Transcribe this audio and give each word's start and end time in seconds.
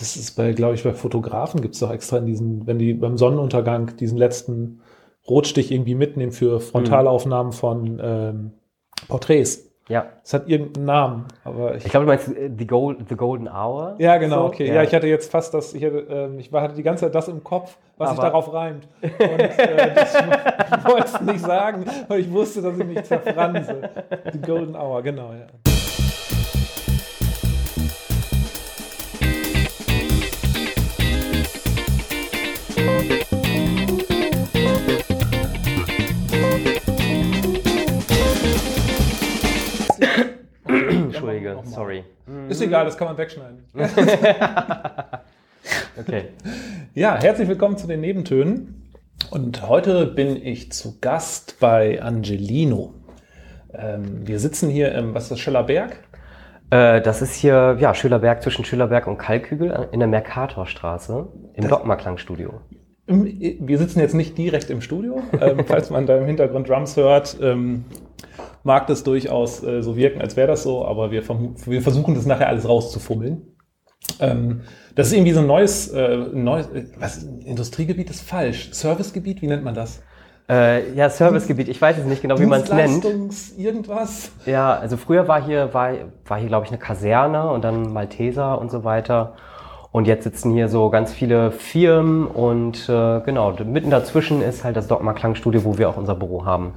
das 0.00 0.16
ist 0.16 0.32
bei, 0.32 0.52
glaube 0.52 0.74
ich, 0.74 0.82
bei 0.82 0.92
Fotografen 0.92 1.60
gibt 1.60 1.74
es 1.74 1.80
doch 1.80 1.92
extra 1.92 2.18
in 2.18 2.26
diesen, 2.26 2.66
wenn 2.66 2.78
die 2.78 2.94
beim 2.94 3.16
Sonnenuntergang 3.16 3.96
diesen 3.96 4.18
letzten 4.18 4.80
Rotstich 5.28 5.70
irgendwie 5.70 5.94
mitnehmen 5.94 6.32
für 6.32 6.60
Frontalaufnahmen 6.60 7.52
von 7.52 8.00
ähm, 8.02 8.50
Porträts. 9.08 9.66
Ja. 9.88 10.06
Es 10.24 10.32
hat 10.32 10.48
irgendeinen 10.48 10.86
Namen, 10.86 11.24
aber 11.42 11.74
ich. 11.74 11.84
Ich 11.84 11.90
glaube, 11.90 12.06
du 12.06 12.12
meinst 12.12 12.28
äh, 12.28 12.48
The, 12.56 12.66
Gold, 12.66 12.98
The 13.08 13.16
Golden 13.16 13.48
Hour? 13.48 13.96
ja, 13.98 14.16
genau, 14.18 14.42
So? 14.42 14.44
okay. 14.46 14.72
Ja. 14.72 14.82
ich 14.84 14.94
hatte 14.94 15.08
jetzt 15.08 15.30
fast 15.30 15.52
das, 15.52 15.74
ich 15.74 15.84
hatte, 15.84 16.06
ähm, 16.08 16.38
ich 16.38 16.52
hatte 16.52 16.74
die 16.76 16.82
ganze 16.84 17.06
Zeit 17.06 17.14
das 17.14 17.26
im 17.28 17.42
Kopf, 17.42 17.76
was 17.98 18.10
sich 18.10 18.18
Aber- 18.20 18.28
darauf 18.28 18.52
reimt. 18.52 18.86
Und 19.02 19.10
äh, 19.18 19.94
das, 19.94 20.14
ich 20.78 20.84
wollte 20.84 21.06
es 21.06 21.20
nicht 21.20 21.40
sagen, 21.40 21.84
aber 22.04 22.18
ich 22.18 22.30
wusste, 22.30 22.62
dass 22.62 22.78
ich 22.78 22.84
mich 22.86 23.02
zerfranse. 23.02 23.90
The 24.32 24.38
Golden 24.40 24.76
Hour, 24.76 25.02
genau, 25.02 25.32
ja. 25.32 25.69
Entschuldige, 41.52 41.56
Nochmal. 41.56 42.04
sorry. 42.26 42.48
Ist 42.48 42.62
egal, 42.62 42.84
das 42.84 42.96
kann 42.96 43.08
man 43.08 43.18
wegschneiden. 43.18 43.64
Okay. 45.98 46.24
Ja, 46.94 47.20
herzlich 47.20 47.48
willkommen 47.48 47.76
zu 47.76 47.86
den 47.86 48.00
Nebentönen. 48.00 48.90
Und 49.30 49.68
heute 49.68 50.06
bin 50.06 50.36
ich 50.36 50.72
zu 50.72 50.98
Gast 51.00 51.60
bei 51.60 52.00
Angelino. 52.00 52.94
Ähm, 53.74 54.26
wir 54.26 54.38
sitzen 54.38 54.70
hier 54.70 54.92
im, 54.92 55.14
was 55.14 55.24
ist 55.24 55.32
das, 55.32 55.40
Schillerberg? 55.40 56.02
Äh, 56.70 57.02
das 57.02 57.22
ist 57.22 57.34
hier, 57.34 57.76
ja, 57.78 57.94
Schülerberg 57.94 58.42
zwischen 58.42 58.64
Schülerberg 58.64 59.06
und 59.06 59.18
Kalkhügel 59.18 59.88
in 59.92 60.00
der 60.00 60.08
Mercatorstraße 60.08 61.28
im 61.54 61.68
Dogma-Klangstudio. 61.68 62.60
Wir 63.06 63.78
sitzen 63.78 64.00
jetzt 64.00 64.14
nicht 64.14 64.38
direkt 64.38 64.70
im 64.70 64.80
Studio. 64.80 65.22
Ähm, 65.40 65.64
falls 65.66 65.90
man 65.90 66.06
da 66.06 66.16
im 66.16 66.26
Hintergrund 66.26 66.68
Drums 66.68 66.96
hört, 66.96 67.36
ähm, 67.42 67.84
mag 68.62 68.86
das 68.86 69.04
durchaus 69.04 69.62
äh, 69.62 69.82
so 69.82 69.96
wirken, 69.96 70.20
als 70.20 70.36
wäre 70.36 70.48
das 70.48 70.62
so, 70.62 70.84
aber 70.84 71.10
wir, 71.10 71.22
wir 71.28 71.82
versuchen 71.82 72.14
das 72.14 72.26
nachher 72.26 72.48
alles 72.48 72.68
rauszufummeln. 72.68 73.42
Ähm, 74.18 74.62
das 74.94 75.08
ist 75.08 75.12
irgendwie 75.12 75.32
so 75.32 75.40
ein 75.40 75.46
neues, 75.46 75.88
äh, 75.88 76.16
neues 76.32 76.68
äh, 76.68 76.84
was, 76.98 77.22
Industriegebiet 77.22 78.10
ist 78.10 78.22
falsch. 78.22 78.70
Servicegebiet, 78.72 79.42
wie 79.42 79.46
nennt 79.46 79.64
man 79.64 79.74
das? 79.74 80.02
Äh, 80.48 80.92
ja, 80.94 81.08
Servicegebiet, 81.08 81.68
ich 81.68 81.80
weiß 81.80 81.96
jetzt 81.96 82.08
nicht 82.08 82.22
genau, 82.22 82.38
wie 82.40 82.46
man 82.46 82.62
es 82.62 82.72
nennt. 82.72 83.04
Irgendwas? 83.56 84.32
Ja, 84.46 84.74
also 84.74 84.96
früher 84.96 85.28
war 85.28 85.44
hier, 85.44 85.72
war, 85.72 85.92
war 86.26 86.38
hier, 86.38 86.48
glaube 86.48 86.66
ich, 86.66 86.72
eine 86.72 86.80
Kaserne 86.80 87.50
und 87.50 87.62
dann 87.62 87.92
Malteser 87.92 88.60
und 88.60 88.70
so 88.70 88.82
weiter. 88.82 89.34
Und 89.92 90.06
jetzt 90.06 90.24
sitzen 90.24 90.52
hier 90.52 90.68
so 90.68 90.88
ganz 90.90 91.12
viele 91.12 91.50
Firmen 91.50 92.26
und 92.26 92.88
äh, 92.88 93.20
genau, 93.20 93.52
mitten 93.64 93.90
dazwischen 93.90 94.40
ist 94.40 94.62
halt 94.64 94.76
das 94.76 94.86
Dogma 94.86 95.12
Klangstudio, 95.12 95.64
wo 95.64 95.78
wir 95.78 95.88
auch 95.88 95.96
unser 95.96 96.14
Büro 96.14 96.44
haben. 96.44 96.74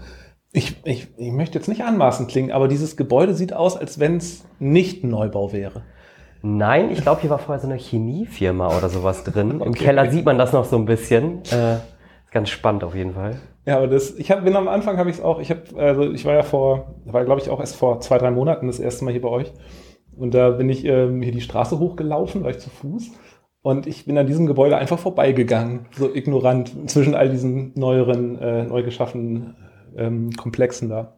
Ich, 0.55 0.77
ich, 0.85 1.07
ich 1.17 1.31
möchte 1.31 1.57
jetzt 1.57 1.67
nicht 1.67 1.83
anmaßend 1.83 2.29
klingen, 2.29 2.51
aber 2.51 2.67
dieses 2.67 2.95
Gebäude 2.95 3.33
sieht 3.33 3.53
aus, 3.53 3.75
als 3.75 3.99
wenn 3.99 4.17
es 4.17 4.45
nicht 4.59 5.03
ein 5.03 5.09
Neubau 5.09 5.51
wäre. 5.51 5.81
Nein, 6.43 6.91
ich 6.91 7.01
glaube, 7.01 7.21
hier 7.21 7.31
war 7.31 7.39
vorher 7.39 7.59
so 7.59 7.67
eine 7.67 7.79
Chemiefirma 7.79 8.77
oder 8.77 8.87
sowas 8.87 9.23
drin. 9.23 9.61
Im 9.65 9.73
Keller 9.73 10.11
sieht 10.11 10.25
man 10.25 10.37
das 10.37 10.53
noch 10.53 10.65
so 10.65 10.75
ein 10.77 10.85
bisschen. 10.85 11.41
Äh, 11.51 11.77
ist 11.77 12.31
ganz 12.31 12.49
spannend 12.49 12.83
auf 12.83 12.93
jeden 12.93 13.13
Fall. 13.13 13.39
Ja, 13.65 13.77
aber 13.77 13.87
das, 13.87 14.15
ich 14.15 14.29
hab, 14.29 14.43
bin 14.43 14.55
am 14.55 14.67
Anfang 14.67 14.97
habe 14.97 15.09
ich 15.09 15.17
es 15.17 15.23
auch, 15.23 15.39
ich 15.39 15.49
habe, 15.49 15.61
also 15.75 16.11
ich 16.11 16.23
war 16.25 16.35
ja 16.35 16.43
vor, 16.43 16.97
war 17.05 17.25
glaube 17.25 17.41
ich 17.41 17.49
auch 17.49 17.59
erst 17.59 17.75
vor 17.75 17.99
zwei, 18.01 18.19
drei 18.19 18.29
Monaten 18.29 18.67
das 18.67 18.79
erste 18.79 19.05
Mal 19.05 19.11
hier 19.11 19.21
bei 19.21 19.29
euch. 19.29 19.51
Und 20.15 20.35
da 20.35 20.51
bin 20.51 20.69
ich 20.69 20.85
ähm, 20.85 21.23
hier 21.23 21.31
die 21.31 21.41
Straße 21.41 21.79
hochgelaufen, 21.79 22.43
war 22.43 22.51
ich 22.51 22.59
zu 22.59 22.69
Fuß. 22.69 23.09
Und 23.63 23.87
ich 23.87 24.05
bin 24.05 24.17
an 24.19 24.27
diesem 24.27 24.45
Gebäude 24.45 24.77
einfach 24.77 24.99
vorbeigegangen, 24.99 25.87
so 25.97 26.13
ignorant, 26.13 26.91
zwischen 26.91 27.15
all 27.15 27.29
diesen 27.29 27.71
neueren, 27.75 28.37
äh, 28.37 28.65
neu 28.65 28.83
geschaffenen 28.83 29.55
ähm, 29.97 30.31
Komplexen 30.31 30.89
da. 30.89 31.17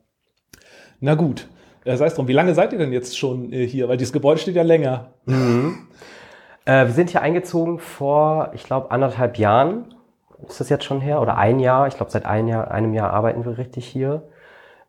Na 1.00 1.16
gut, 1.16 1.48
äh, 1.84 1.96
sei 1.96 2.08
es 2.08 2.16
drum. 2.16 2.28
Wie 2.28 2.34
lange 2.34 2.54
seid 2.54 2.74
ihr 2.74 2.80
denn 2.80 2.92
jetzt 2.92 3.18
schon 3.18 3.52
äh, 3.54 3.68
hier? 3.68 3.88
Weil 3.88 3.98
dieses 3.98 4.14
Gebäude 4.14 4.40
steht 4.40 4.56
ja 4.56 4.64
länger. 4.64 5.14
Äh, 6.66 6.88
wir 6.88 6.94
sind 6.94 7.12
hier 7.12 7.22
eingezogen 7.22 7.80
vor, 7.80 8.52
ich 8.54 8.64
glaube, 8.64 8.92
anderthalb 8.92 9.38
Jahren. 9.38 9.94
Ist 10.48 10.60
das 10.60 10.70
jetzt 10.70 10.84
schon 10.84 11.00
her? 11.00 11.22
Oder 11.22 11.38
ein 11.38 11.60
Jahr? 11.60 11.88
Ich 11.88 11.96
glaube, 11.96 12.12
seit 12.12 12.26
ein 12.26 12.48
Jahr, 12.48 12.72
einem 12.72 12.94
Jahr 12.94 13.12
arbeiten 13.12 13.46
wir 13.46 13.58
richtig 13.58 13.86
hier. 13.86 14.24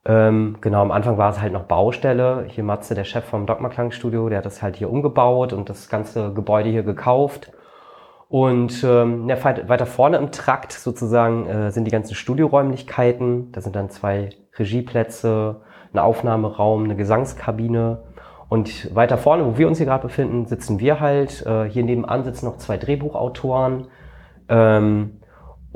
Ähm, 0.04 0.58
genau, 0.60 0.82
am 0.82 0.90
Anfang 0.92 1.18
war 1.18 1.30
es 1.30 1.40
halt 1.40 1.52
noch 1.52 1.64
Baustelle. 1.64 2.46
Hier 2.48 2.64
Matze, 2.64 2.94
der 2.94 3.04
Chef 3.04 3.24
vom 3.24 3.46
Dogma 3.46 3.68
Klangstudio, 3.68 4.28
der 4.28 4.38
hat 4.38 4.46
das 4.46 4.62
halt 4.62 4.76
hier 4.76 4.90
umgebaut 4.90 5.52
und 5.52 5.68
das 5.68 5.88
ganze 5.88 6.32
Gebäude 6.32 6.70
hier 6.70 6.82
gekauft. 6.82 7.50
Und 8.28 8.82
ähm, 8.82 9.28
ja, 9.28 9.42
weit- 9.44 9.68
weiter 9.68 9.86
vorne 9.86 10.16
im 10.16 10.32
Trakt 10.32 10.72
sozusagen 10.72 11.46
äh, 11.46 11.70
sind 11.70 11.84
die 11.84 11.92
ganzen 11.92 12.14
Studioräumlichkeiten. 12.14 13.52
Da 13.52 13.60
sind 13.60 13.76
dann 13.76 13.88
zwei 13.88 14.30
Regieplätze, 14.58 15.60
ein 15.92 15.98
Aufnahmeraum, 15.98 16.84
eine 16.84 16.96
Gesangskabine. 16.96 18.02
Und 18.48 18.94
weiter 18.94 19.16
vorne, 19.18 19.44
wo 19.46 19.58
wir 19.58 19.68
uns 19.68 19.78
hier 19.78 19.86
gerade 19.86 20.02
befinden, 20.02 20.46
sitzen 20.46 20.80
wir 20.80 20.98
halt. 21.00 21.44
Äh, 21.46 21.68
hier 21.68 21.84
nebenan 21.84 22.24
sitzen 22.24 22.46
noch 22.46 22.56
zwei 22.58 22.76
Drehbuchautoren. 22.76 23.86
Ähm, 24.48 25.20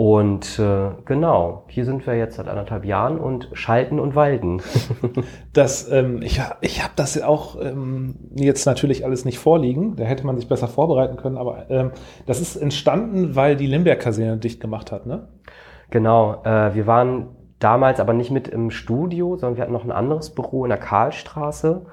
und 0.00 0.58
äh, 0.58 0.92
genau, 1.04 1.64
hier 1.68 1.84
sind 1.84 2.06
wir 2.06 2.16
jetzt 2.16 2.36
seit 2.36 2.48
anderthalb 2.48 2.86
Jahren 2.86 3.18
und 3.18 3.50
schalten 3.52 4.00
und 4.00 4.14
walten. 4.14 4.62
Das, 5.52 5.92
ähm, 5.92 6.22
ich 6.22 6.40
ich 6.62 6.82
habe 6.82 6.94
das 6.96 7.20
auch 7.20 7.60
ähm, 7.60 8.14
jetzt 8.34 8.64
natürlich 8.64 9.04
alles 9.04 9.26
nicht 9.26 9.38
vorliegen. 9.38 9.96
Da 9.96 10.04
hätte 10.04 10.24
man 10.24 10.36
sich 10.36 10.48
besser 10.48 10.68
vorbereiten 10.68 11.18
können. 11.18 11.36
Aber 11.36 11.68
ähm, 11.68 11.90
das 12.24 12.40
ist 12.40 12.56
entstanden, 12.56 13.36
weil 13.36 13.56
die 13.56 13.66
Limberg-Kaserne 13.66 14.38
dicht 14.38 14.60
gemacht 14.60 14.90
hat, 14.90 15.04
ne? 15.04 15.28
Genau, 15.90 16.42
äh, 16.44 16.74
wir 16.74 16.86
waren 16.86 17.36
damals 17.58 18.00
aber 18.00 18.14
nicht 18.14 18.30
mit 18.30 18.48
im 18.48 18.70
Studio, 18.70 19.36
sondern 19.36 19.56
wir 19.56 19.64
hatten 19.64 19.72
noch 19.74 19.84
ein 19.84 19.92
anderes 19.92 20.30
Büro 20.30 20.64
in 20.64 20.70
der 20.70 20.78
Karlstraße. 20.78 21.84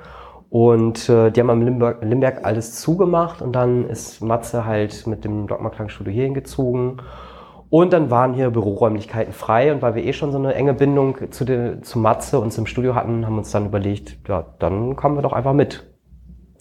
Und 0.49 1.09
äh, 1.09 1.29
die 1.29 1.41
haben 1.41 1.49
am 1.49 1.61
Limberg, 1.61 2.01
Limberg 2.05 2.45
alles 2.45 2.79
zugemacht 2.79 3.41
und 3.41 3.51
dann 3.51 3.89
ist 3.89 4.21
Matze 4.21 4.63
halt 4.63 5.07
mit 5.07 5.25
dem 5.25 5.47
Dogma 5.47 5.69
Klangstudio 5.69 6.13
hier 6.13 6.23
hingezogen. 6.23 7.01
Und 7.69 7.91
dann 7.91 8.09
waren 8.09 8.33
hier 8.33 8.49
Büroräumlichkeiten 8.49 9.33
frei 9.33 9.73
und 9.73 9.81
weil 9.81 9.95
wir 9.95 10.05
eh 10.05 10.13
schon 10.13 10.31
so 10.31 10.37
eine 10.37 10.53
enge 10.53 10.73
Bindung 10.73 11.31
zu, 11.31 11.43
der, 11.43 11.81
zu 11.81 11.99
Matze 11.99 12.39
und 12.39 12.53
zum 12.53 12.65
Studio 12.65 12.95
hatten, 12.95 13.25
haben 13.25 13.33
wir 13.33 13.39
uns 13.39 13.51
dann 13.51 13.65
überlegt, 13.65 14.17
ja, 14.27 14.45
dann 14.59 14.95
kommen 14.95 15.17
wir 15.17 15.21
doch 15.21 15.33
einfach 15.33 15.53
mit. 15.53 15.85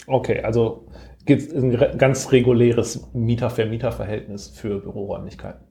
Okay, 0.08 0.42
also 0.42 0.88
gibt 1.24 1.42
es 1.42 1.54
ein 1.54 1.98
ganz 1.98 2.32
reguläres 2.32 3.12
Mieter-Vermieter-Verhältnis 3.12 4.48
für 4.48 4.80
Büroräumlichkeiten. 4.80 5.66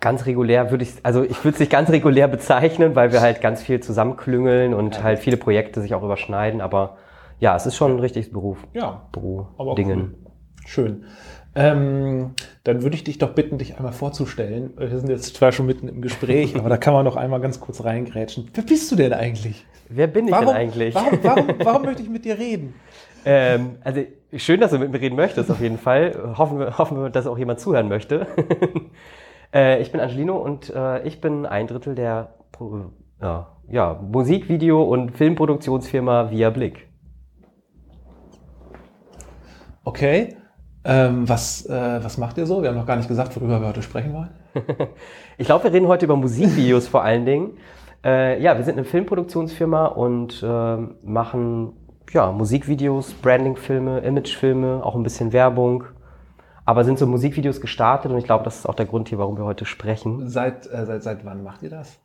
Ganz 0.00 0.26
regulär 0.26 0.70
würde 0.70 0.84
ich, 0.84 0.94
also 1.02 1.24
ich 1.24 1.44
würde 1.44 1.54
es 1.54 1.60
nicht 1.60 1.72
ganz 1.72 1.90
regulär 1.90 2.28
bezeichnen, 2.28 2.94
weil 2.94 3.12
wir 3.12 3.20
halt 3.20 3.40
ganz 3.40 3.62
viel 3.62 3.80
zusammenklüngeln 3.80 4.72
und 4.74 5.02
halt 5.02 5.18
viele 5.18 5.36
Projekte 5.36 5.80
sich 5.80 5.94
auch 5.94 6.02
überschneiden, 6.02 6.60
aber 6.60 6.98
ja, 7.40 7.56
es 7.56 7.66
ist 7.66 7.76
schon 7.76 7.92
ein 7.92 7.98
richtiges 7.98 8.30
Beruf, 8.30 8.58
Ja, 8.74 9.08
Büro, 9.12 9.48
Aber 9.58 9.74
Dingen. 9.74 10.14
schön. 10.66 11.04
Ähm, 11.54 12.34
dann 12.68 12.82
würde 12.82 12.96
ich 12.96 13.04
dich 13.04 13.16
doch 13.16 13.30
bitten, 13.30 13.56
dich 13.56 13.78
einmal 13.78 13.92
vorzustellen. 13.92 14.74
Wir 14.76 14.98
sind 14.98 15.08
jetzt 15.08 15.34
zwar 15.34 15.52
schon 15.52 15.64
mitten 15.64 15.88
im 15.88 16.02
Gespräch, 16.02 16.54
aber 16.54 16.68
da 16.68 16.76
kann 16.76 16.92
man 16.92 17.02
noch 17.02 17.16
einmal 17.16 17.40
ganz 17.40 17.60
kurz 17.60 17.82
reingrätschen. 17.82 18.50
Wer 18.52 18.62
bist 18.62 18.92
du 18.92 18.96
denn 18.96 19.14
eigentlich? 19.14 19.64
Wer 19.88 20.06
bin 20.06 20.26
ich 20.26 20.32
Warum, 20.32 20.48
denn 20.48 20.56
eigentlich? 20.56 20.94
Warum, 20.94 21.18
warum, 21.22 21.46
warum 21.64 21.82
möchte 21.82 22.02
ich 22.02 22.10
mit 22.10 22.26
dir 22.26 22.38
reden? 22.38 22.74
Ähm, 23.24 23.76
also 23.82 24.02
schön, 24.36 24.60
dass 24.60 24.72
du 24.72 24.78
mit 24.78 24.92
mir 24.92 25.00
reden 25.00 25.16
möchtest, 25.16 25.50
auf 25.50 25.62
jeden 25.62 25.78
Fall. 25.78 26.34
Hoffen 26.36 26.58
wir, 26.58 26.76
hoffen 26.76 27.00
wir 27.00 27.08
dass 27.08 27.26
auch 27.26 27.38
jemand 27.38 27.58
zuhören 27.58 27.88
möchte. 27.88 28.26
äh, 29.54 29.80
ich 29.80 29.90
bin 29.90 30.02
Angelino 30.02 30.36
und 30.36 30.68
äh, 30.68 31.06
ich 31.06 31.22
bin 31.22 31.46
ein 31.46 31.68
Drittel 31.68 31.94
der 31.94 32.34
Pro 32.52 32.90
ja, 33.22 33.56
ja, 33.70 33.94
Musikvideo- 33.94 34.82
und 34.82 35.16
Filmproduktionsfirma 35.16 36.30
Via 36.30 36.50
Blick. 36.50 36.86
Okay. 39.84 40.37
Ähm, 40.90 41.28
was, 41.28 41.66
äh, 41.66 42.02
was 42.02 42.16
macht 42.16 42.38
ihr 42.38 42.46
so? 42.46 42.62
Wir 42.62 42.70
haben 42.70 42.76
noch 42.76 42.86
gar 42.86 42.96
nicht 42.96 43.08
gesagt, 43.08 43.36
worüber 43.36 43.60
wir 43.60 43.68
heute 43.68 43.82
sprechen 43.82 44.14
wollen. 44.14 44.30
Ich 45.36 45.46
glaube, 45.46 45.64
wir 45.64 45.72
reden 45.72 45.86
heute 45.86 46.06
über 46.06 46.16
Musikvideos 46.16 46.88
vor 46.88 47.04
allen 47.04 47.26
Dingen. 47.26 47.58
Äh, 48.02 48.42
ja, 48.42 48.56
wir 48.56 48.64
sind 48.64 48.76
eine 48.76 48.84
Filmproduktionsfirma 48.84 49.84
und 49.86 50.42
ähm, 50.44 50.94
machen 51.04 51.74
ja, 52.10 52.32
Musikvideos, 52.32 53.12
Brandingfilme, 53.12 54.00
Imagefilme, 54.00 54.82
auch 54.82 54.96
ein 54.96 55.02
bisschen 55.02 55.34
Werbung. 55.34 55.84
Aber 56.64 56.84
sind 56.84 56.98
so 56.98 57.06
Musikvideos 57.06 57.60
gestartet 57.60 58.10
und 58.10 58.16
ich 58.18 58.24
glaube, 58.24 58.44
das 58.44 58.60
ist 58.60 58.66
auch 58.66 58.74
der 58.74 58.86
Grund 58.86 59.10
hier, 59.10 59.18
warum 59.18 59.36
wir 59.36 59.44
heute 59.44 59.66
sprechen. 59.66 60.26
Seit, 60.28 60.66
äh, 60.72 60.86
seit, 60.86 61.02
seit 61.02 61.22
wann 61.24 61.44
macht 61.44 61.62
ihr 61.62 61.70
das? 61.70 62.00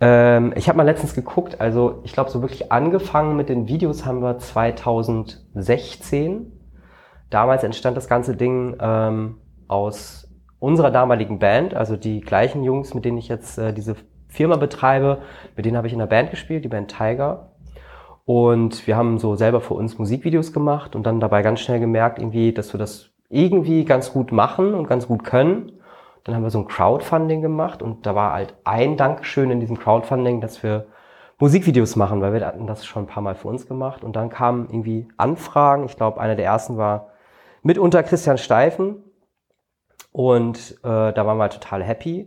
Ähm, 0.00 0.52
ich 0.56 0.68
habe 0.68 0.76
mal 0.76 0.82
letztens 0.82 1.14
geguckt, 1.14 1.60
also 1.60 2.00
ich 2.02 2.12
glaube, 2.12 2.30
so 2.30 2.42
wirklich 2.42 2.72
angefangen 2.72 3.36
mit 3.36 3.48
den 3.48 3.68
Videos 3.68 4.04
haben 4.04 4.22
wir 4.22 4.38
2016. 4.38 6.57
Damals 7.30 7.62
entstand 7.62 7.96
das 7.96 8.08
ganze 8.08 8.36
Ding 8.36 8.76
ähm, 8.80 9.36
aus 9.68 10.28
unserer 10.60 10.90
damaligen 10.90 11.38
Band, 11.38 11.74
also 11.74 11.96
die 11.96 12.20
gleichen 12.20 12.64
Jungs, 12.64 12.94
mit 12.94 13.04
denen 13.04 13.18
ich 13.18 13.28
jetzt 13.28 13.58
äh, 13.58 13.72
diese 13.72 13.96
Firma 14.28 14.56
betreibe, 14.56 15.18
mit 15.56 15.64
denen 15.64 15.76
habe 15.76 15.86
ich 15.86 15.92
in 15.92 15.98
der 15.98 16.06
Band 16.06 16.30
gespielt, 16.30 16.64
die 16.64 16.68
Band 16.68 16.90
Tiger. 16.96 17.50
Und 18.24 18.86
wir 18.86 18.96
haben 18.96 19.18
so 19.18 19.36
selber 19.36 19.60
für 19.60 19.74
uns 19.74 19.98
Musikvideos 19.98 20.52
gemacht 20.52 20.94
und 20.94 21.06
dann 21.06 21.20
dabei 21.20 21.42
ganz 21.42 21.60
schnell 21.60 21.80
gemerkt, 21.80 22.18
irgendwie, 22.18 22.52
dass 22.52 22.74
wir 22.74 22.78
das 22.78 23.10
irgendwie 23.30 23.84
ganz 23.84 24.12
gut 24.12 24.32
machen 24.32 24.74
und 24.74 24.86
ganz 24.86 25.06
gut 25.06 25.24
können. 25.24 25.72
Dann 26.24 26.34
haben 26.34 26.42
wir 26.42 26.50
so 26.50 26.58
ein 26.58 26.66
Crowdfunding 26.66 27.40
gemacht 27.40 27.80
und 27.80 28.04
da 28.04 28.14
war 28.14 28.34
halt 28.34 28.54
ein 28.64 28.96
Dankeschön 28.98 29.50
in 29.50 29.60
diesem 29.60 29.78
Crowdfunding, 29.78 30.42
dass 30.42 30.62
wir 30.62 30.86
Musikvideos 31.38 31.96
machen, 31.96 32.20
weil 32.20 32.34
wir 32.34 32.44
hatten 32.44 32.66
das 32.66 32.84
schon 32.84 33.04
ein 33.04 33.06
paar 33.06 33.22
Mal 33.22 33.34
für 33.34 33.48
uns 33.48 33.66
gemacht. 33.66 34.02
Und 34.04 34.16
dann 34.16 34.28
kamen 34.28 34.68
irgendwie 34.70 35.08
Anfragen. 35.16 35.84
Ich 35.84 35.96
glaube, 35.96 36.20
einer 36.20 36.36
der 36.36 36.44
ersten 36.44 36.76
war 36.76 37.12
mitunter 37.62 38.02
Christian 38.02 38.38
Steifen. 38.38 39.04
Und 40.12 40.78
äh, 40.82 41.12
da 41.12 41.26
waren 41.26 41.38
wir 41.38 41.50
total 41.50 41.82
happy. 41.82 42.26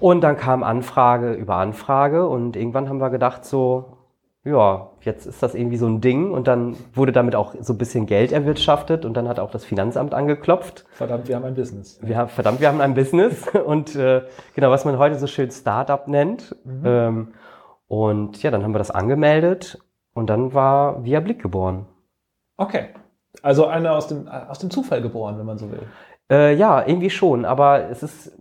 Und 0.00 0.22
dann 0.22 0.36
kam 0.36 0.62
Anfrage 0.62 1.32
über 1.32 1.56
Anfrage 1.56 2.26
und 2.28 2.56
irgendwann 2.56 2.88
haben 2.88 2.98
wir 2.98 3.10
gedacht 3.10 3.44
so, 3.44 3.98
ja, 4.44 4.90
jetzt 5.00 5.26
ist 5.26 5.42
das 5.42 5.54
irgendwie 5.54 5.78
so 5.78 5.86
ein 5.86 6.00
Ding 6.00 6.30
und 6.30 6.46
dann 6.46 6.76
wurde 6.92 7.12
damit 7.12 7.34
auch 7.34 7.54
so 7.60 7.72
ein 7.72 7.78
bisschen 7.78 8.04
Geld 8.04 8.30
erwirtschaftet 8.30 9.06
und 9.06 9.14
dann 9.16 9.26
hat 9.26 9.38
auch 9.38 9.50
das 9.50 9.64
Finanzamt 9.64 10.12
angeklopft. 10.12 10.84
Verdammt, 10.92 11.28
wir 11.28 11.36
haben 11.36 11.44
ein 11.44 11.54
Business. 11.54 11.98
Wir 12.02 12.18
haben, 12.18 12.28
verdammt, 12.28 12.60
wir 12.60 12.68
haben 12.68 12.80
ein 12.80 12.94
Business 12.94 13.48
und 13.66 13.96
äh, 13.96 14.22
genau, 14.54 14.70
was 14.70 14.84
man 14.84 14.98
heute 14.98 15.18
so 15.18 15.26
schön 15.26 15.50
Startup 15.50 16.06
nennt. 16.08 16.54
Mhm. 16.64 16.82
Ähm, 16.84 17.28
und 17.88 18.42
ja, 18.42 18.50
dann 18.50 18.62
haben 18.62 18.74
wir 18.74 18.78
das 18.78 18.90
angemeldet 18.90 19.78
und 20.12 20.28
dann 20.28 20.52
war 20.52 21.04
Via 21.04 21.20
Blick 21.20 21.40
geboren. 21.40 21.86
Okay. 22.56 22.88
Also 23.42 23.66
einer 23.66 23.92
aus 23.92 24.08
dem, 24.08 24.28
aus 24.28 24.58
dem 24.58 24.70
Zufall 24.70 25.02
geboren, 25.02 25.38
wenn 25.38 25.46
man 25.46 25.58
so 25.58 25.70
will. 25.70 25.82
Äh, 26.30 26.54
ja, 26.54 26.86
irgendwie 26.86 27.10
schon, 27.10 27.44
aber 27.44 27.90
es 27.90 28.02
ist, 28.02 28.32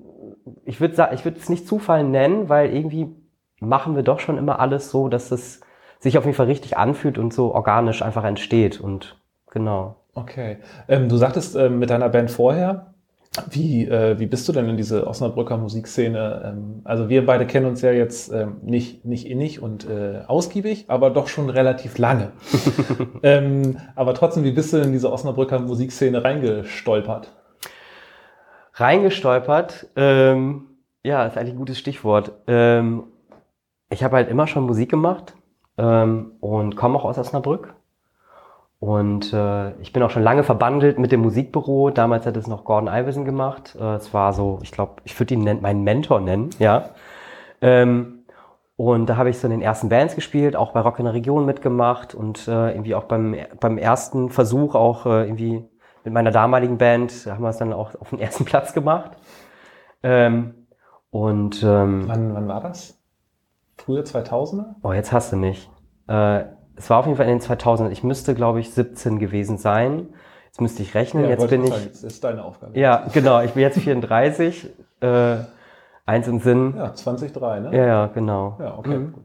ich 0.66 0.80
würde 0.80 0.96
sagen, 0.96 1.14
ich 1.14 1.26
würde 1.26 1.38
es 1.40 1.50
nicht 1.50 1.68
Zufall 1.68 2.04
nennen, 2.04 2.48
weil 2.48 2.74
irgendwie 2.74 3.14
machen 3.60 3.96
wir 3.96 4.04
doch 4.04 4.20
schon 4.20 4.38
immer 4.38 4.60
alles 4.60 4.90
so, 4.90 5.10
dass 5.10 5.32
es 5.32 5.62
sich 6.00 6.18
auf 6.18 6.26
jeden 6.26 6.36
Fall 6.36 6.48
richtig 6.48 6.78
anfühlt 6.78 7.18
und 7.18 7.34
so 7.34 7.54
organisch 7.54 8.02
einfach 8.02 8.24
entsteht 8.24 8.80
und 8.80 9.18
genau. 9.52 9.96
Okay. 10.16 10.58
Ähm, 10.88 11.10
du 11.10 11.18
sagtest 11.18 11.56
ähm, 11.56 11.80
mit 11.80 11.90
deiner 11.90 12.10
Band 12.10 12.30
vorher, 12.30 12.93
wie, 13.50 13.88
äh, 13.88 14.20
wie 14.20 14.28
bist 14.28 14.48
du 14.48 14.54
denn 14.54 14.70
in 14.70 14.78
diese 14.78 15.08
Osnabrücker 15.08 15.58
Musikszene? 15.58 16.44
Ähm, 16.46 16.82
also 16.84 17.10
wir 17.10 17.26
beide 17.26 17.48
kennen 17.48 17.66
uns 17.66 17.82
ja 17.82 17.92
jetzt 17.92 18.32
ähm, 18.32 18.58
nicht, 18.62 19.06
nicht 19.06 19.28
innig 19.28 19.62
und 19.62 19.90
äh, 19.90 20.22
ausgiebig, 20.28 20.86
aber 20.88 21.10
doch 21.10 21.28
schon 21.28 21.50
relativ 21.50 21.98
lange. 21.98 22.32
ähm, 23.24 23.78
aber 23.96 24.14
trotzdem, 24.14 24.44
wie 24.44 24.52
bist 24.52 24.72
du 24.72 24.78
in 24.78 24.92
diese 24.92 25.12
Osnabrücker 25.12 25.60
Musikszene 25.60 26.24
reingestolpert? 26.24 27.32
Reingestolpert, 28.76 29.88
ähm, 29.96 30.66
ja, 31.04 31.26
ist 31.26 31.38
eigentlich 31.38 31.54
ein 31.54 31.60
gutes 31.60 31.80
Stichwort. 31.80 32.34
Ähm, 32.48 33.04
ich 33.90 34.04
habe 34.04 34.16
halt 34.16 34.30
immer 34.30 34.46
schon 34.48 34.64
Musik 34.66 34.90
gemacht 34.90 35.36
ähm, 35.78 36.34
und 36.40 36.76
komme 36.76 36.98
auch 36.98 37.06
aus 37.06 37.18
Osnabrück. 37.18 37.74
Und 38.84 39.32
äh, 39.32 39.72
ich 39.80 39.94
bin 39.94 40.04
auch 40.04 40.10
schon 40.10 40.24
lange 40.24 40.44
verbandelt 40.44 41.00
mit 41.00 41.14
dem 41.14 41.22
Musikbüro. 41.22 41.90
Damals 41.90 42.26
hat 42.26 42.36
es 42.36 42.48
noch 42.48 42.66
Gordon 42.66 42.94
Iverson 42.94 43.24
gemacht. 43.24 43.78
Äh, 43.80 43.96
es 43.96 44.14
war 44.14 44.34
so, 44.34 44.60
ich 44.62 44.74
glaube, 44.74 44.96
ich 45.06 45.18
würde 45.18 45.36
ihn 45.36 45.62
meinen 45.62 45.86
Mentor 45.86 46.20
nennen, 46.20 46.50
ja. 46.60 46.90
Ähm, 47.62 48.26
und 48.76 49.06
da 49.06 49.16
habe 49.16 49.30
ich 49.30 49.40
so 49.40 49.48
in 49.48 49.52
den 49.52 49.62
ersten 49.62 49.88
Bands 49.88 50.16
gespielt, 50.16 50.58
auch 50.58 50.74
bei 50.74 50.82
Rock 50.82 51.00
in 51.00 51.06
der 51.06 51.14
Region 51.14 51.46
mitgemacht 51.46 52.14
und 52.14 52.46
äh, 52.50 52.72
irgendwie 52.72 52.94
auch 52.94 53.06
beim, 53.06 53.38
beim 53.62 53.78
ersten 53.78 54.30
Versuch 54.30 54.76
auch 54.76 55.06
äh, 55.06 55.28
irgendwie 55.28 55.64
mit 56.04 56.14
meiner 56.14 56.32
damaligen 56.32 56.78
Band 56.78 57.26
haben 57.26 57.42
wir 57.42 57.52
es 57.52 57.58
dann 57.60 57.72
auch 57.72 57.96
auf 57.96 58.10
den 58.10 58.20
ersten 58.20 58.44
Platz 58.44 58.74
gemacht. 58.74 59.12
Ähm, 60.04 60.56
und 61.10 61.64
ähm, 61.64 62.04
wann, 62.10 62.34
wann 62.34 62.50
war 62.50 62.60
das? 62.60 63.00
Frühe 63.78 64.02
2000er? 64.02 64.76
Oh, 64.84 64.92
jetzt 64.92 65.14
hast 65.14 65.32
du 65.32 65.38
mich. 65.38 65.70
Äh, 66.10 66.44
es 66.76 66.90
war 66.90 67.00
auf 67.00 67.06
jeden 67.06 67.18
Fall 67.18 67.28
in 67.28 67.34
den 67.34 67.42
2000 67.42 67.92
Ich 67.92 68.04
müsste, 68.04 68.36
glaube 68.36 68.60
ich, 68.60 68.74
17 68.74 69.20
gewesen 69.20 69.58
sein. 69.58 70.08
Jetzt 70.46 70.62
müsste 70.62 70.84
ich 70.84 70.94
rechnen. 70.94 71.24
Ja, 71.24 71.32
jetzt 71.32 71.50
bin 71.50 71.64
ich. 71.64 71.70
Sagen, 71.70 71.84
jetzt 71.86 72.04
ist 72.04 72.24
deine 72.24 72.44
Aufgabe. 72.44 72.78
Ja, 72.78 73.08
genau. 73.12 73.42
Ich 73.42 73.54
bin 73.54 73.62
jetzt 73.62 73.80
34. 73.80 74.70
äh, 75.02 75.38
eins 76.06 76.28
im 76.28 76.40
Sinn. 76.40 76.76
Ja, 76.78 76.94
2003, 76.94 77.60
ne? 77.60 77.76
Ja, 77.78 77.86
ja, 77.86 78.08
genau. 78.08 78.58
Ja, 78.60 78.78
okay, 78.78 78.98
mhm. 78.98 79.14
gut. 79.14 79.24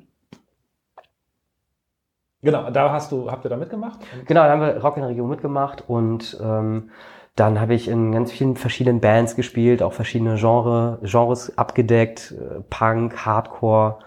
Genau, 2.40 2.70
da 2.70 2.92
hast 2.92 3.10
du, 3.10 3.30
habt 3.30 3.44
ihr 3.44 3.48
da 3.48 3.56
mitgemacht? 3.56 3.98
Genau, 4.26 4.44
da 4.44 4.50
haben 4.50 4.60
wir 4.60 4.76
Rock 4.80 4.96
in 4.96 5.02
der 5.02 5.10
Region 5.10 5.28
mitgemacht 5.28 5.84
und 5.88 6.38
ähm, 6.40 6.90
dann 7.34 7.60
habe 7.60 7.74
ich 7.74 7.88
in 7.88 8.12
ganz 8.12 8.30
vielen 8.30 8.56
verschiedenen 8.56 9.00
Bands 9.00 9.34
gespielt, 9.34 9.82
auch 9.82 9.92
verschiedene 9.92 10.36
Genre, 10.36 11.00
Genres 11.02 11.58
abgedeckt, 11.58 12.32
äh, 12.32 12.60
Punk, 12.70 13.26
Hardcore, 13.26 13.98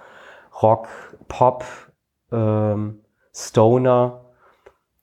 Rock, 0.61 0.87
Pop, 1.27 1.65
ähm, 2.31 3.00
Stoner. 3.33 4.25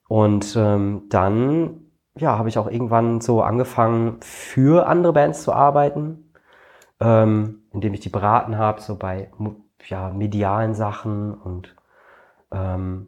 Und 0.07 0.55
ähm, 0.55 1.03
dann 1.09 1.89
ja, 2.19 2.37
habe 2.37 2.49
ich 2.49 2.57
auch 2.57 2.69
irgendwann 2.69 3.21
so 3.21 3.41
angefangen, 3.41 4.17
für 4.21 4.87
andere 4.87 5.13
Bands 5.13 5.43
zu 5.43 5.53
arbeiten, 5.53 6.33
ähm, 6.99 7.63
indem 7.71 7.93
ich 7.93 8.01
die 8.01 8.09
beraten 8.09 8.57
habe, 8.57 8.81
so 8.81 8.95
bei 8.95 9.31
ja, 9.87 10.09
medialen 10.09 10.73
Sachen 10.73 11.33
und 11.33 11.75
ähm, 12.51 13.07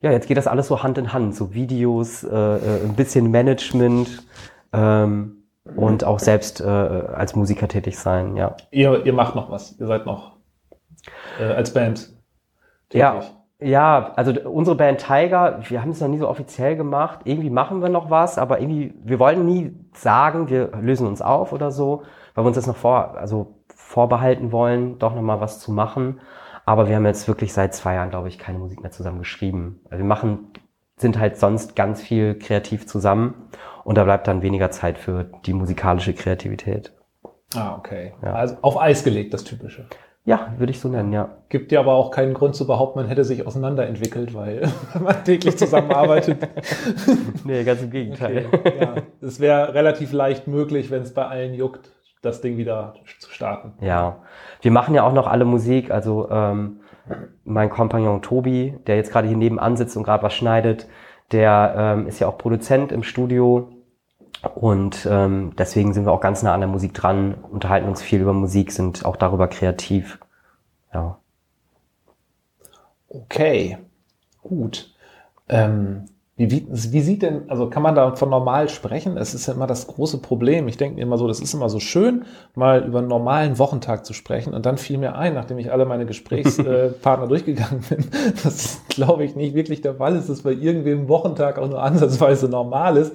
ja, 0.00 0.10
jetzt 0.10 0.26
geht 0.26 0.36
das 0.36 0.48
alles 0.48 0.66
so 0.66 0.82
Hand 0.82 0.98
in 0.98 1.12
Hand, 1.12 1.36
so 1.36 1.54
Videos, 1.54 2.24
äh, 2.24 2.28
äh, 2.28 2.84
ein 2.84 2.96
bisschen 2.96 3.30
Management 3.30 4.26
ähm, 4.72 5.44
und 5.76 6.02
auch 6.02 6.18
selbst 6.18 6.60
äh, 6.60 6.64
als 6.64 7.36
Musiker 7.36 7.68
tätig 7.68 7.98
sein, 7.98 8.36
ja. 8.36 8.56
Ihr, 8.72 9.06
ihr 9.06 9.12
macht 9.12 9.36
noch 9.36 9.50
was, 9.50 9.78
ihr 9.78 9.86
seid 9.86 10.06
noch 10.06 10.38
äh, 11.38 11.44
als 11.44 11.72
Band 11.72 12.12
tätig. 12.88 13.00
Ja, 13.00 13.20
ja, 13.64 14.12
also 14.16 14.32
unsere 14.48 14.76
Band 14.76 15.00
Tiger, 15.00 15.60
wir 15.68 15.82
haben 15.82 15.90
es 15.90 16.00
noch 16.00 16.08
nie 16.08 16.18
so 16.18 16.28
offiziell 16.28 16.76
gemacht. 16.76 17.20
Irgendwie 17.24 17.50
machen 17.50 17.82
wir 17.82 17.88
noch 17.88 18.10
was, 18.10 18.38
aber 18.38 18.60
irgendwie, 18.60 18.94
wir 19.02 19.18
wollten 19.18 19.44
nie 19.44 19.74
sagen, 19.94 20.48
wir 20.48 20.70
lösen 20.80 21.06
uns 21.06 21.22
auf 21.22 21.52
oder 21.52 21.70
so, 21.70 22.02
weil 22.34 22.44
wir 22.44 22.48
uns 22.48 22.56
das 22.56 22.66
noch 22.66 22.76
vor, 22.76 23.16
also 23.16 23.54
vorbehalten 23.74 24.52
wollen, 24.52 24.98
doch 24.98 25.14
nochmal 25.14 25.40
was 25.40 25.60
zu 25.60 25.72
machen. 25.72 26.20
Aber 26.64 26.88
wir 26.88 26.96
haben 26.96 27.06
jetzt 27.06 27.26
wirklich 27.28 27.52
seit 27.52 27.74
zwei 27.74 27.94
Jahren, 27.94 28.10
glaube 28.10 28.28
ich, 28.28 28.38
keine 28.38 28.58
Musik 28.58 28.82
mehr 28.82 28.92
zusammen 28.92 29.18
geschrieben. 29.18 29.80
Also 29.90 29.98
wir 29.98 30.08
machen, 30.08 30.52
sind 30.96 31.18
halt 31.18 31.36
sonst 31.36 31.74
ganz 31.74 32.00
viel 32.00 32.38
kreativ 32.38 32.86
zusammen 32.86 33.48
und 33.84 33.98
da 33.98 34.04
bleibt 34.04 34.28
dann 34.28 34.42
weniger 34.42 34.70
Zeit 34.70 34.98
für 34.98 35.24
die 35.44 35.52
musikalische 35.52 36.14
Kreativität. 36.14 36.92
Ah, 37.54 37.76
okay. 37.76 38.14
Ja. 38.22 38.32
Also 38.34 38.56
auf 38.62 38.80
Eis 38.80 39.04
gelegt, 39.04 39.34
das 39.34 39.44
Typische. 39.44 39.86
Ja, 40.24 40.54
würde 40.56 40.70
ich 40.70 40.78
so 40.78 40.88
nennen, 40.88 41.12
ja. 41.12 41.30
Gibt 41.48 41.72
ja 41.72 41.80
aber 41.80 41.94
auch 41.94 42.12
keinen 42.12 42.32
Grund 42.32 42.54
zu 42.54 42.64
behaupten, 42.66 43.00
man 43.00 43.08
hätte 43.08 43.24
sich 43.24 43.44
auseinanderentwickelt, 43.44 44.34
weil 44.34 44.70
man 45.02 45.24
täglich 45.24 45.58
zusammenarbeitet. 45.58 46.48
nee, 47.44 47.64
ganz 47.64 47.82
im 47.82 47.90
Gegenteil. 47.90 48.46
Okay, 48.52 48.72
ja. 48.80 48.94
Es 49.20 49.40
wäre 49.40 49.74
relativ 49.74 50.12
leicht 50.12 50.46
möglich, 50.46 50.92
wenn 50.92 51.02
es 51.02 51.12
bei 51.12 51.26
allen 51.26 51.54
juckt, 51.54 51.90
das 52.22 52.40
Ding 52.40 52.56
wieder 52.56 52.94
zu 53.18 53.30
starten. 53.30 53.72
Ja, 53.80 54.18
wir 54.60 54.70
machen 54.70 54.94
ja 54.94 55.02
auch 55.02 55.12
noch 55.12 55.26
alle 55.26 55.44
Musik. 55.44 55.90
Also 55.90 56.30
ähm, 56.30 56.80
mein 57.44 57.68
Kompagnon 57.68 58.22
Tobi, 58.22 58.78
der 58.86 58.94
jetzt 58.96 59.10
gerade 59.10 59.26
hier 59.26 59.36
nebenan 59.36 59.76
sitzt 59.76 59.96
und 59.96 60.04
gerade 60.04 60.22
was 60.22 60.34
schneidet, 60.34 60.86
der 61.32 61.74
ähm, 61.76 62.06
ist 62.06 62.20
ja 62.20 62.28
auch 62.28 62.38
Produzent 62.38 62.92
im 62.92 63.02
Studio 63.02 63.70
und 64.54 65.06
ähm, 65.10 65.52
deswegen 65.56 65.92
sind 65.92 66.04
wir 66.04 66.12
auch 66.12 66.20
ganz 66.20 66.42
nah 66.42 66.52
an 66.54 66.60
der 66.60 66.68
Musik 66.68 66.94
dran, 66.94 67.34
unterhalten 67.34 67.88
uns 67.88 68.02
viel 68.02 68.20
über 68.20 68.32
Musik, 68.32 68.72
sind 68.72 69.04
auch 69.04 69.16
darüber 69.16 69.48
kreativ. 69.48 70.18
Ja. 70.92 71.18
Okay, 73.08 73.78
gut. 74.42 74.94
Ähm, 75.48 76.06
wie, 76.36 76.50
wie, 76.50 76.66
wie 76.70 77.00
sieht 77.02 77.22
denn, 77.22 77.50
also 77.50 77.68
kann 77.68 77.82
man 77.82 77.94
da 77.94 78.16
von 78.16 78.30
normal 78.30 78.70
sprechen? 78.70 79.18
Es 79.18 79.34
ist 79.34 79.46
ja 79.46 79.54
immer 79.54 79.66
das 79.66 79.86
große 79.86 80.18
Problem. 80.18 80.66
Ich 80.66 80.78
denke 80.78 80.96
mir 80.96 81.02
immer 81.02 81.18
so, 81.18 81.28
das 81.28 81.40
ist 81.40 81.52
immer 81.52 81.68
so 81.68 81.78
schön, 81.78 82.24
mal 82.54 82.84
über 82.84 83.00
einen 83.00 83.08
normalen 83.08 83.58
Wochentag 83.58 84.06
zu 84.06 84.14
sprechen. 84.14 84.54
Und 84.54 84.64
dann 84.64 84.78
fiel 84.78 84.96
mir 84.96 85.14
ein, 85.14 85.34
nachdem 85.34 85.58
ich 85.58 85.70
alle 85.70 85.84
meine 85.84 86.06
Gesprächspartner 86.06 87.26
durchgegangen 87.28 87.84
bin, 87.88 88.06
dass, 88.42 88.80
glaube 88.88 89.24
ich, 89.24 89.36
nicht 89.36 89.54
wirklich 89.54 89.82
der 89.82 89.96
Fall 89.96 90.16
ist, 90.16 90.30
dass 90.30 90.42
bei 90.42 90.52
irgendwem 90.52 91.06
Wochentag 91.08 91.58
auch 91.58 91.68
nur 91.68 91.82
ansatzweise 91.82 92.48
normal 92.48 92.96
ist. 92.96 93.12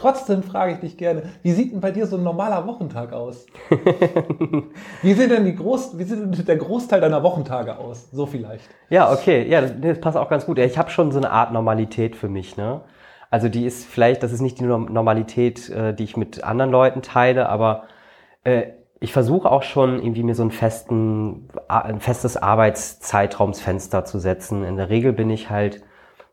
Trotzdem 0.00 0.42
frage 0.42 0.72
ich 0.72 0.78
dich 0.78 0.96
gerne, 0.96 1.24
wie 1.42 1.52
sieht 1.52 1.72
denn 1.72 1.80
bei 1.82 1.90
dir 1.90 2.06
so 2.06 2.16
ein 2.16 2.22
normaler 2.22 2.66
Wochentag 2.66 3.12
aus? 3.12 3.44
wie 5.02 5.12
sieht 5.12 5.30
denn 5.30 5.44
die 5.44 5.54
Groß, 5.54 5.98
wie 5.98 6.04
sieht 6.04 6.18
denn 6.18 6.46
der 6.46 6.56
Großteil 6.56 7.02
deiner 7.02 7.22
Wochentage 7.22 7.76
aus? 7.76 8.10
So 8.10 8.24
vielleicht. 8.24 8.64
Ja, 8.88 9.12
okay, 9.12 9.46
ja, 9.46 9.60
das 9.60 10.00
passt 10.00 10.16
auch 10.16 10.30
ganz 10.30 10.46
gut. 10.46 10.58
Ich 10.58 10.78
habe 10.78 10.88
schon 10.88 11.12
so 11.12 11.18
eine 11.18 11.30
Art 11.30 11.52
Normalität 11.52 12.16
für 12.16 12.30
mich, 12.30 12.56
ne? 12.56 12.80
Also 13.28 13.50
die 13.50 13.66
ist 13.66 13.84
vielleicht, 13.84 14.22
das 14.22 14.32
ist 14.32 14.40
nicht 14.40 14.58
die 14.58 14.64
Normalität, 14.64 15.68
äh, 15.68 15.92
die 15.92 16.04
ich 16.04 16.16
mit 16.16 16.42
anderen 16.44 16.70
Leuten 16.70 17.02
teile, 17.02 17.50
aber 17.50 17.84
äh, 18.42 18.68
ich 19.00 19.12
versuche 19.12 19.50
auch 19.50 19.62
schon 19.62 20.02
irgendwie 20.02 20.22
mir 20.22 20.34
so 20.34 20.42
einen 20.42 20.50
festen, 20.50 21.50
ein 21.68 22.00
festes 22.00 22.38
Arbeitszeitraumsfenster 22.38 24.06
zu 24.06 24.18
setzen. 24.18 24.64
In 24.64 24.78
der 24.78 24.88
Regel 24.88 25.12
bin 25.12 25.28
ich 25.28 25.50
halt 25.50 25.82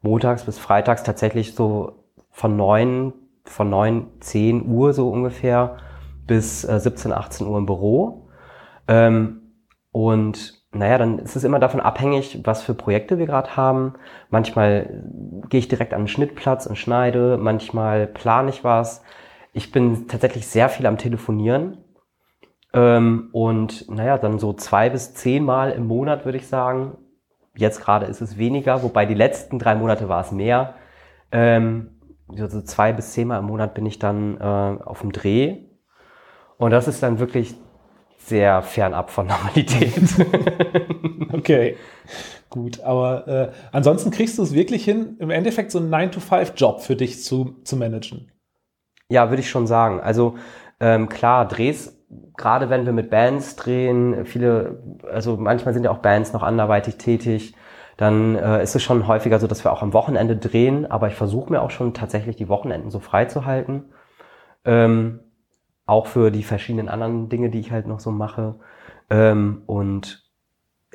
montags 0.01 0.45
bis 0.45 0.57
freitags 0.57 1.03
tatsächlich 1.03 1.53
so 1.53 2.03
von 2.31 2.55
neun 2.55 3.11
von 3.49 3.69
9, 3.69 4.07
10 4.19 4.67
Uhr 4.67 4.93
so 4.93 5.09
ungefähr 5.09 5.77
bis 6.25 6.63
äh, 6.63 6.79
17, 6.79 7.13
18 7.13 7.47
Uhr 7.47 7.57
im 7.57 7.65
Büro. 7.65 8.29
Ähm, 8.87 9.41
und 9.91 10.57
naja, 10.71 10.97
dann 10.97 11.19
ist 11.19 11.35
es 11.35 11.43
immer 11.43 11.59
davon 11.59 11.79
abhängig, 11.79 12.41
was 12.43 12.61
für 12.61 12.73
Projekte 12.73 13.17
wir 13.17 13.25
gerade 13.25 13.55
haben. 13.55 13.93
Manchmal 14.29 15.03
gehe 15.49 15.59
ich 15.59 15.67
direkt 15.67 15.93
an 15.93 16.01
den 16.01 16.07
Schnittplatz 16.07 16.65
und 16.65 16.77
schneide, 16.77 17.37
manchmal 17.37 18.05
plane 18.05 18.49
ich 18.49 18.63
was. 18.63 19.01
Ich 19.53 19.71
bin 19.71 20.07
tatsächlich 20.07 20.47
sehr 20.47 20.69
viel 20.69 20.85
am 20.85 20.97
Telefonieren. 20.97 21.83
Ähm, 22.73 23.29
und 23.31 23.89
naja, 23.89 24.17
dann 24.17 24.39
so 24.39 24.53
zwei 24.53 24.89
bis 24.89 25.13
zehn 25.13 25.43
Mal 25.43 25.71
im 25.71 25.87
Monat 25.87 26.25
würde 26.25 26.37
ich 26.37 26.47
sagen. 26.47 26.97
Jetzt 27.55 27.81
gerade 27.81 28.05
ist 28.05 28.21
es 28.21 28.37
weniger, 28.37 28.83
wobei 28.83 29.07
die 29.07 29.15
letzten 29.15 29.57
drei 29.57 29.73
Monate 29.73 30.09
war 30.09 30.21
es 30.21 30.31
mehr. 30.31 30.75
Ähm, 31.31 31.96
so 32.35 32.61
zwei 32.61 32.93
bis 32.93 33.13
zehn 33.13 33.27
Mal 33.27 33.39
im 33.39 33.45
Monat 33.45 33.73
bin 33.73 33.85
ich 33.85 33.99
dann 33.99 34.37
äh, 34.39 34.83
auf 34.83 35.01
dem 35.01 35.11
Dreh. 35.11 35.57
Und 36.57 36.71
das 36.71 36.87
ist 36.87 37.03
dann 37.03 37.19
wirklich 37.19 37.55
sehr 38.17 38.61
fernab 38.61 39.09
von 39.09 39.27
Normalität. 39.27 39.93
okay, 41.31 41.77
gut. 42.49 42.81
Aber 42.81 43.27
äh, 43.27 43.51
ansonsten 43.71 44.11
kriegst 44.11 44.37
du 44.37 44.43
es 44.43 44.53
wirklich 44.53 44.83
hin, 44.83 45.15
im 45.19 45.29
Endeffekt 45.29 45.71
so 45.71 45.79
einen 45.79 45.93
9-to-5-Job 45.93 46.81
für 46.81 46.95
dich 46.95 47.23
zu, 47.23 47.55
zu 47.63 47.77
managen. 47.77 48.31
Ja, 49.09 49.29
würde 49.29 49.41
ich 49.41 49.49
schon 49.49 49.67
sagen. 49.67 50.01
Also 50.01 50.35
ähm, 50.79 51.07
klar, 51.07 51.47
Drehs, 51.47 51.97
gerade 52.35 52.69
wenn 52.69 52.85
wir 52.85 52.93
mit 52.93 53.09
Bands 53.09 53.55
drehen, 53.55 54.25
viele, 54.25 54.83
also 55.09 55.37
manchmal 55.37 55.73
sind 55.73 55.83
ja 55.83 55.91
auch 55.91 55.99
Bands 55.99 56.33
noch 56.33 56.43
anderweitig 56.43 56.97
tätig, 56.97 57.55
dann 57.97 58.35
äh, 58.35 58.61
ist 58.63 58.75
es 58.75 58.83
schon 58.83 59.07
häufiger 59.07 59.39
so, 59.39 59.47
dass 59.47 59.63
wir 59.63 59.73
auch 59.73 59.81
am 59.81 59.93
Wochenende 59.93 60.37
drehen, 60.37 60.89
aber 60.89 61.07
ich 61.07 61.15
versuche 61.15 61.51
mir 61.51 61.61
auch 61.61 61.71
schon 61.71 61.93
tatsächlich 61.93 62.35
die 62.35 62.47
Wochenenden 62.47 62.91
so 62.91 62.99
frei 62.99 63.25
zu 63.25 63.45
halten. 63.45 63.85
Ähm, 64.65 65.19
auch 65.87 66.05
für 66.05 66.31
die 66.31 66.43
verschiedenen 66.43 66.89
anderen 66.89 67.29
Dinge, 67.29 67.49
die 67.49 67.59
ich 67.59 67.71
halt 67.71 67.87
noch 67.87 67.99
so 67.99 68.11
mache. 68.11 68.55
Ähm, 69.09 69.63
und 69.65 70.23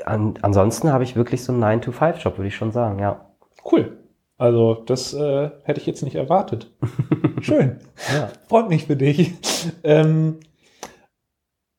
an, 0.04 0.34
ansonsten 0.42 0.92
habe 0.92 1.04
ich 1.04 1.16
wirklich 1.16 1.42
so 1.42 1.52
einen 1.52 1.64
9-to-5-Job, 1.64 2.38
würde 2.38 2.48
ich 2.48 2.56
schon 2.56 2.72
sagen, 2.72 2.98
ja. 2.98 3.26
Cool. 3.70 3.98
Also 4.38 4.74
das 4.74 5.14
äh, 5.14 5.50
hätte 5.64 5.80
ich 5.80 5.86
jetzt 5.86 6.02
nicht 6.02 6.16
erwartet. 6.16 6.70
Schön. 7.40 7.78
ja. 8.14 8.28
Freut 8.48 8.68
mich 8.68 8.86
für 8.86 8.96
dich. 8.96 9.34
Ähm, 9.82 10.40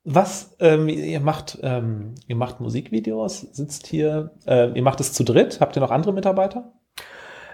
was, 0.03 0.55
ähm, 0.60 0.89
ihr 0.89 1.22
macht, 1.22 1.60
ähm, 1.63 2.15
ihr 2.27 2.36
macht 2.36 2.60
Musikvideos, 2.60 3.41
sitzt 3.41 3.88
hier, 3.88 4.31
äh, 4.45 4.72
ihr 4.72 4.83
macht 4.83 5.00
es 5.00 5.13
zu 5.13 5.24
dritt, 5.24 5.60
habt 5.62 5.77
ihr 5.77 5.81
noch 5.81 5.91
andere 5.91 6.13
Mitarbeiter? 6.13 6.74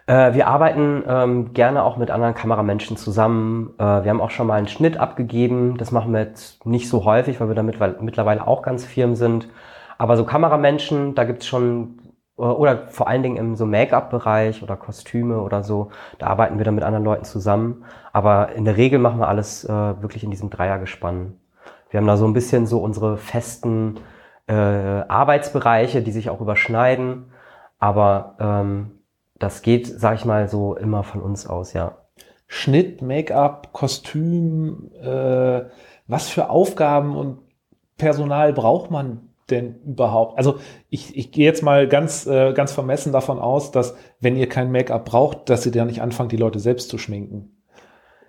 Äh, 0.10 0.34
wir 0.34 0.48
arbeiten 0.48 1.04
ähm, 1.08 1.54
gerne 1.54 1.84
auch 1.84 1.98
mit 1.98 2.10
anderen 2.10 2.34
Kameramenschen 2.34 2.98
zusammen. 2.98 3.76
Äh, 3.78 3.84
wir 3.84 4.10
haben 4.10 4.22
auch 4.22 4.32
schon 4.32 4.48
mal 4.48 4.56
einen 4.56 4.68
Schnitt 4.68 4.98
abgegeben. 4.98 5.78
Das 5.78 5.92
machen 5.92 6.12
wir 6.12 6.22
jetzt 6.22 6.66
nicht 6.66 6.90
so 6.90 7.06
häufig, 7.06 7.40
weil 7.40 7.48
wir 7.48 7.56
damit 7.56 7.80
mittlerweile 8.02 8.48
auch 8.48 8.64
ganz 8.64 8.86
firm 8.86 9.16
sind. 9.16 9.48
Aber 10.00 10.18
so 10.18 10.26
Kameramenschen, 10.26 11.14
da 11.14 11.26
gibt's 11.26 11.46
schon, 11.46 12.00
äh, 12.40 12.42
oder 12.42 12.88
vor 12.88 13.08
allen 13.08 13.22
Dingen 13.22 13.38
im 13.38 13.56
so 13.56 13.68
Make-up-Bereich 13.68 14.64
oder 14.64 14.78
Kostüme 14.78 15.42
oder 15.42 15.62
so, 15.62 15.92
da 16.18 16.26
arbeiten 16.26 16.58
wir 16.58 16.66
dann 16.66 16.76
mit 16.76 16.84
anderen 16.84 17.06
Leuten 17.06 17.26
zusammen. 17.26 17.84
Aber 18.12 18.54
in 18.54 18.66
der 18.66 18.78
Regel 18.78 18.98
machen 18.98 19.20
wir 19.20 19.28
alles 19.28 19.64
äh, 19.64 19.70
wirklich 19.70 20.24
in 20.24 20.32
diesem 20.32 20.50
Dreiergespann. 20.50 21.39
Wir 21.90 22.00
haben 22.00 22.08
da 22.08 22.18
so 22.18 22.26
ein 22.26 22.34
bisschen 22.34 22.68
so 22.68 22.80
unsere 22.80 23.18
festen 23.18 24.00
äh, 24.48 24.54
Arbeitsbereiche, 24.54 26.02
die 26.02 26.12
sich 26.12 26.30
auch 26.30 26.42
überschneiden. 26.42 27.32
Aber 27.80 28.36
ähm, 28.40 28.92
das 29.38 29.62
geht, 29.62 29.88
sag 29.88 30.16
ich 30.16 30.26
mal, 30.26 30.50
so 30.50 30.76
immer 30.76 31.04
von 31.04 31.22
uns 31.22 31.48
aus, 31.48 31.74
ja. 31.74 31.98
Schnitt, 32.48 33.02
Make-up, 33.02 33.74
Kostüm, 33.74 34.92
äh, 35.02 35.62
was 36.08 36.30
für 36.30 36.50
Aufgaben 36.50 37.16
und 37.16 37.40
Personal 37.98 38.54
braucht 38.54 38.90
man 38.90 39.30
denn 39.52 39.76
überhaupt? 39.86 40.38
Also 40.38 40.60
ich, 40.90 41.16
ich 41.16 41.32
gehe 41.32 41.46
jetzt 41.46 41.62
mal 41.62 41.88
ganz, 41.88 42.26
äh, 42.26 42.54
ganz 42.54 42.72
vermessen 42.72 43.14
davon 43.14 43.40
aus, 43.40 43.72
dass 43.72 43.96
wenn 44.20 44.36
ihr 44.36 44.50
kein 44.50 44.72
Make-up 44.72 45.06
braucht, 45.06 45.50
dass 45.50 45.66
ihr 45.66 45.72
dann 45.72 45.88
nicht 45.88 46.02
anfangt, 46.02 46.32
die 46.32 46.38
Leute 46.38 46.60
selbst 46.60 46.90
zu 46.90 46.98
schminken. 46.98 47.59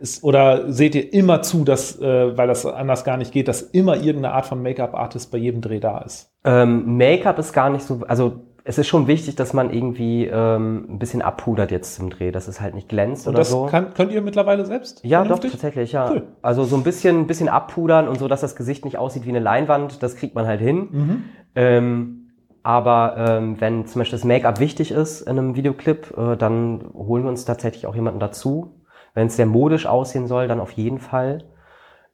Ist, 0.00 0.25
oder 0.25 0.73
seht 0.73 0.95
ihr 0.95 1.12
immer 1.12 1.42
zu, 1.42 1.64
dass, 1.64 2.00
äh, 2.00 2.37
weil 2.37 2.49
das 2.49 2.64
anders 2.66 3.04
gar 3.04 3.16
nicht 3.16 3.33
geht, 3.33 3.49
dass 3.49 3.62
immer 3.62 3.97
irgendeine 3.97 4.33
Art 4.33 4.47
von 4.47 4.62
Make-up-Artist 4.62 5.30
bei 5.30 5.38
jedem 5.38 5.61
Dreh 5.61 5.80
da 5.80 5.99
ist? 5.99 6.33
Ähm, 6.45 6.97
Make-up 6.97 7.38
ist 7.38 7.52
gar 7.52 7.71
nicht 7.71 7.85
so, 7.85 8.00
also 8.09 8.40
es 8.64 8.78
ist 8.78 8.88
schon 8.88 9.07
wichtig, 9.07 9.37
dass 9.37 9.52
man 9.52 9.73
irgendwie 9.73 10.26
ähm, 10.26 10.87
ein 10.88 10.99
bisschen 10.99 11.23
abpudert 11.23 11.71
jetzt 11.71 11.95
zum 11.95 12.11
Dreh, 12.11 12.30
dass 12.30 12.49
es 12.49 12.61
halt 12.61 12.75
nicht 12.75 12.88
glänzt 12.88 13.26
und 13.26 13.35
oder 13.35 13.40
das 13.40 13.50
so. 13.50 13.66
Kann, 13.66 13.95
könnt 13.95 14.12
ihr 14.12 14.23
mittlerweile 14.23 14.64
selbst? 14.66 15.04
Ja, 15.04 15.21
vernünftig? 15.21 15.52
doch, 15.52 15.61
tatsächlich, 15.61 15.92
ja. 15.92 16.11
Cool. 16.11 16.23
Also 16.42 16.64
so 16.64 16.76
ein 16.76 16.83
bisschen, 16.83 17.21
ein 17.21 17.26
bisschen 17.26 17.49
abpudern 17.49 18.09
und 18.09 18.19
so, 18.19 18.28
dass 18.28 18.40
das 18.40 18.57
Gesicht 18.57 18.85
nicht 18.85 18.99
aussieht 18.99 19.25
wie 19.25 19.30
eine 19.30 19.40
Leinwand, 19.40 20.02
das 20.02 20.16
kriegt 20.16 20.35
man 20.35 20.47
halt 20.47 20.61
hin. 20.61 20.88
Mhm. 20.90 21.25
Ähm, 21.54 22.16
aber 22.62 23.14
ähm, 23.16 23.61
wenn 23.61 23.87
zum 23.87 24.00
Beispiel 24.00 24.19
das 24.19 24.25
Make-up 24.25 24.61
wichtig 24.61 24.90
ist 24.90 25.23
in 25.23 25.38
einem 25.38 25.57
Videoclip, 25.57 26.14
äh, 26.16 26.37
dann 26.37 26.85
holen 26.92 27.23
wir 27.23 27.30
uns 27.30 27.45
tatsächlich 27.45 27.87
auch 27.87 27.95
jemanden 27.95 28.21
dazu. 28.21 28.80
Wenn 29.21 29.27
es 29.27 29.37
sehr 29.37 29.45
modisch 29.45 29.85
aussehen 29.85 30.27
soll, 30.27 30.49
dann 30.49 30.61
auf 30.61 30.73
jeden 30.73 30.99
Fall. 30.99 31.45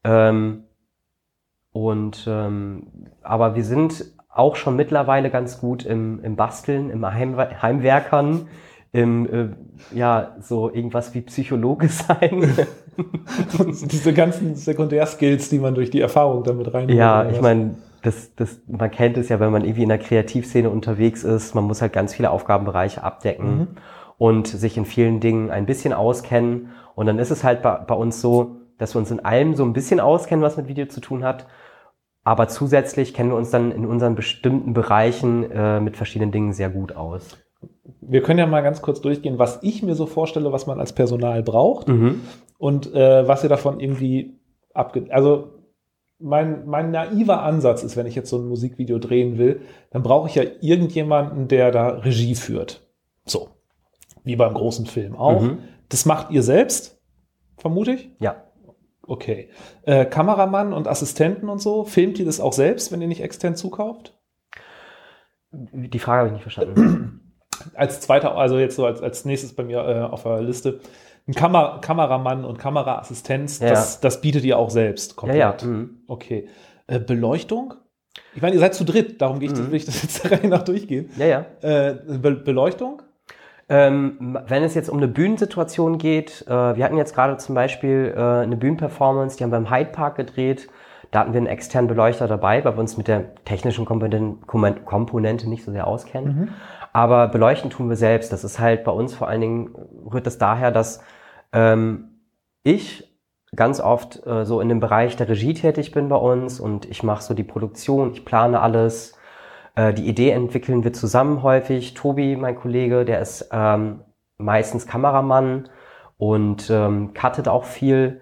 Ähm, 0.02 0.64
und 1.70 2.26
ähm, 2.28 2.88
aber 3.22 3.54
wir 3.54 3.62
sind 3.62 4.06
auch 4.28 4.56
schon 4.56 4.74
mittlerweile 4.74 5.30
ganz 5.30 5.60
gut 5.60 5.86
im, 5.86 6.18
im 6.24 6.34
Basteln, 6.34 6.90
im 6.90 7.06
Heim, 7.06 7.38
Heimwerkern, 7.38 8.48
im, 8.90 9.32
äh, 9.32 9.96
ja, 9.96 10.34
so 10.40 10.68
irgendwas 10.68 11.14
wie 11.14 11.20
Psychologe 11.20 11.88
sein. 11.88 12.56
diese 13.88 14.12
ganzen 14.12 14.56
Sekundärskills, 14.56 15.48
die 15.48 15.60
man 15.60 15.76
durch 15.76 15.90
die 15.90 16.00
Erfahrung 16.00 16.42
damit 16.42 16.74
rein. 16.74 16.88
Ja, 16.88 17.30
ich 17.30 17.40
meine, 17.40 17.76
das, 18.02 18.34
das, 18.34 18.58
man 18.66 18.90
kennt 18.90 19.16
es 19.16 19.28
ja, 19.28 19.38
wenn 19.38 19.52
man 19.52 19.64
irgendwie 19.64 19.84
in 19.84 19.90
der 19.90 19.98
Kreativszene 19.98 20.70
unterwegs 20.70 21.22
ist, 21.22 21.54
man 21.54 21.62
muss 21.62 21.82
halt 21.82 21.92
ganz 21.92 22.16
viele 22.16 22.32
Aufgabenbereiche 22.32 23.04
abdecken 23.04 23.58
mhm. 23.58 23.68
und 24.18 24.48
sich 24.48 24.76
in 24.76 24.86
vielen 24.86 25.20
Dingen 25.20 25.52
ein 25.52 25.66
bisschen 25.66 25.92
auskennen. 25.92 26.70
Und 26.96 27.06
dann 27.06 27.20
ist 27.20 27.30
es 27.30 27.44
halt 27.44 27.62
bei, 27.62 27.76
bei 27.76 27.94
uns 27.94 28.20
so, 28.20 28.56
dass 28.78 28.96
wir 28.96 28.98
uns 28.98 29.12
in 29.12 29.24
allem 29.24 29.54
so 29.54 29.64
ein 29.64 29.72
bisschen 29.72 30.00
auskennen, 30.00 30.42
was 30.42 30.56
mit 30.56 30.66
Video 30.66 30.86
zu 30.86 31.00
tun 31.00 31.22
hat 31.22 31.46
aber 32.26 32.48
zusätzlich 32.48 33.14
kennen 33.14 33.30
wir 33.30 33.36
uns 33.36 33.50
dann 33.50 33.70
in 33.70 33.86
unseren 33.86 34.16
bestimmten 34.16 34.72
Bereichen 34.72 35.48
äh, 35.48 35.78
mit 35.78 35.96
verschiedenen 35.96 36.32
Dingen 36.32 36.52
sehr 36.52 36.70
gut 36.70 36.96
aus. 36.96 37.38
Wir 38.00 38.20
können 38.20 38.40
ja 38.40 38.46
mal 38.46 38.64
ganz 38.64 38.82
kurz 38.82 39.00
durchgehen, 39.00 39.38
was 39.38 39.60
ich 39.62 39.84
mir 39.84 39.94
so 39.94 40.06
vorstelle, 40.06 40.50
was 40.50 40.66
man 40.66 40.80
als 40.80 40.92
Personal 40.92 41.44
braucht 41.44 41.86
mhm. 41.86 42.22
und 42.58 42.92
äh, 42.92 43.28
was 43.28 43.44
ihr 43.44 43.48
davon 43.48 43.78
irgendwie 43.78 44.40
abge... 44.74 45.06
Also 45.10 45.52
mein, 46.18 46.66
mein 46.66 46.90
naiver 46.90 47.42
Ansatz 47.44 47.84
ist, 47.84 47.96
wenn 47.96 48.06
ich 48.06 48.16
jetzt 48.16 48.30
so 48.30 48.38
ein 48.38 48.48
Musikvideo 48.48 48.98
drehen 48.98 49.38
will, 49.38 49.60
dann 49.92 50.02
brauche 50.02 50.28
ich 50.28 50.34
ja 50.34 50.42
irgendjemanden, 50.60 51.46
der 51.46 51.70
da 51.70 51.90
Regie 51.90 52.34
führt. 52.34 52.88
So. 53.24 53.50
Wie 54.24 54.34
beim 54.34 54.52
großen 54.52 54.86
Film 54.86 55.14
auch. 55.14 55.42
Mhm. 55.42 55.58
Das 55.88 56.04
macht 56.04 56.30
ihr 56.30 56.42
selbst, 56.42 57.00
vermute 57.58 57.92
ich? 57.92 58.10
Ja. 58.18 58.44
Okay. 59.06 59.50
Äh, 59.82 60.04
Kameramann 60.06 60.72
und 60.72 60.88
Assistenten 60.88 61.48
und 61.48 61.60
so, 61.60 61.84
filmt 61.84 62.18
ihr 62.18 62.24
das 62.24 62.40
auch 62.40 62.52
selbst, 62.52 62.90
wenn 62.90 63.00
ihr 63.00 63.08
nicht 63.08 63.22
extern 63.22 63.54
zukauft? 63.54 64.14
Die 65.52 65.98
Frage 65.98 66.18
habe 66.18 66.28
ich 66.28 66.32
nicht 66.34 66.42
verstanden. 66.42 67.20
Als 67.74 68.00
zweiter, 68.00 68.36
also 68.36 68.58
jetzt 68.58 68.76
so 68.76 68.84
als, 68.84 69.00
als 69.00 69.24
nächstes 69.24 69.54
bei 69.54 69.64
mir 69.64 69.78
äh, 69.78 70.00
auf 70.02 70.24
der 70.24 70.42
Liste, 70.42 70.80
ein 71.26 71.32
Kamer 71.32 71.80
Kameramann 71.80 72.44
und 72.44 72.58
Kameraassistenz, 72.58 73.60
ja. 73.60 73.70
das, 73.70 73.98
das 74.00 74.20
bietet 74.20 74.44
ihr 74.44 74.58
auch 74.58 74.68
selbst 74.68 75.16
komplett. 75.16 75.40
Ja, 75.40 75.56
ja. 75.58 75.66
Mhm. 75.66 76.02
Okay. 76.06 76.48
Äh, 76.86 77.00
Beleuchtung? 77.00 77.74
Ich 78.34 78.42
meine, 78.42 78.54
ihr 78.54 78.60
seid 78.60 78.74
zu 78.74 78.84
dritt, 78.84 79.20
darum 79.22 79.40
gehe 79.40 79.50
ich, 79.50 79.58
mhm. 79.58 79.70
will 79.70 79.76
ich 79.76 79.86
das 79.86 80.02
jetzt 80.02 80.30
Reihe 80.30 80.48
nach 80.48 80.62
durchgehen. 80.62 81.10
Ja, 81.16 81.26
ja. 81.26 81.46
Äh, 81.62 81.94
Be 82.18 82.32
Beleuchtung? 82.32 83.02
Ähm, 83.68 84.38
wenn 84.46 84.62
es 84.62 84.74
jetzt 84.74 84.88
um 84.88 84.98
eine 84.98 85.08
Bühnensituation 85.08 85.98
geht, 85.98 86.44
äh, 86.46 86.76
wir 86.76 86.84
hatten 86.84 86.96
jetzt 86.96 87.14
gerade 87.14 87.36
zum 87.36 87.54
Beispiel 87.54 88.14
äh, 88.16 88.20
eine 88.20 88.56
Bühnenperformance, 88.56 89.36
die 89.36 89.44
haben 89.44 89.50
wir 89.50 89.58
im 89.58 89.70
Hyde 89.70 89.90
Park 89.90 90.16
gedreht. 90.16 90.68
Da 91.10 91.20
hatten 91.20 91.32
wir 91.32 91.38
einen 91.38 91.46
externen 91.46 91.88
Beleuchter 91.88 92.28
dabei, 92.28 92.64
weil 92.64 92.76
wir 92.76 92.80
uns 92.80 92.96
mit 92.96 93.08
der 93.08 93.34
technischen 93.44 93.84
Komponente 93.84 95.48
nicht 95.48 95.64
so 95.64 95.72
sehr 95.72 95.86
auskennen. 95.86 96.38
Mhm. 96.38 96.48
Aber 96.92 97.28
beleuchten 97.28 97.70
tun 97.70 97.88
wir 97.88 97.96
selbst. 97.96 98.32
Das 98.32 98.44
ist 98.44 98.58
halt 98.58 98.84
bei 98.84 98.92
uns 98.92 99.14
vor 99.14 99.28
allen 99.28 99.40
Dingen, 99.40 99.74
rührt 100.12 100.26
das 100.26 100.38
daher, 100.38 100.70
dass 100.70 101.00
ähm, 101.52 102.20
ich 102.62 103.16
ganz 103.54 103.80
oft 103.80 104.26
äh, 104.26 104.44
so 104.44 104.60
in 104.60 104.68
dem 104.68 104.80
Bereich 104.80 105.16
der 105.16 105.28
Regie 105.28 105.54
tätig 105.54 105.92
bin 105.92 106.08
bei 106.08 106.16
uns 106.16 106.60
und 106.60 106.86
ich 106.86 107.02
mache 107.02 107.22
so 107.22 107.34
die 107.34 107.44
Produktion, 107.44 108.12
ich 108.12 108.24
plane 108.24 108.60
alles, 108.60 109.15
äh, 109.76 109.94
die 109.94 110.08
Idee 110.08 110.30
entwickeln 110.30 110.82
wir 110.82 110.92
zusammen 110.92 111.42
häufig. 111.42 111.94
Tobi, 111.94 112.34
mein 112.36 112.56
Kollege, 112.56 113.04
der 113.04 113.20
ist 113.20 113.48
ähm, 113.52 114.00
meistens 114.38 114.86
Kameramann 114.86 115.68
und 116.18 116.68
ähm, 116.70 117.14
cuttet 117.14 117.46
auch 117.46 117.64
viel. 117.64 118.20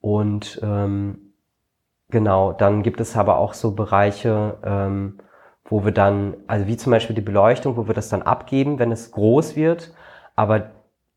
Und 0.00 0.60
ähm, 0.62 1.34
genau, 2.08 2.52
dann 2.52 2.82
gibt 2.82 3.00
es 3.00 3.16
aber 3.16 3.36
auch 3.36 3.54
so 3.54 3.74
Bereiche, 3.74 4.58
ähm, 4.64 5.18
wo 5.64 5.84
wir 5.84 5.92
dann, 5.92 6.36
also 6.46 6.66
wie 6.66 6.76
zum 6.76 6.90
Beispiel 6.92 7.14
die 7.14 7.22
Beleuchtung, 7.22 7.76
wo 7.76 7.86
wir 7.86 7.94
das 7.94 8.08
dann 8.08 8.22
abgeben, 8.22 8.78
wenn 8.78 8.92
es 8.92 9.12
groß 9.12 9.56
wird, 9.56 9.92
aber 10.34 10.70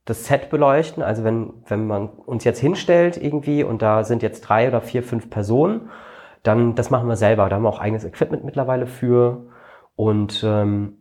das 0.06 0.26
Set 0.26 0.50
beleuchten, 0.50 1.02
also 1.02 1.24
wenn, 1.24 1.54
wenn 1.68 1.88
man 1.88 2.10
uns 2.10 2.44
jetzt 2.44 2.60
hinstellt 2.60 3.18
irgendwie 3.18 3.64
und 3.64 3.82
da 3.82 4.04
sind 4.04 4.22
jetzt 4.22 4.42
drei 4.42 4.68
oder 4.68 4.82
vier, 4.82 5.02
fünf 5.02 5.32
Personen, 5.32 5.90
dann 6.44 6.76
das 6.76 6.92
machen 6.92 7.08
wir 7.08 7.16
selber. 7.16 7.50
Da 7.50 7.56
haben 7.56 7.64
wir 7.64 7.70
auch 7.70 7.80
eigenes 7.80 8.06
Equipment 8.06 8.44
mittlerweile 8.44 8.86
für 8.86 9.48
Und 9.96 10.44
ähm, 10.46 10.98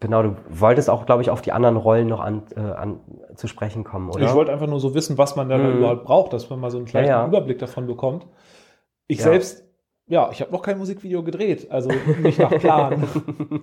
genau, 0.00 0.22
du 0.22 0.36
wolltest 0.48 0.88
auch, 0.90 1.06
glaube 1.06 1.22
ich, 1.22 1.30
auf 1.30 1.42
die 1.42 1.52
anderen 1.52 1.76
Rollen 1.76 2.06
noch 2.08 2.20
an, 2.20 2.42
äh, 2.56 2.60
an 2.60 3.00
zu 3.36 3.48
sprechen 3.48 3.84
kommen, 3.84 4.10
oder? 4.10 4.24
Ich 4.24 4.34
wollte 4.34 4.52
einfach 4.52 4.66
nur 4.66 4.80
so 4.80 4.94
wissen, 4.94 5.18
was 5.18 5.36
man 5.36 5.48
da 5.48 5.58
Mhm. 5.58 5.78
überhaupt 5.78 6.04
braucht, 6.04 6.32
dass 6.32 6.48
man 6.50 6.60
mal 6.60 6.70
so 6.70 6.78
einen 6.78 6.86
kleinen 6.86 7.06
Ja, 7.08 7.20
ja. 7.22 7.26
Überblick 7.26 7.58
davon 7.58 7.86
bekommt. 7.86 8.26
Ich 9.06 9.18
Ja. 9.18 9.24
selbst, 9.24 9.64
ja, 10.06 10.30
ich 10.32 10.40
habe 10.40 10.52
noch 10.52 10.62
kein 10.62 10.78
Musikvideo 10.78 11.22
gedreht, 11.22 11.70
also 11.70 11.90
nicht 12.18 12.38
nach 12.38 12.50
Plan. 12.58 13.04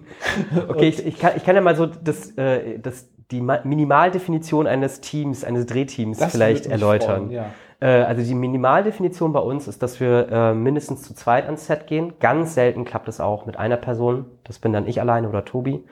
Okay, 0.67 0.87
ich, 0.89 1.05
ich, 1.05 1.19
kann, 1.19 1.33
ich 1.37 1.43
kann 1.43 1.55
ja 1.55 1.61
mal 1.61 1.75
so 1.75 1.85
das, 1.85 2.31
äh, 2.37 2.79
das, 2.79 3.09
die 3.31 3.41
Ma- 3.41 3.61
Minimaldefinition 3.63 4.67
eines 4.67 5.01
Teams, 5.01 5.43
eines 5.43 5.65
Drehteams 5.65 6.17
Das 6.19 6.31
vielleicht 6.31 6.67
erläutern. 6.67 7.27
freuen, 7.27 7.31
ja. 7.31 7.45
Äh, 7.81 8.03
also 8.03 8.23
die 8.23 8.35
Minimaldefinition 8.35 9.33
bei 9.33 9.39
uns 9.39 9.67
ist, 9.67 9.83
dass 9.83 9.99
wir 9.99 10.29
äh, 10.31 10.53
mindestens 10.53 11.01
zu 11.01 11.13
zweit 11.13 11.45
ans 11.45 11.65
Set 11.67 11.87
gehen. 11.87 12.13
Ganz 12.19 12.53
selten 12.53 12.85
klappt 12.85 13.09
es 13.09 13.19
auch 13.19 13.45
mit 13.45 13.57
einer 13.57 13.77
Person. 13.77 14.25
Das 14.45 14.59
bin 14.59 14.71
dann 14.71 14.87
ich 14.87 15.01
alleine 15.01 15.27
oder 15.27 15.43
Tobi. 15.43 15.83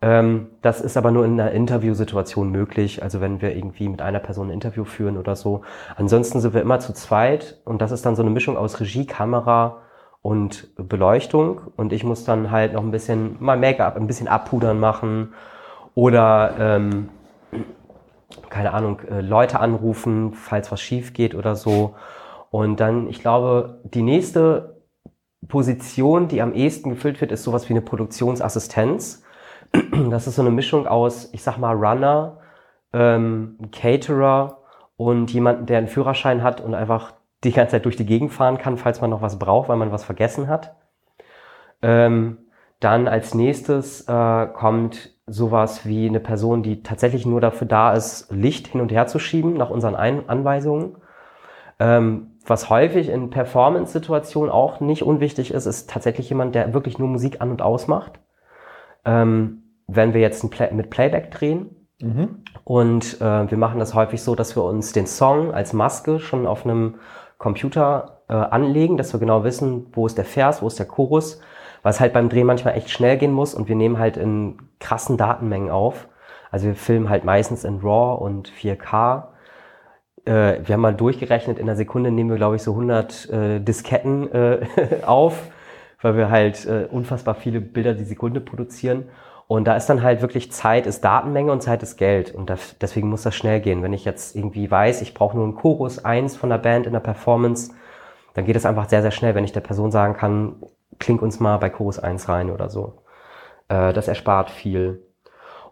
Ähm, 0.00 0.46
das 0.62 0.80
ist 0.80 0.96
aber 0.96 1.10
nur 1.10 1.24
in 1.24 1.38
einer 1.38 1.50
Interviewsituation 1.50 2.50
möglich. 2.50 3.02
Also 3.02 3.20
wenn 3.20 3.42
wir 3.42 3.54
irgendwie 3.54 3.88
mit 3.88 4.00
einer 4.00 4.20
Person 4.20 4.48
ein 4.48 4.54
Interview 4.54 4.84
führen 4.84 5.18
oder 5.18 5.36
so. 5.36 5.62
Ansonsten 5.96 6.40
sind 6.40 6.54
wir 6.54 6.62
immer 6.62 6.78
zu 6.78 6.94
zweit 6.94 7.58
und 7.64 7.82
das 7.82 7.90
ist 7.90 8.06
dann 8.06 8.16
so 8.16 8.22
eine 8.22 8.30
Mischung 8.30 8.56
aus 8.56 8.80
Regie, 8.80 9.06
Kamera 9.06 9.82
und 10.22 10.68
Beleuchtung. 10.76 11.60
Und 11.76 11.92
ich 11.92 12.04
muss 12.04 12.24
dann 12.24 12.50
halt 12.50 12.72
noch 12.72 12.82
ein 12.82 12.92
bisschen 12.92 13.36
mal 13.40 13.58
Make-up, 13.58 13.96
ein 13.96 14.06
bisschen 14.06 14.28
abpudern 14.28 14.78
machen 14.78 15.34
oder 15.94 16.54
ähm, 16.58 17.08
keine 18.54 18.72
Ahnung, 18.72 19.00
äh, 19.10 19.20
Leute 19.20 19.58
anrufen, 19.58 20.32
falls 20.32 20.70
was 20.70 20.80
schief 20.80 21.12
geht 21.12 21.34
oder 21.34 21.56
so. 21.56 21.96
Und 22.52 22.78
dann, 22.78 23.08
ich 23.08 23.20
glaube, 23.20 23.80
die 23.82 24.02
nächste 24.02 24.80
Position, 25.48 26.28
die 26.28 26.40
am 26.40 26.54
ehesten 26.54 26.90
gefüllt 26.90 27.20
wird, 27.20 27.32
ist 27.32 27.42
sowas 27.42 27.68
wie 27.68 27.72
eine 27.72 27.82
Produktionsassistenz. 27.82 29.22
Das 30.08 30.28
ist 30.28 30.36
so 30.36 30.42
eine 30.42 30.52
Mischung 30.52 30.86
aus, 30.86 31.30
ich 31.32 31.42
sag 31.42 31.58
mal, 31.58 31.74
Runner, 31.74 32.38
ähm, 32.92 33.58
Caterer 33.72 34.58
und 34.96 35.32
jemanden, 35.32 35.66
der 35.66 35.78
einen 35.78 35.88
Führerschein 35.88 36.44
hat 36.44 36.60
und 36.60 36.74
einfach 36.74 37.12
die 37.42 37.50
ganze 37.50 37.72
Zeit 37.72 37.84
durch 37.86 37.96
die 37.96 38.06
Gegend 38.06 38.32
fahren 38.32 38.58
kann, 38.58 38.78
falls 38.78 39.00
man 39.00 39.10
noch 39.10 39.20
was 39.20 39.36
braucht, 39.40 39.68
weil 39.68 39.76
man 39.76 39.90
was 39.90 40.04
vergessen 40.04 40.46
hat. 40.46 40.76
Ähm, 41.82 42.38
dann 42.84 43.08
als 43.08 43.34
nächstes 43.34 44.02
äh, 44.08 44.46
kommt 44.46 45.14
sowas 45.26 45.86
wie 45.86 46.06
eine 46.08 46.20
Person, 46.20 46.62
die 46.62 46.82
tatsächlich 46.82 47.24
nur 47.24 47.40
dafür 47.40 47.66
da 47.66 47.92
ist, 47.92 48.30
Licht 48.30 48.68
hin 48.68 48.80
und 48.80 48.92
her 48.92 49.06
zu 49.06 49.18
schieben 49.18 49.54
nach 49.54 49.70
unseren 49.70 49.96
Ein 49.96 50.28
Anweisungen. 50.28 50.96
Ähm, 51.78 52.32
was 52.46 52.68
häufig 52.68 53.08
in 53.08 53.30
Performance-Situationen 53.30 54.50
auch 54.50 54.80
nicht 54.80 55.02
unwichtig 55.02 55.52
ist, 55.52 55.66
ist 55.66 55.88
tatsächlich 55.88 56.28
jemand, 56.28 56.54
der 56.54 56.74
wirklich 56.74 56.98
nur 56.98 57.08
Musik 57.08 57.40
an 57.40 57.50
und 57.50 57.62
ausmacht. 57.62 58.20
Ähm, 59.06 59.62
wenn 59.86 60.12
wir 60.12 60.20
jetzt 60.20 60.48
Play 60.50 60.72
mit 60.72 60.90
Playback 60.90 61.30
drehen, 61.30 61.84
Mhm. 62.00 62.42
und 62.64 63.20
äh, 63.20 63.50
wir 63.50 63.56
machen 63.56 63.78
das 63.78 63.94
häufig 63.94 64.22
so, 64.22 64.34
dass 64.34 64.56
wir 64.56 64.64
uns 64.64 64.92
den 64.92 65.06
Song 65.06 65.54
als 65.54 65.72
Maske 65.72 66.18
schon 66.18 66.46
auf 66.46 66.64
einem 66.66 66.96
Computer 67.38 68.22
äh, 68.28 68.34
anlegen, 68.34 68.96
dass 68.96 69.12
wir 69.12 69.20
genau 69.20 69.44
wissen, 69.44 69.86
wo 69.92 70.06
ist 70.06 70.18
der 70.18 70.24
Vers, 70.24 70.60
wo 70.60 70.66
ist 70.66 70.78
der 70.78 70.86
Chorus, 70.86 71.40
es 71.90 72.00
halt 72.00 72.12
beim 72.12 72.28
Dreh 72.28 72.44
manchmal 72.44 72.76
echt 72.76 72.90
schnell 72.90 73.18
gehen 73.18 73.32
muss 73.32 73.54
und 73.54 73.68
wir 73.68 73.76
nehmen 73.76 73.98
halt 73.98 74.16
in 74.16 74.56
krassen 74.80 75.16
Datenmengen 75.16 75.70
auf. 75.70 76.08
Also 76.50 76.66
wir 76.66 76.74
filmen 76.74 77.10
halt 77.10 77.24
meistens 77.24 77.64
in 77.64 77.80
RAW 77.80 78.22
und 78.24 78.50
4K. 78.50 79.24
Äh, 80.24 80.60
wir 80.64 80.74
haben 80.74 80.80
mal 80.80 80.94
durchgerechnet, 80.94 81.58
in 81.58 81.64
einer 81.64 81.76
Sekunde 81.76 82.10
nehmen 82.10 82.30
wir, 82.30 82.36
glaube 82.36 82.56
ich, 82.56 82.62
so 82.62 82.70
100 82.72 83.28
äh, 83.28 83.60
Disketten 83.60 84.32
äh, 84.32 84.66
auf, 85.06 85.36
weil 86.00 86.16
wir 86.16 86.30
halt 86.30 86.64
äh, 86.66 86.86
unfassbar 86.90 87.34
viele 87.34 87.60
Bilder 87.60 87.94
die 87.94 88.04
Sekunde 88.04 88.40
produzieren. 88.40 89.08
Und 89.46 89.66
da 89.66 89.76
ist 89.76 89.86
dann 89.86 90.02
halt 90.02 90.22
wirklich 90.22 90.52
Zeit 90.52 90.86
ist 90.86 91.04
Datenmenge 91.04 91.52
und 91.52 91.62
Zeit 91.62 91.82
ist 91.82 91.96
Geld. 91.96 92.34
Und 92.34 92.48
das, 92.48 92.78
deswegen 92.78 93.10
muss 93.10 93.22
das 93.22 93.34
schnell 93.34 93.60
gehen. 93.60 93.82
Wenn 93.82 93.92
ich 93.92 94.04
jetzt 94.04 94.34
irgendwie 94.34 94.70
weiß, 94.70 95.02
ich 95.02 95.12
brauche 95.12 95.36
nur 95.36 95.44
einen 95.44 95.56
Chorus 95.56 96.02
eins 96.04 96.34
von 96.36 96.48
der 96.48 96.58
Band 96.58 96.86
in 96.86 96.92
der 96.92 97.00
Performance, 97.00 97.72
dann 98.34 98.46
geht 98.46 98.56
es 98.56 98.64
einfach 98.64 98.88
sehr, 98.88 99.02
sehr 99.02 99.10
schnell, 99.10 99.34
wenn 99.34 99.44
ich 99.44 99.52
der 99.52 99.60
Person 99.60 99.90
sagen 99.90 100.14
kann, 100.14 100.56
klink 100.98 101.22
uns 101.22 101.40
mal 101.40 101.58
bei 101.58 101.70
Chorus 101.70 101.98
eins 101.98 102.28
rein 102.28 102.50
oder 102.50 102.68
so. 102.68 103.02
Äh, 103.68 103.92
das 103.92 104.08
erspart 104.08 104.50
viel. 104.50 105.02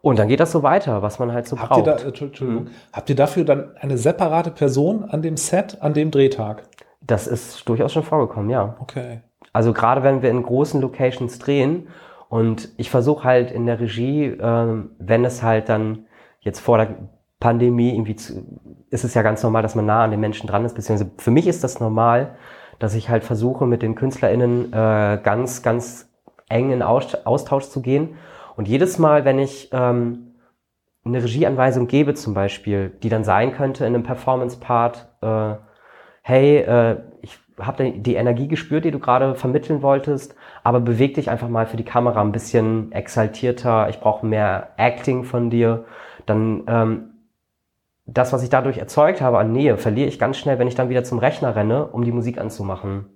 Und 0.00 0.18
dann 0.18 0.28
geht 0.28 0.40
das 0.40 0.50
so 0.50 0.62
weiter, 0.62 1.02
was 1.02 1.18
man 1.18 1.32
halt 1.32 1.46
so 1.46 1.58
Habt 1.58 1.76
ihr, 1.76 1.82
braucht. 1.82 2.00
da, 2.00 2.04
äh, 2.04 2.08
Entschuldigung, 2.08 2.68
habt 2.92 3.08
ihr 3.08 3.16
dafür 3.16 3.44
dann 3.44 3.76
eine 3.76 3.96
separate 3.96 4.50
Person 4.50 5.04
an 5.04 5.22
dem 5.22 5.36
Set, 5.36 5.80
an 5.80 5.94
dem 5.94 6.10
Drehtag? 6.10 6.64
Das 7.00 7.26
ist 7.26 7.68
durchaus 7.68 7.92
schon 7.92 8.02
vorgekommen, 8.02 8.50
ja. 8.50 8.76
Okay. 8.80 9.20
Also 9.52 9.72
gerade 9.72 10.02
wenn 10.02 10.22
wir 10.22 10.30
in 10.30 10.42
großen 10.42 10.80
Locations 10.80 11.38
drehen 11.38 11.88
und 12.28 12.70
ich 12.78 12.90
versuche 12.90 13.24
halt 13.24 13.50
in 13.50 13.66
der 13.66 13.78
Regie, 13.78 14.24
ähm, 14.40 14.90
wenn 14.98 15.24
es 15.24 15.42
halt 15.42 15.68
dann 15.68 16.06
jetzt 16.40 16.60
vor 16.60 16.78
der 16.78 16.96
Pandemie 17.38 17.94
irgendwie 17.94 18.16
zu, 18.16 18.44
ist 18.90 19.04
es 19.04 19.14
ja 19.14 19.22
ganz 19.22 19.42
normal, 19.42 19.62
dass 19.62 19.74
man 19.74 19.86
nah 19.86 20.04
an 20.04 20.10
den 20.10 20.20
Menschen 20.20 20.46
dran 20.46 20.64
ist, 20.64 20.74
beziehungsweise 20.74 21.10
für 21.18 21.30
mich 21.30 21.46
ist 21.46 21.62
das 21.62 21.80
normal, 21.80 22.36
dass 22.82 22.94
ich 22.94 23.08
halt 23.08 23.22
versuche, 23.22 23.64
mit 23.64 23.82
den 23.82 23.94
KünstlerInnen 23.94 24.72
äh, 24.72 25.20
ganz, 25.22 25.62
ganz 25.62 26.10
eng 26.48 26.72
in 26.72 26.82
Aus 26.82 27.14
Austausch 27.24 27.66
zu 27.66 27.80
gehen. 27.80 28.16
Und 28.56 28.66
jedes 28.66 28.98
Mal, 28.98 29.24
wenn 29.24 29.38
ich 29.38 29.70
ähm, 29.72 30.34
eine 31.04 31.22
Regieanweisung 31.22 31.86
gebe 31.86 32.14
zum 32.14 32.34
Beispiel, 32.34 32.90
die 33.02 33.08
dann 33.08 33.22
sein 33.22 33.52
könnte 33.52 33.86
in 33.86 33.94
einem 33.94 34.02
Performance-Part, 34.02 35.08
äh, 35.20 35.54
hey, 36.22 36.58
äh, 36.58 36.96
ich 37.22 37.38
habe 37.60 37.92
die 37.92 38.16
Energie 38.16 38.48
gespürt, 38.48 38.84
die 38.84 38.90
du 38.90 38.98
gerade 38.98 39.36
vermitteln 39.36 39.82
wolltest, 39.82 40.34
aber 40.64 40.80
beweg 40.80 41.14
dich 41.14 41.30
einfach 41.30 41.48
mal 41.48 41.66
für 41.66 41.76
die 41.76 41.84
Kamera 41.84 42.20
ein 42.20 42.32
bisschen 42.32 42.90
exaltierter, 42.90 43.90
ich 43.90 44.00
brauche 44.00 44.26
mehr 44.26 44.70
Acting 44.76 45.22
von 45.22 45.50
dir, 45.50 45.84
dann 46.26 46.64
ähm, 46.66 47.11
das, 48.06 48.32
was 48.32 48.42
ich 48.42 48.50
dadurch 48.50 48.78
erzeugt 48.78 49.20
habe 49.20 49.38
an 49.38 49.52
Nähe, 49.52 49.76
verliere 49.78 50.08
ich 50.08 50.18
ganz 50.18 50.36
schnell, 50.36 50.58
wenn 50.58 50.68
ich 50.68 50.74
dann 50.74 50.88
wieder 50.88 51.04
zum 51.04 51.18
Rechner 51.18 51.54
renne, 51.54 51.86
um 51.86 52.04
die 52.04 52.12
Musik 52.12 52.38
anzumachen. 52.38 53.06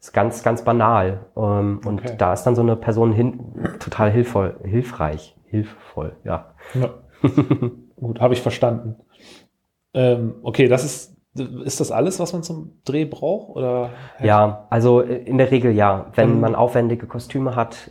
ist 0.00 0.12
ganz, 0.12 0.42
ganz 0.42 0.62
banal. 0.62 1.26
Ähm, 1.36 1.80
Und 1.84 2.00
Okay. 2.04 2.14
da 2.18 2.32
ist 2.32 2.44
dann 2.44 2.54
so 2.54 2.62
eine 2.62 2.76
Person 2.76 3.12
hin, 3.12 3.40
total 3.80 4.10
hilfvoll, 4.10 4.56
hilfreich, 4.64 5.36
hilfvoll, 5.46 6.16
ja. 6.24 6.54
Ja. 6.74 6.90
Gut, 7.96 8.20
habe 8.20 8.34
ich 8.34 8.42
verstanden. 8.42 8.96
Ähm, 9.94 10.34
okay, 10.42 10.68
das 10.68 10.84
ist, 10.84 11.16
ist 11.64 11.80
das 11.80 11.90
alles, 11.90 12.20
was 12.20 12.32
man 12.32 12.42
zum 12.42 12.80
Dreh 12.84 13.04
braucht? 13.04 13.56
Oder 13.56 13.90
Ja, 14.22 14.66
also 14.70 15.00
äh, 15.02 15.16
in 15.24 15.38
der 15.38 15.50
Regel 15.50 15.72
ja. 15.72 16.06
Wenn 16.14 16.30
Ähm. 16.30 16.40
man 16.40 16.54
aufwendige 16.54 17.06
Kostüme 17.06 17.56
hat, 17.56 17.90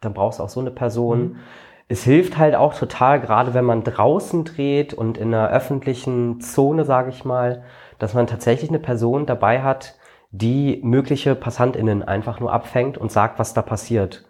dann 0.00 0.14
brauchst 0.14 0.38
du 0.38 0.42
auch 0.42 0.48
so 0.48 0.60
eine 0.60 0.70
Person. 0.70 1.20
Mhm. 1.20 1.36
Es 1.86 2.02
hilft 2.02 2.38
halt 2.38 2.54
auch 2.54 2.74
total, 2.74 3.20
gerade 3.20 3.52
wenn 3.52 3.64
man 3.64 3.84
draußen 3.84 4.44
dreht 4.44 4.94
und 4.94 5.18
in 5.18 5.34
einer 5.34 5.50
öffentlichen 5.50 6.40
Zone, 6.40 6.84
sage 6.84 7.10
ich 7.10 7.24
mal, 7.24 7.62
dass 7.98 8.14
man 8.14 8.26
tatsächlich 8.26 8.70
eine 8.70 8.78
Person 8.78 9.26
dabei 9.26 9.62
hat, 9.62 9.96
die 10.30 10.80
mögliche 10.82 11.34
PassantInnen 11.34 12.02
einfach 12.02 12.40
nur 12.40 12.52
abfängt 12.52 12.98
und 12.98 13.12
sagt, 13.12 13.38
was 13.38 13.54
da 13.54 13.62
passiert. 13.62 14.24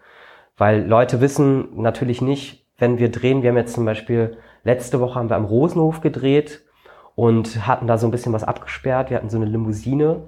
Weil 0.57 0.87
Leute 0.87 1.21
wissen 1.21 1.81
natürlich 1.81 2.21
nicht, 2.21 2.67
wenn 2.77 2.99
wir 2.99 3.11
drehen, 3.11 3.43
wir 3.43 3.51
haben 3.51 3.57
jetzt 3.57 3.75
zum 3.75 3.85
Beispiel, 3.85 4.37
letzte 4.65 5.01
Woche 5.01 5.15
haben 5.15 5.31
wir 5.31 5.37
am 5.37 5.45
Rosenhof 5.45 6.01
gedreht 6.01 6.63
und 7.15 7.67
hatten 7.67 7.87
da 7.87 7.99
so 7.99 8.07
ein 8.07 8.11
bisschen 8.11 8.33
was 8.33 8.45
abgesperrt. 8.45 9.11
Wir 9.11 9.17
hatten 9.17 9.31
so 9.31 9.37
eine 9.37 9.47
Limousine 9.47 10.23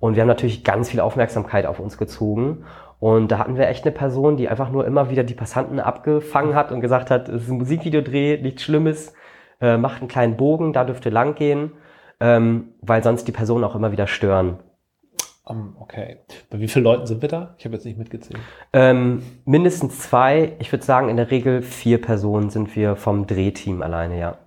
und 0.00 0.16
wir 0.16 0.22
haben 0.22 0.28
natürlich 0.28 0.64
ganz 0.64 0.90
viel 0.90 1.00
Aufmerksamkeit 1.00 1.64
auf 1.64 1.78
uns 1.78 1.96
gezogen. 1.96 2.64
Und 3.02 3.32
da 3.32 3.38
hatten 3.38 3.56
wir 3.56 3.66
echt 3.66 3.84
eine 3.84 3.90
Person, 3.90 4.36
die 4.36 4.48
einfach 4.48 4.70
nur 4.70 4.86
immer 4.86 5.10
wieder 5.10 5.24
die 5.24 5.34
Passanten 5.34 5.80
abgefangen 5.80 6.54
hat 6.54 6.70
und 6.70 6.80
gesagt 6.80 7.10
hat, 7.10 7.28
es 7.28 7.42
ist 7.42 7.48
ein 7.48 7.58
Musikvideodreh, 7.58 8.40
nichts 8.40 8.62
Schlimmes, 8.62 9.12
äh, 9.60 9.76
macht 9.76 10.02
einen 10.02 10.08
kleinen 10.08 10.36
Bogen, 10.36 10.72
da 10.72 10.84
dürfte 10.84 11.10
lang 11.10 11.34
gehen, 11.34 11.72
ähm, 12.20 12.74
weil 12.80 13.02
sonst 13.02 13.26
die 13.26 13.32
Personen 13.32 13.64
auch 13.64 13.74
immer 13.74 13.90
wieder 13.90 14.06
stören. 14.06 14.60
Ähm, 15.50 15.74
okay. 15.80 16.18
Bei 16.48 16.60
wie 16.60 16.68
vielen 16.68 16.84
Leuten 16.84 17.06
sind 17.06 17.22
wir 17.22 17.28
da? 17.28 17.56
Ich 17.58 17.64
habe 17.64 17.74
jetzt 17.74 17.84
nicht 17.84 17.98
mitgezählt. 17.98 18.38
Ähm, 18.72 19.24
mindestens 19.46 19.98
zwei, 19.98 20.52
ich 20.60 20.70
würde 20.70 20.84
sagen 20.84 21.08
in 21.08 21.16
der 21.16 21.32
Regel 21.32 21.62
vier 21.62 22.00
Personen 22.00 22.50
sind 22.50 22.76
wir 22.76 22.94
vom 22.94 23.26
Drehteam 23.26 23.82
alleine, 23.82 24.20
ja. 24.20 24.38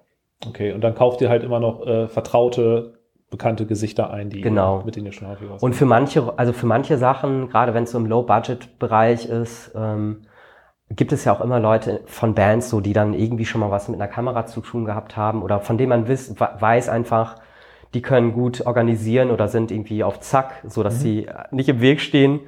Okay, 0.48 0.72
und 0.72 0.80
dann 0.80 0.96
kauft 0.96 1.20
ihr 1.20 1.28
halt 1.28 1.44
immer 1.44 1.60
noch 1.60 1.86
äh, 1.86 2.08
vertraute, 2.08 2.95
bekannte 3.38 3.66
Gesichter 3.66 4.12
ein, 4.12 4.30
die 4.30 4.42
Genau. 4.42 4.82
mit 4.86 4.96
denen 4.96 5.08
ihr 5.08 5.12
schon 5.12 5.28
häufig 5.28 5.50
was 5.50 5.62
Und 5.62 5.74
für 5.76 5.86
manche, 5.86 6.38
also 6.38 6.54
für 6.54 6.66
manche 6.66 6.98
Sachen, 6.98 7.50
gerade 7.50 7.74
wenn 7.74 7.84
es 7.84 7.92
so 7.92 7.98
im 7.98 8.06
Low-Budget-Bereich 8.06 9.26
ist, 9.28 9.72
ähm, 9.76 10.22
gibt 10.90 11.12
es 11.12 11.26
ja 11.26 11.34
auch 11.34 11.42
immer 11.42 11.60
Leute 11.60 12.02
von 12.06 12.34
Bands, 12.36 12.70
so 12.70 12.80
die 12.80 12.94
dann 12.94 13.14
irgendwie 13.14 13.46
schon 13.46 13.60
mal 13.62 13.72
was 13.72 13.90
mit 13.90 14.00
einer 14.00 14.08
Kamera 14.12 14.46
zu 14.46 14.62
tun 14.62 14.86
gehabt 14.86 15.18
haben 15.18 15.42
oder 15.44 15.60
von 15.60 15.78
denen 15.78 15.90
man 15.90 16.08
wiss, 16.08 16.40
we- 16.40 16.50
weiß 16.60 16.90
einfach, 16.90 17.36
die 17.94 18.02
können 18.02 18.34
gut 18.34 18.66
organisieren 18.66 19.32
oder 19.32 19.48
sind 19.48 19.72
irgendwie 19.72 20.04
auf 20.04 20.20
Zack, 20.20 20.62
so 20.68 20.84
dass 20.84 21.02
sie 21.02 21.28
nicht 21.52 21.70
im 21.70 21.82
Weg 21.82 22.02
stehen. 22.02 22.40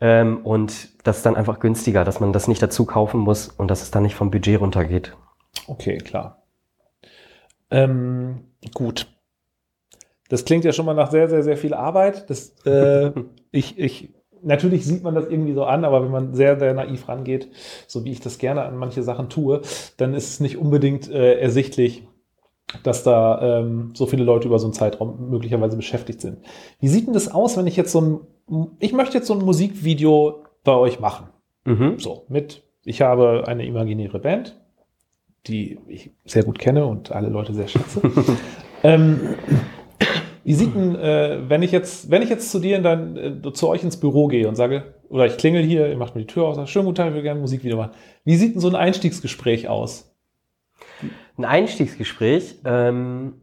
Ähm, 0.00 0.38
und 0.44 0.88
das 1.06 1.18
ist 1.18 1.26
dann 1.26 1.36
einfach 1.36 1.60
günstiger, 1.60 2.04
dass 2.04 2.20
man 2.20 2.32
das 2.32 2.48
nicht 2.48 2.62
dazu 2.62 2.84
kaufen 2.86 3.20
muss 3.20 3.48
und 3.48 3.68
dass 3.70 3.82
es 3.82 3.90
dann 3.90 4.02
nicht 4.02 4.14
vom 4.14 4.30
Budget 4.30 4.60
runtergeht. 4.60 5.16
Okay, 5.66 5.98
klar. 5.98 6.42
Ähm, 7.70 8.44
gut. 8.74 9.06
Das 10.32 10.46
klingt 10.46 10.64
ja 10.64 10.72
schon 10.72 10.86
mal 10.86 10.94
nach 10.94 11.10
sehr, 11.10 11.28
sehr, 11.28 11.42
sehr 11.42 11.58
viel 11.58 11.74
Arbeit. 11.74 12.30
Das, 12.30 12.54
äh, 12.64 13.10
ich, 13.50 13.78
ich 13.78 14.14
natürlich 14.42 14.86
sieht 14.86 15.02
man 15.02 15.14
das 15.14 15.28
irgendwie 15.28 15.52
so 15.52 15.64
an, 15.64 15.84
aber 15.84 16.02
wenn 16.02 16.10
man 16.10 16.34
sehr, 16.34 16.58
sehr 16.58 16.72
naiv 16.72 17.06
rangeht, 17.06 17.50
so 17.86 18.06
wie 18.06 18.12
ich 18.12 18.20
das 18.20 18.38
gerne 18.38 18.62
an 18.62 18.78
manche 18.78 19.02
Sachen 19.02 19.28
tue, 19.28 19.60
dann 19.98 20.14
ist 20.14 20.30
es 20.30 20.40
nicht 20.40 20.56
unbedingt 20.56 21.10
äh, 21.10 21.38
ersichtlich, 21.38 22.08
dass 22.82 23.02
da 23.02 23.60
ähm, 23.60 23.90
so 23.92 24.06
viele 24.06 24.24
Leute 24.24 24.48
über 24.48 24.58
so 24.58 24.64
einen 24.64 24.72
Zeitraum 24.72 25.28
möglicherweise 25.28 25.76
beschäftigt 25.76 26.22
sind. 26.22 26.38
Wie 26.80 26.88
sieht 26.88 27.08
denn 27.08 27.12
das 27.12 27.30
aus, 27.30 27.58
wenn 27.58 27.66
ich 27.66 27.76
jetzt 27.76 27.92
so 27.92 28.00
ein, 28.00 28.20
ich 28.78 28.94
möchte 28.94 29.18
jetzt 29.18 29.26
so 29.26 29.34
ein 29.34 29.44
Musikvideo 29.44 30.44
bei 30.64 30.74
euch 30.74 30.98
machen? 30.98 31.26
Mhm. 31.66 31.98
So, 31.98 32.24
mit, 32.30 32.62
ich 32.84 33.02
habe 33.02 33.44
eine 33.46 33.66
imaginäre 33.66 34.18
Band, 34.18 34.58
die 35.46 35.78
ich 35.88 36.10
sehr 36.24 36.42
gut 36.42 36.58
kenne 36.58 36.86
und 36.86 37.12
alle 37.12 37.28
Leute 37.28 37.52
sehr 37.52 37.68
schätze. 37.68 38.00
ähm, 38.82 39.20
wie 40.44 40.54
sieht 40.54 40.74
denn, 40.74 40.96
äh, 40.96 41.48
wenn 41.48 41.62
ich 41.62 41.72
jetzt, 41.72 42.10
wenn 42.10 42.22
ich 42.22 42.28
jetzt 42.28 42.50
zu 42.50 42.58
dir 42.58 42.80
dein, 42.80 43.16
äh, 43.16 43.52
zu 43.52 43.68
euch 43.68 43.82
ins 43.82 43.98
Büro 43.98 44.26
gehe 44.26 44.48
und 44.48 44.56
sage, 44.56 44.94
oder 45.08 45.26
ich 45.26 45.36
klingel 45.36 45.62
hier, 45.62 45.88
ihr 45.88 45.96
macht 45.96 46.14
mir 46.14 46.22
die 46.22 46.26
Tür 46.26 46.44
auf, 46.44 46.56
sage, 46.56 46.68
schönen 46.68 46.86
guten 46.86 46.96
Tag, 46.96 47.08
ich 47.08 47.14
will 47.14 47.22
gerne 47.22 47.38
ein 47.38 47.42
Musikvideo 47.42 47.76
machen. 47.76 47.92
Wie 48.24 48.36
sieht 48.36 48.54
denn 48.54 48.60
so 48.60 48.68
ein 48.68 48.74
Einstiegsgespräch 48.74 49.68
aus? 49.68 50.14
Ein 51.36 51.44
Einstiegsgespräch, 51.44 52.60
ähm, 52.64 53.34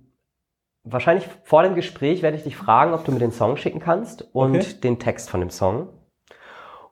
wahrscheinlich 0.83 1.25
vor 1.43 1.63
dem 1.63 1.75
Gespräch 1.75 2.21
werde 2.21 2.37
ich 2.37 2.43
dich 2.43 2.55
fragen, 2.55 2.93
ob 2.93 3.05
du 3.05 3.11
mir 3.11 3.19
den 3.19 3.31
Song 3.31 3.57
schicken 3.57 3.79
kannst 3.79 4.27
und 4.33 4.55
okay. 4.55 4.73
den 4.83 4.99
Text 4.99 5.29
von 5.29 5.39
dem 5.39 5.49
Song. 5.49 5.89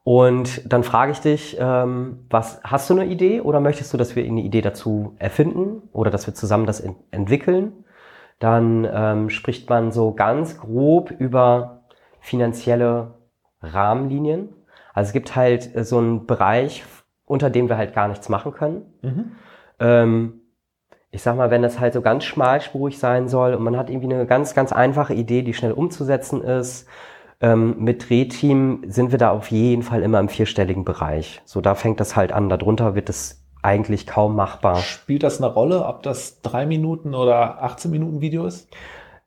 Und 0.04 0.62
dann 0.72 0.84
frage 0.84 1.12
ich 1.12 1.20
dich, 1.20 1.58
ähm, 1.60 2.20
was 2.30 2.62
hast 2.64 2.90
du 2.90 2.94
eine 2.94 3.08
Idee 3.08 3.42
oder 3.42 3.60
möchtest 3.60 3.94
du, 3.94 3.98
dass 3.98 4.16
wir 4.16 4.24
eine 4.24 4.42
Idee 4.42 4.62
dazu 4.62 5.16
erfinden 5.20 5.82
oder 5.92 6.12
dass 6.12 6.28
wir 6.28 6.34
zusammen 6.34 6.66
das 6.66 6.82
entwickeln? 7.12 7.84
Dann 8.40 8.88
ähm, 8.92 9.30
spricht 9.30 9.70
man 9.70 9.92
so 9.92 10.14
ganz 10.14 10.60
grob 10.60 11.12
über 11.12 11.84
finanzielle 12.20 13.16
Rahmenlinien. 13.62 14.50
Also 14.94 15.10
es 15.10 15.14
gibt 15.14 15.36
halt 15.36 15.76
äh, 15.76 15.84
so 15.84 15.98
einen 15.98 16.26
Bereich, 16.26 16.84
unter 17.26 17.50
dem 17.50 17.70
wir 17.70 17.78
halt 17.78 17.94
gar 17.94 18.08
nichts 18.08 18.30
machen 18.30 18.52
können. 18.52 18.86
Mhm. 19.02 19.32
Ähm, 19.80 20.42
ich 21.12 21.22
sag 21.22 21.36
mal, 21.36 21.50
wenn 21.50 21.62
das 21.62 21.80
halt 21.80 21.94
so 21.94 22.02
ganz 22.02 22.26
schmalspurig 22.26 23.00
sein 23.00 23.28
soll 23.28 23.54
und 23.54 23.64
man 23.64 23.78
hat 23.78 23.90
irgendwie 23.90 24.14
eine 24.14 24.26
ganz, 24.26 24.54
ganz 24.54 24.72
einfache 24.72 25.14
Idee, 25.14 25.42
die 25.42 25.54
schnell 25.54 25.72
umzusetzen 25.72 26.44
ist, 26.44 26.88
ähm, 27.40 27.76
mit 27.80 28.10
Drehteam 28.10 28.84
sind 28.88 29.12
wir 29.12 29.18
da 29.18 29.32
auf 29.32 29.52
jeden 29.52 29.84
Fall 29.84 30.02
immer 30.02 30.20
im 30.20 30.30
vierstelligen 30.30 30.84
Bereich. 30.84 31.42
So, 31.46 31.62
da 31.62 31.76
fängt 31.76 32.00
das 32.00 32.16
halt 32.16 32.32
an. 32.32 32.50
Darunter 32.50 32.96
wird 32.96 33.10
es 33.10 33.47
eigentlich 33.68 34.08
kaum 34.08 34.36
machbar. 34.36 34.78
Spielt 34.78 35.24
das 35.24 35.42
eine 35.42 35.52
Rolle, 35.52 35.86
ob 35.86 36.02
das 36.02 36.42
drei 36.42 36.66
Minuten 36.66 37.14
oder 37.14 37.62
18 37.62 37.92
Minuten 37.92 38.22
Video 38.22 38.46
ist? 38.46 38.70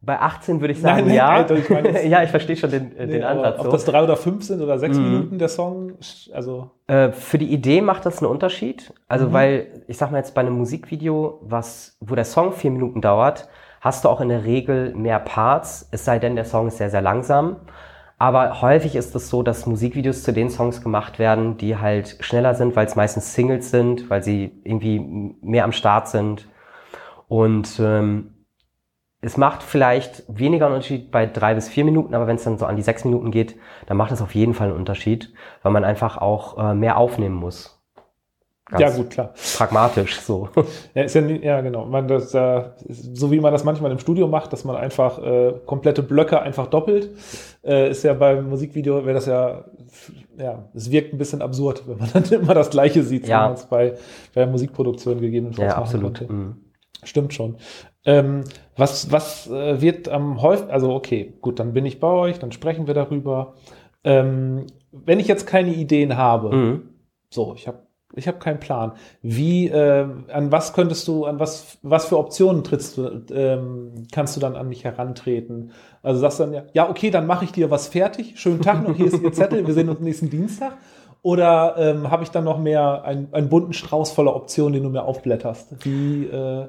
Bei 0.00 0.18
18 0.18 0.62
würde 0.62 0.72
ich 0.72 0.80
sagen, 0.80 1.00
nein, 1.00 1.06
nein, 1.08 1.14
ja. 1.14 1.28
Alter, 1.28 1.56
ich 1.56 1.68
meine, 1.68 2.06
ja, 2.08 2.22
ich 2.22 2.30
verstehe 2.30 2.56
schon 2.56 2.70
den, 2.70 2.96
äh, 2.96 3.04
nee, 3.06 3.12
den 3.12 3.24
Ansatz. 3.24 3.58
Ob 3.58 3.66
so. 3.66 3.72
das 3.72 3.84
drei 3.84 4.02
oder 4.02 4.16
fünf 4.16 4.44
sind 4.44 4.62
oder 4.62 4.78
sechs 4.78 4.96
mhm. 4.96 5.04
Minuten 5.04 5.38
der 5.38 5.50
Song, 5.50 5.92
also. 6.32 6.70
Äh, 6.86 7.12
für 7.12 7.36
die 7.36 7.52
Idee 7.52 7.82
macht 7.82 8.06
das 8.06 8.22
einen 8.22 8.30
Unterschied. 8.30 8.94
Also, 9.08 9.26
mhm. 9.26 9.32
weil, 9.34 9.66
ich 9.88 9.98
sag 9.98 10.10
mal 10.10 10.16
jetzt 10.16 10.34
bei 10.34 10.40
einem 10.40 10.56
Musikvideo, 10.56 11.40
was, 11.42 11.98
wo 12.00 12.14
der 12.14 12.24
Song 12.24 12.52
vier 12.52 12.70
Minuten 12.70 13.02
dauert, 13.02 13.46
hast 13.82 14.06
du 14.06 14.08
auch 14.08 14.22
in 14.22 14.30
der 14.30 14.44
Regel 14.46 14.94
mehr 14.94 15.18
Parts, 15.18 15.86
es 15.90 16.06
sei 16.06 16.18
denn, 16.18 16.34
der 16.34 16.46
Song 16.46 16.68
ist 16.68 16.78
sehr, 16.78 16.88
sehr 16.88 17.02
langsam. 17.02 17.56
Aber 18.20 18.60
häufig 18.60 18.96
ist 18.96 19.14
es 19.14 19.30
so, 19.30 19.42
dass 19.42 19.64
Musikvideos 19.64 20.24
zu 20.24 20.34
den 20.34 20.50
Songs 20.50 20.82
gemacht 20.82 21.18
werden, 21.18 21.56
die 21.56 21.78
halt 21.78 22.18
schneller 22.20 22.54
sind, 22.54 22.76
weil 22.76 22.84
es 22.84 22.94
meistens 22.94 23.32
Singles 23.32 23.70
sind, 23.70 24.10
weil 24.10 24.22
sie 24.22 24.60
irgendwie 24.62 25.00
mehr 25.40 25.64
am 25.64 25.72
Start 25.72 26.06
sind. 26.06 26.46
Und 27.28 27.80
ähm, 27.82 28.44
es 29.22 29.38
macht 29.38 29.62
vielleicht 29.62 30.22
weniger 30.28 30.66
einen 30.66 30.74
Unterschied 30.74 31.10
bei 31.10 31.24
drei 31.24 31.54
bis 31.54 31.70
vier 31.70 31.86
Minuten, 31.86 32.14
aber 32.14 32.26
wenn 32.26 32.36
es 32.36 32.44
dann 32.44 32.58
so 32.58 32.66
an 32.66 32.76
die 32.76 32.82
sechs 32.82 33.06
Minuten 33.06 33.30
geht, 33.30 33.56
dann 33.86 33.96
macht 33.96 34.12
es 34.12 34.20
auf 34.20 34.34
jeden 34.34 34.52
Fall 34.52 34.68
einen 34.68 34.76
Unterschied, 34.76 35.32
weil 35.62 35.72
man 35.72 35.84
einfach 35.84 36.18
auch 36.18 36.58
äh, 36.58 36.74
mehr 36.74 36.98
aufnehmen 36.98 37.36
muss. 37.36 37.79
Ja, 38.78 38.90
gut, 38.90 39.10
klar. 39.10 39.34
Pragmatisch 39.56 40.20
so. 40.20 40.48
Ja, 40.94 41.02
ist 41.02 41.14
ja, 41.14 41.22
ja 41.22 41.60
genau. 41.60 41.86
Man 41.86 42.08
das, 42.08 42.34
äh, 42.34 42.62
so 42.88 43.30
wie 43.30 43.40
man 43.40 43.52
das 43.52 43.64
manchmal 43.64 43.90
im 43.90 43.98
Studio 43.98 44.28
macht, 44.28 44.52
dass 44.52 44.64
man 44.64 44.76
einfach 44.76 45.22
äh, 45.22 45.54
komplette 45.66 46.02
Blöcke 46.02 46.40
einfach 46.40 46.68
doppelt, 46.68 47.10
äh, 47.64 47.90
ist 47.90 48.04
ja 48.04 48.14
beim 48.14 48.48
Musikvideo, 48.48 49.04
wäre 49.04 49.14
das 49.14 49.26
ja, 49.26 49.64
ja, 50.38 50.68
es 50.74 50.90
wirkt 50.90 51.12
ein 51.12 51.18
bisschen 51.18 51.42
absurd, 51.42 51.82
wenn 51.86 51.98
man 51.98 52.10
dann 52.12 52.24
immer 52.24 52.54
das 52.54 52.70
Gleiche 52.70 53.02
sieht, 53.02 53.26
ja. 53.26 53.42
man 53.42 53.54
es 53.54 53.66
bei, 53.66 53.94
bei 54.34 54.46
Musikproduktion 54.46 55.20
gegebenenfalls 55.20 55.72
ja, 55.72 55.76
absolut. 55.76 56.28
Mhm. 56.28 56.56
Stimmt 57.02 57.34
schon. 57.34 57.56
Ähm, 58.04 58.44
was 58.76 59.10
was 59.10 59.48
äh, 59.50 59.80
wird 59.80 60.08
am 60.08 60.40
häufigsten, 60.40 60.72
also 60.72 60.94
okay, 60.94 61.34
gut, 61.40 61.58
dann 61.58 61.72
bin 61.72 61.86
ich 61.86 62.00
bei 62.00 62.08
euch, 62.08 62.38
dann 62.38 62.52
sprechen 62.52 62.86
wir 62.86 62.94
darüber. 62.94 63.54
Ähm, 64.04 64.66
wenn 64.92 65.20
ich 65.20 65.28
jetzt 65.28 65.46
keine 65.46 65.74
Ideen 65.74 66.16
habe, 66.16 66.54
mhm. 66.54 66.82
so, 67.30 67.54
ich 67.54 67.68
habe 67.68 67.89
ich 68.14 68.26
habe 68.26 68.38
keinen 68.38 68.60
Plan. 68.60 68.92
Wie, 69.22 69.68
äh, 69.68 70.06
an 70.32 70.50
was 70.52 70.72
könntest 70.72 71.06
du, 71.08 71.24
an 71.24 71.38
was, 71.38 71.78
was 71.82 72.06
für 72.06 72.18
Optionen 72.18 72.64
trittst 72.64 72.96
du, 72.96 73.24
ähm, 73.32 74.06
kannst 74.12 74.36
du 74.36 74.40
dann 74.40 74.56
an 74.56 74.68
mich 74.68 74.84
herantreten? 74.84 75.72
Also 76.02 76.20
sagst 76.20 76.40
du 76.40 76.44
dann 76.44 76.52
ja, 76.52 76.62
ja, 76.72 76.90
okay, 76.90 77.10
dann 77.10 77.26
mache 77.26 77.44
ich 77.44 77.52
dir 77.52 77.70
was 77.70 77.88
fertig. 77.88 78.38
Schönen 78.38 78.62
Tag 78.62 78.86
noch, 78.86 78.96
hier 78.96 79.06
ist 79.06 79.22
Ihr 79.22 79.32
Zettel, 79.32 79.66
wir 79.66 79.74
sehen 79.74 79.88
uns 79.88 80.00
nächsten 80.00 80.30
Dienstag. 80.30 80.72
Oder 81.22 81.74
ähm, 81.76 82.10
habe 82.10 82.22
ich 82.22 82.30
dann 82.30 82.44
noch 82.44 82.58
mehr 82.58 83.04
einen, 83.04 83.32
einen 83.32 83.50
bunten 83.50 83.74
Strauß 83.74 84.10
voller 84.10 84.34
Optionen, 84.34 84.72
den 84.72 84.82
du 84.82 84.88
mir 84.88 85.02
aufblätterst? 85.02 85.84
Wie, 85.84 86.24
äh, 86.24 86.68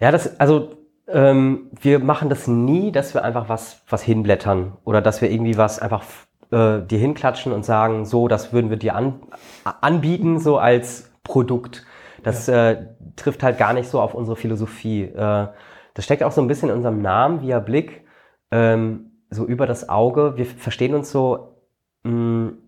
ja, 0.00 0.10
das, 0.12 0.38
also 0.38 0.70
ähm, 1.08 1.70
wir 1.80 2.00
machen 2.00 2.28
das 2.28 2.46
nie, 2.46 2.92
dass 2.92 3.14
wir 3.14 3.24
einfach 3.24 3.48
was, 3.48 3.82
was 3.88 4.02
hinblättern 4.02 4.76
oder 4.84 5.00
dass 5.00 5.22
wir 5.22 5.30
irgendwie 5.30 5.56
was 5.56 5.78
einfach 5.78 6.04
äh, 6.50 6.80
dir 6.82 6.98
hinklatschen 6.98 7.52
und 7.52 7.64
sagen, 7.64 8.04
so, 8.04 8.28
das 8.28 8.52
würden 8.52 8.70
wir 8.70 8.76
dir 8.76 8.94
an, 8.94 9.20
anbieten, 9.64 10.38
so 10.38 10.58
als 10.58 11.10
Produkt. 11.22 11.86
Das 12.22 12.46
ja. 12.46 12.70
äh, 12.70 12.86
trifft 13.16 13.42
halt 13.42 13.58
gar 13.58 13.72
nicht 13.72 13.88
so 13.88 14.00
auf 14.00 14.14
unsere 14.14 14.36
Philosophie. 14.36 15.04
Äh, 15.04 15.48
das 15.94 16.04
steckt 16.04 16.22
auch 16.22 16.32
so 16.32 16.40
ein 16.40 16.48
bisschen 16.48 16.68
in 16.70 16.76
unserem 16.76 17.02
Namen, 17.02 17.42
via 17.42 17.58
Blick, 17.58 18.04
ähm, 18.50 19.12
so 19.30 19.44
über 19.44 19.66
das 19.66 19.88
Auge. 19.88 20.36
Wir 20.36 20.46
verstehen 20.46 20.94
uns 20.94 21.10
so 21.10 21.56
mh, 22.04 22.12
mm, 22.12 22.58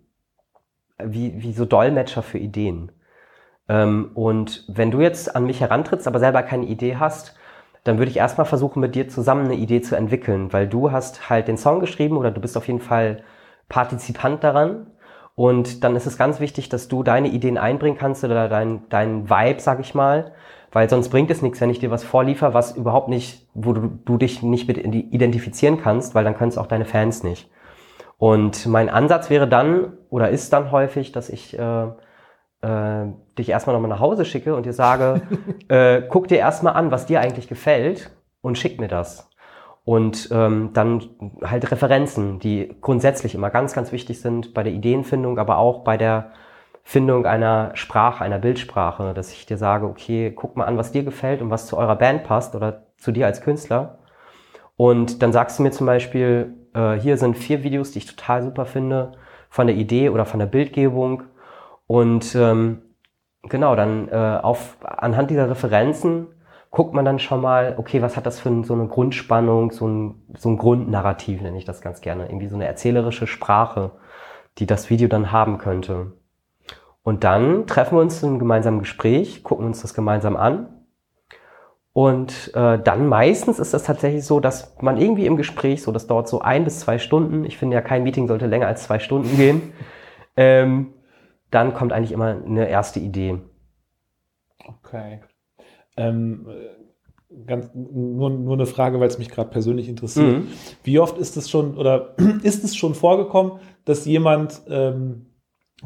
wie, 1.04 1.42
wie 1.42 1.52
so 1.52 1.64
Dolmetscher 1.64 2.22
für 2.22 2.38
Ideen. 2.38 2.92
Ähm, 3.68 4.10
und 4.14 4.64
wenn 4.68 4.90
du 4.90 5.00
jetzt 5.00 5.34
an 5.34 5.46
mich 5.46 5.60
herantrittst, 5.60 6.06
aber 6.06 6.18
selber 6.18 6.42
keine 6.42 6.66
Idee 6.66 6.96
hast, 6.96 7.36
dann 7.84 7.98
würde 7.98 8.10
ich 8.10 8.18
erstmal 8.18 8.46
versuchen, 8.46 8.80
mit 8.80 8.94
dir 8.94 9.08
zusammen 9.08 9.46
eine 9.46 9.54
Idee 9.54 9.80
zu 9.80 9.96
entwickeln, 9.96 10.52
weil 10.52 10.68
du 10.68 10.92
hast 10.92 11.30
halt 11.30 11.48
den 11.48 11.56
Song 11.56 11.80
geschrieben 11.80 12.16
oder 12.16 12.30
du 12.30 12.40
bist 12.40 12.56
auf 12.56 12.66
jeden 12.66 12.80
Fall 12.80 13.22
Partizipant 13.70 14.44
daran. 14.44 14.88
Und 15.34 15.84
dann 15.84 15.96
ist 15.96 16.04
es 16.04 16.18
ganz 16.18 16.38
wichtig, 16.38 16.68
dass 16.68 16.88
du 16.88 17.02
deine 17.02 17.28
Ideen 17.28 17.56
einbringen 17.56 17.96
kannst 17.96 18.22
oder 18.22 18.50
dein, 18.50 18.82
dein 18.90 19.30
Vibe, 19.30 19.60
sag 19.60 19.80
ich 19.80 19.94
mal. 19.94 20.32
Weil 20.70 20.90
sonst 20.90 21.08
bringt 21.08 21.30
es 21.30 21.40
nichts, 21.40 21.62
wenn 21.62 21.70
ich 21.70 21.78
dir 21.78 21.90
was 21.90 22.04
vorliefer, 22.04 22.52
was 22.52 22.76
überhaupt 22.76 23.08
nicht, 23.08 23.48
wo 23.54 23.72
du, 23.72 23.98
du 24.04 24.18
dich 24.18 24.42
nicht 24.42 24.68
mit 24.68 24.76
identifizieren 24.76 25.80
kannst, 25.82 26.14
weil 26.14 26.24
dann 26.24 26.36
können 26.36 26.50
es 26.50 26.58
auch 26.58 26.66
deine 26.66 26.84
Fans 26.84 27.22
nicht. 27.22 27.50
Und 28.18 28.66
mein 28.66 28.90
Ansatz 28.90 29.30
wäre 29.30 29.48
dann, 29.48 29.94
oder 30.10 30.28
ist 30.28 30.52
dann 30.52 30.70
häufig, 30.70 31.10
dass 31.10 31.30
ich 31.30 31.58
äh, 31.58 31.86
äh, 32.60 33.06
dich 33.38 33.48
erstmal 33.48 33.74
nochmal 33.74 33.88
nach 33.88 34.00
Hause 34.00 34.26
schicke 34.26 34.54
und 34.54 34.66
dir 34.66 34.74
sage, 34.74 35.22
äh, 35.68 36.02
guck 36.02 36.28
dir 36.28 36.38
erstmal 36.38 36.74
an, 36.74 36.90
was 36.90 37.06
dir 37.06 37.20
eigentlich 37.20 37.48
gefällt 37.48 38.10
und 38.42 38.58
schick 38.58 38.78
mir 38.78 38.88
das. 38.88 39.29
Und 39.84 40.28
ähm, 40.30 40.70
dann 40.72 41.02
halt 41.42 41.70
Referenzen, 41.70 42.38
die 42.38 42.76
grundsätzlich 42.80 43.34
immer 43.34 43.50
ganz, 43.50 43.72
ganz 43.72 43.92
wichtig 43.92 44.20
sind 44.20 44.54
bei 44.54 44.62
der 44.62 44.72
Ideenfindung, 44.72 45.38
aber 45.38 45.58
auch 45.58 45.82
bei 45.84 45.96
der 45.96 46.32
Findung 46.82 47.26
einer 47.26 47.70
Sprache, 47.74 48.24
einer 48.24 48.38
Bildsprache, 48.38 49.14
dass 49.14 49.32
ich 49.32 49.46
dir 49.46 49.56
sage, 49.56 49.86
okay, 49.86 50.32
guck 50.34 50.56
mal 50.56 50.64
an, 50.64 50.76
was 50.76 50.92
dir 50.92 51.02
gefällt 51.02 51.42
und 51.42 51.50
was 51.50 51.66
zu 51.66 51.76
eurer 51.76 51.96
Band 51.96 52.24
passt 52.24 52.54
oder 52.54 52.86
zu 52.98 53.12
dir 53.12 53.26
als 53.26 53.40
Künstler. 53.40 53.98
Und 54.76 55.22
dann 55.22 55.32
sagst 55.32 55.58
du 55.58 55.62
mir 55.62 55.70
zum 55.70 55.86
Beispiel, 55.86 56.54
äh, 56.74 56.94
hier 56.94 57.16
sind 57.16 57.36
vier 57.36 57.62
Videos, 57.62 57.92
die 57.92 57.98
ich 57.98 58.06
total 58.06 58.42
super 58.42 58.66
finde, 58.66 59.12
von 59.48 59.66
der 59.66 59.76
Idee 59.76 60.10
oder 60.10 60.24
von 60.24 60.38
der 60.38 60.46
Bildgebung 60.46 61.24
und 61.86 62.36
ähm, 62.36 62.82
genau, 63.42 63.74
dann 63.74 64.08
äh, 64.08 64.38
auf, 64.42 64.76
anhand 64.84 65.30
dieser 65.30 65.50
Referenzen 65.50 66.28
guckt 66.70 66.94
man 66.94 67.04
dann 67.04 67.18
schon 67.18 67.40
mal, 67.40 67.74
okay, 67.78 68.00
was 68.00 68.16
hat 68.16 68.26
das 68.26 68.38
für 68.38 68.64
so 68.64 68.74
eine 68.74 68.86
Grundspannung, 68.86 69.72
so 69.72 69.88
ein, 69.88 70.22
so 70.36 70.48
ein 70.48 70.56
Grundnarrativ, 70.56 71.42
nenne 71.42 71.58
ich 71.58 71.64
das 71.64 71.80
ganz 71.80 72.00
gerne. 72.00 72.26
Irgendwie 72.26 72.46
so 72.46 72.54
eine 72.54 72.66
erzählerische 72.66 73.26
Sprache, 73.26 73.90
die 74.58 74.66
das 74.66 74.88
Video 74.88 75.08
dann 75.08 75.32
haben 75.32 75.58
könnte. 75.58 76.12
Und 77.02 77.24
dann 77.24 77.66
treffen 77.66 77.96
wir 77.96 78.02
uns 78.02 78.22
in 78.22 78.30
einem 78.30 78.38
gemeinsamen 78.38 78.78
Gespräch, 78.78 79.42
gucken 79.42 79.66
uns 79.66 79.82
das 79.82 79.94
gemeinsam 79.94 80.36
an. 80.36 80.68
Und 81.92 82.52
äh, 82.54 82.78
dann 82.78 83.08
meistens 83.08 83.58
ist 83.58 83.74
das 83.74 83.82
tatsächlich 83.82 84.24
so, 84.24 84.38
dass 84.38 84.76
man 84.80 84.96
irgendwie 84.96 85.26
im 85.26 85.36
Gespräch, 85.36 85.82
so 85.82 85.90
das 85.90 86.06
dauert 86.06 86.28
so 86.28 86.40
ein 86.40 86.62
bis 86.62 86.80
zwei 86.80 86.98
Stunden, 86.98 87.44
ich 87.44 87.58
finde 87.58 87.74
ja 87.74 87.82
kein 87.82 88.04
Meeting 88.04 88.28
sollte 88.28 88.46
länger 88.46 88.68
als 88.68 88.84
zwei 88.84 89.00
Stunden 89.00 89.36
gehen, 89.36 89.72
ähm, 90.36 90.94
dann 91.50 91.74
kommt 91.74 91.92
eigentlich 91.92 92.12
immer 92.12 92.28
eine 92.44 92.68
erste 92.68 93.00
Idee. 93.00 93.40
Okay. 94.64 95.20
Ähm, 96.00 96.46
ganz, 97.46 97.70
nur, 97.74 98.30
nur 98.30 98.54
eine 98.54 98.66
Frage, 98.66 99.00
weil 99.00 99.08
es 99.08 99.18
mich 99.18 99.28
gerade 99.28 99.50
persönlich 99.50 99.88
interessiert. 99.88 100.38
Mhm. 100.38 100.48
Wie 100.82 100.98
oft 100.98 101.18
ist 101.18 101.36
es 101.36 101.48
schon 101.48 101.76
oder 101.76 102.16
ist 102.42 102.64
es 102.64 102.76
schon 102.76 102.94
vorgekommen, 102.94 103.60
dass 103.84 104.04
jemand 104.04 104.62
ähm, 104.68 105.26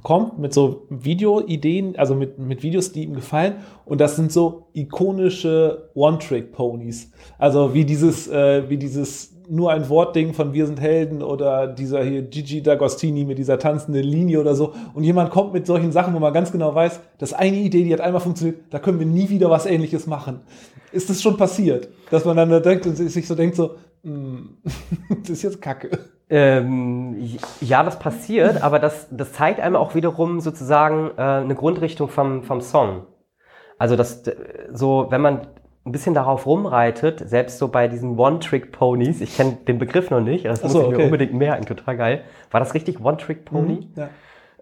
kommt 0.02 0.38
mit 0.38 0.52
so 0.52 0.86
Videoideen, 0.90 1.96
also 1.96 2.14
mit, 2.14 2.38
mit 2.38 2.62
Videos, 2.62 2.92
die 2.92 3.04
ihm 3.04 3.14
gefallen. 3.14 3.56
Und 3.84 4.00
das 4.00 4.16
sind 4.16 4.32
so 4.32 4.68
ikonische 4.72 5.90
One-Trick-Ponys. 5.94 7.12
Also 7.38 7.74
wie 7.74 7.84
dieses, 7.84 8.26
äh, 8.28 8.68
wie 8.68 8.76
dieses 8.76 9.33
nur 9.48 9.72
ein 9.72 9.88
Wortding 9.88 10.34
von 10.34 10.52
Wir 10.52 10.66
sind 10.66 10.80
Helden 10.80 11.22
oder 11.22 11.66
dieser 11.66 12.02
hier 12.02 12.22
Gigi 12.22 12.60
D'Agostini 12.60 13.26
mit 13.26 13.38
dieser 13.38 13.58
tanzenden 13.58 14.02
Linie 14.02 14.40
oder 14.40 14.54
so. 14.54 14.72
Und 14.94 15.04
jemand 15.04 15.30
kommt 15.30 15.52
mit 15.52 15.66
solchen 15.66 15.92
Sachen, 15.92 16.14
wo 16.14 16.18
man 16.18 16.32
ganz 16.32 16.52
genau 16.52 16.74
weiß, 16.74 17.00
das 17.18 17.32
eine 17.32 17.56
Idee, 17.56 17.84
die 17.84 17.92
hat 17.92 18.00
einmal 18.00 18.20
funktioniert, 18.20 18.60
da 18.70 18.78
können 18.78 18.98
wir 18.98 19.06
nie 19.06 19.28
wieder 19.28 19.50
was 19.50 19.66
ähnliches 19.66 20.06
machen. 20.06 20.40
Ist 20.92 21.10
das 21.10 21.20
schon 21.20 21.36
passiert? 21.36 21.88
Dass 22.10 22.24
man 22.24 22.36
dann 22.36 22.50
da 22.50 22.60
denkt 22.60 22.86
und 22.86 22.96
sich 22.96 23.26
so 23.26 23.34
denkt 23.34 23.56
so, 23.56 23.76
mm, 24.02 24.38
das 25.20 25.30
ist 25.30 25.42
jetzt 25.42 25.62
Kacke. 25.62 25.90
Ähm, 26.30 27.16
ja, 27.60 27.82
das 27.82 27.98
passiert, 27.98 28.62
aber 28.62 28.78
das, 28.78 29.08
das 29.10 29.32
zeigt 29.32 29.60
einem 29.60 29.76
auch 29.76 29.94
wiederum 29.94 30.40
sozusagen 30.40 31.10
äh, 31.16 31.22
eine 31.22 31.54
Grundrichtung 31.54 32.08
vom, 32.08 32.42
vom 32.42 32.60
Song. 32.60 33.02
Also 33.78 33.96
das 33.96 34.22
so, 34.72 35.06
wenn 35.10 35.20
man 35.20 35.48
ein 35.86 35.92
bisschen 35.92 36.14
darauf 36.14 36.46
rumreitet, 36.46 37.28
selbst 37.28 37.58
so 37.58 37.68
bei 37.68 37.88
diesen 37.88 38.18
One-Trick-Ponys, 38.18 39.20
ich 39.20 39.36
kenne 39.36 39.58
den 39.68 39.78
Begriff 39.78 40.10
noch 40.10 40.20
nicht, 40.20 40.46
das 40.46 40.62
muss 40.62 40.72
so, 40.72 40.90
ich 40.90 40.96
mir 40.96 41.04
unbedingt 41.04 41.34
merken, 41.34 41.66
total 41.66 41.96
geil. 41.96 42.24
War 42.50 42.60
das 42.60 42.72
richtig 42.72 43.04
One-Trick-Pony? 43.04 43.74
Mhm, 43.74 43.88
ja. 43.94 44.08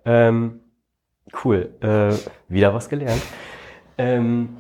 Ähm, 0.04 0.61
cool, 1.44 1.70
äh, 1.80 2.14
wieder 2.48 2.74
was 2.74 2.88
gelernt. 2.88 3.22
Ähm, 3.98 4.56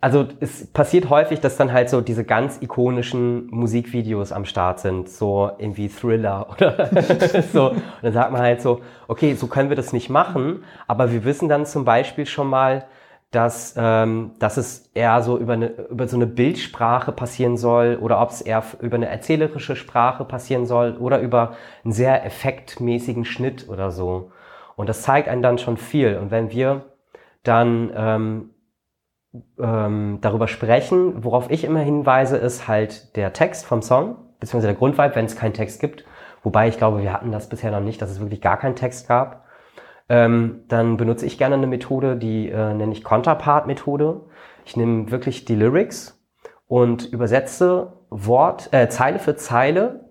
also 0.00 0.26
es 0.40 0.66
passiert 0.66 1.10
häufig, 1.10 1.40
dass 1.40 1.56
dann 1.56 1.72
halt 1.72 1.90
so 1.90 2.00
diese 2.00 2.24
ganz 2.24 2.60
ikonischen 2.60 3.48
Musikvideos 3.50 4.32
am 4.32 4.44
Start 4.44 4.80
sind, 4.80 5.08
so 5.08 5.50
irgendwie 5.58 5.88
Thriller 5.88 6.48
oder 6.56 6.90
so. 7.52 7.70
Und 7.70 7.82
dann 8.02 8.12
sagt 8.12 8.32
man 8.32 8.40
halt 8.40 8.62
so, 8.62 8.80
okay, 9.08 9.34
so 9.34 9.46
können 9.46 9.68
wir 9.68 9.76
das 9.76 9.92
nicht 9.92 10.08
machen, 10.08 10.64
aber 10.86 11.12
wir 11.12 11.24
wissen 11.24 11.48
dann 11.48 11.66
zum 11.66 11.84
Beispiel 11.84 12.26
schon 12.26 12.48
mal, 12.48 12.86
dass, 13.32 13.74
ähm, 13.76 14.32
dass 14.38 14.56
es 14.56 14.90
eher 14.94 15.20
so 15.22 15.38
über, 15.38 15.54
eine, 15.54 15.66
über 15.90 16.06
so 16.06 16.16
eine 16.16 16.26
Bildsprache 16.26 17.12
passieren 17.12 17.56
soll 17.56 17.98
oder 18.00 18.20
ob 18.20 18.30
es 18.30 18.40
eher 18.40 18.62
über 18.80 18.96
eine 18.96 19.08
erzählerische 19.08 19.74
Sprache 19.74 20.24
passieren 20.24 20.66
soll 20.66 20.96
oder 20.98 21.20
über 21.20 21.56
einen 21.82 21.92
sehr 21.92 22.24
effektmäßigen 22.24 23.24
Schnitt 23.24 23.68
oder 23.68 23.90
so. 23.90 24.30
Und 24.76 24.88
das 24.88 25.02
zeigt 25.02 25.28
einen 25.28 25.42
dann 25.42 25.58
schon 25.58 25.76
viel. 25.76 26.16
Und 26.18 26.30
wenn 26.30 26.50
wir 26.52 26.84
dann 27.42 27.90
ähm, 27.96 28.50
ähm, 29.58 30.18
darüber 30.20 30.48
sprechen. 30.48 31.24
Worauf 31.24 31.50
ich 31.50 31.64
immer 31.64 31.80
hinweise, 31.80 32.36
ist 32.36 32.68
halt 32.68 33.16
der 33.16 33.32
Text 33.32 33.64
vom 33.64 33.82
Song, 33.82 34.16
beziehungsweise 34.40 34.68
der 34.68 34.76
Grundvibe, 34.76 35.14
wenn 35.14 35.24
es 35.24 35.36
keinen 35.36 35.54
Text 35.54 35.80
gibt. 35.80 36.04
Wobei 36.42 36.68
ich 36.68 36.76
glaube, 36.76 37.02
wir 37.02 37.12
hatten 37.12 37.32
das 37.32 37.48
bisher 37.48 37.70
noch 37.70 37.80
nicht, 37.80 38.02
dass 38.02 38.10
es 38.10 38.20
wirklich 38.20 38.40
gar 38.40 38.58
keinen 38.58 38.76
Text 38.76 39.08
gab. 39.08 39.41
Ähm, 40.08 40.64
dann 40.68 40.96
benutze 40.96 41.26
ich 41.26 41.38
gerne 41.38 41.54
eine 41.54 41.66
Methode, 41.66 42.16
die 42.16 42.48
äh, 42.48 42.74
nenne 42.74 42.92
ich 42.92 43.04
Counterpart-Methode. 43.04 44.20
Ich 44.64 44.76
nehme 44.76 45.10
wirklich 45.10 45.44
die 45.44 45.54
Lyrics 45.54 46.22
und 46.66 47.04
übersetze 47.12 47.94
Wort, 48.10 48.72
äh, 48.72 48.88
Zeile 48.88 49.18
für 49.18 49.36
Zeile, 49.36 50.08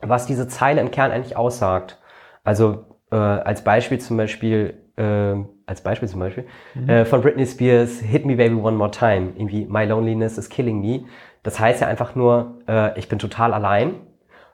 was 0.00 0.26
diese 0.26 0.48
Zeile 0.48 0.80
im 0.80 0.90
Kern 0.90 1.10
eigentlich 1.10 1.36
aussagt. 1.36 2.00
Also 2.44 2.84
äh, 3.10 3.16
als 3.16 3.64
Beispiel 3.64 3.98
zum 3.98 4.16
Beispiel 4.16 4.84
äh, 4.96 5.34
als 5.66 5.82
Beispiel 5.82 6.08
zum 6.08 6.20
Beispiel, 6.20 6.46
mhm. 6.74 6.88
äh, 6.88 7.04
von 7.04 7.22
Britney 7.22 7.46
Spears, 7.46 8.00
Hit 8.00 8.26
Me 8.26 8.36
Baby 8.36 8.54
One 8.54 8.76
More 8.76 8.90
Time, 8.90 9.32
irgendwie 9.36 9.66
My 9.66 9.84
Loneliness 9.84 10.38
is 10.38 10.48
Killing 10.48 10.80
Me. 10.80 11.04
Das 11.42 11.58
heißt 11.58 11.80
ja 11.80 11.88
einfach 11.88 12.14
nur, 12.14 12.58
äh, 12.68 12.98
ich 12.98 13.08
bin 13.08 13.18
total 13.18 13.54
allein. 13.54 13.94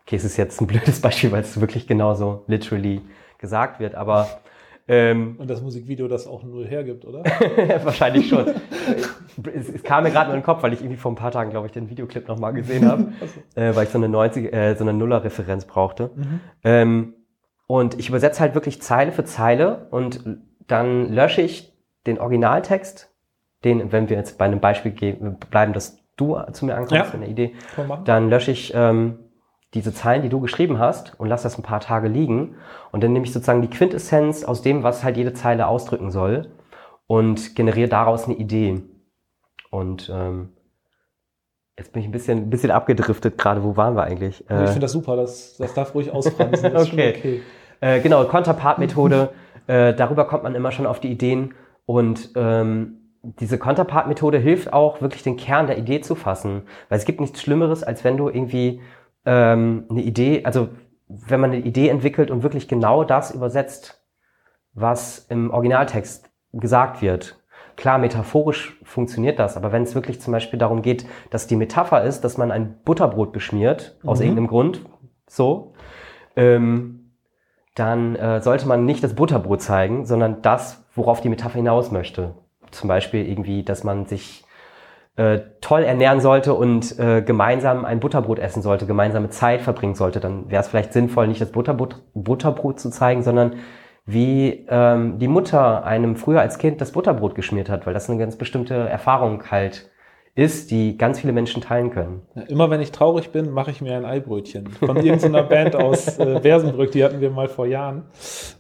Okay, 0.02 0.16
es 0.16 0.24
ist 0.24 0.36
jetzt 0.36 0.60
ein 0.60 0.66
blödes 0.68 1.00
Beispiel, 1.00 1.32
weil 1.32 1.42
es 1.42 1.60
wirklich 1.60 1.86
genauso 1.86 2.44
literally 2.46 3.02
gesagt 3.38 3.80
wird, 3.80 3.94
aber 3.94 4.28
ähm, 4.88 5.36
Und 5.38 5.48
das 5.48 5.62
Musikvideo 5.62 6.08
das 6.08 6.26
auch 6.26 6.42
null 6.42 6.66
hergibt, 6.66 7.04
oder? 7.04 7.22
Wahrscheinlich 7.84 8.28
schon. 8.28 8.46
es, 9.54 9.68
es, 9.68 9.82
kam 9.82 10.04
mir 10.04 10.10
gerade 10.10 10.30
in 10.30 10.38
den 10.38 10.42
Kopf, 10.42 10.62
weil 10.62 10.72
ich 10.72 10.80
irgendwie 10.80 10.96
vor 10.96 11.12
ein 11.12 11.16
paar 11.16 11.30
Tagen, 11.30 11.50
glaube 11.50 11.66
ich, 11.66 11.72
den 11.72 11.88
Videoclip 11.88 12.26
nochmal 12.28 12.52
gesehen 12.52 12.88
habe, 12.88 13.12
so. 13.54 13.60
äh, 13.60 13.74
weil 13.76 13.84
ich 13.84 13.90
so 13.90 13.98
eine 13.98 14.08
90, 14.08 14.52
äh, 14.52 14.74
so 14.74 14.84
eine 14.84 14.92
Nuller-Referenz 14.92 15.64
brauchte. 15.64 16.10
Mhm. 16.14 16.40
Ähm, 16.64 17.14
und 17.66 17.98
ich 17.98 18.08
übersetze 18.08 18.40
halt 18.40 18.54
wirklich 18.54 18.82
Zeile 18.82 19.12
für 19.12 19.24
Zeile 19.24 19.86
und 19.90 20.24
dann 20.66 21.12
lösche 21.12 21.42
ich 21.42 21.72
den 22.06 22.18
Originaltext, 22.18 23.14
den, 23.64 23.92
wenn 23.92 24.08
wir 24.08 24.16
jetzt 24.16 24.38
bei 24.38 24.46
einem 24.46 24.60
Beispiel 24.60 24.90
geben, 24.92 25.36
bleiben, 25.50 25.72
dass 25.72 25.98
du 26.16 26.36
zu 26.52 26.66
mir 26.66 26.74
ankommst, 26.74 27.12
ja. 27.12 27.14
eine 27.14 27.28
Idee, 27.28 27.54
dann 28.04 28.28
lösche 28.28 28.50
ich 28.50 28.72
ähm, 28.74 29.18
diese 29.74 29.94
Zeilen, 29.94 30.22
die 30.22 30.28
du 30.28 30.40
geschrieben 30.40 30.78
hast 30.78 31.18
und 31.18 31.28
lass 31.28 31.42
das 31.42 31.58
ein 31.58 31.62
paar 31.62 31.80
Tage 31.80 32.08
liegen 32.08 32.56
und 32.90 33.04
dann 33.04 33.12
nehme 33.12 33.24
ich 33.24 33.32
sozusagen 33.32 33.62
die 33.62 33.70
Quintessenz 33.70 34.44
aus 34.44 34.62
dem, 34.62 34.82
was 34.82 35.04
halt 35.04 35.16
jede 35.16 35.32
Zeile 35.32 35.68
ausdrücken 35.68 36.10
soll 36.10 36.50
und 37.06 37.54
generiere 37.54 37.88
daraus 37.88 38.24
eine 38.24 38.34
Idee. 38.34 38.82
Und 39.70 40.10
ähm, 40.12 40.50
Jetzt 41.80 41.94
bin 41.94 42.02
ich 42.02 42.08
ein 42.08 42.12
bisschen, 42.12 42.38
ein 42.40 42.50
bisschen 42.50 42.70
abgedriftet 42.70 43.38
gerade. 43.38 43.64
Wo 43.64 43.74
waren 43.74 43.96
wir 43.96 44.02
eigentlich? 44.02 44.40
ich 44.40 44.46
finde 44.46 44.80
das 44.80 44.92
super. 44.92 45.16
Das, 45.16 45.56
das 45.56 45.72
darf 45.72 45.94
ruhig 45.94 46.10
ausfransen. 46.10 46.74
Das 46.74 46.92
okay. 46.92 47.14
okay. 47.16 47.40
Äh, 47.80 48.00
genau, 48.00 48.22
Counterpart-Methode. 48.26 49.30
äh, 49.66 49.94
darüber 49.94 50.26
kommt 50.26 50.42
man 50.42 50.54
immer 50.54 50.72
schon 50.72 50.84
auf 50.84 51.00
die 51.00 51.10
Ideen. 51.10 51.54
Und 51.86 52.32
ähm, 52.36 53.14
diese 53.22 53.58
Counterpart-Methode 53.58 54.36
hilft 54.36 54.74
auch, 54.74 55.00
wirklich 55.00 55.22
den 55.22 55.38
Kern 55.38 55.68
der 55.68 55.78
Idee 55.78 56.02
zu 56.02 56.16
fassen. 56.16 56.64
Weil 56.90 56.98
es 56.98 57.06
gibt 57.06 57.18
nichts 57.18 57.40
Schlimmeres, 57.40 57.82
als 57.82 58.04
wenn 58.04 58.18
du 58.18 58.28
irgendwie 58.28 58.82
ähm, 59.24 59.86
eine 59.90 60.02
Idee, 60.02 60.44
also 60.44 60.68
wenn 61.08 61.40
man 61.40 61.50
eine 61.50 61.60
Idee 61.60 61.88
entwickelt 61.88 62.30
und 62.30 62.42
wirklich 62.42 62.68
genau 62.68 63.04
das 63.04 63.32
übersetzt, 63.32 64.04
was 64.72 65.26
im 65.28 65.50
Originaltext 65.50 66.30
gesagt 66.52 67.02
wird. 67.02 67.36
Klar, 67.76 67.98
metaphorisch 67.98 68.78
funktioniert 68.84 69.38
das, 69.38 69.56
aber 69.56 69.72
wenn 69.72 69.82
es 69.82 69.94
wirklich 69.94 70.20
zum 70.20 70.32
Beispiel 70.32 70.58
darum 70.58 70.82
geht, 70.82 71.06
dass 71.30 71.46
die 71.46 71.56
Metapher 71.56 72.04
ist, 72.04 72.22
dass 72.22 72.36
man 72.36 72.50
ein 72.50 72.78
Butterbrot 72.84 73.32
beschmiert, 73.32 73.98
aus 74.04 74.18
mhm. 74.18 74.24
irgendeinem 74.24 74.48
Grund, 74.48 74.84
so, 75.26 75.72
ähm, 76.36 77.12
dann 77.74 78.16
äh, 78.16 78.40
sollte 78.40 78.68
man 78.68 78.84
nicht 78.84 79.02
das 79.02 79.14
Butterbrot 79.14 79.62
zeigen, 79.62 80.04
sondern 80.04 80.42
das, 80.42 80.84
worauf 80.94 81.20
die 81.20 81.28
Metapher 81.28 81.56
hinaus 81.56 81.90
möchte. 81.90 82.34
Zum 82.70 82.88
Beispiel 82.88 83.26
irgendwie, 83.26 83.62
dass 83.62 83.84
man 83.84 84.06
sich 84.06 84.44
äh, 85.16 85.40
toll 85.60 85.82
ernähren 85.82 86.20
sollte 86.20 86.54
und 86.54 86.98
äh, 86.98 87.22
gemeinsam 87.22 87.84
ein 87.84 88.00
Butterbrot 88.00 88.38
essen 88.38 88.62
sollte, 88.62 88.86
gemeinsame 88.86 89.28
Zeit 89.30 89.60
verbringen 89.60 89.94
sollte. 89.94 90.20
Dann 90.20 90.50
wäre 90.50 90.60
es 90.60 90.68
vielleicht 90.68 90.92
sinnvoll, 90.92 91.28
nicht 91.28 91.40
das 91.40 91.52
Butterbrot, 91.52 92.02
Butterbrot 92.14 92.80
zu 92.80 92.90
zeigen, 92.90 93.22
sondern 93.22 93.56
wie 94.06 94.66
ähm, 94.68 95.18
die 95.18 95.28
Mutter 95.28 95.84
einem 95.84 96.16
früher 96.16 96.40
als 96.40 96.58
Kind 96.58 96.80
das 96.80 96.92
Butterbrot 96.92 97.34
geschmiert 97.34 97.68
hat, 97.68 97.86
weil 97.86 97.94
das 97.94 98.08
eine 98.08 98.18
ganz 98.18 98.36
bestimmte 98.36 98.74
Erfahrung 98.74 99.50
halt 99.50 99.90
ist, 100.34 100.70
die 100.70 100.96
ganz 100.96 101.20
viele 101.20 101.32
Menschen 101.32 101.60
teilen 101.60 101.90
können. 101.90 102.22
Ja, 102.34 102.42
immer 102.42 102.70
wenn 102.70 102.80
ich 102.80 102.92
traurig 102.92 103.30
bin, 103.30 103.50
mache 103.50 103.70
ich 103.70 103.80
mir 103.80 103.96
ein 103.96 104.04
Eibrötchen. 104.04 104.68
Von 104.68 104.96
irgendeiner 104.96 105.42
Band 105.42 105.74
aus 105.74 106.18
äh, 106.18 106.38
Bersenbrück, 106.40 106.92
die 106.92 107.02
hatten 107.02 107.20
wir 107.20 107.30
mal 107.30 107.48
vor 107.48 107.66
Jahren 107.66 108.04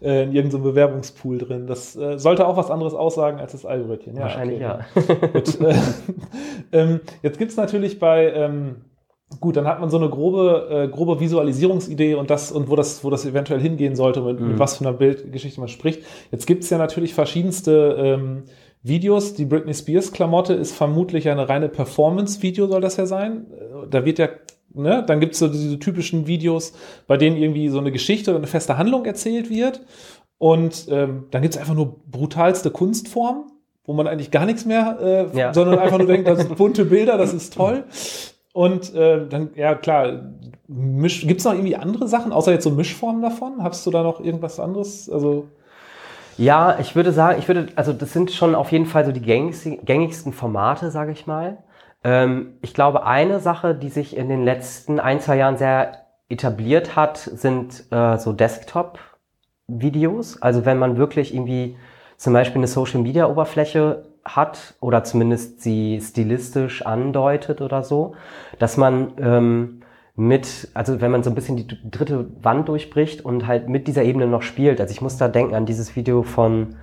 äh, 0.02 0.24
in 0.24 0.32
irgendeinem 0.32 0.64
Bewerbungspool 0.64 1.38
drin. 1.38 1.66
Das 1.66 1.96
äh, 1.96 2.18
sollte 2.18 2.46
auch 2.46 2.56
was 2.56 2.70
anderes 2.70 2.94
aussagen 2.94 3.38
als 3.38 3.52
das 3.52 3.64
Eibrötchen. 3.64 4.16
Ja, 4.16 4.22
Wahrscheinlich 4.22 4.62
okay. 4.62 4.84
ja. 4.94 5.28
Gut, 5.28 5.60
äh, 5.60 5.74
ähm, 6.72 7.00
jetzt 7.22 7.38
gibt's 7.38 7.56
natürlich 7.56 7.98
bei 8.00 8.32
ähm, 8.32 8.76
Gut, 9.38 9.56
dann 9.56 9.68
hat 9.68 9.78
man 9.78 9.90
so 9.90 9.96
eine 9.96 10.08
grobe, 10.08 10.68
äh, 10.70 10.88
grobe 10.88 11.20
Visualisierungsidee 11.20 12.14
und 12.14 12.30
das 12.30 12.50
und 12.50 12.68
wo 12.68 12.74
das, 12.74 13.04
wo 13.04 13.10
das 13.10 13.24
eventuell 13.24 13.60
hingehen 13.60 13.94
sollte, 13.94 14.22
mit, 14.22 14.40
mhm. 14.40 14.48
mit 14.48 14.58
was 14.58 14.78
für 14.78 14.84
einer 14.84 14.92
Bildgeschichte 14.92 15.60
man 15.60 15.68
spricht. 15.68 16.02
Jetzt 16.32 16.48
gibt's 16.48 16.68
ja 16.68 16.78
natürlich 16.78 17.14
verschiedenste 17.14 17.96
ähm, 17.96 18.42
Videos. 18.82 19.34
Die 19.34 19.44
Britney 19.44 19.74
Spears 19.74 20.12
Klamotte 20.12 20.54
ist 20.54 20.72
vermutlich 20.72 21.28
eine 21.28 21.48
reine 21.48 21.68
Performance-Video, 21.68 22.66
soll 22.66 22.80
das 22.80 22.96
ja 22.96 23.06
sein. 23.06 23.46
Da 23.90 24.04
wird 24.04 24.18
ja, 24.18 24.28
ne, 24.72 25.04
dann 25.06 25.20
gibt's 25.20 25.38
so 25.38 25.48
diese 25.48 25.78
typischen 25.78 26.26
Videos, 26.26 26.72
bei 27.06 27.16
denen 27.16 27.36
irgendwie 27.36 27.68
so 27.68 27.78
eine 27.78 27.92
Geschichte 27.92 28.30
oder 28.30 28.38
eine 28.38 28.46
feste 28.46 28.78
Handlung 28.78 29.04
erzählt 29.04 29.50
wird. 29.50 29.82
Und 30.38 30.86
ähm, 30.90 31.26
dann 31.30 31.42
gibt's 31.42 31.58
einfach 31.58 31.74
nur 31.74 32.00
brutalste 32.10 32.70
Kunstformen, 32.70 33.44
wo 33.84 33.92
man 33.92 34.06
eigentlich 34.06 34.30
gar 34.30 34.46
nichts 34.46 34.64
mehr, 34.64 34.98
äh, 35.32 35.38
ja. 35.38 35.52
sondern 35.52 35.78
einfach 35.78 35.98
nur 35.98 36.06
denkt, 36.06 36.26
das 36.26 36.38
sind 36.38 36.56
bunte 36.56 36.86
Bilder, 36.86 37.18
das 37.18 37.34
ist 37.34 37.54
toll. 37.54 37.84
Und 38.52 38.94
äh, 38.94 39.26
dann, 39.28 39.50
ja 39.54 39.74
klar, 39.74 40.32
Misch, 40.66 41.26
gibt's 41.26 41.44
noch 41.44 41.52
irgendwie 41.52 41.76
andere 41.76 42.08
Sachen, 42.08 42.32
außer 42.32 42.52
jetzt 42.52 42.64
so 42.64 42.70
Mischformen 42.70 43.22
davon? 43.22 43.62
Hast 43.62 43.86
du 43.86 43.90
da 43.90 44.02
noch 44.02 44.20
irgendwas 44.20 44.58
anderes? 44.58 45.10
Also 45.10 45.48
ja, 46.40 46.78
ich 46.78 46.96
würde 46.96 47.12
sagen, 47.12 47.38
ich 47.38 47.48
würde, 47.48 47.66
also 47.76 47.92
das 47.92 48.14
sind 48.14 48.30
schon 48.30 48.54
auf 48.54 48.72
jeden 48.72 48.86
Fall 48.86 49.04
so 49.04 49.12
die 49.12 49.20
gängigsten, 49.20 50.32
Formate, 50.32 50.90
sage 50.90 51.12
ich 51.12 51.26
mal. 51.26 51.58
Ähm, 52.02 52.54
ich 52.62 52.72
glaube, 52.72 53.04
eine 53.04 53.40
Sache, 53.40 53.74
die 53.74 53.90
sich 53.90 54.16
in 54.16 54.30
den 54.30 54.42
letzten 54.42 55.00
ein, 55.00 55.20
zwei 55.20 55.36
Jahren 55.36 55.58
sehr 55.58 56.06
etabliert 56.30 56.96
hat, 56.96 57.18
sind 57.18 57.84
äh, 57.90 58.16
so 58.16 58.32
Desktop-Videos. 58.32 60.40
Also 60.40 60.64
wenn 60.64 60.78
man 60.78 60.96
wirklich 60.96 61.34
irgendwie 61.34 61.76
zum 62.16 62.32
Beispiel 62.32 62.60
eine 62.60 62.68
Social-Media-Oberfläche 62.68 64.06
hat 64.24 64.76
oder 64.80 65.04
zumindest 65.04 65.60
sie 65.60 66.00
stilistisch 66.00 66.86
andeutet 66.86 67.60
oder 67.60 67.84
so, 67.84 68.14
dass 68.58 68.78
man 68.78 69.12
ähm, 69.20 69.79
mit, 70.20 70.68
also 70.74 71.00
wenn 71.00 71.10
man 71.10 71.22
so 71.22 71.30
ein 71.30 71.34
bisschen 71.34 71.56
die 71.56 71.66
dritte 71.90 72.26
Wand 72.42 72.68
durchbricht 72.68 73.24
und 73.24 73.46
halt 73.46 73.70
mit 73.70 73.88
dieser 73.88 74.02
Ebene 74.02 74.26
noch 74.26 74.42
spielt. 74.42 74.78
Also 74.78 74.92
ich 74.92 75.00
muss 75.00 75.16
da 75.16 75.28
denken 75.28 75.54
an 75.54 75.64
dieses 75.64 75.96
Video 75.96 76.22
von 76.22 76.76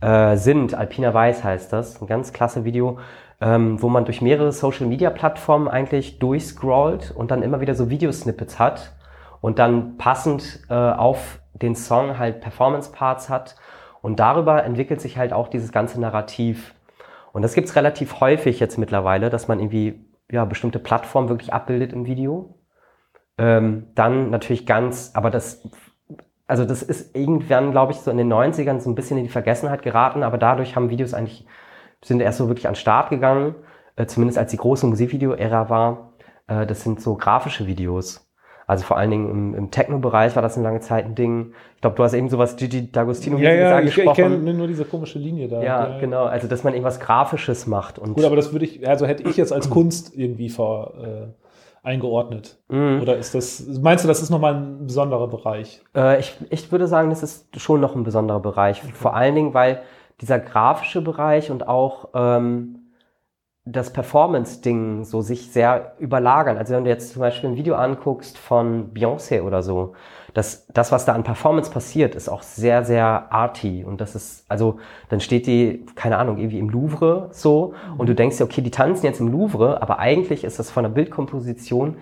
äh, 0.00 0.36
Sind, 0.36 0.74
Alpina 0.74 1.14
Weiß 1.14 1.44
heißt 1.44 1.72
das, 1.72 2.02
ein 2.02 2.08
ganz 2.08 2.32
klasse 2.32 2.64
Video, 2.64 2.98
ähm, 3.40 3.80
wo 3.80 3.88
man 3.88 4.06
durch 4.06 4.20
mehrere 4.20 4.50
Social-Media-Plattformen 4.50 5.68
eigentlich 5.68 6.18
durchscrollt 6.18 7.12
und 7.12 7.30
dann 7.30 7.42
immer 7.42 7.60
wieder 7.60 7.76
so 7.76 7.90
Videosnippets 7.90 8.58
hat 8.58 8.92
und 9.40 9.60
dann 9.60 9.96
passend 9.96 10.58
äh, 10.68 10.74
auf 10.74 11.38
den 11.54 11.76
Song 11.76 12.18
halt 12.18 12.40
Performance-Parts 12.40 13.28
hat 13.28 13.54
und 14.02 14.18
darüber 14.18 14.64
entwickelt 14.64 15.00
sich 15.00 15.16
halt 15.16 15.32
auch 15.32 15.46
dieses 15.46 15.70
ganze 15.70 16.00
Narrativ. 16.00 16.74
Und 17.32 17.42
das 17.42 17.54
gibt's 17.54 17.76
relativ 17.76 18.18
häufig 18.18 18.58
jetzt 18.58 18.78
mittlerweile, 18.78 19.30
dass 19.30 19.46
man 19.46 19.60
irgendwie 19.60 20.04
ja, 20.28 20.44
bestimmte 20.44 20.80
Plattformen 20.80 21.28
wirklich 21.28 21.52
abbildet 21.52 21.92
im 21.92 22.06
Video. 22.06 22.56
Ähm, 23.40 23.86
dann 23.94 24.28
natürlich 24.28 24.66
ganz, 24.66 25.12
aber 25.14 25.30
das, 25.30 25.66
also 26.46 26.66
das 26.66 26.82
ist 26.82 27.16
irgendwann, 27.16 27.70
glaube 27.70 27.92
ich, 27.92 27.98
so 27.98 28.10
in 28.10 28.18
den 28.18 28.30
90ern 28.30 28.80
so 28.80 28.90
ein 28.90 28.94
bisschen 28.94 29.16
in 29.16 29.24
die 29.24 29.30
Vergessenheit 29.30 29.82
geraten, 29.82 30.22
aber 30.22 30.36
dadurch 30.36 30.76
haben 30.76 30.90
Videos 30.90 31.14
eigentlich, 31.14 31.46
sind 32.04 32.20
erst 32.20 32.36
so 32.36 32.48
wirklich 32.48 32.68
an 32.68 32.74
den 32.74 32.80
Start 32.80 33.08
gegangen, 33.08 33.54
äh, 33.96 34.04
zumindest 34.04 34.38
als 34.38 34.50
die 34.50 34.58
große 34.58 34.86
Musikvideo-Ära 34.86 35.70
war. 35.70 36.12
Äh, 36.48 36.66
das 36.66 36.82
sind 36.82 37.00
so 37.00 37.14
grafische 37.14 37.66
Videos. 37.66 38.30
Also 38.66 38.84
vor 38.84 38.98
allen 38.98 39.10
Dingen 39.10 39.30
im, 39.30 39.54
im 39.54 39.70
Techno-Bereich 39.70 40.36
war 40.36 40.42
das 40.42 40.56
eine 40.56 40.64
lange 40.64 40.80
Zeit 40.80 41.06
ein 41.06 41.14
Ding. 41.14 41.54
Ich 41.76 41.80
glaube, 41.80 41.96
du 41.96 42.04
hast 42.04 42.12
eben 42.12 42.28
sowas 42.28 42.56
Gigi 42.56 42.90
D'Agostino 42.92 43.38
ja, 43.38 43.52
ja, 43.52 43.76
angesprochen. 43.78 44.10
Ich, 44.12 44.18
ich 44.18 44.44
kenne 44.44 44.54
nur 44.54 44.68
diese 44.68 44.84
komische 44.84 45.18
Linie 45.18 45.48
da. 45.48 45.62
Ja, 45.62 45.88
ja, 45.88 45.98
genau. 45.98 46.24
Also 46.26 46.46
dass 46.46 46.62
man 46.62 46.74
irgendwas 46.74 47.00
Grafisches 47.00 47.66
macht. 47.66 47.98
Und 47.98 48.14
Gut, 48.14 48.24
aber 48.24 48.36
das 48.36 48.52
würde 48.52 48.66
ich, 48.66 48.86
also 48.86 49.06
hätte 49.06 49.28
ich 49.28 49.36
jetzt 49.36 49.52
als 49.52 49.70
Kunst 49.70 50.14
irgendwie 50.16 50.50
vor 50.50 50.92
äh, 51.02 51.26
eingeordnet. 51.82 52.58
Mhm. 52.68 53.00
Oder 53.00 53.16
ist 53.16 53.34
das, 53.34 53.66
meinst 53.80 54.04
du, 54.04 54.08
das 54.08 54.22
ist 54.22 54.30
nochmal 54.30 54.54
ein 54.54 54.86
besonderer 54.86 55.28
Bereich? 55.28 55.82
Äh, 55.94 56.20
ich, 56.20 56.36
ich 56.50 56.70
würde 56.72 56.86
sagen, 56.86 57.10
das 57.10 57.22
ist 57.22 57.60
schon 57.60 57.80
noch 57.80 57.94
ein 57.94 58.04
besonderer 58.04 58.40
Bereich. 58.40 58.82
Okay. 58.82 58.92
Vor 58.92 59.14
allen 59.14 59.34
Dingen, 59.34 59.54
weil 59.54 59.82
dieser 60.20 60.38
grafische 60.38 61.00
Bereich 61.00 61.50
und 61.50 61.66
auch 61.66 62.08
ähm, 62.14 62.92
das 63.64 63.92
Performance-Ding 63.92 65.04
so 65.04 65.20
sich 65.20 65.52
sehr 65.52 65.94
überlagern. 65.98 66.58
Also 66.58 66.74
wenn 66.74 66.84
du 66.84 66.90
jetzt 66.90 67.12
zum 67.12 67.20
Beispiel 67.20 67.50
ein 67.50 67.56
Video 67.56 67.74
anguckst 67.74 68.36
von 68.36 68.92
Beyoncé 68.92 69.42
oder 69.42 69.62
so, 69.62 69.94
das, 70.34 70.66
das, 70.68 70.92
was 70.92 71.04
da 71.04 71.14
an 71.14 71.24
Performance 71.24 71.70
passiert, 71.70 72.14
ist 72.14 72.28
auch 72.28 72.42
sehr, 72.42 72.84
sehr 72.84 73.32
arty. 73.32 73.84
Und 73.84 74.00
das 74.00 74.14
ist, 74.14 74.44
also 74.48 74.78
dann 75.08 75.20
steht 75.20 75.46
die, 75.46 75.86
keine 75.94 76.18
Ahnung, 76.18 76.38
irgendwie 76.38 76.58
im 76.58 76.70
Louvre 76.70 77.28
so 77.32 77.74
und 77.98 78.08
du 78.08 78.14
denkst 78.14 78.38
dir, 78.38 78.44
okay, 78.44 78.62
die 78.62 78.70
tanzen 78.70 79.06
jetzt 79.06 79.20
im 79.20 79.28
Louvre, 79.28 79.82
aber 79.82 79.98
eigentlich 79.98 80.44
ist 80.44 80.58
das 80.58 80.70
von 80.70 80.84
der 80.84 80.90
Bildkomposition, 80.90 81.96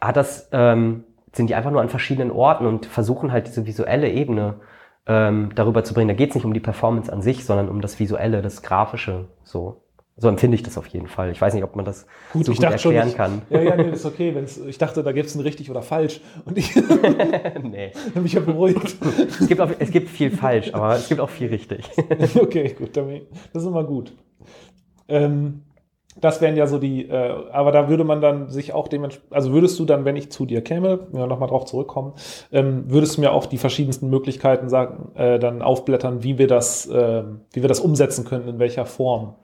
hat 0.00 0.16
das, 0.16 0.48
ähm, 0.52 1.04
sind 1.32 1.50
die 1.50 1.54
einfach 1.54 1.70
nur 1.70 1.80
an 1.80 1.88
verschiedenen 1.88 2.30
Orten 2.30 2.66
und 2.66 2.86
versuchen 2.86 3.32
halt 3.32 3.46
diese 3.46 3.66
visuelle 3.66 4.10
Ebene 4.10 4.60
ähm, 5.06 5.50
darüber 5.54 5.84
zu 5.84 5.94
bringen. 5.94 6.08
Da 6.08 6.14
geht 6.14 6.30
es 6.30 6.34
nicht 6.34 6.44
um 6.44 6.54
die 6.54 6.60
Performance 6.60 7.12
an 7.12 7.22
sich, 7.22 7.44
sondern 7.44 7.68
um 7.68 7.80
das 7.80 7.98
Visuelle, 7.98 8.42
das 8.42 8.62
Grafische 8.62 9.28
so. 9.44 9.82
So 10.18 10.28
empfinde 10.28 10.54
ich 10.54 10.62
das 10.62 10.78
auf 10.78 10.86
jeden 10.86 11.08
Fall. 11.08 11.30
Ich 11.30 11.40
weiß 11.42 11.52
nicht, 11.52 11.62
ob 11.62 11.76
man 11.76 11.84
das 11.84 12.06
gut, 12.32 12.46
so 12.46 12.52
gut 12.52 12.62
erklären 12.62 13.08
schon, 13.08 13.16
kann. 13.16 13.42
Ja, 13.50 13.60
ja, 13.60 13.76
nee, 13.76 13.90
ist 13.90 14.06
okay. 14.06 14.34
Wenn's, 14.34 14.56
ich 14.56 14.78
dachte, 14.78 15.02
da 15.02 15.12
gäbe 15.12 15.26
es 15.26 15.34
ein 15.34 15.42
richtig 15.42 15.70
oder 15.70 15.82
falsch. 15.82 16.22
Und 16.46 16.56
ich 16.56 16.74
nee. 17.62 17.92
habe 18.10 18.20
mich 18.22 18.32
ja 18.32 18.40
beruhigt. 18.40 18.96
es, 19.40 19.46
gibt 19.46 19.60
auch, 19.60 19.70
es 19.78 19.90
gibt 19.90 20.08
viel 20.08 20.30
falsch, 20.30 20.72
aber 20.72 20.94
es 20.94 21.08
gibt 21.08 21.20
auch 21.20 21.28
viel 21.28 21.48
richtig. 21.48 21.84
okay, 22.40 22.74
gut. 22.78 22.96
Das 22.96 23.62
ist 23.62 23.68
immer 23.68 23.84
gut. 23.84 24.14
Ähm, 25.06 25.64
das 26.18 26.40
wären 26.40 26.56
ja 26.56 26.66
so 26.66 26.78
die, 26.78 27.06
äh, 27.10 27.34
aber 27.52 27.70
da 27.70 27.90
würde 27.90 28.04
man 28.04 28.22
dann 28.22 28.48
sich 28.48 28.72
auch 28.72 28.88
dementsprechend, 28.88 29.34
also 29.34 29.52
würdest 29.52 29.78
du 29.78 29.84
dann, 29.84 30.06
wenn 30.06 30.16
ich 30.16 30.32
zu 30.32 30.46
dir 30.46 30.62
käme, 30.62 31.08
wir 31.12 31.26
nochmal 31.26 31.50
drauf 31.50 31.66
zurückkommen, 31.66 32.14
ähm, 32.52 32.84
würdest 32.86 33.18
du 33.18 33.20
mir 33.20 33.32
auch 33.32 33.44
die 33.44 33.58
verschiedensten 33.58 34.08
Möglichkeiten 34.08 34.70
sagen, 34.70 35.10
äh, 35.14 35.38
dann 35.38 35.60
aufblättern, 35.60 36.22
wie 36.22 36.38
wir 36.38 36.46
das, 36.46 36.86
äh, 36.86 37.22
wie 37.52 37.60
wir 37.60 37.68
das 37.68 37.80
umsetzen 37.80 38.24
können, 38.24 38.48
in 38.48 38.58
welcher 38.58 38.86
Form? 38.86 39.34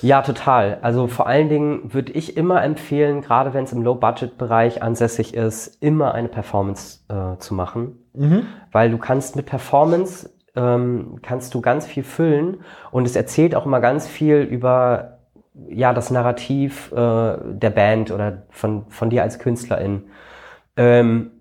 Ja, 0.00 0.22
total. 0.22 0.78
Also 0.82 1.08
vor 1.08 1.26
allen 1.26 1.48
Dingen 1.48 1.92
würde 1.92 2.12
ich 2.12 2.36
immer 2.36 2.62
empfehlen, 2.62 3.20
gerade 3.20 3.52
wenn 3.54 3.64
es 3.64 3.72
im 3.72 3.82
Low-Budget-Bereich 3.82 4.82
ansässig 4.82 5.34
ist, 5.34 5.82
immer 5.82 6.14
eine 6.14 6.28
Performance 6.28 7.00
äh, 7.08 7.38
zu 7.38 7.54
machen. 7.54 7.98
Mhm. 8.14 8.46
Weil 8.70 8.90
du 8.90 8.98
kannst 8.98 9.36
mit 9.36 9.46
Performance, 9.46 10.30
ähm, 10.54 11.18
kannst 11.22 11.54
du 11.54 11.60
ganz 11.60 11.86
viel 11.86 12.04
füllen 12.04 12.58
und 12.90 13.06
es 13.06 13.16
erzählt 13.16 13.54
auch 13.54 13.66
immer 13.66 13.80
ganz 13.80 14.06
viel 14.06 14.36
über 14.38 15.18
ja, 15.68 15.92
das 15.92 16.10
Narrativ 16.10 16.92
äh, 16.92 16.96
der 16.96 17.70
Band 17.70 18.12
oder 18.12 18.44
von, 18.50 18.86
von 18.88 19.10
dir 19.10 19.22
als 19.22 19.38
Künstlerin. 19.38 20.04
Ähm, 20.76 21.32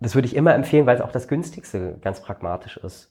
das 0.00 0.14
würde 0.14 0.26
ich 0.26 0.36
immer 0.36 0.54
empfehlen, 0.54 0.84
weil 0.84 0.96
es 0.96 1.02
auch 1.02 1.12
das 1.12 1.28
günstigste 1.28 1.96
ganz 2.02 2.20
pragmatisch 2.20 2.76
ist. 2.76 3.10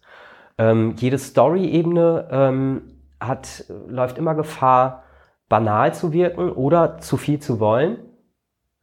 Ähm, 0.58 0.94
jede 0.98 1.18
Story-Ebene 1.18 2.28
ähm, 2.30 2.82
hat, 3.22 3.66
läuft 3.88 4.18
immer 4.18 4.36
Gefahr, 4.36 5.04
banal 5.48 5.94
zu 5.94 6.14
wirken 6.14 6.52
oder 6.52 6.98
zu 6.98 7.18
viel 7.18 7.40
zu 7.40 7.60
wollen. 7.60 7.98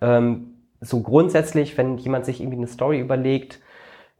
Ähm, 0.00 0.54
so 0.80 1.00
grundsätzlich, 1.00 1.76
wenn 1.76 1.98
jemand 1.98 2.24
sich 2.24 2.40
irgendwie 2.40 2.58
eine 2.58 2.66
Story 2.68 3.00
überlegt, 3.00 3.60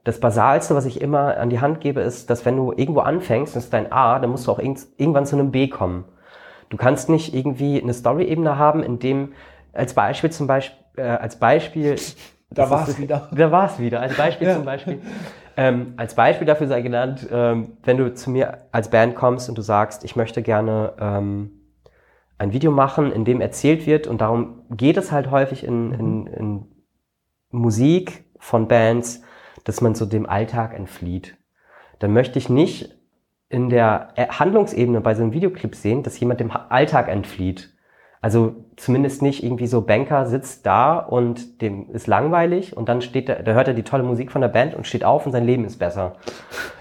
das 0.05 0.21
Basalste, 0.21 0.75
was 0.75 0.87
ich 0.87 1.01
immer 1.01 1.37
an 1.37 1.51
die 1.51 1.61
Hand 1.61 1.81
gebe, 1.81 2.01
ist, 2.01 2.31
dass 2.31 2.45
wenn 2.45 2.57
du 2.57 2.73
irgendwo 2.73 3.01
anfängst, 3.01 3.55
das 3.55 3.65
ist 3.65 3.73
dein 3.73 3.93
A, 3.93 4.19
dann 4.19 4.31
musst 4.31 4.47
du 4.47 4.53
auch 4.53 4.59
irgendwann 4.59 5.27
zu 5.27 5.37
einem 5.37 5.51
B 5.51 5.69
kommen. 5.69 6.05
Du 6.71 6.77
kannst 6.77 7.09
nicht 7.09 7.35
irgendwie 7.35 7.81
eine 7.81 7.95
Story-Ebene 7.95 8.59
haben, 8.59 8.83
in 8.83 8.99
dem 8.99 9.33
als 9.73 9.95
Beispiel 9.95 10.31
zum 10.31 10.47
Beispiel, 10.47 10.79
äh, 10.97 11.03
als 11.03 11.39
Beispiel 11.39 11.97
da 12.51 12.71
war 12.71 12.89
es 12.89 12.99
wieder. 12.99 13.29
Da 13.33 13.51
war 13.51 13.67
es 13.67 13.79
wieder. 13.79 14.01
Als 14.01 14.17
Beispiel 14.17 14.49
ja. 14.49 14.55
zum 14.55 14.65
Beispiel. 14.65 15.01
Ähm, 15.59 15.95
als 15.97 16.15
Beispiel 16.15 16.47
dafür 16.47 16.69
sei 16.69 16.83
genannt, 16.83 17.27
ähm, 17.33 17.79
wenn 17.83 17.97
du 17.97 18.15
zu 18.15 18.31
mir 18.31 18.69
als 18.71 18.91
Band 18.91 19.17
kommst 19.17 19.49
und 19.49 19.59
du 19.59 19.63
sagst, 19.63 20.05
ich 20.05 20.15
möchte 20.15 20.41
gerne 20.41 20.93
ähm, 21.01 21.51
ein 22.39 22.53
Video 22.53 22.71
machen, 22.71 23.11
in 23.11 23.25
dem 23.25 23.41
erzählt 23.41 23.85
wird, 23.85 24.07
und 24.07 24.21
darum 24.21 24.63
geht 24.71 24.97
es 24.97 25.11
halt 25.11 25.33
häufig 25.33 25.65
in, 25.65 25.93
in, 25.93 26.27
in 26.29 26.67
Musik 27.51 28.25
von 28.39 28.69
Bands, 28.69 29.23
dass 29.65 29.81
man 29.81 29.97
so 29.97 30.07
dem 30.07 30.27
Alltag 30.27 30.75
entflieht. 30.75 31.37
Dann 31.99 32.13
möchte 32.13 32.39
ich 32.39 32.49
nicht 32.49 32.97
in 33.49 33.69
der 33.69 34.15
Handlungsebene 34.17 35.01
bei 35.01 35.17
so 35.17 35.25
einem 35.25 35.33
Videoclip 35.33 35.75
sehen, 35.75 36.05
dass 36.05 36.21
jemand 36.21 36.39
dem 36.39 36.53
Alltag 36.53 37.09
entflieht. 37.09 37.77
Also 38.21 38.57
zumindest 38.77 39.23
nicht 39.23 39.45
irgendwie 39.45 39.69
so 39.69 39.83
Banker 39.83 40.27
sitzt 40.27 40.67
da 40.67 40.99
und 40.99 41.63
dem 41.63 41.91
ist 41.91 42.07
langweilig 42.07 42.77
und 42.77 42.89
dann 42.89 43.01
steht 43.01 43.29
er, 43.29 43.43
da 43.43 43.53
hört 43.53 43.69
er 43.69 43.75
die 43.75 43.85
tolle 43.85 44.03
Musik 44.03 44.33
von 44.33 44.41
der 44.41 44.49
Band 44.49 44.75
und 44.75 44.87
steht 44.87 45.05
auf 45.05 45.25
und 45.25 45.33
sein 45.33 45.45
Leben 45.45 45.65
ist 45.65 45.79
besser. 45.79 46.17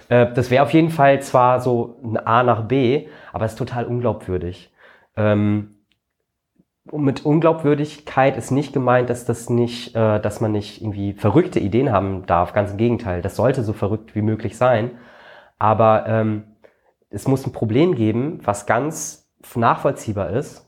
Äh, 0.09 0.33
das 0.33 0.49
wäre 0.49 0.63
auf 0.63 0.73
jeden 0.73 0.89
Fall 0.89 1.21
zwar 1.21 1.59
so 1.59 1.99
ein 2.03 2.17
A 2.17 2.43
nach 2.43 2.63
B, 2.63 3.07
aber 3.33 3.45
es 3.45 3.51
ist 3.51 3.59
total 3.59 3.85
unglaubwürdig. 3.85 4.73
Ähm, 5.15 5.75
und 6.89 7.03
mit 7.03 7.25
Unglaubwürdigkeit 7.25 8.37
ist 8.37 8.49
nicht 8.49 8.73
gemeint, 8.73 9.09
dass 9.09 9.25
das 9.25 9.49
nicht, 9.49 9.95
äh, 9.95 10.19
dass 10.19 10.41
man 10.41 10.53
nicht 10.53 10.81
irgendwie 10.81 11.13
verrückte 11.13 11.59
Ideen 11.59 11.91
haben 11.91 12.25
darf. 12.25 12.53
Ganz 12.53 12.71
im 12.71 12.77
Gegenteil, 12.77 13.21
das 13.21 13.35
sollte 13.35 13.63
so 13.63 13.73
verrückt 13.73 14.15
wie 14.15 14.21
möglich 14.21 14.57
sein. 14.57 14.91
Aber 15.59 16.05
ähm, 16.07 16.43
es 17.09 17.27
muss 17.27 17.45
ein 17.45 17.51
Problem 17.51 17.95
geben, 17.95 18.39
was 18.43 18.65
ganz 18.65 19.29
nachvollziehbar 19.55 20.31
ist 20.31 20.66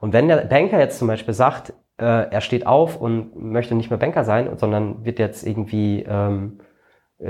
und 0.00 0.12
wenn 0.12 0.28
der 0.28 0.36
Banker 0.38 0.78
jetzt 0.78 0.98
zum 0.98 1.08
Beispiel 1.08 1.34
sagt, 1.34 1.72
äh, 1.98 2.04
er 2.30 2.40
steht 2.40 2.66
auf 2.66 3.00
und 3.00 3.36
möchte 3.36 3.74
nicht 3.74 3.90
mehr 3.90 3.98
Banker 3.98 4.24
sein, 4.24 4.56
sondern 4.56 5.04
wird 5.04 5.18
jetzt 5.18 5.46
irgendwie 5.46 6.04
ähm, 6.08 6.60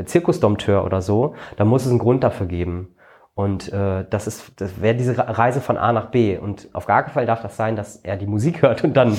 Zirkusdompteur 0.05 0.85
oder 0.85 1.01
so, 1.01 1.35
dann 1.57 1.69
muss 1.69 1.85
es 1.85 1.91
einen 1.91 1.99
Grund 1.99 2.23
dafür 2.23 2.47
geben. 2.47 2.95
Und 3.35 3.73
äh, 3.73 4.05
das 4.11 4.27
ist, 4.27 4.61
das 4.61 4.83
wäre 4.83 4.97
diese 4.97 5.17
Reise 5.17 5.61
von 5.61 5.79
A 5.79 5.93
nach 5.93 6.11
B. 6.11 6.37
Und 6.37 6.69
auf 6.73 6.87
gar 6.87 7.05
keinen 7.05 7.15
Fall 7.15 7.27
darf 7.27 7.41
das 7.41 7.57
sein, 7.57 7.77
dass 7.77 7.97
er 7.97 8.17
die 8.17 8.27
Musik 8.27 8.63
hört 8.63 8.85
und 8.85 8.97
dann 8.97 9.17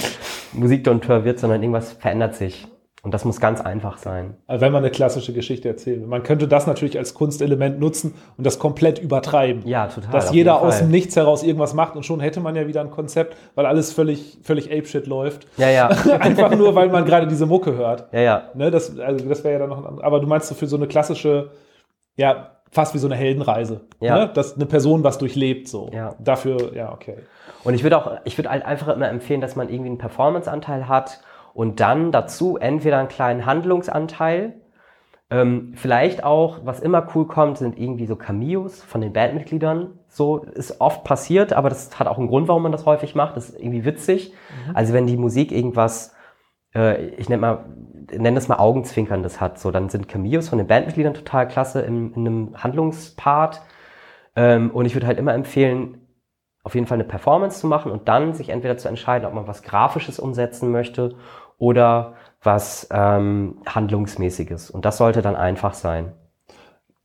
Musikdompteur 0.54 1.24
wird, 1.24 1.40
sondern 1.40 1.62
irgendwas 1.64 1.94
verändert 1.94 2.36
sich. 2.36 2.68
Und 3.02 3.14
das 3.14 3.24
muss 3.24 3.40
ganz 3.40 3.62
einfach 3.62 3.98
sein. 3.98 4.36
Also 4.46 4.62
wenn 4.62 4.74
man 4.74 4.84
eine 4.84 4.92
klassische 4.92 5.32
Geschichte 5.32 5.70
erzählt. 5.70 6.06
Man 6.06 6.22
könnte 6.24 6.50
das 6.50 6.68
natürlich 6.68 6.98
als 6.98 7.14
Kunstelement 7.14 7.80
nutzen 7.80 8.14
und 8.38 8.46
das 8.46 8.60
komplett 8.60 9.00
übertreiben. 9.00 9.66
Ja, 9.66 9.88
total. 9.88 10.12
Dass 10.12 10.34
jeder 10.34 10.62
aus 10.62 10.80
dem 10.80 10.92
Nichts 10.92 11.16
heraus 11.16 11.44
irgendwas 11.44 11.74
macht 11.74 11.96
und 11.96 12.06
schon 12.06 12.20
hätte 12.20 12.42
man 12.42 12.58
ja 12.58 12.68
wieder 12.68 12.82
ein 12.82 12.92
Konzept, 12.92 13.38
weil 13.56 13.66
alles 13.66 13.94
völlig, 13.94 14.40
völlig 14.44 14.70
apeshit 14.70 15.08
läuft. 15.08 15.48
Ja, 15.56 15.70
ja. 15.70 15.88
Einfach 16.20 16.56
nur, 16.56 16.76
weil 16.76 16.90
man 16.90 17.06
gerade 17.06 17.28
diese 17.28 17.46
Mucke 17.46 17.74
hört. 17.74 18.12
Ja, 18.12 18.20
ja. 18.20 18.44
Ne, 18.54 18.70
das, 18.70 19.00
also 19.00 19.28
das 19.28 19.44
wäre 19.46 19.54
ja 19.54 19.60
dann 19.60 19.70
noch 19.70 19.86
ein, 19.86 20.02
aber 20.02 20.20
du 20.20 20.28
meinst 20.28 20.50
so 20.50 20.56
für 20.56 20.68
so 20.68 20.76
eine 20.76 20.88
klassische, 20.88 21.52
ja, 22.18 22.52
fast 22.70 22.94
wie 22.94 23.00
so 23.00 23.08
eine 23.08 23.16
Heldenreise. 23.16 23.82
Ja. 24.02 24.26
Ne? 24.26 24.32
Dass 24.34 24.56
eine 24.56 24.66
Person 24.66 25.06
was 25.06 25.18
durchlebt, 25.18 25.70
so. 25.70 25.90
Ja. 25.94 26.16
Dafür, 26.20 26.76
ja, 26.76 26.92
okay. 26.92 27.16
Und 27.64 27.74
ich 27.74 27.84
würde 27.84 27.98
auch, 27.98 28.12
ich 28.26 28.38
würde 28.38 28.50
halt 28.50 28.66
einfach 28.66 28.90
immer 28.90 29.08
empfehlen, 29.08 29.42
dass 29.42 29.56
man 29.56 29.70
irgendwie 29.70 29.90
einen 29.90 29.98
Performance-Anteil 29.98 30.88
hat 30.90 31.22
und 31.54 31.80
dann 31.80 32.12
dazu 32.12 32.58
entweder 32.58 32.98
einen 33.00 33.10
kleinen 33.10 33.46
Handlungsanteil, 33.46 34.54
Ähm, 35.32 35.74
vielleicht 35.76 36.24
auch, 36.24 36.62
was 36.66 36.80
immer 36.80 37.08
cool 37.14 37.28
kommt, 37.28 37.60
sind 37.60 37.78
irgendwie 37.78 38.08
so 38.08 38.16
Cameos 38.16 38.82
von 38.84 39.00
den 39.02 39.14
Bandmitgliedern. 39.14 40.00
So 40.08 40.40
ist 40.40 40.82
oft 40.82 41.04
passiert, 41.04 41.54
aber 41.54 41.70
das 41.70 42.00
hat 42.00 42.08
auch 42.08 42.18
einen 42.18 42.30
Grund, 42.30 42.48
warum 42.48 42.64
man 42.64 42.72
das 42.72 42.88
häufig 42.88 43.14
macht. 43.14 43.38
Das 43.38 43.50
ist 43.50 43.60
irgendwie 43.60 43.86
witzig. 43.86 44.34
Mhm. 44.34 44.76
Also 44.76 44.92
wenn 44.94 45.06
die 45.06 45.18
Musik 45.18 45.52
irgendwas, 45.52 46.16
äh, 46.74 47.10
ich 47.10 47.30
nenne 47.30 47.42
mal, 47.42 47.66
nenne 48.12 48.34
das 48.34 48.48
mal 48.48 48.58
Augenzwinkerndes 48.58 49.40
hat, 49.40 49.60
so 49.60 49.70
dann 49.70 49.90
sind 49.90 50.08
Cameos 50.08 50.50
von 50.50 50.58
den 50.58 50.66
Bandmitgliedern 50.68 51.14
total 51.14 51.48
klasse 51.48 51.82
in, 51.82 52.12
in 52.16 52.26
einem 52.26 52.64
Handlungspart. 52.64 53.62
Ähm, 54.36 54.72
und 54.72 54.86
ich 54.88 54.96
würde 54.96 55.06
halt 55.06 55.20
immer 55.20 55.36
empfehlen, 55.36 56.09
auf 56.70 56.76
jeden 56.76 56.86
Fall 56.86 56.98
eine 56.98 57.04
Performance 57.04 57.60
zu 57.60 57.66
machen 57.66 57.92
und 57.92 58.08
dann 58.08 58.36
sich 58.36 58.50
entweder 58.50 58.78
zu 58.78 58.88
entscheiden, 58.88 59.26
ob 59.28 59.34
man 59.34 59.48
was 59.48 59.64
Grafisches 59.64 60.20
umsetzen 60.20 60.70
möchte 60.70 61.16
oder 61.58 62.14
was 62.44 62.88
ähm, 62.92 63.58
Handlungsmäßiges. 63.66 64.70
Und 64.70 64.86
das 64.86 64.98
sollte 64.98 65.24
dann 65.24 65.36
einfach 65.36 65.74
sein. 65.74 66.12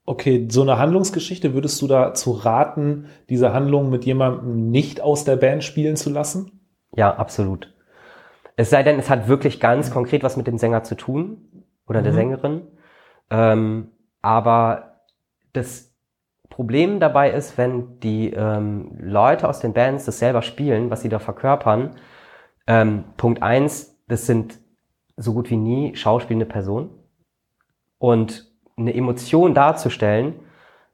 Okay, 0.05 0.49
so 0.51 0.61
eine 0.61 0.77
Handlungsgeschichte, 0.77 1.55
würdest 1.55 1.81
du 1.81 1.87
dazu 1.87 2.33
raten, 2.33 3.07
diese 3.31 3.55
Handlung 3.55 3.89
mit 3.89 4.05
jemandem 4.05 4.71
nicht 4.71 5.01
aus 5.01 5.25
der 5.25 5.37
Band 5.37 5.65
spielen 5.65 5.97
zu 5.97 6.11
lassen? 6.11 6.61
Ja, 6.95 7.15
absolut. 7.15 7.73
Es 8.57 8.69
sei 8.69 8.83
denn, 8.83 8.99
es 8.99 9.09
hat 9.09 9.29
wirklich 9.29 9.61
ganz 9.61 9.91
konkret 9.91 10.23
was 10.23 10.37
mit 10.37 10.47
dem 10.47 10.59
Sänger 10.59 10.83
zu 10.83 10.95
tun 10.95 11.65
oder 11.89 12.01
mhm. 12.01 12.05
der 12.05 12.13
Sängerin. 12.13 12.63
Ähm, 13.31 13.93
aber 14.21 15.01
das 15.55 15.94
Problem 16.55 17.01
dabei 17.01 17.33
ist, 17.33 17.59
wenn 17.59 17.99
die 17.99 18.33
ähm, 18.33 18.93
Leute 19.01 19.49
aus 19.49 19.59
den 19.59 19.73
Bands 19.73 20.05
das 20.05 20.21
selber 20.21 20.41
spielen, 20.41 20.89
was 20.89 21.03
sie 21.03 21.09
da 21.09 21.19
verkörpern. 21.19 21.97
Ähm, 22.69 23.03
Punkt 23.17 23.43
eins, 23.43 24.01
das 24.07 24.27
sind 24.27 24.61
so 25.17 25.35
gut 25.35 25.51
wie 25.51 25.57
nie 25.57 25.97
schauspielende 25.97 26.47
Person. 26.47 26.91
Und 27.99 28.53
eine 28.77 28.95
Emotion 28.95 29.53
darzustellen, 29.53 30.37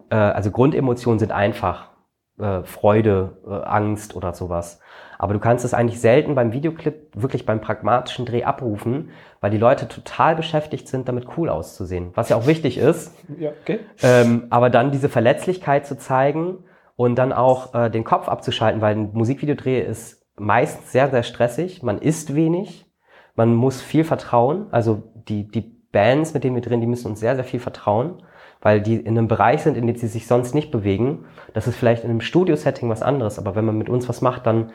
äh, 0.08 0.14
also 0.14 0.50
Grundemotionen 0.50 1.18
sind 1.18 1.30
einfach 1.30 1.90
äh, 2.38 2.62
Freude, 2.62 3.36
äh, 3.46 3.52
Angst 3.52 4.16
oder 4.16 4.32
sowas. 4.32 4.80
Aber 5.22 5.34
du 5.34 5.38
kannst 5.38 5.66
es 5.66 5.74
eigentlich 5.74 6.00
selten 6.00 6.34
beim 6.34 6.54
Videoclip 6.54 7.10
wirklich 7.12 7.44
beim 7.44 7.60
pragmatischen 7.60 8.24
Dreh 8.24 8.44
abrufen, 8.44 9.10
weil 9.42 9.50
die 9.50 9.58
Leute 9.58 9.86
total 9.86 10.34
beschäftigt 10.34 10.88
sind, 10.88 11.10
damit 11.10 11.26
cool 11.36 11.50
auszusehen, 11.50 12.12
was 12.14 12.30
ja 12.30 12.36
auch 12.36 12.46
wichtig 12.46 12.78
ist. 12.78 13.14
Ja, 13.38 13.50
okay. 13.60 13.80
Ähm, 14.02 14.46
aber 14.48 14.70
dann 14.70 14.92
diese 14.92 15.10
Verletzlichkeit 15.10 15.86
zu 15.86 15.98
zeigen 15.98 16.64
und 16.96 17.16
dann 17.16 17.34
auch 17.34 17.74
äh, 17.74 17.90
den 17.90 18.02
Kopf 18.02 18.30
abzuschalten, 18.30 18.80
weil 18.80 18.96
ein 18.96 19.10
Musikvideodreh 19.12 19.82
ist 19.82 20.26
meistens 20.38 20.90
sehr, 20.90 21.10
sehr 21.10 21.22
stressig. 21.22 21.82
Man 21.82 21.98
isst 21.98 22.34
wenig, 22.34 22.86
man 23.34 23.54
muss 23.54 23.82
viel 23.82 24.04
vertrauen. 24.04 24.68
Also 24.70 25.02
die, 25.28 25.46
die 25.46 25.76
Bands, 25.92 26.32
mit 26.32 26.44
denen 26.44 26.54
wir 26.54 26.62
drehen, 26.62 26.80
die 26.80 26.86
müssen 26.86 27.08
uns 27.08 27.20
sehr, 27.20 27.34
sehr 27.34 27.44
viel 27.44 27.60
vertrauen, 27.60 28.22
weil 28.62 28.80
die 28.80 28.96
in 28.96 29.18
einem 29.18 29.28
Bereich 29.28 29.60
sind, 29.60 29.76
in 29.76 29.86
dem 29.86 29.96
sie 29.96 30.06
sich 30.06 30.26
sonst 30.26 30.54
nicht 30.54 30.70
bewegen. 30.70 31.26
Das 31.52 31.66
ist 31.66 31.76
vielleicht 31.76 32.04
in 32.04 32.10
einem 32.10 32.22
Studio-Setting 32.22 32.88
was 32.88 33.02
anderes, 33.02 33.38
aber 33.38 33.54
wenn 33.54 33.66
man 33.66 33.76
mit 33.76 33.90
uns 33.90 34.08
was 34.08 34.22
macht, 34.22 34.46
dann 34.46 34.72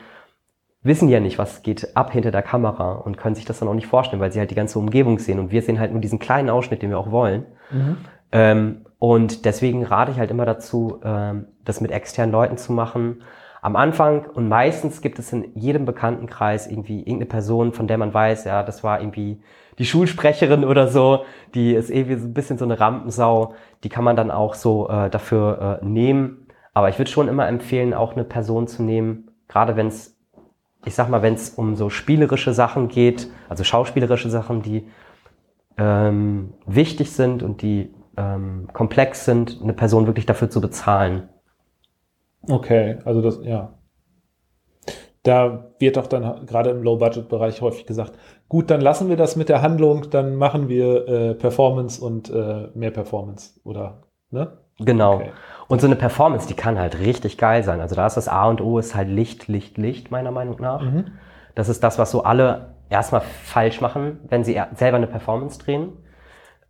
wissen 0.86 1.08
ja 1.08 1.20
nicht, 1.20 1.38
was 1.38 1.62
geht 1.62 1.96
ab 1.96 2.12
hinter 2.12 2.30
der 2.30 2.42
Kamera 2.42 2.92
und 2.92 3.16
können 3.16 3.34
sich 3.34 3.44
das 3.44 3.58
dann 3.58 3.68
auch 3.68 3.74
nicht 3.74 3.86
vorstellen, 3.86 4.20
weil 4.20 4.32
sie 4.32 4.38
halt 4.38 4.50
die 4.50 4.54
ganze 4.54 4.78
Umgebung 4.78 5.18
sehen 5.18 5.38
und 5.38 5.50
wir 5.50 5.62
sehen 5.62 5.80
halt 5.80 5.92
nur 5.92 6.00
diesen 6.00 6.18
kleinen 6.18 6.50
Ausschnitt, 6.50 6.82
den 6.82 6.90
wir 6.90 6.98
auch 6.98 7.10
wollen. 7.10 7.46
Mhm. 7.70 7.96
Ähm, 8.32 8.76
und 8.98 9.44
deswegen 9.44 9.84
rate 9.84 10.12
ich 10.12 10.18
halt 10.18 10.30
immer 10.30 10.46
dazu, 10.46 11.00
ähm, 11.04 11.46
das 11.64 11.80
mit 11.80 11.90
externen 11.90 12.32
Leuten 12.32 12.56
zu 12.56 12.72
machen, 12.72 13.22
am 13.62 13.74
Anfang 13.74 14.26
und 14.26 14.48
meistens 14.48 15.00
gibt 15.00 15.18
es 15.18 15.32
in 15.32 15.50
jedem 15.54 15.86
Bekanntenkreis 15.86 16.68
irgendwie 16.68 17.00
irgendeine 17.00 17.26
Person, 17.26 17.72
von 17.72 17.88
der 17.88 17.98
man 17.98 18.14
weiß, 18.14 18.44
ja, 18.44 18.62
das 18.62 18.84
war 18.84 19.00
irgendwie 19.00 19.40
die 19.78 19.84
Schulsprecherin 19.84 20.64
oder 20.64 20.88
so, 20.88 21.24
die 21.54 21.74
ist 21.74 21.90
irgendwie 21.90 22.16
so 22.16 22.26
ein 22.26 22.34
bisschen 22.34 22.58
so 22.58 22.64
eine 22.64 22.78
Rampensau, 22.78 23.54
die 23.82 23.88
kann 23.88 24.04
man 24.04 24.16
dann 24.16 24.30
auch 24.30 24.54
so 24.54 24.88
äh, 24.88 25.10
dafür 25.10 25.80
äh, 25.82 25.84
nehmen. 25.84 26.46
Aber 26.74 26.88
ich 26.88 26.98
würde 26.98 27.10
schon 27.10 27.28
immer 27.28 27.48
empfehlen, 27.48 27.94
auch 27.94 28.12
eine 28.12 28.24
Person 28.24 28.68
zu 28.68 28.82
nehmen, 28.82 29.30
gerade 29.48 29.76
wenn 29.76 29.88
es, 29.88 30.15
ich 30.86 30.94
sag 30.94 31.10
mal, 31.10 31.20
wenn 31.20 31.34
es 31.34 31.50
um 31.50 31.74
so 31.74 31.90
spielerische 31.90 32.54
Sachen 32.54 32.88
geht, 32.88 33.28
also 33.48 33.64
schauspielerische 33.64 34.30
Sachen, 34.30 34.62
die 34.62 34.88
ähm, 35.76 36.54
wichtig 36.64 37.12
sind 37.12 37.42
und 37.42 37.60
die 37.60 37.92
ähm, 38.16 38.68
komplex 38.72 39.24
sind, 39.24 39.60
eine 39.62 39.74
Person 39.74 40.06
wirklich 40.06 40.26
dafür 40.26 40.48
zu 40.48 40.60
bezahlen. 40.60 41.28
Okay, 42.48 42.98
also 43.04 43.20
das, 43.20 43.40
ja. 43.42 43.74
Da 45.24 45.72
wird 45.80 45.96
doch 45.96 46.06
dann 46.06 46.46
gerade 46.46 46.70
im 46.70 46.84
Low-Budget-Bereich 46.84 47.60
häufig 47.60 47.84
gesagt, 47.84 48.12
gut, 48.48 48.70
dann 48.70 48.80
lassen 48.80 49.08
wir 49.08 49.16
das 49.16 49.34
mit 49.34 49.48
der 49.48 49.60
Handlung, 49.60 50.08
dann 50.10 50.36
machen 50.36 50.68
wir 50.68 51.08
äh, 51.08 51.34
Performance 51.34 52.02
und 52.02 52.30
äh, 52.30 52.68
mehr 52.74 52.92
Performance, 52.92 53.60
oder? 53.64 54.02
Ne? 54.30 54.56
Genau. 54.78 55.16
Okay. 55.16 55.32
Und 55.68 55.80
so 55.80 55.86
eine 55.86 55.96
Performance, 55.96 56.46
die 56.46 56.54
kann 56.54 56.78
halt 56.78 57.00
richtig 57.00 57.38
geil 57.38 57.64
sein. 57.64 57.80
Also 57.80 57.96
da 57.96 58.06
ist 58.06 58.16
das 58.16 58.28
A 58.28 58.46
und 58.48 58.60
O 58.60 58.78
ist 58.78 58.94
halt 58.94 59.08
Licht, 59.08 59.48
Licht, 59.48 59.78
Licht, 59.78 60.10
meiner 60.10 60.30
Meinung 60.30 60.60
nach. 60.60 60.82
Mhm. 60.82 61.12
Das 61.54 61.68
ist 61.68 61.82
das, 61.82 61.98
was 61.98 62.10
so 62.10 62.22
alle 62.22 62.74
erstmal 62.88 63.20
falsch 63.20 63.80
machen, 63.80 64.20
wenn 64.28 64.44
sie 64.44 64.60
selber 64.74 64.98
eine 64.98 65.08
Performance 65.08 65.58
drehen 65.58 65.92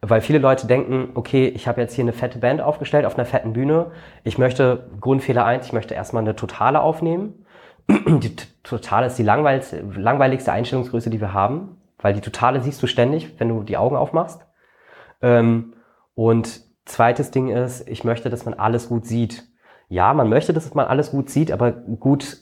weil 0.03 0.21
viele 0.21 0.39
Leute 0.39 0.67
denken, 0.67 1.11
okay, 1.15 1.49
ich 1.49 1.67
habe 1.69 1.81
jetzt 1.81 1.95
hier 1.95 2.05
eine 2.05 2.13
fette 2.13 2.39
Band 2.39 2.61
aufgestellt 2.61 3.07
auf 3.07 3.17
einer 3.17 3.25
fetten 3.25 3.53
Bühne. 3.53 3.93
Ich 4.25 4.39
möchte, 4.39 4.89
Grundfehler 5.01 5.45
eins, 5.45 5.67
ich 5.67 5.73
möchte 5.73 5.95
erstmal 5.95 6.23
eine 6.23 6.37
Totale 6.37 6.81
aufnehmen. 6.81 7.47
Die 7.89 8.37
Totale 8.63 9.07
ist 9.07 9.17
die 9.17 9.23
langweiligste, 9.23 9.81
langweiligste 9.97 10.53
Einstellungsgröße, 10.53 11.09
die 11.09 11.21
wir 11.21 11.33
haben, 11.33 11.81
weil 11.99 12.15
die 12.15 12.21
Totale 12.21 12.61
siehst 12.61 12.83
du 12.83 12.89
ständig, 12.89 13.39
wenn 13.39 13.49
du 13.49 13.63
die 13.63 13.77
Augen 13.77 13.95
aufmachst. 13.95 14.45
Ähm, 15.23 15.75
und 16.17 16.63
zweites 16.87 17.31
Ding 17.31 17.49
ist, 17.49 17.87
ich 17.89 18.05
möchte, 18.05 18.31
dass 18.31 18.45
man 18.45 18.55
alles 18.55 18.89
gut 18.89 19.07
sieht. 19.07 19.45
Ja, 19.89 20.15
man 20.15 20.29
möchte, 20.29 20.53
dass 20.53 20.73
man 20.75 20.87
alles 20.87 21.11
gut 21.11 21.29
sieht, 21.31 21.53
aber 21.53 21.73
gut 21.73 22.39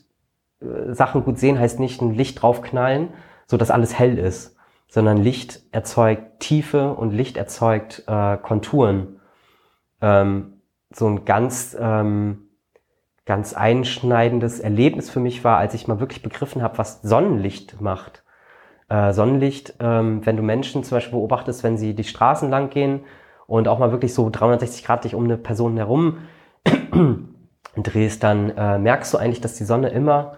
äh, 0.61 0.95
Sachen 0.95 1.25
gut 1.25 1.39
sehen 1.39 1.59
heißt 1.59 1.81
nicht 1.81 2.01
ein 2.01 2.15
Licht 2.15 2.41
draufknallen, 2.41 3.09
so 3.47 3.57
dass 3.57 3.71
alles 3.71 3.99
hell 3.99 4.19
ist 4.19 4.55
sondern 4.95 5.19
Licht 5.19 5.61
erzeugt 5.73 6.39
Tiefe 6.39 6.95
und 6.95 7.11
Licht 7.11 7.37
erzeugt 7.37 8.05
äh, 8.07 8.37
Konturen. 8.37 9.21
Ähm, 10.01 10.61
so 10.95 11.09
ein 11.09 11.25
ganz, 11.25 11.77
ähm, 11.79 12.51
ganz 13.27 13.55
einschneidendes 13.55 14.61
Erlebnis 14.61 15.11
für 15.11 15.19
mich 15.19 15.43
war, 15.43 15.59
als 15.59 15.75
ich 15.75 15.89
mal 15.89 15.99
wirklich 15.99 16.23
begriffen 16.23 16.63
habe, 16.63 16.79
was 16.79 17.03
Sonnenlicht 17.03 17.81
macht. 17.81 18.23
Äh, 18.89 19.13
Sonnenlicht, 19.13 19.75
ähm, 19.81 20.25
wenn 20.25 20.37
du 20.37 20.45
Menschen 20.45 20.85
zum 20.85 20.97
Beispiel 20.97 21.19
beobachtest, 21.19 21.65
wenn 21.65 21.77
sie 21.77 21.95
die 21.95 22.05
Straßen 22.05 22.49
lang 22.49 22.71
gehen 22.71 23.01
und 23.47 23.69
auch 23.69 23.79
mal 23.79 23.93
wirklich 23.93 24.15
so 24.15 24.31
360 24.31 24.85
Grad 24.85 25.05
dich 25.05 25.15
um 25.15 25.25
eine 25.25 25.37
Person 25.37 25.77
herum 25.77 26.19
drehst, 27.77 28.23
dann 28.23 28.51
äh, 28.57 28.79
merkst 28.79 29.13
du 29.13 29.19
eigentlich, 29.19 29.41
dass 29.41 29.55
die 29.55 29.65
Sonne 29.65 29.89
immer 29.89 30.37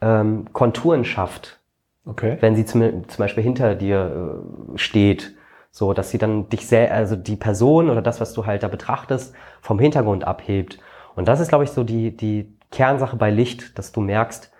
ähm, 0.00 0.52
Konturen 0.52 1.04
schafft 1.04 1.60
Okay. 2.06 2.38
Wenn 2.40 2.56
sie 2.56 2.64
zum, 2.64 3.08
zum 3.08 3.18
Beispiel 3.18 3.42
hinter 3.42 3.74
dir 3.74 4.42
äh, 4.74 4.78
steht, 4.78 5.34
so 5.70 5.92
dass 5.92 6.10
sie 6.10 6.18
dann 6.18 6.48
dich 6.48 6.66
sehr, 6.66 6.92
also 6.92 7.14
die 7.14 7.36
Person 7.36 7.90
oder 7.90 8.02
das, 8.02 8.20
was 8.20 8.32
du 8.32 8.46
halt 8.46 8.62
da 8.62 8.68
betrachtest, 8.68 9.34
vom 9.60 9.78
Hintergrund 9.78 10.24
abhebt. 10.24 10.78
Und 11.14 11.28
das 11.28 11.40
ist, 11.40 11.48
glaube 11.48 11.64
ich, 11.64 11.70
so 11.70 11.84
die, 11.84 12.16
die 12.16 12.56
Kernsache 12.72 13.16
bei 13.16 13.30
Licht, 13.30 13.78
dass 13.78 13.92
du 13.92 14.00
merkst, 14.00 14.50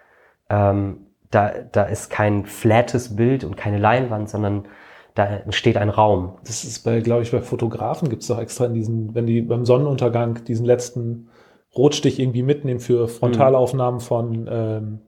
ähm, 0.51 1.07
da, 1.31 1.53
da 1.73 1.85
ist 1.85 2.11
kein 2.11 2.45
flattes 2.45 3.17
Bild 3.17 3.45
und 3.45 3.57
keine 3.57 3.79
Leinwand, 3.79 4.29
sondern 4.29 4.67
da 5.15 5.27
entsteht 5.27 5.77
ein 5.77 5.91
Raum. 5.91 6.39
Das 6.45 6.65
ist 6.65 6.85
bei, 6.85 7.01
glaube 7.01 7.23
ich, 7.23 7.31
bei 7.31 7.41
Fotografen 7.41 8.09
gibt 8.09 8.23
es 8.23 8.29
doch 8.29 8.39
extra 8.39 8.67
in 8.67 8.75
diesen, 8.75 9.15
wenn 9.15 9.27
die 9.27 9.43
beim 9.43 9.65
Sonnenuntergang 9.65 10.45
diesen 10.45 10.67
letzten 10.67 11.29
Rotstich 11.77 12.19
irgendwie 12.19 12.43
mitnehmen 12.43 12.81
für 12.81 13.09
Frontalaufnahmen 13.09 14.01
von 14.01 14.49
ähm, 14.51 15.01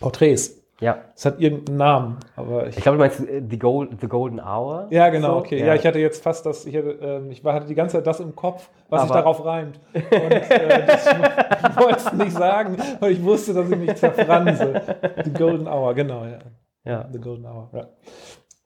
Porträts. 0.00 0.64
Ja. 0.80 0.98
Es 1.14 1.24
hat 1.24 1.40
irgendeinen 1.40 1.78
Namen, 1.78 2.16
aber 2.36 2.66
ich. 2.66 2.76
Ich 2.76 2.82
glaube, 2.82 2.98
du 2.98 3.04
meinst 3.04 3.18
The, 3.18 3.58
Gold, 3.58 3.90
The 4.00 4.08
Golden 4.08 4.40
Hour? 4.40 4.88
Ja, 4.90 5.08
genau, 5.08 5.34
so? 5.34 5.36
okay. 5.38 5.60
Ja. 5.60 5.66
ja. 5.66 5.74
ich 5.76 5.86
hatte 5.86 6.00
jetzt 6.00 6.22
fast 6.22 6.44
das, 6.46 6.66
ich 6.66 6.76
hatte, 6.76 6.98
ähm, 7.00 7.30
ich 7.30 7.44
hatte 7.44 7.66
die 7.66 7.76
ganze 7.76 7.96
Zeit 7.96 8.06
das 8.06 8.20
im 8.20 8.34
Kopf, 8.34 8.68
was 8.88 9.02
aber 9.02 9.08
sich 9.08 9.16
darauf 9.16 9.44
reimt. 9.44 9.80
Und 9.94 10.02
äh, 10.02 10.86
das, 10.86 11.06
ich 11.70 11.76
wollte 11.80 11.96
es 11.96 12.12
nicht 12.12 12.32
sagen, 12.32 12.76
weil 12.98 13.12
ich 13.12 13.22
wusste, 13.22 13.54
dass 13.54 13.70
ich 13.70 13.78
mich 13.78 13.94
zerfranse. 13.94 14.82
The 15.24 15.32
Golden 15.32 15.68
Hour, 15.68 15.94
genau, 15.94 16.24
ja. 16.24 16.38
Ja. 16.84 17.08
The 17.10 17.20
Golden 17.20 17.46
Hour, 17.46 17.70
ja. 17.72 17.86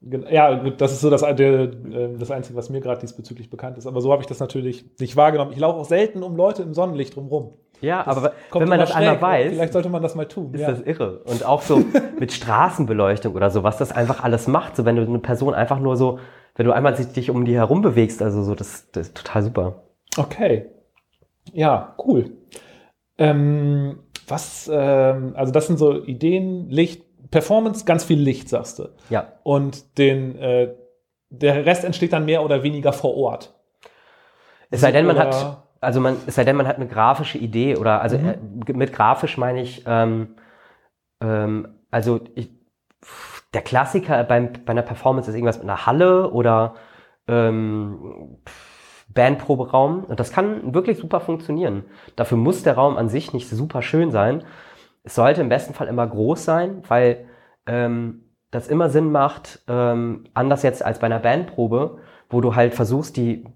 Ja, 0.01 0.55
gut, 0.55 0.81
das 0.81 0.93
ist 0.93 1.01
so 1.01 1.11
das, 1.11 1.23
ähm, 1.23 2.19
das 2.19 2.31
Einzige, 2.31 2.57
was 2.57 2.71
mir 2.71 2.81
gerade 2.81 3.01
diesbezüglich 3.01 3.51
bekannt 3.51 3.79
ist. 3.79 3.87
Aber 3.87 4.01
so 4.01 4.13
habe 4.13 4.23
ich 4.23 4.29
das 4.29 4.39
natürlich 4.39 4.87
nicht 5.01 5.17
wahrgenommen. 5.17 5.53
Ich 5.53 5.59
laufe 5.59 5.79
auch 5.79 5.85
selten 5.85 6.23
um 6.23 6.37
Leute 6.37 6.63
im 6.63 6.73
Sonnenlicht 6.73 7.17
drumherum. 7.17 7.55
Ja, 7.81 8.05
das 8.05 8.17
aber 8.17 8.33
wenn 8.53 8.69
man 8.69 8.79
das 8.79 8.91
schräg. 8.91 8.99
einmal 9.09 9.23
weiß, 9.23 9.53
vielleicht 9.53 9.73
sollte 9.73 9.89
man 9.89 10.03
das 10.03 10.15
mal 10.15 10.27
tun. 10.27 10.55
Ist 10.55 10.61
ja. 10.61 10.71
das 10.71 10.83
irre. 10.83 11.19
Und 11.25 11.45
auch 11.45 11.63
so 11.63 11.83
mit 12.19 12.33
Straßenbeleuchtung 12.33 13.35
oder 13.35 13.51
so, 13.51 13.63
was 13.65 13.79
das 13.79 13.93
einfach 13.93 14.23
alles 14.23 14.47
macht. 14.47 14.77
So, 14.77 14.85
wenn 14.85 14.97
du 14.97 15.03
eine 15.03 15.19
Person 15.19 15.55
einfach 15.55 15.81
nur 15.81 15.97
so, 15.97 16.19
wenn 16.55 16.67
du 16.67 16.73
einmal 16.73 16.95
dich 16.95 17.31
um 17.31 17.45
die 17.45 17.55
herum 17.55 17.83
bewegst, 17.83 18.23
also 18.23 18.43
so, 18.43 18.55
das, 18.55 18.91
das 18.93 19.09
ist 19.09 19.17
total 19.17 19.43
super. 19.43 19.83
Okay. 20.17 20.67
Ja, 21.53 21.95
cool. 22.05 22.33
Ähm, 23.17 23.99
was, 24.29 24.71
ähm, 24.73 25.33
also 25.35 25.53
das 25.53 25.67
sind 25.67 25.79
so 25.79 26.05
Ideen, 26.05 26.69
Licht, 26.69 27.05
Performance, 27.31 27.85
ganz 27.85 28.05
viel 28.05 28.18
Licht, 28.18 28.49
sagst 28.49 28.79
du. 28.79 28.89
Ja. 29.11 29.33
Und 29.43 29.99
den, 29.99 30.37
äh, 30.39 30.74
der 31.31 31.66
Rest 31.66 31.85
entsteht 31.85 32.12
dann 32.12 32.24
mehr 32.24 32.43
oder 32.43 32.62
weniger 32.62 32.93
vor 32.93 33.16
Ort. 33.16 33.55
Es 34.70 34.81
sei 34.81 34.93
denn, 34.93 35.07
man 35.07 35.18
hat, 35.18 35.62
also 35.81 36.01
man, 36.01 36.16
es 36.26 36.35
sei 36.35 36.45
denn, 36.45 36.57
man 36.57 36.66
hat 36.66 36.76
eine 36.76 36.89
grafische 36.89 37.39
Idee 37.39 37.76
oder, 37.76 38.03
also 38.03 38.18
Mhm. 38.18 38.62
äh, 38.66 38.72
mit 38.72 38.93
grafisch 38.93 39.37
meine 39.39 39.62
ich, 39.62 39.85
ähm, 39.87 40.37
ähm, 41.22 41.68
also 41.91 42.20
ich, 42.35 42.51
der 43.55 43.62
Klassiker 43.62 44.24
beim, 44.24 44.53
bei 44.64 44.72
einer 44.72 44.83
Performance 44.83 45.31
ist 45.31 45.35
irgendwas 45.37 45.57
mit 45.59 45.64
einer 45.64 45.87
Halle 45.87 46.31
oder 46.31 46.74
ähm, 47.29 48.39
Bandproberaum 49.14 50.05
und 50.05 50.20
das 50.20 50.33
kann 50.33 50.74
wirklich 50.74 50.99
super 50.99 51.20
funktionieren. 51.20 51.85
Dafür 52.16 52.37
muss 52.37 52.62
der 52.62 52.74
Raum 52.74 52.97
an 52.97 53.09
sich 53.09 53.33
nicht 53.33 53.49
super 53.49 53.81
schön 53.81 54.11
sein. 54.11 54.45
Es 55.09 55.15
sollte 55.15 55.41
im 55.41 55.49
besten 55.49 55.73
Fall 55.73 55.87
immer 55.87 56.07
groß 56.07 56.45
sein, 56.45 56.83
weil 56.87 57.25
ähm, 57.67 58.25
das 58.51 58.69
immer 58.69 58.91
Sinn 58.91 59.11
macht, 59.11 59.63
ähm, 59.67 60.25
anders 60.35 60.63
jetzt 60.63 60.85
als 60.85 60.99
bei 60.99 61.07
einer 61.07 61.19
Bandprobe, 61.19 61.97
wo 62.29 62.43
du 62.43 62.55
halt 62.55 62.75
versuchst, 62.75 63.17
die, 63.17 63.47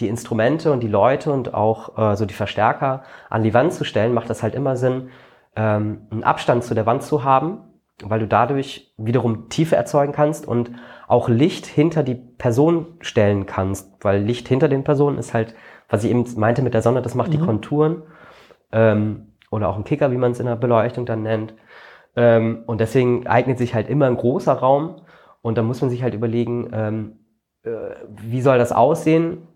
die 0.00 0.08
Instrumente 0.08 0.72
und 0.72 0.80
die 0.80 0.88
Leute 0.88 1.30
und 1.32 1.54
auch 1.54 1.96
äh, 1.96 2.16
so 2.16 2.26
die 2.26 2.34
Verstärker 2.34 3.04
an 3.30 3.44
die 3.44 3.54
Wand 3.54 3.74
zu 3.74 3.84
stellen, 3.84 4.12
macht 4.12 4.28
das 4.28 4.42
halt 4.42 4.56
immer 4.56 4.74
Sinn, 4.74 5.10
ähm, 5.54 6.08
einen 6.10 6.24
Abstand 6.24 6.64
zu 6.64 6.74
der 6.74 6.84
Wand 6.84 7.04
zu 7.04 7.22
haben, 7.22 7.60
weil 8.02 8.18
du 8.18 8.26
dadurch 8.26 8.92
wiederum 8.96 9.48
Tiefe 9.50 9.76
erzeugen 9.76 10.12
kannst 10.12 10.48
und 10.48 10.72
auch 11.06 11.28
Licht 11.28 11.64
hinter 11.66 12.02
die 12.02 12.16
Person 12.16 12.98
stellen 13.02 13.46
kannst, 13.46 13.88
weil 14.00 14.20
Licht 14.20 14.48
hinter 14.48 14.68
den 14.68 14.82
Personen 14.82 15.18
ist 15.18 15.32
halt, 15.32 15.54
was 15.88 16.02
ich 16.02 16.10
eben 16.10 16.24
meinte 16.38 16.62
mit 16.62 16.74
der 16.74 16.82
Sonne, 16.82 17.02
das 17.02 17.14
macht 17.14 17.32
die 17.32 17.38
Konturen. 17.38 18.02
Ähm, 18.72 19.27
oder 19.50 19.68
auch 19.68 19.76
ein 19.76 19.84
Kicker, 19.84 20.10
wie 20.12 20.16
man 20.16 20.32
es 20.32 20.40
in 20.40 20.46
der 20.46 20.56
Beleuchtung 20.56 21.06
dann 21.06 21.22
nennt. 21.22 21.54
Ähm, 22.16 22.62
und 22.66 22.80
deswegen 22.80 23.26
eignet 23.26 23.58
sich 23.58 23.74
halt 23.74 23.88
immer 23.88 24.06
ein 24.06 24.16
großer 24.16 24.52
Raum 24.52 25.02
und 25.42 25.56
da 25.56 25.62
muss 25.62 25.80
man 25.80 25.90
sich 25.90 26.02
halt 26.02 26.14
überlegen, 26.14 26.70
ähm, 26.72 27.18
äh, 27.62 27.70
wie 28.08 28.40
soll 28.40 28.58
das 28.58 28.72
aussehen? 28.72 29.46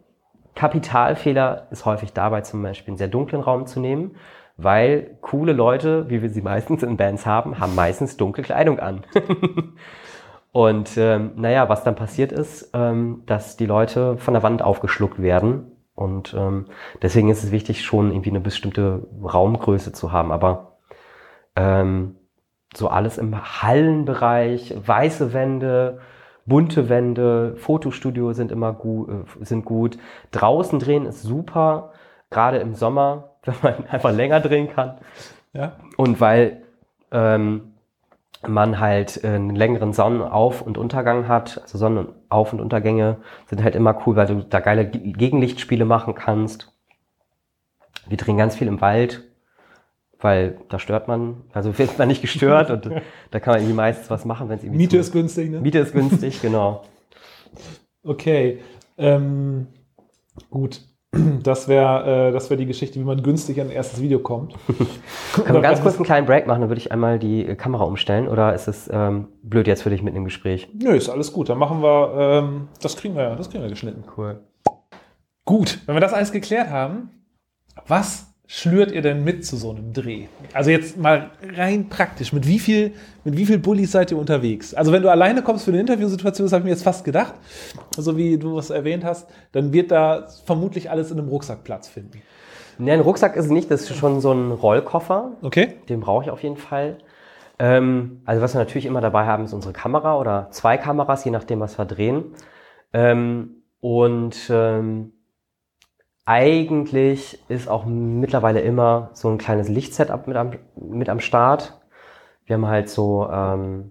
Kapitalfehler 0.55 1.69
ist 1.71 1.87
häufig 1.87 2.13
dabei 2.13 2.43
zum 2.43 2.63
Beispiel 2.63 2.93
einen 2.93 2.99
sehr 2.99 3.09
dunklen 3.09 3.43
Raum 3.43 3.67
zu 3.67 3.81
nehmen, 3.81 4.17
weil 4.57 5.19
coole 5.23 5.53
Leute, 5.53 6.09
wie 6.11 6.23
wir 6.23 6.31
sie 6.31 6.43
meistens 6.43 6.83
in 6.83 6.97
Bands 6.97 7.27
haben, 7.27 7.59
haben 7.59 7.75
meistens 7.75 8.17
dunkle 8.17 8.43
Kleidung 8.43 8.79
an. 8.79 9.03
Und 10.53 10.99
ähm, 10.99 11.33
naja, 11.37 11.71
was 11.71 11.83
dann 11.83 11.95
passiert 11.95 12.31
ist, 12.31 12.71
ähm, 12.75 13.23
dass 13.25 13.57
die 13.57 13.65
Leute 13.65 14.19
von 14.19 14.35
der 14.35 14.43
Wand 14.43 14.61
aufgeschluckt 14.61 15.21
werden. 15.23 15.73
Und 15.95 16.35
ähm, 16.35 16.67
deswegen 17.03 17.29
ist 17.29 17.45
es 17.45 17.51
wichtig, 17.51 17.85
schon 17.85 18.11
irgendwie 18.11 18.31
eine 18.31 18.41
bestimmte 18.41 19.07
Raumgröße 19.23 19.93
zu 19.93 20.13
haben. 20.13 20.33
Aber 20.33 20.79
ähm, 21.55 22.17
so 22.75 22.89
alles 22.89 23.19
im 23.19 23.63
Hallenbereich, 23.63 24.75
weiße 24.85 25.33
Wände, 25.33 26.01
bunte 26.47 26.89
Wände, 26.89 27.57
Fotostudio 27.57 28.33
sind 28.33 28.51
immer 28.53 28.73
gut, 28.73 29.09
äh, 29.11 29.45
sind 29.45 29.65
gut. 29.65 29.99
Draußen 30.31 30.79
drehen 30.79 31.07
ist 31.07 31.23
super, 31.23 31.93
gerade 32.31 32.59
im 32.59 32.75
Sommer, 32.75 33.37
wenn 33.45 33.55
man 33.63 33.87
einfach 33.87 34.13
länger 34.13 34.41
drehen 34.41 34.71
kann. 34.71 34.99
Ja. 35.53 35.77
Und 35.97 36.21
weil 36.21 36.63
ähm, 37.11 37.72
man 38.47 38.81
halt 38.81 39.23
äh, 39.25 39.29
einen 39.29 39.55
längeren 39.55 39.93
Sonnenauf- 39.93 40.63
und 40.63 40.77
Untergang 40.79 41.29
hat, 41.29 41.61
also 41.63 41.79
Sonnenauf- 41.79 42.53
und 42.53 42.61
Untergänge 42.61 43.19
sind 43.49 43.63
halt 43.63 43.75
immer 43.77 44.03
cool, 44.07 44.17
weil 44.17 44.27
du 44.27 44.43
da 44.43 44.61
geile 44.61 44.89
Ge- 44.89 45.13
Gegenlichtspiele 45.13 45.85
machen 45.85 46.15
kannst. 46.15 46.73
Wir 48.09 48.17
drehen 48.17 48.37
ganz 48.37 48.57
viel 48.57 48.67
im 48.69 48.81
Wald, 48.81 49.23
weil 50.21 50.59
da 50.69 50.79
stört 50.79 51.09
man, 51.09 51.43
also 51.53 51.77
wird 51.79 51.99
man 51.99 52.09
nicht 52.09 52.23
gestört 52.23 52.71
und 52.71 52.91
da 53.31 53.41
kann 53.41 53.53
man 53.55 53.61
irgendwie 53.61 53.77
meistens 53.77 54.11
was 54.11 54.25
machen, 54.25 54.49
wenn 54.49 54.59
es 54.59 54.65
irgendwie 54.65 54.79
Miete 54.79 54.97
zu- 54.97 55.01
ist 55.01 55.13
günstig, 55.13 55.51
ne? 55.51 55.61
Miete 55.61 55.79
ist 55.79 55.93
günstig, 55.93 56.41
genau. 56.43 56.83
Okay. 58.03 58.61
Ähm, 58.99 59.69
gut. 60.51 60.81
Das 61.43 61.69
wäre 61.69 62.29
äh, 62.29 62.33
das 62.33 62.49
wär 62.49 62.57
die 62.57 62.65
Geschichte, 62.65 62.99
wie 62.99 63.05
man 63.05 63.23
günstig 63.23 63.61
an 63.61 63.67
ein 63.67 63.73
erstes 63.73 64.01
Video 64.01 64.21
kommt. 64.21 64.55
Können 65.35 65.55
wir 65.55 65.61
ganz 65.61 65.83
kurz 65.83 65.97
einen 65.97 66.05
kleinen 66.05 66.27
Break 66.27 66.47
machen, 66.47 66.63
dann 66.63 66.71
würde 66.71 66.81
ich 66.81 66.91
einmal 66.91 67.19
die 67.19 67.47
äh, 67.47 67.55
Kamera 67.55 67.85
umstellen 67.85 68.29
oder 68.29 68.55
ist 68.55 68.67
es 68.67 68.89
ähm, 68.91 69.29
blöd 69.43 69.67
jetzt 69.67 69.83
für 69.83 69.91
dich 69.91 70.03
mit 70.03 70.15
im 70.15 70.25
Gespräch? 70.25 70.71
Nö, 70.73 70.95
ist 70.95 71.11
alles 71.11 71.33
gut. 71.33 71.51
Dann 71.51 71.59
machen 71.59 71.83
wir, 71.83 72.15
ähm, 72.17 72.69
das 72.81 72.97
kriegen 72.97 73.15
wir, 73.15 73.37
das 73.37 73.51
kriegen 73.51 73.63
wir 73.63 73.69
geschnitten. 73.69 74.05
Cool. 74.17 74.41
Gut, 75.45 75.81
wenn 75.85 75.95
wir 75.95 76.01
das 76.01 76.15
alles 76.15 76.33
geklärt 76.33 76.71
haben, 76.71 77.11
was 77.87 78.32
schlürt 78.47 78.93
ihr 78.93 79.03
denn 79.03 79.25
mit 79.25 79.47
zu 79.47 79.57
so 79.57 79.71
einem 79.71 79.93
Dreh? 79.93 80.27
Also 80.53 80.71
jetzt 80.71 80.97
mal 80.97 81.31
rein 81.57 81.89
praktisch, 81.89 82.33
mit 82.33 82.47
wie 82.47 82.59
viel, 82.59 82.93
mit 83.25 83.37
wie 83.37 83.47
viel 83.47 83.59
Bullies 83.59 83.93
seid 83.93 84.11
ihr 84.11 84.19
unterwegs? 84.19 84.75
Also 84.75 84.93
wenn 84.93 85.03
du 85.03 85.11
alleine 85.11 85.43
kommst 85.43 85.65
für 85.65 85.71
eine 85.71 85.81
Interviewsituation, 85.81 86.47
das 86.47 86.53
habe 86.53 86.61
ich 86.61 86.65
mir 86.65 86.71
jetzt 86.71 86.83
fast 86.83 87.05
gedacht, 87.05 87.35
so 87.97 88.17
wie 88.17 88.39
du 88.39 88.59
es 88.59 88.71
erwähnt 88.71 89.05
hast, 89.05 89.29
dann 89.53 89.73
wird 89.73 89.91
da 89.91 90.27
vermutlich 90.45 90.91
alles 90.91 91.11
in 91.11 91.19
einem 91.19 91.29
Rucksack 91.29 91.65
Platz 91.65 91.89
finden. 91.89 92.23
Ne, 92.79 92.93
ein 92.93 93.01
Rucksack 93.01 93.37
ist 93.37 93.51
nicht, 93.51 93.71
das 93.71 93.83
ist 93.83 93.97
schon 93.97 94.21
so 94.21 94.33
ein 94.33 94.51
Rollkoffer. 94.51 95.33
Okay? 95.43 95.75
Den 95.89 96.01
brauche 96.01 96.25
ich 96.25 96.31
auf 96.31 96.43
jeden 96.43 96.57
Fall. 96.57 96.99
Ähm, 97.59 98.23
also 98.25 98.43
was 98.43 98.55
wir 98.55 98.59
natürlich 98.59 98.87
immer 98.87 99.01
dabei 99.01 99.25
haben, 99.27 99.45
ist 99.45 99.53
unsere 99.53 99.73
Kamera 99.73 100.19
oder 100.19 100.49
zwei 100.51 100.79
Kameras, 100.79 101.25
je 101.25 101.31
nachdem, 101.31 101.61
was 101.61 101.79
wir 101.79 101.85
drehen. 101.85 102.25
Ähm, 102.93 103.63
und 103.81 104.37
ähm, 104.51 105.13
eigentlich 106.25 107.39
ist 107.49 107.69
auch 107.69 107.85
mittlerweile 107.85 108.61
immer 108.61 109.11
so 109.13 109.29
ein 109.29 109.39
kleines 109.39 109.69
Lichtsetup 109.69 110.27
mit 110.27 110.37
am, 110.37 110.53
mit 110.77 111.09
am 111.09 111.21
Start. 111.21 111.81
Wir 112.45 112.55
haben 112.55 112.67
halt 112.67 112.89
so 112.89 113.29
ähm, 113.31 113.91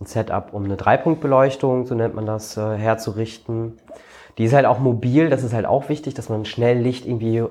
ein 0.00 0.06
Setup, 0.06 0.52
um 0.52 0.64
eine 0.64 0.76
Dreipunktbeleuchtung, 0.76 1.86
so 1.86 1.94
nennt 1.94 2.14
man 2.14 2.26
das, 2.26 2.56
äh, 2.56 2.76
herzurichten. 2.76 3.78
Die 4.38 4.44
ist 4.44 4.52
halt 4.52 4.66
auch 4.66 4.78
mobil, 4.78 5.30
das 5.30 5.42
ist 5.42 5.54
halt 5.54 5.66
auch 5.66 5.88
wichtig, 5.88 6.14
dass 6.14 6.28
man 6.28 6.44
schnell 6.44 6.78
Licht 6.78 7.06
irgendwie 7.06 7.44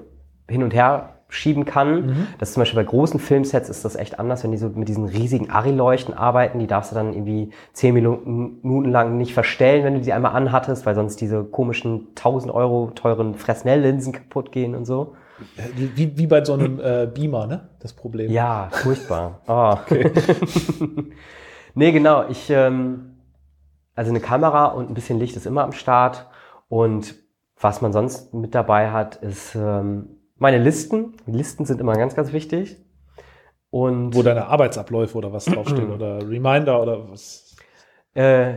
hin 0.48 0.62
und 0.62 0.74
her 0.74 1.15
schieben 1.28 1.66
kann. 1.66 2.28
Das 2.40 2.50
ist 2.50 2.54
zum 2.54 2.62
Beispiel 2.62 2.84
bei 2.84 2.90
großen 2.90 3.20
Filmsets 3.20 3.70
ist 3.70 3.84
das 3.84 3.96
echt 3.96 4.20
anders, 4.20 4.44
wenn 4.44 4.52
die 4.52 4.58
so 4.58 4.70
mit 4.70 4.88
diesen 4.88 5.06
riesigen 5.06 5.50
Ari-Leuchten 5.50 6.14
arbeiten, 6.14 6.60
die 6.60 6.68
darfst 6.68 6.92
du 6.92 6.96
dann 6.96 7.14
irgendwie 7.14 7.52
zehn 7.74 7.94
Minuten, 7.94 8.90
lang 8.90 9.18
nicht 9.18 9.34
verstellen, 9.34 9.84
wenn 9.84 9.96
du 9.96 10.02
die 10.02 10.14
einmal 10.14 10.34
anhattest, 10.34 10.86
weil 10.86 10.96
sonst 10.96 11.20
diese 11.22 11.44
komischen 11.44 12.08
1000 12.10 12.54
Euro 12.54 12.92
teuren 12.94 13.36
Fresnel-Linsen 13.36 14.14
kaputt 14.14 14.52
gehen 14.52 14.76
und 14.76 14.86
so. 14.86 15.16
Wie, 15.76 16.18
wie 16.18 16.28
bei 16.28 16.44
so 16.46 16.54
einem 16.54 16.80
äh, 16.80 17.10
Beamer, 17.14 17.48
ne? 17.48 17.70
Das 17.80 17.94
Problem. 17.94 18.32
Ja, 18.32 18.70
furchtbar. 18.72 19.42
Oh. 19.48 19.76
nee, 21.76 21.92
genau. 21.92 22.30
Ich, 22.30 22.50
ähm, 22.50 23.18
also 23.96 24.12
eine 24.12 24.22
Kamera 24.22 24.66
und 24.68 24.90
ein 24.90 24.94
bisschen 24.94 25.20
Licht 25.20 25.36
ist 25.36 25.46
immer 25.46 25.64
am 25.64 25.74
Start. 25.74 26.28
Und 26.70 27.16
was 27.60 27.82
man 27.82 27.92
sonst 27.92 28.34
mit 28.34 28.56
dabei 28.56 28.92
hat, 28.92 29.18
ist 29.18 29.56
ähm, 29.56 30.08
meine 30.38 30.58
Listen. 30.58 31.14
Listen 31.26 31.66
sind 31.66 31.80
immer 31.82 31.94
ganz, 31.94 32.16
ganz 32.16 32.34
wichtig. 32.34 32.78
Und 33.70 34.16
Wo 34.16 34.24
deine 34.24 34.48
Arbeitsabläufe 34.48 35.18
oder 35.18 35.34
was 35.34 35.46
draufstehen 35.46 35.92
oder 35.96 36.28
Reminder 36.28 36.82
oder 36.82 37.10
was. 37.10 37.56
äh, 38.14 38.54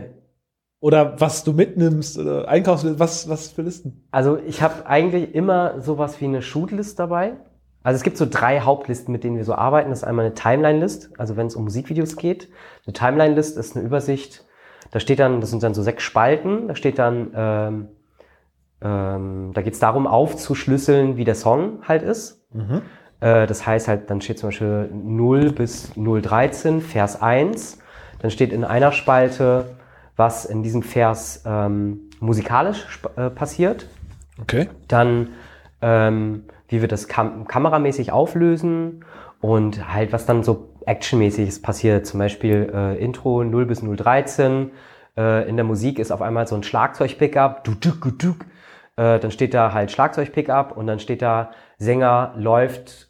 Oder 0.81 1.19
was 1.19 1.43
du 1.43 1.51
mitnimmst 1.53 2.17
oder 2.17 2.47
Einkaufs, 2.47 2.85
was, 2.97 3.27
was 3.27 3.49
für 3.49 3.63
Listen? 3.63 4.07
Also 4.11 4.37
ich 4.37 4.61
habe 4.61 4.85
eigentlich 4.85 5.35
immer 5.35 5.81
sowas 5.81 6.21
wie 6.21 6.25
eine 6.25 6.41
Shootlist 6.41 6.99
dabei. 6.99 7.33
Also 7.83 7.97
es 7.97 8.03
gibt 8.03 8.17
so 8.17 8.25
drei 8.29 8.61
Hauptlisten, 8.61 9.11
mit 9.11 9.23
denen 9.23 9.37
wir 9.37 9.45
so 9.45 9.55
arbeiten. 9.55 9.89
Das 9.89 9.99
ist 9.99 10.03
einmal 10.05 10.25
eine 10.25 10.33
Timeline-List, 10.35 11.11
also 11.17 11.37
wenn 11.37 11.47
es 11.47 11.55
um 11.55 11.63
Musikvideos 11.65 12.15
geht. 12.17 12.49
Eine 12.85 12.93
Timeline-List 12.93 13.57
ist 13.57 13.75
eine 13.75 13.85
Übersicht. 13.85 14.45
Da 14.91 14.99
steht 14.99 15.19
dann, 15.19 15.39
das 15.41 15.49
sind 15.49 15.63
dann 15.63 15.73
so 15.73 15.81
sechs 15.81 16.03
Spalten. 16.03 16.67
Da 16.67 16.75
steht 16.75 16.97
dann, 16.99 17.31
ähm, 17.35 17.87
ähm, 18.81 19.51
da 19.53 19.61
geht 19.61 19.73
es 19.73 19.79
darum, 19.79 20.07
aufzuschlüsseln, 20.07 21.17
wie 21.17 21.25
der 21.25 21.35
Song 21.35 21.79
halt 21.87 22.01
ist. 22.03 22.43
Äh, 23.19 23.47
das 23.47 23.65
heißt 23.65 23.87
halt, 23.87 24.09
dann 24.09 24.21
steht 24.21 24.39
zum 24.39 24.49
Beispiel 24.49 24.89
0 24.93 25.51
bis 25.51 25.91
013, 25.95 26.81
Vers 26.81 27.21
1. 27.21 27.79
Dann 28.19 28.31
steht 28.31 28.53
in 28.53 28.63
einer 28.63 28.91
Spalte, 28.91 29.65
was 30.15 30.45
in 30.45 30.63
diesem 30.63 30.83
Vers 30.83 31.43
ähm, 31.45 32.09
musikalisch 32.19 32.85
äh, 33.15 33.29
passiert. 33.29 33.87
Okay. 34.41 34.69
Dann, 34.87 35.29
ähm, 35.81 36.43
wie 36.67 36.81
wir 36.81 36.87
das 36.87 37.07
kam 37.07 37.47
kameramäßig 37.47 38.11
auflösen 38.11 39.05
und 39.41 39.93
halt, 39.93 40.13
was 40.13 40.25
dann 40.25 40.43
so 40.43 40.69
actionmäßiges 40.85 41.61
passiert. 41.61 42.05
Zum 42.05 42.19
Beispiel 42.19 42.71
äh, 42.73 43.03
Intro 43.03 43.43
0 43.43 43.65
bis 43.65 43.81
013. 43.81 44.71
Äh, 45.17 45.49
in 45.49 45.55
der 45.55 45.65
Musik 45.65 45.99
ist 45.99 46.11
auf 46.11 46.21
einmal 46.21 46.47
so 46.47 46.55
ein 46.55 46.63
Schlagzeug-Pickup. 46.63 47.63
Du, 47.63 47.73
du, 47.75 47.91
du, 47.91 48.11
du. 48.11 48.35
Äh, 48.99 49.19
dann 49.19 49.31
steht 49.31 49.53
da 49.53 49.71
halt 49.71 49.91
Schlagzeug-Pickup 49.91 50.75
und 50.75 50.85
dann 50.85 50.99
steht 50.99 51.21
da 51.21 51.51
Sänger 51.77 52.33
läuft 52.35 53.09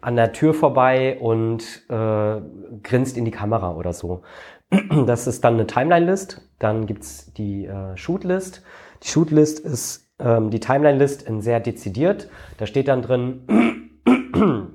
an 0.00 0.16
der 0.16 0.32
Tür 0.32 0.54
vorbei 0.54 1.18
und 1.20 1.84
äh, 1.90 2.40
grinst 2.82 3.18
in 3.18 3.26
die 3.26 3.30
Kamera 3.30 3.74
oder 3.74 3.92
so. 3.92 4.22
Das 5.06 5.26
ist 5.26 5.44
dann 5.44 5.54
eine 5.54 5.66
Timeline-List. 5.66 6.40
Dann 6.58 6.86
gibt's 6.86 7.32
die 7.34 7.66
äh, 7.66 7.94
Shoot-List. 7.96 8.62
Die 9.02 9.08
Shoot-List 9.08 9.60
ist 9.60 10.08
ähm, 10.18 10.48
die 10.50 10.60
Timeline-List 10.60 11.22
in 11.24 11.42
sehr 11.42 11.60
dezidiert. 11.60 12.30
Da 12.56 12.64
steht 12.66 12.88
dann 12.88 13.02
drin, 13.02 13.90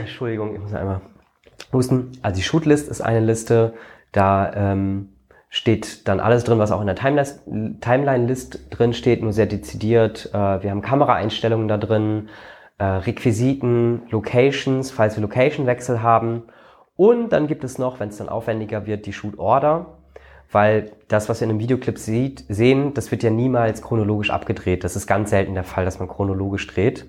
Entschuldigung, 0.00 0.54
ich 0.54 0.60
muss 0.60 0.74
einmal 0.74 1.00
husten. 1.72 2.12
Also 2.22 2.36
die 2.36 2.44
Shoot-List 2.44 2.88
ist 2.88 3.00
eine 3.00 3.20
Liste, 3.24 3.74
da 4.12 4.52
ähm, 4.54 5.08
steht 5.50 6.06
dann 6.06 6.20
alles 6.20 6.44
drin, 6.44 6.60
was 6.60 6.70
auch 6.70 6.80
in 6.80 6.86
der 6.86 6.96
Timeline-List 6.96 8.70
drin 8.70 8.94
steht, 8.94 9.20
nur 9.20 9.32
sehr 9.32 9.46
dezidiert. 9.46 10.30
Äh, 10.32 10.62
wir 10.62 10.70
haben 10.70 10.80
Kameraeinstellungen 10.80 11.66
da 11.66 11.76
drin, 11.76 12.28
äh, 12.78 12.84
Requisiten, 12.84 14.02
Locations, 14.10 14.92
falls 14.92 15.16
wir 15.16 15.22
Location-Wechsel 15.22 16.02
haben. 16.02 16.44
Und 16.96 17.30
dann 17.30 17.48
gibt 17.48 17.64
es 17.64 17.78
noch, 17.78 17.98
wenn 17.98 18.10
es 18.10 18.18
dann 18.18 18.28
aufwendiger 18.28 18.86
wird, 18.86 19.06
die 19.06 19.12
Shoot-Order. 19.12 19.98
Weil 20.52 20.92
das, 21.08 21.28
was 21.28 21.40
wir 21.40 21.46
in 21.46 21.50
einem 21.50 21.60
Videoclip 21.60 21.98
sieht, 21.98 22.44
sehen, 22.48 22.94
das 22.94 23.10
wird 23.10 23.22
ja 23.22 23.30
niemals 23.30 23.82
chronologisch 23.82 24.30
abgedreht. 24.30 24.84
Das 24.84 24.96
ist 24.96 25.06
ganz 25.06 25.30
selten 25.30 25.54
der 25.54 25.64
Fall, 25.64 25.84
dass 25.84 25.98
man 25.98 26.08
chronologisch 26.08 26.66
dreht. 26.68 27.06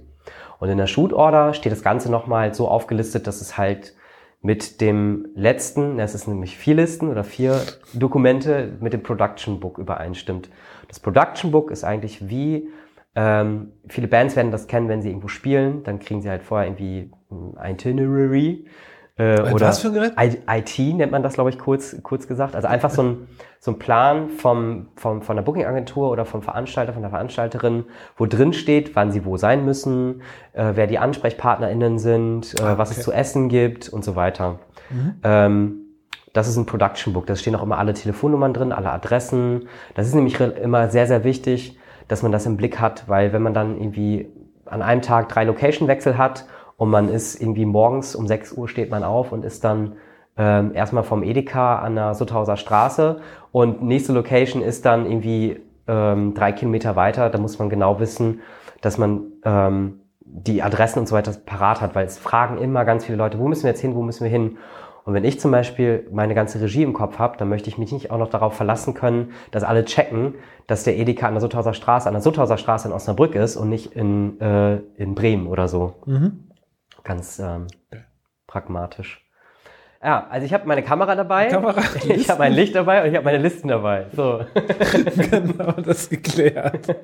Und 0.60 0.70
in 0.70 0.78
der 0.78 0.88
Shoot-Order 0.88 1.54
steht 1.54 1.72
das 1.72 1.84
Ganze 1.84 2.12
nochmal 2.12 2.54
so 2.54 2.68
aufgelistet, 2.68 3.28
dass 3.28 3.42
es 3.42 3.58
halt 3.58 3.94
mit 4.42 4.82
dem 4.82 5.28
letzten, 5.36 5.98
das 5.98 6.16
ist 6.16 6.28
nämlich 6.28 6.58
vier 6.58 6.76
Listen 6.76 7.10
oder 7.10 7.24
vier 7.24 7.62
Dokumente, 7.94 8.78
mit 8.80 8.94
dem 8.94 9.04
Production 9.04 9.60
Book 9.60 9.78
übereinstimmt. 9.78 10.50
Das 10.88 11.00
Production 11.00 11.52
Book 11.52 11.70
ist 11.70 11.84
eigentlich 11.84 12.28
wie, 12.28 12.70
ähm, 13.16 13.74
viele 13.88 14.08
Bands 14.08 14.36
werden 14.36 14.52
das 14.52 14.68
kennen, 14.68 14.89
wenn 14.89 15.02
sie 15.02 15.10
irgendwo 15.10 15.28
spielen, 15.28 15.84
dann 15.84 16.00
kriegen 16.00 16.22
sie 16.22 16.30
halt 16.30 16.44
vorher 16.44 16.68
irgendwie 16.68 17.12
ein 17.30 17.72
Itinerary 17.72 18.66
äh, 19.18 19.54
oder 19.54 19.68
was 19.68 19.80
für 19.80 19.89
ein 19.89 19.94
Gerät? 19.94 20.14
IT 20.48 20.80
nennt 20.96 21.12
man 21.12 21.22
das, 21.22 21.36
glaube 21.36 21.50
ich, 21.50 21.60
kurz, 21.60 21.96
kurz 22.02 22.28
gesagt. 22.28 22.56
Also 22.56 22.68
einfach 22.68 22.89
so 22.89 23.04
ein, 23.04 23.28
so 23.64 23.70
ein 23.70 23.78
Plan 23.78 24.30
vom, 24.30 24.88
vom, 24.95 25.22
von 25.22 25.36
der 25.36 25.43
Booking-Agentur 25.43 26.09
oder 26.09 26.26
vom 26.26 26.41
Veranstalter, 26.41 26.93
von 26.93 27.03
der 27.03 27.12
Veranstalterin, 27.12 27.86
wo 28.18 28.26
drin 28.26 28.53
steht, 28.53 28.95
wann 28.95 29.12
sie 29.12 29.24
wo 29.24 29.38
sein 29.38 29.64
müssen, 29.66 30.24
äh, 30.53 30.72
wer 30.74 30.88
die 30.88 30.97
AnsprechpartnerInnen 30.97 31.99
sind, 31.99 32.55
äh, 32.59 32.64
ah, 32.64 32.78
was 32.80 32.89
es 32.89 33.03
zu 33.03 33.12
essen 33.12 33.49
gibt 33.49 33.88
und 33.88 34.03
so 34.03 34.16
weiter. 34.16 34.57
Mhm. 34.89 35.16
Ähm, 35.24 35.78
das 36.34 36.47
ist 36.47 36.57
ein 36.57 36.66
Production 36.66 37.14
Book. 37.14 37.28
Da 37.28 37.36
stehen 37.36 37.55
auch 37.55 37.62
immer 37.62 37.78
alle 37.78 37.93
Telefonnummern 37.93 38.55
drin, 38.55 38.72
alle 38.72 38.89
Adressen. 38.89 39.68
Das 39.93 40.07
ist 40.07 40.16
nämlich 40.16 40.39
immer 40.39 40.89
sehr, 40.89 41.05
sehr 41.05 41.24
wichtig, 41.24 41.78
dass 42.07 42.24
man 42.24 42.32
das 42.32 42.47
im 42.47 42.57
Blick 42.57 42.80
hat, 42.80 43.07
weil 43.07 43.32
wenn 43.32 43.43
man 43.43 43.53
dann 43.53 43.78
irgendwie 43.78 44.28
an 44.66 44.82
einem 44.82 45.03
Tag 45.03 45.30
drei 45.30 45.43
Location-Wechsel 45.43 46.18
hat 46.18 46.47
und 46.78 46.89
man 46.89 47.09
ist 47.09 47.39
irgendwie 47.39 47.66
morgens 47.66 48.16
um 48.16 48.26
6 48.26 48.53
Uhr 48.53 48.68
steht 48.68 48.89
man 48.89 49.03
auf 49.03 49.32
und 49.32 49.45
ist 49.45 49.64
dann 49.64 49.97
ähm, 50.38 50.74
erstmal 50.74 51.04
vom 51.04 51.24
Edeka 51.24 51.80
an 51.80 51.96
der 51.96 52.16
Sutthauser 52.16 52.58
Straße 52.58 53.22
und 53.52 53.84
nächste 53.84 54.14
Location 54.14 54.62
ist 54.62 54.86
dann 54.86 55.06
irgendwie 55.06 55.60
ähm, 55.88 56.34
drei 56.34 56.52
Kilometer 56.52 56.96
weiter. 56.96 57.30
Da 57.30 57.38
muss 57.38 57.60
man 57.60 57.70
genau 57.70 58.00
wissen, 58.00 58.42
dass 58.82 58.98
man 58.98 59.24
ähm, 59.44 60.00
die 60.20 60.64
Adressen 60.64 61.00
und 61.00 61.08
so 61.08 61.16
weiter 61.16 61.34
parat 61.46 61.82
hat, 61.82 61.96
weil 61.96 62.06
es 62.06 62.18
fragen 62.18 62.58
immer 62.58 62.86
ganz 62.86 63.06
viele 63.06 63.18
Leute, 63.18 63.38
wo 63.40 63.48
müssen 63.48 63.64
wir 63.64 63.72
jetzt 63.72 63.82
hin, 63.82 63.96
wo 63.96 64.02
müssen 64.02 64.24
wir 64.24 64.32
hin? 64.32 64.58
Und 65.04 65.14
wenn 65.14 65.24
ich 65.24 65.40
zum 65.40 65.52
Beispiel 65.52 66.08
meine 66.12 66.36
ganze 66.36 66.62
Regie 66.62 66.84
im 66.84 66.94
Kopf 66.94 67.18
habe, 67.18 67.36
dann 67.38 67.50
möchte 67.50 67.70
ich 67.70 67.78
mich 67.78 67.92
nicht 67.92 68.12
auch 68.12 68.20
noch 68.20 68.30
darauf 68.30 68.54
verlassen 68.54 68.94
können, 68.94 69.32
dass 69.50 69.64
alle 69.64 69.84
checken, 69.84 70.36
dass 70.68 70.84
der 70.84 70.98
Edeka 70.98 71.28
an 71.28 71.34
der 71.34 71.42
Sutthauser 71.42 71.74
Straße, 71.74 72.08
an 72.08 72.14
der 72.14 72.22
Sutthauser 72.22 72.58
Straße 72.58 72.88
in 72.88 72.94
Osnabrück 72.94 73.36
ist 73.36 73.58
und 73.58 73.70
nicht 73.70 73.94
in, 73.94 74.40
äh, 74.40 74.78
in 74.96 75.16
Bremen 75.16 75.48
oder 75.48 75.68
so. 75.68 75.96
Mhm. 76.06 76.52
Ganz 77.04 77.40
ähm, 77.40 77.68
pragmatisch. 78.46 79.26
Ja, 80.04 80.28
also 80.30 80.45
ich 80.45 80.54
habe 80.54 80.68
meine 80.68 80.82
Kamera 80.82 81.16
dabei, 81.16 81.47
Kamera, 81.47 81.82
ich 82.10 82.28
habe 82.30 82.39
mein 82.39 82.54
Licht 82.54 82.74
dabei 82.74 83.04
und 83.04 83.10
ich 83.10 83.16
habe 83.16 83.26
meine 83.26 83.38
Listen 83.38 83.68
dabei. 83.68 84.08
So. 84.16 84.41
genau, 85.30 85.74
das 85.74 86.10
geklärt. 86.10 86.95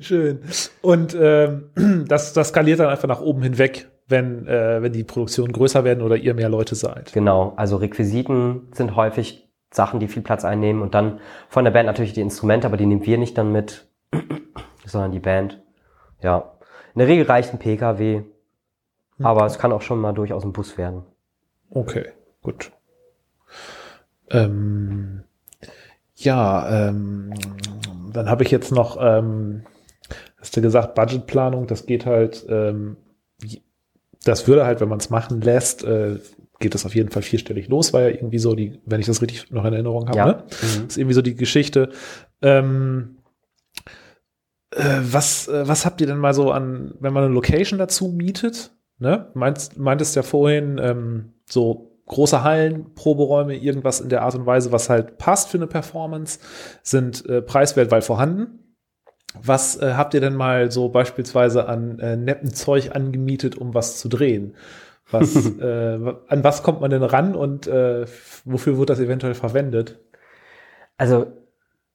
Schön. 0.00 0.40
Und 0.82 1.16
ähm, 1.18 1.70
das, 2.08 2.34
das 2.34 2.48
skaliert 2.48 2.80
dann 2.80 2.88
einfach 2.88 3.08
nach 3.08 3.22
oben 3.22 3.42
hinweg, 3.42 3.88
wenn, 4.06 4.46
äh, 4.46 4.82
wenn 4.82 4.92
die 4.92 5.04
Produktionen 5.04 5.52
größer 5.52 5.84
werden 5.84 6.02
oder 6.02 6.16
ihr 6.16 6.34
mehr 6.34 6.50
Leute 6.50 6.74
seid. 6.74 7.12
Genau, 7.14 7.54
also 7.56 7.76
Requisiten 7.76 8.68
sind 8.72 8.94
häufig 8.94 9.48
Sachen, 9.72 10.00
die 10.00 10.08
viel 10.08 10.22
Platz 10.22 10.44
einnehmen 10.44 10.82
und 10.82 10.94
dann 10.94 11.20
von 11.48 11.64
der 11.64 11.72
Band 11.72 11.86
natürlich 11.86 12.12
die 12.12 12.20
Instrumente, 12.20 12.66
aber 12.66 12.76
die 12.76 12.86
nehmen 12.86 13.06
wir 13.06 13.16
nicht 13.16 13.38
dann 13.38 13.50
mit, 13.50 13.88
sondern 14.84 15.12
die 15.12 15.20
Band. 15.20 15.62
Ja, 16.22 16.52
in 16.94 16.98
der 16.98 17.08
Regel 17.08 17.24
reicht 17.26 17.52
ein 17.52 17.58
PKW, 17.58 18.18
okay. 18.18 18.26
aber 19.22 19.46
es 19.46 19.58
kann 19.58 19.72
auch 19.72 19.82
schon 19.82 20.00
mal 20.00 20.12
durchaus 20.12 20.44
ein 20.44 20.52
Bus 20.52 20.76
werden. 20.76 21.04
Okay, 21.74 22.06
gut. 22.40 22.70
Ähm, 24.30 25.24
ja, 26.14 26.88
ähm, 26.88 27.34
dann 28.12 28.30
habe 28.30 28.44
ich 28.44 28.50
jetzt 28.50 28.72
noch, 28.72 28.96
ähm, 29.00 29.64
hast 30.38 30.56
du 30.56 30.62
gesagt, 30.62 30.94
Budgetplanung, 30.94 31.66
das 31.66 31.86
geht 31.86 32.06
halt, 32.06 32.46
ähm, 32.48 32.96
das 34.24 34.46
würde 34.46 34.64
halt, 34.64 34.80
wenn 34.80 34.88
man 34.88 35.00
es 35.00 35.10
machen 35.10 35.40
lässt, 35.40 35.84
äh, 35.84 36.18
geht 36.60 36.74
das 36.74 36.86
auf 36.86 36.94
jeden 36.94 37.10
Fall 37.10 37.22
vierstellig 37.22 37.68
los, 37.68 37.92
war 37.92 38.02
ja 38.02 38.08
irgendwie 38.08 38.38
so 38.38 38.54
die, 38.54 38.80
wenn 38.86 39.00
ich 39.00 39.06
das 39.06 39.20
richtig 39.20 39.50
noch 39.50 39.64
in 39.64 39.72
Erinnerung 39.72 40.08
habe, 40.08 40.18
ja. 40.18 40.26
ne? 40.26 40.44
Mhm. 40.78 40.86
ist 40.86 40.96
irgendwie 40.96 41.14
so 41.14 41.22
die 41.22 41.34
Geschichte. 41.34 41.90
Ähm, 42.40 43.18
äh, 44.70 45.00
was, 45.02 45.48
äh, 45.48 45.66
was 45.66 45.84
habt 45.84 46.00
ihr 46.00 46.06
denn 46.06 46.18
mal 46.18 46.34
so 46.34 46.52
an, 46.52 46.94
wenn 47.00 47.12
man 47.12 47.24
eine 47.24 47.34
Location 47.34 47.78
dazu 47.78 48.08
mietet? 48.08 48.70
Ne? 49.04 49.30
Meinst, 49.34 49.76
meintest 49.78 50.16
ja 50.16 50.22
vorhin, 50.22 50.80
ähm, 50.82 51.34
so 51.44 51.94
große 52.06 52.42
Hallen, 52.42 52.94
Proberäume, 52.94 53.54
irgendwas 53.54 54.00
in 54.00 54.08
der 54.08 54.22
Art 54.22 54.34
und 54.34 54.46
Weise, 54.46 54.72
was 54.72 54.88
halt 54.88 55.18
passt 55.18 55.50
für 55.50 55.58
eine 55.58 55.66
Performance, 55.66 56.38
sind 56.82 57.28
äh, 57.28 57.42
preiswert, 57.42 57.90
weil 57.90 58.00
vorhanden. 58.00 58.60
Was 59.34 59.76
äh, 59.76 59.92
habt 59.94 60.14
ihr 60.14 60.22
denn 60.22 60.34
mal 60.34 60.70
so 60.70 60.88
beispielsweise 60.88 61.68
an 61.68 61.98
äh, 61.98 62.16
netten 62.16 62.54
Zeug 62.54 62.96
angemietet, 62.96 63.56
um 63.56 63.74
was 63.74 63.98
zu 63.98 64.08
drehen? 64.08 64.56
Was, 65.10 65.34
äh, 65.60 66.14
an 66.28 66.42
was 66.42 66.62
kommt 66.62 66.80
man 66.80 66.90
denn 66.90 67.02
ran 67.02 67.34
und 67.34 67.66
äh, 67.66 68.06
wofür 68.46 68.78
wird 68.78 68.88
das 68.88 69.00
eventuell 69.00 69.34
verwendet? 69.34 70.00
Also 70.96 71.26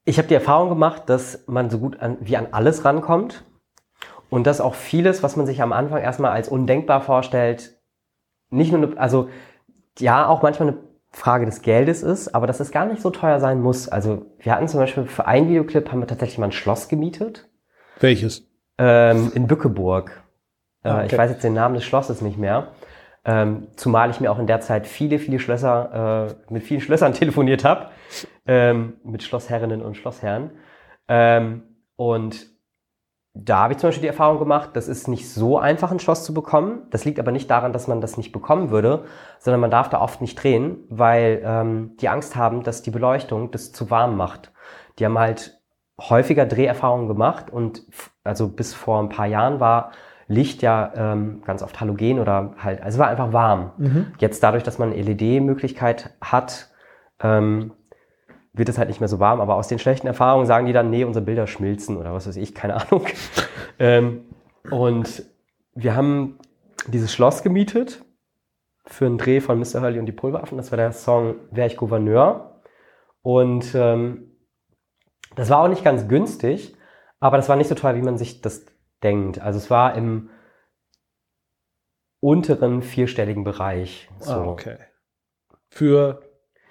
ich 0.05 0.19
habe 0.19 0.27
die 0.27 0.35
Erfahrung 0.35 0.69
gemacht, 0.69 1.03
dass 1.07 1.43
man 1.47 1.71
so 1.71 1.79
gut 1.79 1.99
an, 2.01 2.17
wie 2.21 2.37
an 2.37 2.49
alles 2.51 2.85
rankommt 2.85 3.45
und 4.29 4.45
dass 4.45 4.61
auch 4.61 4.75
vieles, 4.75 5.23
was 5.23 5.35
man 5.35 5.45
sich 5.45 5.61
am 5.61 5.73
Anfang 5.73 6.01
erstmal 6.01 6.31
als 6.31 6.49
undenkbar 6.49 7.01
vorstellt, 7.01 7.75
nicht 8.49 8.71
nur, 8.71 8.83
eine, 8.83 8.97
also 8.97 9.29
ja, 9.99 10.27
auch 10.27 10.41
manchmal 10.41 10.69
eine 10.69 10.77
Frage 11.11 11.45
des 11.45 11.61
Geldes 11.61 12.03
ist, 12.03 12.33
aber 12.35 12.47
dass 12.47 12.59
es 12.59 12.71
gar 12.71 12.85
nicht 12.85 13.01
so 13.01 13.09
teuer 13.09 13.39
sein 13.39 13.61
muss. 13.61 13.89
Also 13.89 14.25
wir 14.39 14.53
hatten 14.53 14.67
zum 14.67 14.79
Beispiel 14.79 15.05
für 15.05 15.25
einen 15.25 15.49
Videoclip 15.49 15.91
haben 15.91 15.99
wir 15.99 16.07
tatsächlich 16.07 16.37
mal 16.37 16.47
ein 16.47 16.51
Schloss 16.51 16.87
gemietet. 16.87 17.49
Welches? 17.99 18.47
Ähm, 18.77 19.31
in 19.33 19.47
Bückeburg. 19.47 20.23
Äh, 20.83 20.89
ah, 20.89 20.97
okay. 20.97 21.07
Ich 21.07 21.17
weiß 21.17 21.31
jetzt 21.31 21.43
den 21.43 21.53
Namen 21.53 21.75
des 21.75 21.83
Schlosses 21.83 22.21
nicht 22.21 22.37
mehr. 22.37 22.69
Ähm, 23.25 23.67
zumal 23.75 24.09
ich 24.11 24.21
mir 24.21 24.31
auch 24.31 24.39
in 24.39 24.47
der 24.47 24.61
Zeit 24.61 24.87
viele, 24.87 25.19
viele 25.19 25.39
Schlösser, 25.39 26.29
äh, 26.49 26.53
mit 26.53 26.63
vielen 26.63 26.81
Schlössern 26.81 27.13
telefoniert 27.13 27.65
habe, 27.65 27.89
ähm, 28.45 28.93
mit 29.03 29.23
Schlossherrinnen 29.23 29.81
und 29.81 29.97
Schlossherren. 29.97 30.51
Ähm, 31.07 31.63
und 31.95 32.47
da 33.33 33.59
habe 33.59 33.73
ich 33.73 33.79
zum 33.79 33.89
Beispiel 33.89 34.01
die 34.01 34.07
Erfahrung 34.07 34.39
gemacht, 34.39 34.71
das 34.73 34.87
ist 34.87 35.07
nicht 35.07 35.31
so 35.31 35.59
einfach, 35.59 35.91
ein 35.91 35.99
Schloss 35.99 36.23
zu 36.23 36.33
bekommen. 36.33 36.81
Das 36.89 37.05
liegt 37.05 37.19
aber 37.19 37.31
nicht 37.31 37.49
daran, 37.49 37.73
dass 37.73 37.87
man 37.87 38.01
das 38.01 38.17
nicht 38.17 38.31
bekommen 38.31 38.71
würde, 38.71 39.05
sondern 39.37 39.61
man 39.61 39.71
darf 39.71 39.89
da 39.89 40.01
oft 40.01 40.21
nicht 40.21 40.41
drehen, 40.41 40.77
weil 40.89 41.41
ähm, 41.45 41.95
die 42.01 42.09
Angst 42.09 42.35
haben, 42.35 42.63
dass 42.63 42.81
die 42.81 42.91
Beleuchtung 42.91 43.51
das 43.51 43.71
zu 43.71 43.91
warm 43.91 44.17
macht. 44.17 44.51
Die 44.97 45.05
haben 45.05 45.19
halt 45.19 45.59
häufiger 45.99 46.45
Dreherfahrungen 46.45 47.07
gemacht 47.07 47.51
und 47.51 47.83
also 48.23 48.47
bis 48.47 48.73
vor 48.73 48.99
ein 49.01 49.09
paar 49.09 49.27
Jahren 49.27 49.59
war 49.59 49.91
Licht 50.27 50.61
ja 50.61 50.91
ähm, 50.95 51.41
ganz 51.43 51.63
oft 51.63 51.79
halogen 51.81 52.19
oder 52.19 52.53
halt, 52.57 52.81
also 52.81 52.95
es 52.95 52.99
war 52.99 53.07
einfach 53.07 53.33
warm. 53.33 53.71
Mhm. 53.77 54.07
Jetzt 54.19 54.43
dadurch, 54.43 54.63
dass 54.63 54.77
man 54.77 54.93
eine 54.93 55.01
LED-Möglichkeit 55.01 56.15
hat, 56.21 56.69
ähm, 57.21 57.73
wird 58.59 58.69
es 58.69 58.77
halt 58.77 58.89
nicht 58.89 58.99
mehr 58.99 59.09
so 59.09 59.19
warm. 59.19 59.41
Aber 59.41 59.55
aus 59.55 59.67
den 59.67 59.79
schlechten 59.79 60.05
Erfahrungen 60.05 60.45
sagen 60.45 60.67
die 60.67 60.73
dann, 60.73 60.91
nee, 60.91 61.03
unsere 61.03 61.25
Bilder 61.25 61.47
schmilzen 61.47 61.97
oder 61.97 62.13
was 62.13 62.27
weiß 62.27 62.35
ich, 62.37 62.53
keine 62.53 62.75
Ahnung. 62.75 63.07
ähm, 63.79 64.25
und 64.69 65.23
wir 65.73 65.95
haben 65.95 66.37
dieses 66.87 67.11
Schloss 67.11 67.41
gemietet 67.41 68.03
für 68.85 69.05
einen 69.05 69.17
Dreh 69.17 69.41
von 69.41 69.59
Mr. 69.59 69.81
Hurley 69.81 69.99
und 69.99 70.05
die 70.05 70.11
Pulveraffen. 70.11 70.57
Das 70.57 70.71
war 70.71 70.77
der 70.77 70.91
Song 70.91 71.35
Wär 71.51 71.65
ich 71.65 71.77
Gouverneur. 71.77 72.61
Und 73.21 73.73
ähm, 73.75 74.35
das 75.35 75.49
war 75.49 75.59
auch 75.59 75.67
nicht 75.67 75.83
ganz 75.83 76.07
günstig, 76.07 76.75
aber 77.19 77.37
das 77.37 77.49
war 77.49 77.55
nicht 77.55 77.67
so 77.67 77.75
teuer, 77.75 77.95
wie 77.95 78.01
man 78.01 78.17
sich 78.17 78.41
das 78.41 78.65
denkt. 79.03 79.39
Also 79.39 79.57
es 79.57 79.69
war 79.69 79.95
im 79.95 80.29
unteren 82.19 82.81
vierstelligen 82.81 83.43
Bereich. 83.43 84.09
So. 84.19 84.31
Ah, 84.31 84.45
okay. 84.45 84.77
Für 85.69 86.21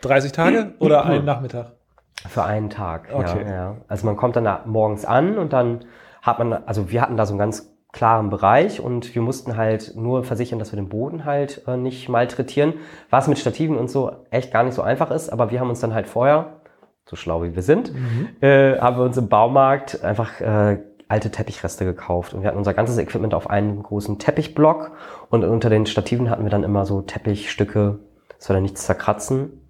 30 0.02 0.32
Tage 0.32 0.74
oder 0.78 1.04
einen 1.06 1.24
Nachmittag? 1.24 1.77
Für 2.26 2.44
einen 2.44 2.68
Tag, 2.70 3.08
okay. 3.12 3.44
ja, 3.44 3.50
ja. 3.50 3.76
Also 3.86 4.06
man 4.06 4.16
kommt 4.16 4.36
dann 4.36 4.48
morgens 4.66 5.04
an 5.04 5.38
und 5.38 5.52
dann 5.52 5.84
hat 6.22 6.38
man, 6.38 6.52
also 6.52 6.90
wir 6.90 7.00
hatten 7.00 7.16
da 7.16 7.26
so 7.26 7.32
einen 7.32 7.38
ganz 7.38 7.74
klaren 7.92 8.28
Bereich 8.28 8.80
und 8.80 9.14
wir 9.14 9.22
mussten 9.22 9.56
halt 9.56 9.94
nur 9.96 10.24
versichern, 10.24 10.58
dass 10.58 10.72
wir 10.72 10.76
den 10.76 10.88
Boden 10.88 11.24
halt 11.24 11.62
äh, 11.66 11.76
nicht 11.76 12.08
malträtieren, 12.08 12.74
was 13.08 13.28
mit 13.28 13.38
Stativen 13.38 13.78
und 13.78 13.88
so 13.88 14.12
echt 14.30 14.52
gar 14.52 14.62
nicht 14.62 14.74
so 14.74 14.82
einfach 14.82 15.10
ist, 15.10 15.30
aber 15.30 15.50
wir 15.50 15.60
haben 15.60 15.70
uns 15.70 15.80
dann 15.80 15.94
halt 15.94 16.06
vorher, 16.06 16.60
so 17.06 17.16
schlau 17.16 17.42
wie 17.42 17.54
wir 17.54 17.62
sind, 17.62 17.94
mhm. 17.94 18.28
äh, 18.40 18.78
haben 18.78 18.98
wir 18.98 19.04
uns 19.04 19.16
im 19.16 19.28
Baumarkt 19.28 20.04
einfach 20.04 20.40
äh, 20.40 20.78
alte 21.08 21.30
Teppichreste 21.30 21.86
gekauft 21.86 22.34
und 22.34 22.42
wir 22.42 22.48
hatten 22.48 22.58
unser 22.58 22.74
ganzes 22.74 22.98
Equipment 22.98 23.32
auf 23.32 23.48
einen 23.48 23.82
großen 23.82 24.18
Teppichblock 24.18 24.90
und 25.30 25.44
unter 25.44 25.70
den 25.70 25.86
Stativen 25.86 26.28
hatten 26.28 26.42
wir 26.42 26.50
dann 26.50 26.64
immer 26.64 26.84
so 26.84 27.00
Teppichstücke, 27.00 28.00
das 28.38 28.50
war 28.50 28.54
dann 28.54 28.64
nichts 28.64 28.84
zerkratzen 28.84 29.67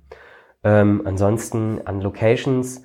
Ähm, 0.68 1.00
ansonsten 1.06 1.80
an 1.86 2.02
Locations, 2.02 2.82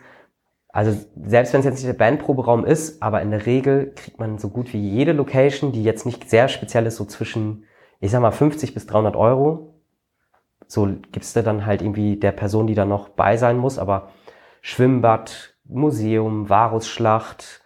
also 0.70 0.98
selbst 1.26 1.52
wenn 1.52 1.60
es 1.60 1.66
jetzt 1.66 1.76
nicht 1.76 1.88
der 1.88 1.94
Bandproberaum 1.94 2.64
ist, 2.64 3.04
aber 3.04 3.22
in 3.22 3.30
der 3.30 3.46
Regel 3.46 3.92
kriegt 3.94 4.20
man 4.20 4.38
so 4.38 4.48
gut 4.48 4.72
wie 4.72 4.80
jede 4.80 5.12
Location, 5.12 5.74
die 5.74 5.84
jetzt 5.84 6.06
nicht 6.06 6.30
sehr 6.30 6.48
speziell 6.48 6.86
ist, 6.86 6.96
so 6.96 7.04
zwischen, 7.04 7.66
ich 8.00 8.12
sag 8.12 8.22
mal, 8.22 8.32
50 8.32 8.74
bis 8.74 8.86
300 8.88 9.18
Euro. 9.18 9.82
So 10.66 10.88
gibst 11.12 11.36
du 11.36 11.44
dann 11.44 11.66
halt 11.66 11.82
irgendwie 11.82 12.16
der 12.16 12.32
Person, 12.32 12.68
die 12.68 12.74
da 12.74 12.86
noch 12.86 13.10
bei 13.10 13.36
sein 13.36 13.58
muss, 13.58 13.78
aber 13.78 14.12
Schwimmbad, 14.62 15.54
Museum, 15.66 16.48
Varusschlacht, 16.48 17.62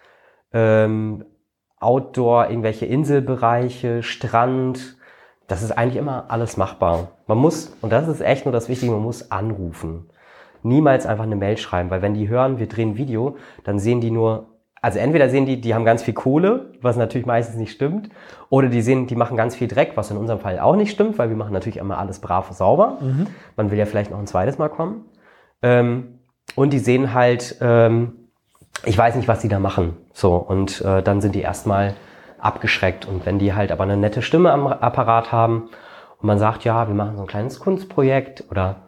ähm, 0.51 1.25
Outdoor, 1.79 2.49
irgendwelche 2.49 2.87
Inselbereiche, 2.87 4.01
Strand, 4.01 4.96
das 5.47 5.63
ist 5.63 5.71
eigentlich 5.71 5.97
immer 5.97 6.25
alles 6.27 6.57
machbar. 6.57 7.09
Man 7.25 7.37
muss, 7.37 7.73
und 7.81 7.91
das 7.91 8.07
ist 8.07 8.21
echt 8.21 8.45
nur 8.45 8.51
das 8.51 8.69
Wichtige, 8.69 8.91
man 8.91 9.01
muss 9.01 9.31
anrufen. 9.31 10.09
Niemals 10.61 11.05
einfach 11.05 11.23
eine 11.23 11.37
Mail 11.37 11.57
schreiben, 11.57 11.89
weil 11.89 12.01
wenn 12.01 12.13
die 12.13 12.27
hören, 12.27 12.59
wir 12.59 12.67
drehen 12.67 12.97
Video, 12.97 13.37
dann 13.63 13.79
sehen 13.79 14.01
die 14.01 14.11
nur, 14.11 14.47
also 14.81 14.99
entweder 14.99 15.29
sehen 15.29 15.45
die, 15.45 15.61
die 15.61 15.73
haben 15.73 15.85
ganz 15.85 16.03
viel 16.03 16.13
Kohle, 16.13 16.73
was 16.81 16.97
natürlich 16.97 17.25
meistens 17.25 17.55
nicht 17.55 17.71
stimmt, 17.71 18.09
oder 18.49 18.67
die 18.67 18.81
sehen, 18.81 19.07
die 19.07 19.15
machen 19.15 19.37
ganz 19.37 19.55
viel 19.55 19.67
Dreck, 19.67 19.93
was 19.95 20.11
in 20.11 20.17
unserem 20.17 20.39
Fall 20.39 20.59
auch 20.59 20.75
nicht 20.75 20.91
stimmt, 20.91 21.17
weil 21.17 21.29
wir 21.29 21.37
machen 21.37 21.53
natürlich 21.53 21.77
immer 21.77 21.97
alles 21.97 22.19
brav 22.19 22.49
und 22.49 22.55
sauber. 22.57 22.97
Mhm. 22.99 23.27
Man 23.55 23.71
will 23.71 23.77
ja 23.77 23.85
vielleicht 23.85 24.11
noch 24.11 24.19
ein 24.19 24.27
zweites 24.27 24.57
Mal 24.57 24.69
kommen. 24.69 25.05
Ähm, 25.61 26.19
und 26.55 26.71
die 26.71 26.79
sehen 26.79 27.13
halt, 27.13 27.57
ähm, 27.61 28.29
ich 28.85 28.97
weiß 28.97 29.15
nicht, 29.15 29.27
was 29.27 29.39
die 29.39 29.47
da 29.47 29.59
machen. 29.59 29.95
So, 30.13 30.35
und 30.35 30.81
äh, 30.81 31.01
dann 31.01 31.21
sind 31.21 31.35
die 31.35 31.41
erstmal 31.41 31.93
abgeschreckt. 32.39 33.05
Und 33.05 33.25
wenn 33.25 33.39
die 33.39 33.53
halt 33.53 33.71
aber 33.71 33.83
eine 33.83 33.97
nette 33.97 34.21
Stimme 34.21 34.51
am 34.51 34.67
Apparat 34.67 35.31
haben 35.31 35.69
und 36.19 36.27
man 36.27 36.39
sagt, 36.39 36.63
ja, 36.63 36.87
wir 36.87 36.95
machen 36.95 37.15
so 37.15 37.23
ein 37.23 37.27
kleines 37.27 37.59
Kunstprojekt 37.59 38.45
oder 38.49 38.87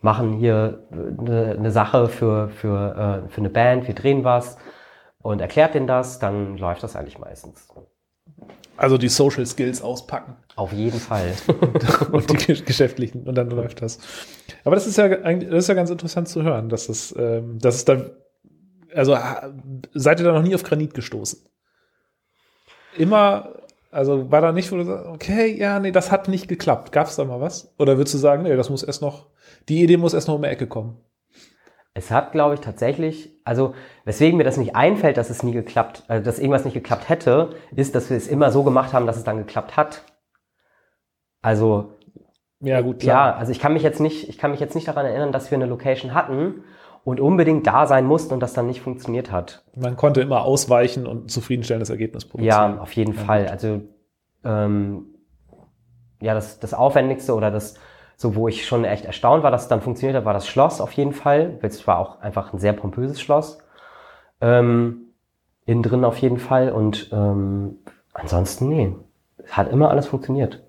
machen 0.00 0.34
hier 0.34 0.86
eine, 0.90 1.56
eine 1.58 1.70
Sache 1.70 2.08
für, 2.08 2.48
für, 2.50 3.24
äh, 3.26 3.30
für 3.30 3.40
eine 3.40 3.50
Band, 3.50 3.86
wir 3.86 3.94
drehen 3.94 4.24
was 4.24 4.58
und 5.22 5.40
erklärt 5.40 5.74
denen 5.74 5.86
das, 5.86 6.18
dann 6.18 6.58
läuft 6.58 6.82
das 6.82 6.96
eigentlich 6.96 7.18
meistens. 7.18 7.68
Also 8.76 8.98
die 8.98 9.08
Social 9.08 9.46
Skills 9.46 9.80
auspacken. 9.80 10.36
Auf 10.56 10.72
jeden 10.72 10.98
Fall. 10.98 11.32
und 12.12 12.48
die 12.48 12.54
geschäftlichen 12.64 13.22
und 13.28 13.36
dann 13.36 13.50
läuft 13.50 13.80
das. 13.80 13.98
Aber 14.64 14.74
das 14.74 14.86
ist 14.86 14.98
ja 14.98 15.08
das 15.08 15.42
ist 15.42 15.68
ja 15.68 15.74
ganz 15.74 15.90
interessant 15.90 16.28
zu 16.28 16.42
hören, 16.42 16.68
dass 16.68 16.88
es, 16.88 17.14
ähm, 17.16 17.58
dass 17.58 17.76
es 17.76 17.84
dann, 17.84 18.10
also 18.94 19.16
seid 19.94 20.20
ihr 20.20 20.26
da 20.26 20.32
noch 20.32 20.42
nie 20.42 20.54
auf 20.54 20.64
Granit 20.64 20.94
gestoßen? 20.94 21.40
Immer, 22.96 23.54
also 23.90 24.30
war 24.30 24.40
da 24.40 24.52
nicht, 24.52 24.70
wo 24.72 24.76
du 24.76 24.84
sagst, 24.84 25.06
okay, 25.06 25.56
ja, 25.56 25.80
nee, 25.80 25.92
das 25.92 26.10
hat 26.10 26.28
nicht 26.28 26.48
geklappt. 26.48 26.92
Gab 26.92 27.06
es 27.06 27.16
da 27.16 27.24
mal 27.24 27.40
was? 27.40 27.74
Oder 27.78 27.96
würdest 27.96 28.14
du 28.14 28.18
sagen, 28.18 28.42
nee, 28.42 28.56
das 28.56 28.70
muss 28.70 28.82
erst 28.82 29.02
noch, 29.02 29.26
die 29.68 29.82
Idee 29.82 29.96
muss 29.96 30.14
erst 30.14 30.28
noch 30.28 30.36
um 30.36 30.42
die 30.42 30.48
Ecke 30.48 30.66
kommen? 30.66 30.98
Es 31.94 32.10
hat, 32.10 32.32
glaube 32.32 32.54
ich, 32.54 32.60
tatsächlich, 32.60 33.38
also 33.44 33.74
weswegen 34.04 34.38
mir 34.38 34.44
das 34.44 34.56
nicht 34.56 34.74
einfällt, 34.74 35.18
dass 35.18 35.28
es 35.28 35.42
nie 35.42 35.52
geklappt, 35.52 36.04
also 36.08 36.24
dass 36.24 36.38
irgendwas 36.38 36.64
nicht 36.64 36.74
geklappt 36.74 37.10
hätte, 37.10 37.50
ist, 37.76 37.94
dass 37.94 38.08
wir 38.08 38.16
es 38.16 38.28
immer 38.28 38.50
so 38.50 38.62
gemacht 38.62 38.94
haben, 38.94 39.06
dass 39.06 39.18
es 39.18 39.24
dann 39.24 39.36
geklappt 39.36 39.76
hat. 39.76 40.02
Also 41.42 41.92
ja, 42.60 42.80
gut, 42.80 43.00
klar. 43.00 43.32
Ja, 43.32 43.36
also 43.36 43.52
ich 43.52 43.58
kann 43.58 43.74
mich 43.74 43.82
jetzt 43.82 44.00
nicht, 44.00 44.28
ich 44.28 44.38
kann 44.38 44.52
mich 44.52 44.60
jetzt 44.60 44.74
nicht 44.74 44.88
daran 44.88 45.04
erinnern, 45.04 45.32
dass 45.32 45.50
wir 45.50 45.58
eine 45.58 45.66
Location 45.66 46.14
hatten 46.14 46.64
und 47.04 47.20
unbedingt 47.20 47.66
da 47.66 47.86
sein 47.86 48.06
mussten 48.06 48.34
und 48.34 48.40
das 48.40 48.52
dann 48.52 48.66
nicht 48.66 48.80
funktioniert 48.80 49.32
hat. 49.32 49.64
Man 49.74 49.96
konnte 49.96 50.20
immer 50.20 50.42
ausweichen 50.42 51.06
und 51.06 51.24
ein 51.24 51.28
zufriedenstellendes 51.28 51.90
Ergebnis 51.90 52.24
produzieren. 52.24 52.76
Ja, 52.76 52.80
auf 52.80 52.92
jeden 52.92 53.14
ja. 53.14 53.20
Fall. 53.20 53.48
Also 53.48 53.80
ähm, 54.44 55.06
ja, 56.20 56.34
das, 56.34 56.60
das 56.60 56.74
Aufwendigste 56.74 57.34
oder 57.34 57.50
das, 57.50 57.74
so 58.16 58.36
wo 58.36 58.46
ich 58.46 58.66
schon 58.66 58.84
echt 58.84 59.04
erstaunt 59.04 59.42
war, 59.42 59.50
dass 59.50 59.62
es 59.62 59.68
dann 59.68 59.80
funktioniert 59.80 60.16
hat, 60.16 60.24
war 60.24 60.32
das 60.32 60.46
Schloss 60.46 60.80
auf 60.80 60.92
jeden 60.92 61.12
Fall. 61.12 61.58
Es 61.62 61.86
war 61.86 61.98
auch 61.98 62.20
einfach 62.20 62.52
ein 62.52 62.58
sehr 62.58 62.72
pompöses 62.72 63.20
Schloss. 63.20 63.58
Ähm, 64.40 65.12
innen 65.66 65.82
drin 65.82 66.04
auf 66.04 66.18
jeden 66.18 66.38
Fall. 66.38 66.70
Und 66.70 67.10
ähm, 67.12 67.78
ansonsten, 68.12 68.68
nee. 68.68 68.94
Es 69.38 69.56
hat 69.56 69.72
immer 69.72 69.90
alles 69.90 70.06
funktioniert. 70.06 70.62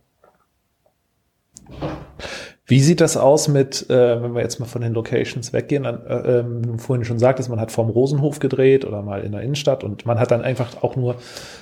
Wie 2.73 2.79
sieht 2.79 3.01
das 3.01 3.17
aus 3.17 3.49
mit, 3.49 3.87
äh, 3.91 4.23
wenn 4.23 4.33
wir 4.33 4.41
jetzt 4.41 4.59
mal 4.59 4.65
von 4.65 4.81
den 4.81 4.95
Locations 4.95 5.53
weggehen, 5.53 5.85
an, 5.85 6.07
äh, 6.07 6.39
ähm, 6.39 6.79
vorhin 6.79 7.05
schon 7.05 7.19
sagtest, 7.19 7.47
man 7.47 7.59
hat 7.59 7.71
vorm 7.71 7.91
Rosenhof 7.91 8.39
gedreht 8.39 8.83
oder 8.83 9.03
mal 9.03 9.21
in 9.21 9.31
der 9.31 9.41
Innenstadt 9.41 9.83
und 9.83 10.07
man 10.07 10.19
hat 10.19 10.31
dann 10.31 10.41
einfach 10.41 10.81
auch 10.81 10.95
nur 10.95 11.17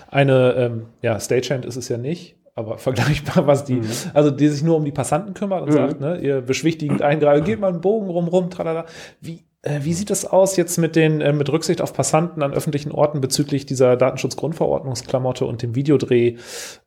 eine, 0.09 0.53
ähm, 0.53 0.86
ja, 1.01 1.20
Stagehand 1.20 1.66
ist 1.66 1.76
es 1.76 1.89
ja 1.89 1.97
nicht, 1.97 2.38
aber 2.55 2.78
vergleichbar, 2.78 3.45
was 3.45 3.66
die, 3.66 3.82
mhm. 3.82 3.89
also 4.14 4.32
die 4.32 4.47
sich 4.47 4.64
nur 4.64 4.78
um 4.78 4.86
die 4.86 4.93
Passanten 4.93 5.34
kümmert 5.34 5.64
und 5.64 5.72
mhm. 5.72 5.74
sagt, 5.74 5.99
ne, 5.99 6.18
ihr 6.22 6.39
beschwichtigend 6.39 7.01
eingreifen, 7.01 7.43
geht 7.43 7.59
mal 7.59 7.68
einen 7.68 7.82
Bogen 7.82 8.09
rum, 8.09 8.30
rum, 8.30 8.49
tralala. 8.49 8.86
Wie, 9.20 9.43
wie 9.64 9.93
sieht 9.93 10.09
das 10.09 10.26
aus 10.26 10.57
jetzt 10.57 10.78
mit 10.78 10.95
den, 10.95 11.22
äh, 11.22 11.34
mit 11.34 11.51
Rücksicht 11.51 11.82
auf 11.82 11.93
Passanten 11.93 12.41
an 12.41 12.51
öffentlichen 12.51 12.91
Orten 12.91 13.22
bezüglich 13.22 13.68
dieser 13.68 13.95
Datenschutzgrundverordnungsklamotte 13.95 15.45
und 15.45 15.62
dem 15.62 15.76
Videodreh? 15.76 16.38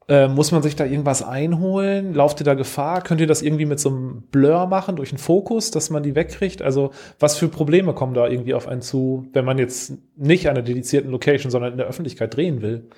Äh, 0.09 0.27
muss 0.27 0.51
man 0.51 0.63
sich 0.63 0.75
da 0.75 0.85
irgendwas 0.85 1.23
einholen? 1.23 2.15
Lauft 2.15 2.41
ihr 2.41 2.45
da 2.45 2.55
Gefahr? 2.55 3.03
Könnt 3.03 3.21
ihr 3.21 3.29
das 3.29 3.43
irgendwie 3.43 3.65
mit 3.65 3.79
so 3.79 3.91
einem 3.91 4.23
Blur 4.33 4.67
machen 4.67 4.97
durch 4.97 5.13
einen 5.13 5.19
Fokus, 5.19 5.71
dass 5.71 5.91
man 5.91 6.03
die 6.03 6.17
wegkriegt? 6.17 6.63
Also 6.63 6.91
was 7.21 7.37
für 7.39 7.47
Probleme 7.47 7.93
kommen 7.95 8.15
da 8.15 8.27
irgendwie 8.27 8.55
auf 8.55 8.67
einen 8.67 8.83
zu, 8.83 9.29
wenn 9.33 9.45
man 9.45 9.59
jetzt 9.59 9.93
nicht 10.17 10.49
an 10.49 10.57
einer 10.57 10.65
dedizierten 10.65 11.13
Location, 11.13 11.53
sondern 11.53 11.73
in 11.73 11.79
der 11.79 11.87
Öffentlichkeit 11.87 12.37
drehen 12.37 12.61
will? 12.61 12.89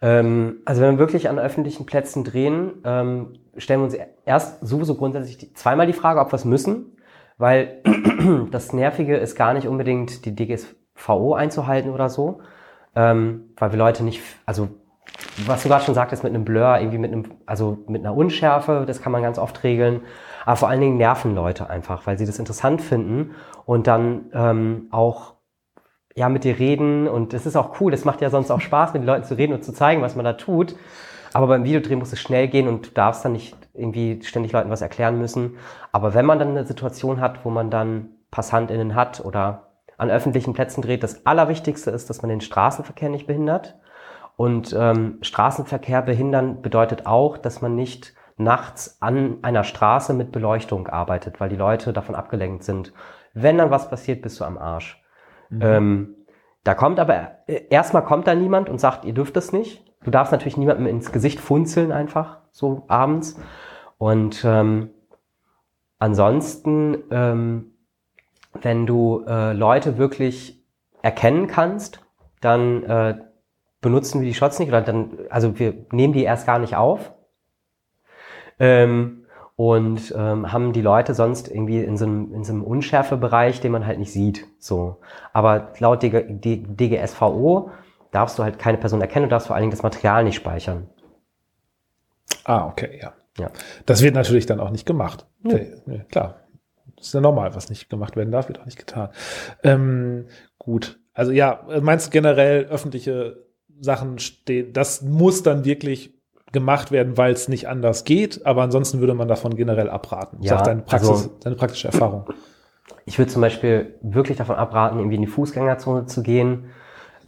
Ähm, 0.00 0.60
also 0.64 0.80
wenn 0.80 0.94
wir 0.94 0.98
wirklich 0.98 1.28
an 1.28 1.38
öffentlichen 1.38 1.84
Plätzen 1.84 2.24
drehen, 2.24 2.72
ähm, 2.84 3.34
stellen 3.58 3.80
wir 3.80 3.84
uns 3.84 3.96
erst 4.24 4.66
sowieso 4.66 4.94
grundsätzlich 4.94 5.54
zweimal 5.54 5.86
die 5.86 5.92
Frage, 5.92 6.20
ob 6.20 6.32
wir 6.32 6.36
es 6.36 6.46
müssen. 6.46 6.96
Weil 7.38 7.82
das 8.50 8.72
Nervige 8.72 9.16
ist 9.16 9.36
gar 9.36 9.54
nicht 9.54 9.66
unbedingt 9.66 10.24
die 10.24 10.34
DGSVO 10.34 11.34
einzuhalten 11.34 11.90
oder 11.90 12.08
so, 12.08 12.40
ähm, 12.94 13.50
weil 13.56 13.72
wir 13.72 13.78
Leute 13.78 14.04
nicht, 14.04 14.22
also 14.44 14.68
was 15.46 15.62
du 15.62 15.68
gerade 15.68 15.84
schon 15.84 15.94
sagtest, 15.94 16.24
mit 16.24 16.34
einem 16.34 16.44
Blur, 16.44 16.78
irgendwie 16.78 16.98
mit 16.98 17.12
einem, 17.12 17.24
also 17.46 17.78
mit 17.86 18.04
einer 18.04 18.14
Unschärfe, 18.14 18.84
das 18.86 19.00
kann 19.00 19.12
man 19.12 19.22
ganz 19.22 19.38
oft 19.38 19.62
regeln. 19.62 20.02
Aber 20.44 20.56
vor 20.56 20.68
allen 20.68 20.80
Dingen 20.80 20.96
nerven 20.96 21.34
Leute 21.34 21.70
einfach, 21.70 22.06
weil 22.06 22.18
sie 22.18 22.26
das 22.26 22.38
interessant 22.38 22.82
finden 22.82 23.34
und 23.64 23.86
dann 23.86 24.26
ähm, 24.32 24.88
auch 24.90 25.34
ja 26.16 26.28
mit 26.28 26.44
dir 26.44 26.58
reden 26.58 27.06
und 27.06 27.32
das 27.32 27.46
ist 27.46 27.56
auch 27.56 27.80
cool. 27.80 27.90
Das 27.90 28.04
macht 28.04 28.20
ja 28.20 28.30
sonst 28.30 28.50
auch 28.50 28.60
Spaß, 28.60 28.92
mit 28.92 29.02
den 29.02 29.06
Leuten 29.06 29.24
zu 29.24 29.36
reden 29.36 29.52
und 29.52 29.64
zu 29.64 29.72
zeigen, 29.72 30.02
was 30.02 30.16
man 30.16 30.24
da 30.24 30.32
tut. 30.32 30.74
Aber 31.32 31.46
beim 31.46 31.64
Videodreh 31.64 31.96
muss 31.96 32.12
es 32.12 32.20
schnell 32.20 32.48
gehen 32.48 32.68
und 32.68 32.86
du 32.86 32.90
darfst 32.90 33.24
dann 33.24 33.32
nicht 33.32 33.56
irgendwie 33.74 34.20
ständig 34.22 34.52
Leuten 34.52 34.70
was 34.70 34.82
erklären 34.82 35.18
müssen. 35.18 35.56
Aber 35.92 36.14
wenn 36.14 36.26
man 36.26 36.38
dann 36.38 36.50
eine 36.50 36.66
Situation 36.66 37.20
hat, 37.20 37.44
wo 37.44 37.50
man 37.50 37.70
dann 37.70 38.10
PassantInnen 38.30 38.94
hat 38.94 39.24
oder 39.24 39.68
an 39.96 40.10
öffentlichen 40.10 40.52
Plätzen 40.52 40.82
dreht, 40.82 41.02
das 41.02 41.26
Allerwichtigste 41.26 41.90
ist, 41.90 42.08
dass 42.08 42.22
man 42.22 42.28
den 42.28 42.40
Straßenverkehr 42.40 43.08
nicht 43.08 43.26
behindert. 43.26 43.76
Und 44.36 44.74
ähm, 44.78 45.18
Straßenverkehr 45.20 46.02
behindern 46.02 46.62
bedeutet 46.62 47.06
auch, 47.06 47.38
dass 47.38 47.60
man 47.60 47.74
nicht 47.74 48.14
nachts 48.36 48.98
an 49.00 49.38
einer 49.42 49.64
Straße 49.64 50.14
mit 50.14 50.30
Beleuchtung 50.30 50.86
arbeitet, 50.86 51.40
weil 51.40 51.48
die 51.48 51.56
Leute 51.56 51.92
davon 51.92 52.14
abgelenkt 52.14 52.62
sind. 52.62 52.92
Wenn 53.34 53.58
dann 53.58 53.70
was 53.70 53.90
passiert, 53.90 54.22
bist 54.22 54.38
du 54.38 54.44
am 54.44 54.56
Arsch. 54.56 55.02
Mhm. 55.50 55.62
Ähm, 55.62 56.14
da 56.62 56.74
kommt 56.74 57.00
aber, 57.00 57.38
äh, 57.46 57.62
erstmal 57.68 58.04
kommt 58.04 58.26
da 58.28 58.34
niemand 58.34 58.68
und 58.68 58.78
sagt, 58.78 59.04
ihr 59.04 59.14
dürft 59.14 59.36
das 59.36 59.52
nicht. 59.52 59.84
Du 60.08 60.12
darfst 60.12 60.32
natürlich 60.32 60.56
niemandem 60.56 60.86
ins 60.86 61.12
Gesicht 61.12 61.38
funzeln 61.38 61.92
einfach, 61.92 62.38
so 62.50 62.84
abends. 62.88 63.38
Und 63.98 64.42
ähm, 64.42 64.88
ansonsten, 65.98 66.96
ähm, 67.10 67.72
wenn 68.54 68.86
du 68.86 69.22
äh, 69.28 69.52
Leute 69.52 69.98
wirklich 69.98 70.64
erkennen 71.02 71.46
kannst, 71.46 72.00
dann 72.40 72.84
äh, 72.84 73.18
benutzen 73.82 74.22
wir 74.22 74.28
die 74.28 74.32
Shots 74.32 74.58
nicht 74.58 74.70
oder 74.70 74.80
dann, 74.80 75.10
also 75.28 75.58
wir 75.58 75.74
nehmen 75.92 76.14
die 76.14 76.24
erst 76.24 76.46
gar 76.46 76.58
nicht 76.58 76.74
auf. 76.74 77.12
Ähm, 78.58 79.26
und 79.56 80.14
ähm, 80.16 80.50
haben 80.50 80.72
die 80.72 80.80
Leute 80.80 81.12
sonst 81.12 81.48
irgendwie 81.50 81.84
in 81.84 81.98
so 81.98 82.06
einem, 82.06 82.32
in 82.32 82.44
so 82.44 82.54
einem 82.54 82.64
Unschärfebereich, 82.64 83.60
den 83.60 83.72
man 83.72 83.84
halt 83.84 83.98
nicht 83.98 84.14
sieht. 84.14 84.46
So. 84.58 85.00
Aber 85.34 85.74
laut 85.80 86.02
DG, 86.02 86.24
DGSVO 86.30 87.72
darfst 88.10 88.38
du 88.38 88.42
halt 88.42 88.58
keine 88.58 88.78
Person 88.78 89.00
erkennen 89.00 89.24
und 89.24 89.30
darfst 89.30 89.48
vor 89.48 89.56
allen 89.56 89.62
Dingen 89.62 89.72
das 89.72 89.82
Material 89.82 90.24
nicht 90.24 90.36
speichern. 90.36 90.88
Ah, 92.44 92.66
okay, 92.66 92.98
ja. 93.00 93.12
ja. 93.38 93.50
Das 93.86 94.02
wird 94.02 94.14
natürlich 94.14 94.46
dann 94.46 94.60
auch 94.60 94.70
nicht 94.70 94.86
gemacht. 94.86 95.26
Ja. 95.44 95.58
Nee, 95.86 96.04
klar. 96.10 96.36
Das 96.96 97.08
ist 97.08 97.14
ja 97.14 97.20
normal, 97.20 97.54
was 97.54 97.70
nicht 97.70 97.88
gemacht 97.90 98.16
werden 98.16 98.32
darf, 98.32 98.48
wird 98.48 98.60
auch 98.60 98.64
nicht 98.64 98.78
getan. 98.78 99.10
Ähm, 99.62 100.26
gut. 100.58 100.98
Also 101.14 101.32
ja, 101.32 101.64
meinst 101.80 102.06
du 102.06 102.10
generell 102.10 102.66
öffentliche 102.66 103.44
Sachen 103.80 104.18
stehen, 104.18 104.72
das 104.72 105.02
muss 105.02 105.42
dann 105.42 105.64
wirklich 105.64 106.14
gemacht 106.52 106.90
werden, 106.90 107.16
weil 107.16 107.32
es 107.32 107.48
nicht 107.48 107.68
anders 107.68 108.04
geht, 108.04 108.44
aber 108.46 108.62
ansonsten 108.62 109.00
würde 109.00 109.14
man 109.14 109.28
davon 109.28 109.54
generell 109.54 109.90
abraten. 109.90 110.42
Ja, 110.42 110.56
Sagt 110.56 110.66
deine, 110.68 110.82
Praxis, 110.82 111.08
also, 111.10 111.30
deine 111.40 111.56
praktische 111.56 111.88
Erfahrung. 111.88 112.24
Ich 113.04 113.18
würde 113.18 113.30
zum 113.30 113.42
Beispiel 113.42 113.94
wirklich 114.02 114.38
davon 114.38 114.56
abraten, 114.56 114.98
irgendwie 114.98 115.16
in 115.16 115.22
die 115.22 115.28
Fußgängerzone 115.28 116.06
zu 116.06 116.22
gehen. 116.22 116.70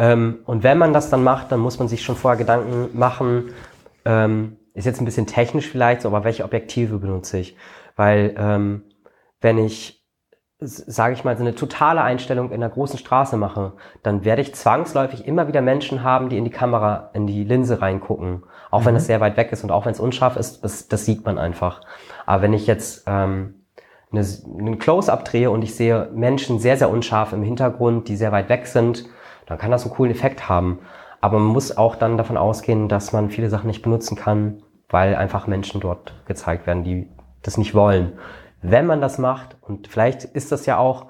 Ähm, 0.00 0.40
und 0.46 0.62
wenn 0.62 0.78
man 0.78 0.92
das 0.92 1.10
dann 1.10 1.22
macht, 1.22 1.52
dann 1.52 1.60
muss 1.60 1.78
man 1.78 1.86
sich 1.86 2.02
schon 2.02 2.16
vorher 2.16 2.38
Gedanken 2.38 2.98
machen, 2.98 3.50
ähm, 4.06 4.56
ist 4.72 4.86
jetzt 4.86 5.00
ein 5.00 5.04
bisschen 5.04 5.26
technisch 5.26 5.68
vielleicht, 5.68 6.00
so, 6.00 6.08
aber 6.08 6.24
welche 6.24 6.42
Objektive 6.44 6.98
benutze 6.98 7.38
ich? 7.38 7.56
Weil 7.96 8.34
ähm, 8.38 8.82
wenn 9.42 9.58
ich 9.58 10.00
sage 10.62 11.14
ich 11.14 11.24
mal, 11.24 11.36
so 11.36 11.42
eine 11.42 11.54
totale 11.54 12.02
Einstellung 12.02 12.48
in 12.48 12.62
einer 12.62 12.68
großen 12.68 12.98
Straße 12.98 13.38
mache, 13.38 13.72
dann 14.02 14.26
werde 14.26 14.42
ich 14.42 14.54
zwangsläufig 14.54 15.26
immer 15.26 15.48
wieder 15.48 15.62
Menschen 15.62 16.02
haben, 16.02 16.28
die 16.28 16.36
in 16.36 16.44
die 16.44 16.50
Kamera, 16.50 17.10
in 17.14 17.26
die 17.26 17.44
Linse 17.44 17.80
reingucken. 17.80 18.42
Auch 18.70 18.82
mhm. 18.82 18.86
wenn 18.86 18.96
es 18.96 19.06
sehr 19.06 19.22
weit 19.22 19.38
weg 19.38 19.52
ist 19.52 19.64
und 19.64 19.70
auch 19.70 19.86
wenn 19.86 19.92
es 19.92 20.00
unscharf 20.00 20.36
ist, 20.36 20.62
das, 20.62 20.88
das 20.88 21.06
sieht 21.06 21.24
man 21.24 21.38
einfach. 21.38 21.80
Aber 22.26 22.42
wenn 22.42 22.52
ich 22.52 22.66
jetzt 22.66 23.04
ähm, 23.06 23.64
eine, 24.12 24.20
einen 24.20 24.78
Close-up 24.78 25.24
drehe 25.24 25.50
und 25.50 25.62
ich 25.62 25.74
sehe 25.74 26.10
Menschen 26.12 26.58
sehr, 26.58 26.76
sehr 26.76 26.90
unscharf 26.90 27.32
im 27.32 27.42
Hintergrund, 27.42 28.08
die 28.08 28.16
sehr 28.16 28.32
weit 28.32 28.50
weg 28.50 28.66
sind, 28.66 29.06
dann 29.50 29.58
kann 29.58 29.70
das 29.70 29.84
einen 29.84 29.92
coolen 29.92 30.12
Effekt 30.12 30.48
haben. 30.48 30.78
Aber 31.20 31.38
man 31.38 31.48
muss 31.48 31.76
auch 31.76 31.96
dann 31.96 32.16
davon 32.16 32.38
ausgehen, 32.38 32.88
dass 32.88 33.12
man 33.12 33.28
viele 33.28 33.50
Sachen 33.50 33.66
nicht 33.66 33.82
benutzen 33.82 34.16
kann, 34.16 34.62
weil 34.88 35.14
einfach 35.14 35.46
Menschen 35.46 35.80
dort 35.80 36.14
gezeigt 36.24 36.66
werden, 36.66 36.82
die 36.82 37.10
das 37.42 37.58
nicht 37.58 37.74
wollen 37.74 38.14
wenn 38.62 38.86
man 38.86 39.00
das 39.00 39.18
macht, 39.18 39.56
und 39.60 39.88
vielleicht 39.88 40.24
ist 40.24 40.52
das 40.52 40.66
ja 40.66 40.78
auch 40.78 41.06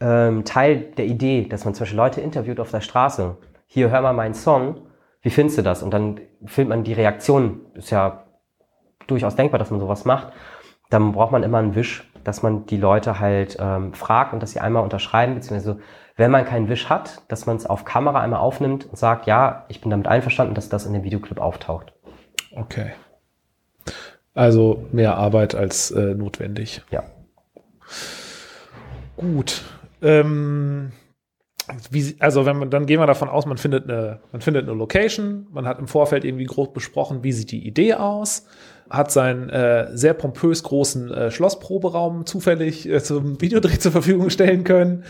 ähm, 0.00 0.44
Teil 0.44 0.92
der 0.96 1.06
Idee, 1.06 1.46
dass 1.46 1.64
man 1.64 1.74
zum 1.74 1.82
Beispiel 1.84 1.98
Leute 1.98 2.20
interviewt 2.20 2.60
auf 2.60 2.70
der 2.70 2.80
Straße. 2.80 3.36
Hier, 3.66 3.90
hör 3.90 4.00
mal 4.00 4.12
meinen 4.12 4.34
Song. 4.34 4.86
Wie 5.22 5.30
findest 5.30 5.58
du 5.58 5.62
das? 5.62 5.82
Und 5.82 5.92
dann 5.92 6.20
filmt 6.46 6.70
man 6.70 6.84
die 6.84 6.92
Reaktion. 6.92 7.60
Ist 7.74 7.90
ja 7.90 8.24
durchaus 9.06 9.36
denkbar, 9.36 9.58
dass 9.58 9.70
man 9.70 9.80
sowas 9.80 10.04
macht. 10.04 10.32
Dann 10.90 11.12
braucht 11.12 11.32
man 11.32 11.42
immer 11.42 11.58
einen 11.58 11.74
Wisch, 11.74 12.10
dass 12.24 12.42
man 12.42 12.66
die 12.66 12.76
Leute 12.76 13.20
halt 13.20 13.56
ähm, 13.60 13.92
fragt 13.94 14.32
und 14.32 14.42
dass 14.42 14.52
sie 14.52 14.60
einmal 14.60 14.82
unterschreiben, 14.82 15.34
beziehungsweise 15.34 15.80
wenn 16.16 16.30
man 16.30 16.44
keinen 16.44 16.68
Wisch 16.68 16.88
hat, 16.88 17.22
dass 17.28 17.46
man 17.46 17.56
es 17.56 17.66
auf 17.66 17.84
Kamera 17.84 18.20
einmal 18.20 18.40
aufnimmt 18.40 18.86
und 18.86 18.96
sagt, 18.96 19.26
ja, 19.26 19.64
ich 19.68 19.80
bin 19.80 19.90
damit 19.90 20.06
einverstanden, 20.06 20.54
dass 20.54 20.68
das 20.68 20.86
in 20.86 20.92
dem 20.92 21.02
Videoclip 21.02 21.40
auftaucht. 21.40 21.92
Okay. 22.52 22.92
Also 24.32 24.86
mehr 24.92 25.16
Arbeit 25.16 25.54
als 25.54 25.90
äh, 25.90 26.14
notwendig. 26.14 26.82
Ja. 26.90 27.04
Gut. 29.16 29.62
Ähm, 30.02 30.92
wie, 31.90 32.16
also 32.18 32.44
wenn 32.44 32.58
man, 32.58 32.70
dann 32.70 32.86
gehen 32.86 33.00
wir 33.00 33.06
davon 33.06 33.28
aus, 33.28 33.46
man 33.46 33.58
findet 33.58 33.88
eine, 33.88 34.20
man 34.32 34.40
findet 34.40 34.68
eine 34.68 34.76
Location, 34.76 35.46
man 35.50 35.66
hat 35.66 35.78
im 35.78 35.88
Vorfeld 35.88 36.24
irgendwie 36.24 36.44
grob 36.44 36.74
besprochen, 36.74 37.24
wie 37.24 37.32
sieht 37.32 37.50
die 37.52 37.66
Idee 37.66 37.94
aus, 37.94 38.46
hat 38.90 39.10
seinen 39.10 39.48
äh, 39.48 39.96
sehr 39.96 40.14
pompös 40.14 40.62
großen 40.62 41.10
äh, 41.10 41.30
Schlossproberaum 41.30 42.26
zufällig 42.26 42.88
äh, 42.88 43.02
zum 43.02 43.40
Videodreh 43.40 43.78
zur 43.78 43.92
Verfügung 43.92 44.30
stellen 44.30 44.64
können, 44.64 45.04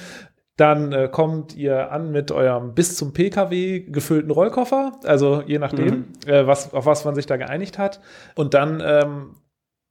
dann 0.56 0.92
äh, 0.92 1.08
kommt 1.10 1.56
ihr 1.56 1.90
an 1.90 2.12
mit 2.12 2.30
eurem 2.30 2.74
bis 2.74 2.96
zum 2.96 3.12
PKW 3.12 3.80
gefüllten 3.80 4.30
Rollkoffer, 4.30 4.92
also 5.04 5.42
je 5.44 5.58
nachdem, 5.58 5.86
mhm. 5.86 6.06
äh, 6.26 6.46
was, 6.46 6.72
auf 6.72 6.86
was 6.86 7.04
man 7.04 7.14
sich 7.14 7.26
da 7.26 7.36
geeinigt 7.36 7.78
hat. 7.78 8.00
Und 8.36 8.54
dann 8.54 8.80
ähm, 8.84 9.34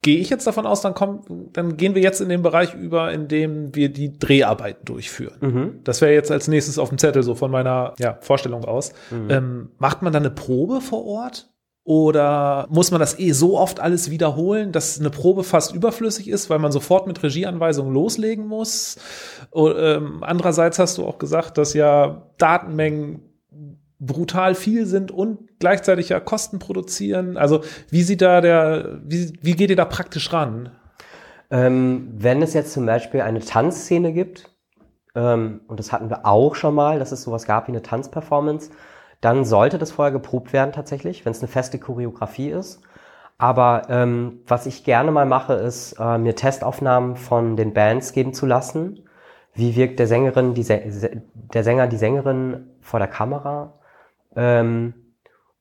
gehe 0.03 0.19
ich 0.19 0.29
jetzt 0.29 0.47
davon 0.47 0.65
aus, 0.65 0.81
dann 0.81 0.93
kommt, 0.93 1.25
dann 1.53 1.75
gehen 1.75 1.95
wir 1.95 2.01
jetzt 2.01 2.21
in 2.21 2.29
den 2.29 2.43
Bereich 2.43 2.75
über, 2.75 3.11
in 3.11 3.27
dem 3.27 3.75
wir 3.75 3.91
die 3.91 4.17
Dreharbeiten 4.17 4.85
durchführen. 4.85 5.37
Mhm. 5.41 5.79
Das 5.83 6.01
wäre 6.01 6.13
jetzt 6.13 6.31
als 6.31 6.47
nächstes 6.47 6.77
auf 6.77 6.89
dem 6.89 6.97
Zettel 6.97 7.23
so 7.23 7.35
von 7.35 7.51
meiner 7.51 7.93
ja, 7.99 8.17
Vorstellung 8.21 8.63
aus. 8.63 8.93
Mhm. 9.11 9.29
Ähm, 9.29 9.71
macht 9.79 10.01
man 10.01 10.13
dann 10.13 10.23
eine 10.23 10.33
Probe 10.33 10.79
vor 10.79 11.05
Ort? 11.05 11.52
Oder 11.85 12.67
muss 12.69 12.91
man 12.91 13.01
das 13.01 13.19
eh 13.19 13.33
so 13.33 13.59
oft 13.59 13.81
alles 13.81 14.09
wiederholen, 14.09 14.71
dass 14.71 14.99
eine 14.99 15.09
Probe 15.09 15.43
fast 15.43 15.75
überflüssig 15.75 16.29
ist, 16.29 16.49
weil 16.49 16.59
man 16.59 16.71
sofort 16.71 17.07
mit 17.07 17.21
Regieanweisungen 17.21 17.93
loslegen 17.93 18.47
muss? 18.47 18.97
Ähm, 19.53 20.23
andererseits 20.23 20.79
hast 20.79 20.97
du 20.97 21.05
auch 21.05 21.17
gesagt, 21.17 21.57
dass 21.57 21.73
ja 21.73 22.29
Datenmengen 22.37 23.21
brutal 23.99 24.55
viel 24.55 24.85
sind 24.85 25.11
und 25.11 25.59
gleichzeitig 25.59 26.09
ja 26.09 26.19
Kosten 26.21 26.59
produzieren. 26.59 27.37
Also 27.37 27.61
wie 27.89 28.03
sieht 28.03 28.21
da 28.21 28.39
der, 28.39 29.01
wie, 29.03 29.33
wie 29.41 29.55
geht 29.55 29.69
ihr 29.69 29.75
da 29.75 29.85
praktisch 29.85 30.31
ran? 30.31 30.71
Ähm, 31.51 32.13
wenn 32.15 32.41
es 32.41 32.53
jetzt 32.53 32.73
zum 32.73 32.85
Beispiel 32.85 33.21
eine 33.21 33.41
Tanzszene 33.41 34.13
gibt, 34.13 34.49
ähm, 35.15 35.61
und 35.67 35.79
das 35.79 35.91
hatten 35.91 36.09
wir 36.09 36.25
auch 36.25 36.55
schon 36.55 36.75
mal, 36.75 36.99
dass 36.99 37.11
es 37.11 37.23
sowas 37.23 37.45
gab 37.45 37.67
wie 37.67 37.71
eine 37.71 37.81
Tanzperformance, 37.81 38.71
dann 39.23 39.45
sollte 39.45 39.77
das 39.77 39.91
vorher 39.91 40.11
geprobt 40.11 40.51
werden 40.51 40.73
tatsächlich, 40.73 41.25
wenn 41.25 41.31
es 41.31 41.39
eine 41.39 41.47
feste 41.47 41.79
Choreografie 41.79 42.49
ist. 42.49 42.81
Aber 43.37 43.83
ähm, 43.89 44.41
was 44.47 44.65
ich 44.65 44.83
gerne 44.83 45.11
mal 45.11 45.25
mache, 45.25 45.53
ist, 45.53 45.93
äh, 45.99 46.17
mir 46.17 46.35
Testaufnahmen 46.35 47.15
von 47.15 47.55
den 47.55 47.73
Bands 47.73 48.13
geben 48.13 48.33
zu 48.33 48.45
lassen. 48.45 49.07
Wie 49.53 49.75
wirkt 49.75 49.99
der 49.99 50.07
Sängerin, 50.07 50.53
die, 50.53 50.63
der 50.63 51.63
Sänger, 51.63 51.87
die 51.87 51.97
Sängerin 51.97 52.71
vor 52.81 52.99
der 52.99 53.07
Kamera? 53.07 53.79
Ähm, 54.35 54.93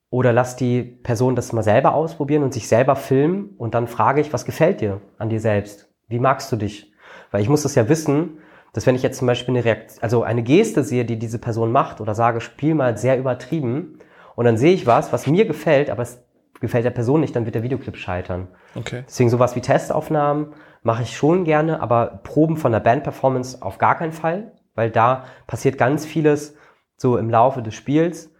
oder 0.09 0.33
lass 0.33 0.55
die 0.55 0.83
Person 0.83 1.35
das 1.35 1.53
mal 1.53 1.63
selber 1.63 1.95
ausprobieren 1.95 2.43
und 2.43 2.53
sich 2.53 2.67
selber 2.67 2.95
filmen 2.95 3.55
und 3.57 3.73
dann 3.73 3.87
frage 3.87 4.21
ich, 4.21 4.31
was 4.31 4.45
gefällt 4.45 4.81
dir 4.81 5.01
an 5.17 5.29
dir 5.29 5.39
selbst? 5.39 5.89
Wie 6.07 6.19
magst 6.19 6.51
du 6.51 6.55
dich? 6.55 6.93
Weil 7.31 7.41
ich 7.41 7.49
muss 7.49 7.63
das 7.63 7.75
ja 7.75 7.89
wissen, 7.89 8.37
dass 8.73 8.87
wenn 8.87 8.95
ich 8.95 9.03
jetzt 9.03 9.19
zum 9.19 9.27
Beispiel 9.27 9.55
eine 9.55 9.63
Reaktion, 9.63 10.03
also 10.03 10.23
eine 10.23 10.43
Geste 10.43 10.83
sehe, 10.83 11.05
die 11.05 11.17
diese 11.17 11.39
Person 11.39 11.71
macht 11.71 12.01
oder 12.01 12.15
sage, 12.15 12.41
spiel 12.41 12.75
mal 12.75 12.97
sehr 12.97 13.17
übertrieben 13.17 13.99
und 14.35 14.45
dann 14.45 14.57
sehe 14.57 14.73
ich 14.73 14.87
was, 14.87 15.13
was 15.13 15.27
mir 15.27 15.45
gefällt, 15.45 15.89
aber 15.89 16.01
es 16.01 16.23
gefällt 16.59 16.85
der 16.85 16.91
Person 16.91 17.21
nicht, 17.21 17.35
dann 17.35 17.45
wird 17.45 17.55
der 17.55 17.63
Videoclip 17.63 17.97
scheitern. 17.97 18.47
Okay. 18.75 19.03
Deswegen 19.07 19.29
sowas 19.29 19.55
wie 19.55 19.61
Testaufnahmen 19.61 20.53
mache 20.81 21.03
ich 21.03 21.15
schon 21.15 21.43
gerne, 21.43 21.81
aber 21.81 22.21
Proben 22.23 22.57
von 22.57 22.71
der 22.71 22.79
Bandperformance 22.79 23.61
auf 23.61 23.77
gar 23.77 23.95
keinen 23.95 24.11
Fall, 24.11 24.53
weil 24.73 24.89
da 24.89 25.25
passiert 25.45 25.77
ganz 25.77 26.05
vieles 26.05 26.55
so 26.97 27.17
im 27.17 27.29
Laufe 27.29 27.61
des 27.61 27.75
Spiels. 27.75 28.31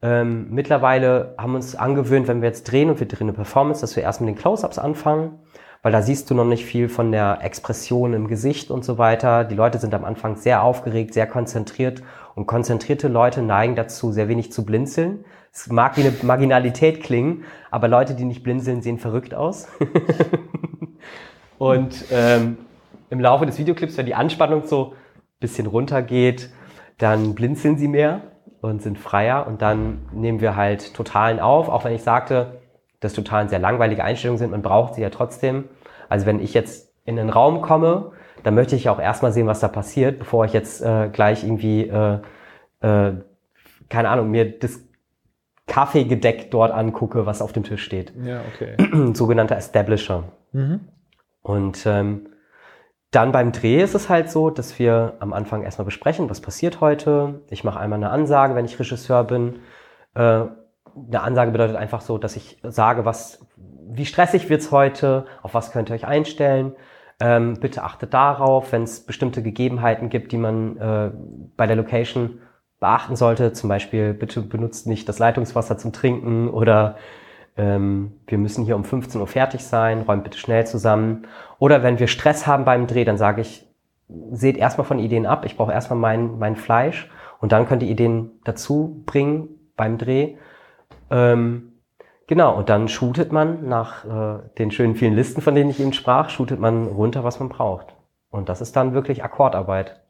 Ähm, 0.00 0.48
mittlerweile 0.50 1.34
haben 1.38 1.52
wir 1.52 1.56
uns 1.56 1.76
angewöhnt, 1.76 2.28
wenn 2.28 2.40
wir 2.40 2.48
jetzt 2.48 2.64
drehen 2.64 2.88
und 2.88 2.98
wir 2.98 3.06
drehen 3.06 3.28
eine 3.28 3.34
Performance, 3.34 3.82
dass 3.82 3.94
wir 3.94 4.02
erst 4.02 4.20
mit 4.20 4.28
den 4.28 4.36
Close-Ups 4.36 4.78
anfangen 4.78 5.38
weil 5.82 5.92
da 5.92 6.00
siehst 6.00 6.30
du 6.30 6.34
noch 6.34 6.44
nicht 6.44 6.64
viel 6.64 6.88
von 6.88 7.10
der 7.10 7.40
Expression 7.42 8.14
im 8.14 8.28
Gesicht 8.28 8.70
und 8.70 8.84
so 8.84 8.98
weiter. 8.98 9.44
Die 9.44 9.56
Leute 9.56 9.78
sind 9.78 9.92
am 9.94 10.04
Anfang 10.04 10.36
sehr 10.36 10.62
aufgeregt, 10.62 11.12
sehr 11.12 11.26
konzentriert 11.26 12.02
und 12.36 12.46
konzentrierte 12.46 13.08
Leute 13.08 13.42
neigen 13.42 13.74
dazu, 13.74 14.12
sehr 14.12 14.28
wenig 14.28 14.52
zu 14.52 14.64
blinzeln. 14.64 15.24
Es 15.52 15.68
mag 15.68 15.96
wie 15.96 16.02
eine 16.02 16.14
Marginalität 16.22 17.02
klingen, 17.02 17.44
aber 17.70 17.88
Leute, 17.88 18.14
die 18.14 18.24
nicht 18.24 18.42
blinzeln, 18.42 18.80
sehen 18.80 18.98
verrückt 18.98 19.34
aus. 19.34 19.68
und 21.58 22.04
ähm, 22.10 22.58
im 23.10 23.20
Laufe 23.20 23.44
des 23.44 23.58
Videoclips, 23.58 23.96
wenn 23.98 24.06
die 24.06 24.14
Anspannung 24.14 24.66
so 24.66 24.94
bisschen 25.40 25.66
runtergeht, 25.66 26.48
dann 26.96 27.34
blinzeln 27.34 27.76
sie 27.76 27.88
mehr 27.88 28.22
und 28.62 28.80
sind 28.80 28.98
freier 28.98 29.46
und 29.46 29.60
dann 29.60 30.06
nehmen 30.12 30.40
wir 30.40 30.56
halt 30.56 30.94
Totalen 30.94 31.40
auf, 31.40 31.68
auch 31.68 31.84
wenn 31.84 31.92
ich 31.92 32.02
sagte, 32.02 32.61
das 33.02 33.12
total 33.12 33.48
sehr 33.48 33.58
langweilige 33.58 34.04
Einstellungen 34.04 34.38
sind. 34.38 34.52
Man 34.52 34.62
braucht 34.62 34.94
sie 34.94 35.02
ja 35.02 35.10
trotzdem. 35.10 35.64
Also 36.08 36.24
wenn 36.24 36.40
ich 36.40 36.54
jetzt 36.54 36.92
in 37.04 37.16
den 37.16 37.30
Raum 37.30 37.60
komme, 37.62 38.12
dann 38.44 38.54
möchte 38.54 38.76
ich 38.76 38.88
auch 38.88 39.00
erstmal 39.00 39.32
sehen, 39.32 39.46
was 39.46 39.60
da 39.60 39.68
passiert, 39.68 40.18
bevor 40.18 40.44
ich 40.44 40.52
jetzt 40.52 40.82
äh, 40.82 41.08
gleich 41.12 41.44
irgendwie, 41.44 41.82
äh, 41.82 42.18
äh, 42.80 43.12
keine 43.88 44.08
Ahnung, 44.08 44.30
mir 44.30 44.58
das 44.58 44.80
Kaffeegedeck 45.66 46.50
dort 46.50 46.72
angucke, 46.72 47.26
was 47.26 47.42
auf 47.42 47.52
dem 47.52 47.64
Tisch 47.64 47.82
steht. 47.82 48.12
Ja, 48.24 48.40
okay. 48.54 48.76
Sogenannter 49.14 49.56
Establisher. 49.56 50.24
Mhm. 50.52 50.80
Und 51.42 51.84
ähm, 51.86 52.28
dann 53.10 53.32
beim 53.32 53.52
Dreh 53.52 53.82
ist 53.82 53.94
es 53.94 54.08
halt 54.08 54.30
so, 54.30 54.50
dass 54.50 54.78
wir 54.78 55.14
am 55.18 55.32
Anfang 55.32 55.62
erstmal 55.62 55.84
besprechen, 55.84 56.30
was 56.30 56.40
passiert 56.40 56.80
heute. 56.80 57.42
Ich 57.50 57.64
mache 57.64 57.78
einmal 57.78 57.98
eine 57.98 58.10
Ansage, 58.10 58.54
wenn 58.54 58.64
ich 58.64 58.78
Regisseur 58.78 59.24
bin. 59.24 59.60
Äh, 60.14 60.44
eine 60.94 61.22
Ansage 61.22 61.50
bedeutet 61.50 61.76
einfach 61.76 62.00
so, 62.00 62.18
dass 62.18 62.36
ich 62.36 62.58
sage, 62.62 63.04
was, 63.04 63.46
wie 63.56 64.06
stressig 64.06 64.48
wird's 64.48 64.70
heute, 64.70 65.26
auf 65.42 65.54
was 65.54 65.72
könnt 65.72 65.90
ihr 65.90 65.94
euch 65.94 66.06
einstellen. 66.06 66.74
Ähm, 67.20 67.54
bitte 67.60 67.84
achtet 67.84 68.14
darauf, 68.14 68.72
wenn 68.72 68.82
es 68.82 69.04
bestimmte 69.04 69.42
Gegebenheiten 69.42 70.08
gibt, 70.08 70.32
die 70.32 70.38
man 70.38 70.76
äh, 70.76 71.10
bei 71.56 71.66
der 71.66 71.76
Location 71.76 72.40
beachten 72.80 73.16
sollte. 73.16 73.52
Zum 73.52 73.68
Beispiel, 73.68 74.12
bitte 74.12 74.42
benutzt 74.42 74.86
nicht 74.86 75.08
das 75.08 75.18
Leitungswasser 75.18 75.78
zum 75.78 75.92
Trinken 75.92 76.48
oder 76.48 76.96
ähm, 77.56 78.12
wir 78.26 78.38
müssen 78.38 78.64
hier 78.64 78.76
um 78.76 78.84
15 78.84 79.20
Uhr 79.20 79.26
fertig 79.26 79.64
sein, 79.64 80.02
räumt 80.02 80.24
bitte 80.24 80.38
schnell 80.38 80.66
zusammen. 80.66 81.26
Oder 81.58 81.82
wenn 81.82 81.98
wir 81.98 82.08
Stress 82.08 82.46
haben 82.46 82.64
beim 82.64 82.86
Dreh, 82.86 83.04
dann 83.04 83.18
sage 83.18 83.42
ich, 83.42 83.66
seht 84.30 84.56
erstmal 84.56 84.86
von 84.86 84.98
Ideen 84.98 85.26
ab, 85.26 85.44
ich 85.46 85.56
brauche 85.56 85.72
erstmal 85.72 85.98
mein, 85.98 86.38
mein 86.38 86.56
Fleisch 86.56 87.10
und 87.40 87.52
dann 87.52 87.66
könnt 87.66 87.82
ihr 87.82 87.88
Ideen 87.88 88.30
dazu 88.44 89.02
bringen 89.06 89.48
beim 89.76 89.98
Dreh. 89.98 90.36
Ähm, 91.12 91.74
genau, 92.26 92.56
und 92.56 92.68
dann 92.68 92.88
shootet 92.88 93.30
man 93.30 93.68
nach 93.68 94.04
äh, 94.04 94.42
den 94.58 94.70
schönen 94.70 94.96
vielen 94.96 95.14
Listen, 95.14 95.42
von 95.42 95.54
denen 95.54 95.70
ich 95.70 95.78
eben 95.78 95.92
sprach, 95.92 96.30
shootet 96.30 96.58
man 96.58 96.86
runter, 96.86 97.22
was 97.22 97.38
man 97.38 97.48
braucht. 97.48 97.94
Und 98.30 98.48
das 98.48 98.60
ist 98.60 98.74
dann 98.74 98.94
wirklich 98.94 99.22
Akkordarbeit. 99.22 100.00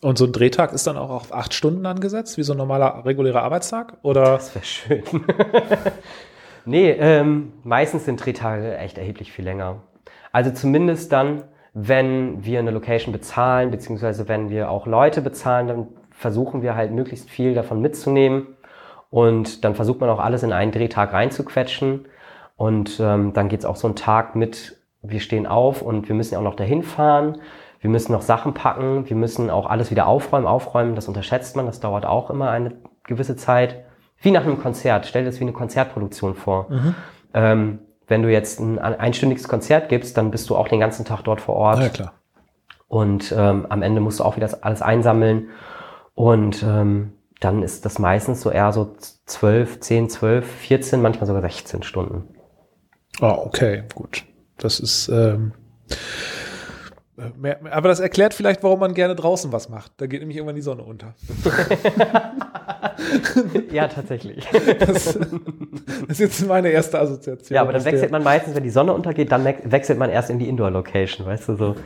Und 0.00 0.18
so 0.18 0.26
ein 0.26 0.32
Drehtag 0.32 0.72
ist 0.72 0.86
dann 0.86 0.96
auch 0.96 1.10
auf 1.10 1.34
acht 1.34 1.54
Stunden 1.54 1.86
angesetzt, 1.86 2.36
wie 2.36 2.42
so 2.42 2.52
ein 2.52 2.58
normaler 2.58 3.04
regulärer 3.04 3.42
Arbeitstag? 3.42 3.96
Oder? 4.02 4.22
Das 4.22 4.54
wäre 4.54 4.64
schön. 4.64 5.02
nee, 6.66 6.90
ähm, 6.90 7.54
meistens 7.64 8.04
sind 8.04 8.24
Drehtage 8.24 8.76
echt 8.76 8.98
erheblich 8.98 9.32
viel 9.32 9.44
länger. 9.44 9.82
Also 10.30 10.50
zumindest 10.50 11.10
dann, 11.12 11.44
wenn 11.72 12.44
wir 12.44 12.58
eine 12.58 12.70
Location 12.70 13.12
bezahlen, 13.12 13.70
beziehungsweise 13.70 14.28
wenn 14.28 14.50
wir 14.50 14.70
auch 14.70 14.86
Leute 14.86 15.22
bezahlen, 15.22 15.68
dann 15.68 15.88
versuchen 16.10 16.62
wir 16.62 16.76
halt 16.76 16.92
möglichst 16.92 17.30
viel 17.30 17.54
davon 17.54 17.80
mitzunehmen. 17.80 18.53
Und 19.14 19.64
dann 19.64 19.76
versucht 19.76 20.00
man 20.00 20.10
auch 20.10 20.18
alles 20.18 20.42
in 20.42 20.52
einen 20.52 20.72
Drehtag 20.72 21.12
reinzuquetschen. 21.12 22.06
Und 22.56 22.98
ähm, 22.98 23.32
dann 23.32 23.48
geht's 23.48 23.64
auch 23.64 23.76
so 23.76 23.86
ein 23.86 23.94
Tag 23.94 24.34
mit, 24.34 24.76
wir 25.02 25.20
stehen 25.20 25.46
auf 25.46 25.82
und 25.82 26.08
wir 26.08 26.16
müssen 26.16 26.36
auch 26.36 26.42
noch 26.42 26.56
dahin 26.56 26.82
fahren. 26.82 27.38
Wir 27.78 27.90
müssen 27.90 28.10
noch 28.10 28.22
Sachen 28.22 28.54
packen, 28.54 29.08
wir 29.08 29.14
müssen 29.14 29.50
auch 29.50 29.66
alles 29.70 29.92
wieder 29.92 30.08
aufräumen, 30.08 30.48
aufräumen, 30.48 30.96
das 30.96 31.06
unterschätzt 31.06 31.54
man, 31.54 31.66
das 31.66 31.78
dauert 31.78 32.06
auch 32.06 32.28
immer 32.28 32.50
eine 32.50 32.72
gewisse 33.04 33.36
Zeit. 33.36 33.84
Wie 34.20 34.32
nach 34.32 34.42
einem 34.42 34.60
Konzert, 34.60 35.06
stell 35.06 35.22
dir 35.22 35.30
das 35.30 35.38
wie 35.38 35.44
eine 35.44 35.52
Konzertproduktion 35.52 36.34
vor. 36.34 36.66
Mhm. 36.70 36.94
Ähm, 37.34 37.78
wenn 38.08 38.22
du 38.22 38.32
jetzt 38.32 38.58
ein 38.58 38.80
einstündiges 38.80 39.46
Konzert 39.46 39.90
gibst, 39.90 40.16
dann 40.16 40.32
bist 40.32 40.50
du 40.50 40.56
auch 40.56 40.66
den 40.66 40.80
ganzen 40.80 41.04
Tag 41.04 41.22
dort 41.22 41.40
vor 41.40 41.54
Ort. 41.54 41.82
Ja, 41.82 41.88
klar. 41.88 42.12
Und 42.88 43.32
ähm, 43.38 43.66
am 43.68 43.82
Ende 43.82 44.00
musst 44.00 44.18
du 44.18 44.24
auch 44.24 44.36
wieder 44.36 44.48
alles 44.62 44.82
einsammeln. 44.82 45.50
Und 46.14 46.64
ähm, 46.64 47.12
dann 47.40 47.62
ist 47.62 47.84
das 47.84 47.98
meistens 47.98 48.40
so 48.40 48.50
eher 48.50 48.72
so 48.72 48.94
12, 49.26 49.80
10, 49.80 50.10
12, 50.10 50.46
14, 50.46 51.02
manchmal 51.02 51.26
sogar 51.26 51.42
16 51.42 51.82
Stunden. 51.82 52.28
Ah, 53.20 53.34
okay, 53.38 53.84
gut. 53.94 54.24
Das 54.58 54.80
ist, 54.80 55.08
ähm, 55.08 55.52
mehr, 57.36 57.58
aber 57.70 57.88
das 57.88 58.00
erklärt 58.00 58.34
vielleicht, 58.34 58.62
warum 58.62 58.80
man 58.80 58.94
gerne 58.94 59.14
draußen 59.14 59.52
was 59.52 59.68
macht. 59.68 59.92
Da 59.98 60.06
geht 60.06 60.20
nämlich 60.20 60.36
irgendwann 60.36 60.56
die 60.56 60.62
Sonne 60.62 60.82
unter. 60.82 61.14
ja, 63.72 63.88
tatsächlich. 63.88 64.46
Das, 64.78 65.04
das 65.04 65.16
ist 66.08 66.20
jetzt 66.20 66.46
meine 66.46 66.70
erste 66.70 66.98
Assoziation. 66.98 67.54
Ja, 67.54 67.62
aber 67.62 67.72
dann 67.72 67.84
wechselt 67.84 68.10
man 68.10 68.22
meistens, 68.22 68.54
wenn 68.54 68.62
die 68.62 68.70
Sonne 68.70 68.92
untergeht, 68.92 69.32
dann 69.32 69.44
we- 69.44 69.58
wechselt 69.64 69.98
man 69.98 70.10
erst 70.10 70.30
in 70.30 70.38
die 70.38 70.48
Indoor-Location, 70.48 71.26
weißt 71.26 71.48
du, 71.48 71.56
so. 71.56 71.76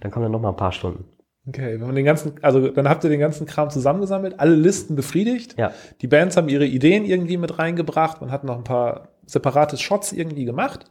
Dann 0.00 0.10
kommen 0.10 0.24
dann 0.24 0.32
noch 0.32 0.40
mal 0.40 0.50
ein 0.50 0.56
paar 0.56 0.72
Stunden. 0.72 1.04
Okay, 1.48 1.80
wenn 1.80 1.86
man 1.86 1.94
den 1.94 2.04
ganzen, 2.04 2.32
also 2.42 2.68
dann 2.68 2.88
habt 2.88 3.04
ihr 3.04 3.10
den 3.10 3.20
ganzen 3.20 3.46
Kram 3.46 3.70
zusammengesammelt, 3.70 4.38
alle 4.38 4.54
Listen 4.54 4.96
befriedigt. 4.96 5.56
Ja. 5.58 5.72
Die 6.02 6.06
Bands 6.06 6.36
haben 6.36 6.48
ihre 6.48 6.66
Ideen 6.66 7.04
irgendwie 7.04 7.38
mit 7.38 7.58
reingebracht. 7.58 8.20
Man 8.20 8.30
hat 8.30 8.44
noch 8.44 8.56
ein 8.58 8.64
paar 8.64 9.08
separate 9.26 9.76
Shots 9.78 10.12
irgendwie 10.12 10.44
gemacht. 10.44 10.84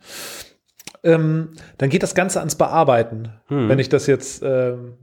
Ähm, 1.04 1.50
dann 1.78 1.90
geht 1.90 2.02
das 2.04 2.16
Ganze 2.16 2.40
ans 2.40 2.56
Bearbeiten, 2.56 3.30
Hm. 3.48 3.70
wenn 3.70 3.80
ich 3.80 3.90
das 3.90 4.08
jetzt 4.08 4.42
ähm, 4.44 4.96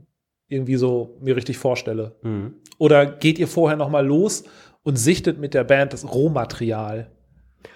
irgendwie 0.47 0.75
so 0.75 1.17
mir 1.21 1.35
richtig 1.35 1.57
vorstelle. 1.57 2.15
Mhm. 2.21 2.55
Oder 2.77 3.05
geht 3.05 3.39
ihr 3.39 3.47
vorher 3.47 3.77
noch 3.77 3.89
mal 3.89 4.05
los 4.05 4.43
und 4.83 4.97
sichtet 4.97 5.39
mit 5.39 5.53
der 5.53 5.63
Band 5.63 5.93
das 5.93 6.11
Rohmaterial, 6.13 7.09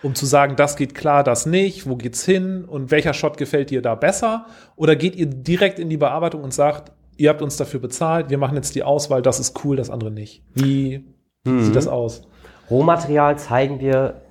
um 0.04 0.14
zu 0.14 0.26
sagen, 0.26 0.56
das 0.56 0.76
geht 0.76 0.94
klar, 0.94 1.24
das 1.24 1.46
nicht, 1.46 1.90
wo 1.90 1.96
geht's 1.96 2.24
hin 2.26 2.66
und 2.66 2.92
welcher 2.92 3.14
Shot 3.14 3.38
gefällt 3.38 3.72
dir 3.72 3.82
da 3.82 3.96
besser? 3.96 4.46
Oder 4.76 4.96
geht 4.96 5.16
ihr 5.16 5.26
direkt 5.26 5.80
in 5.80 5.90
die 5.90 5.98
Bearbeitung 5.98 6.44
und 6.44 6.54
sagt, 6.54 6.92
ihr 7.20 7.30
habt 7.30 7.42
uns 7.42 7.58
dafür 7.58 7.80
bezahlt, 7.80 8.30
wir 8.30 8.38
machen 8.38 8.56
jetzt 8.56 8.76
die 8.76 8.84
Auswahl, 8.84 9.22
das 9.22 9.40
ist 9.40 9.64
cool, 9.64 9.76
das 9.76 9.90
andere 9.90 10.10
nicht. 10.12 10.44
Wie, 10.54 11.06
Mhm. 11.46 11.62
sieht 11.64 11.76
das 11.76 11.88
aus? 11.88 12.28
Rohmaterial 12.70 13.38
zeigen 13.38 13.80
wir 13.80 14.22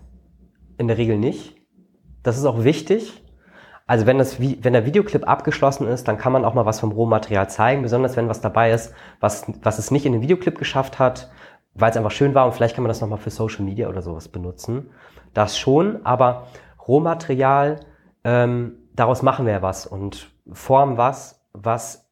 in 0.76 0.88
der 0.88 0.98
Regel 0.98 1.18
nicht. 1.18 1.56
Das 2.22 2.36
ist 2.38 2.44
auch 2.44 2.64
wichtig. 2.64 3.22
Also 3.86 4.04
wenn, 4.06 4.18
das, 4.18 4.38
wenn 4.38 4.72
der 4.74 4.84
Videoclip 4.84 5.26
abgeschlossen 5.26 5.88
ist, 5.88 6.08
dann 6.08 6.18
kann 6.18 6.32
man 6.32 6.44
auch 6.44 6.52
mal 6.54 6.66
was 6.66 6.80
vom 6.80 6.92
Rohmaterial 6.92 7.48
zeigen, 7.48 7.82
besonders 7.82 8.16
wenn 8.16 8.28
was 8.28 8.40
dabei 8.42 8.72
ist, 8.72 8.92
was, 9.20 9.46
was 9.62 9.78
es 9.78 9.90
nicht 9.90 10.04
in 10.04 10.12
den 10.12 10.20
Videoclip 10.20 10.58
geschafft 10.58 10.98
hat, 10.98 11.30
weil 11.74 11.90
es 11.90 11.96
einfach 11.96 12.10
schön 12.10 12.34
war 12.34 12.44
und 12.46 12.52
vielleicht 12.52 12.74
kann 12.74 12.82
man 12.84 12.88
das 12.88 13.00
nochmal 13.00 13.18
für 13.18 13.30
Social 13.30 13.64
Media 13.64 13.88
oder 13.88 14.02
sowas 14.02 14.28
benutzen. 14.28 14.90
Das 15.32 15.58
schon, 15.58 16.04
aber 16.04 16.48
Rohmaterial, 16.86 17.80
ähm, 18.24 18.74
daraus 18.94 19.22
machen 19.22 19.46
wir 19.46 19.52
ja 19.54 19.62
was 19.62 19.86
und 19.86 20.30
formen 20.52 20.96
was, 20.98 21.40
was 21.52 22.07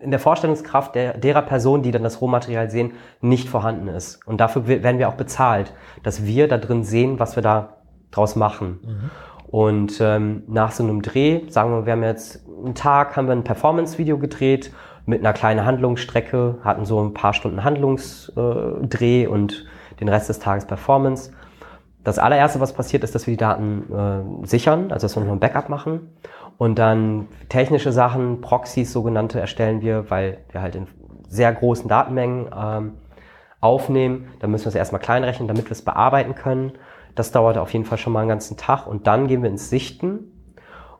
in 0.00 0.10
der 0.10 0.20
Vorstellungskraft 0.20 0.94
der, 0.94 1.16
derer 1.16 1.42
Personen, 1.42 1.82
die 1.82 1.90
dann 1.90 2.02
das 2.02 2.20
Rohmaterial 2.20 2.70
sehen, 2.70 2.92
nicht 3.20 3.48
vorhanden 3.48 3.88
ist. 3.88 4.26
Und 4.26 4.40
dafür 4.40 4.68
we- 4.68 4.82
werden 4.82 4.98
wir 4.98 5.08
auch 5.08 5.14
bezahlt, 5.14 5.74
dass 6.02 6.24
wir 6.24 6.48
da 6.48 6.58
drin 6.58 6.84
sehen, 6.84 7.18
was 7.18 7.36
wir 7.36 7.42
da 7.42 7.76
draus 8.10 8.36
machen. 8.36 9.10
Und 9.46 9.98
ähm, 10.00 10.42
nach 10.46 10.72
so 10.72 10.82
einem 10.82 11.02
Dreh, 11.02 11.48
sagen 11.48 11.70
wir, 11.70 11.86
wir 11.86 11.92
haben 11.94 12.02
jetzt 12.02 12.44
einen 12.64 12.74
Tag, 12.74 13.16
haben 13.16 13.26
wir 13.28 13.32
ein 13.32 13.44
Performance-Video 13.44 14.18
gedreht 14.18 14.72
mit 15.06 15.20
einer 15.20 15.32
kleinen 15.32 15.64
Handlungsstrecke, 15.64 16.58
hatten 16.62 16.84
so 16.84 17.02
ein 17.02 17.14
paar 17.14 17.32
Stunden 17.32 17.64
Handlungsdreh 17.64 19.22
äh, 19.24 19.26
und 19.26 19.64
den 20.00 20.08
Rest 20.08 20.28
des 20.28 20.38
Tages 20.38 20.66
Performance. 20.66 21.32
Das 22.04 22.18
allererste, 22.18 22.60
was 22.60 22.72
passiert, 22.72 23.04
ist, 23.04 23.14
dass 23.14 23.26
wir 23.26 23.32
die 23.32 23.38
Daten 23.38 23.92
äh, 23.92 24.46
sichern, 24.46 24.92
also 24.92 25.06
dass 25.06 25.16
wir 25.16 25.24
noch 25.24 25.32
ein 25.32 25.40
Backup 25.40 25.68
machen. 25.68 26.12
Und 26.58 26.78
dann 26.78 27.28
technische 27.48 27.92
Sachen, 27.92 28.40
Proxys 28.40 28.92
sogenannte, 28.92 29.40
erstellen 29.40 29.80
wir, 29.80 30.10
weil 30.10 30.38
wir 30.50 30.60
halt 30.60 30.74
in 30.74 30.88
sehr 31.28 31.52
großen 31.52 31.88
Datenmengen 31.88 32.50
ähm, 32.54 32.92
aufnehmen. 33.60 34.28
Da 34.40 34.48
müssen 34.48 34.64
wir 34.64 34.70
es 34.70 34.74
erstmal 34.74 35.00
kleinrechnen, 35.00 35.46
damit 35.46 35.66
wir 35.66 35.72
es 35.72 35.82
bearbeiten 35.82 36.34
können. 36.34 36.72
Das 37.14 37.30
dauert 37.30 37.58
auf 37.58 37.72
jeden 37.72 37.84
Fall 37.84 37.98
schon 37.98 38.12
mal 38.12 38.20
einen 38.20 38.28
ganzen 38.28 38.56
Tag. 38.56 38.86
Und 38.88 39.06
dann 39.06 39.28
gehen 39.28 39.42
wir 39.42 39.50
ins 39.50 39.70
Sichten. 39.70 40.32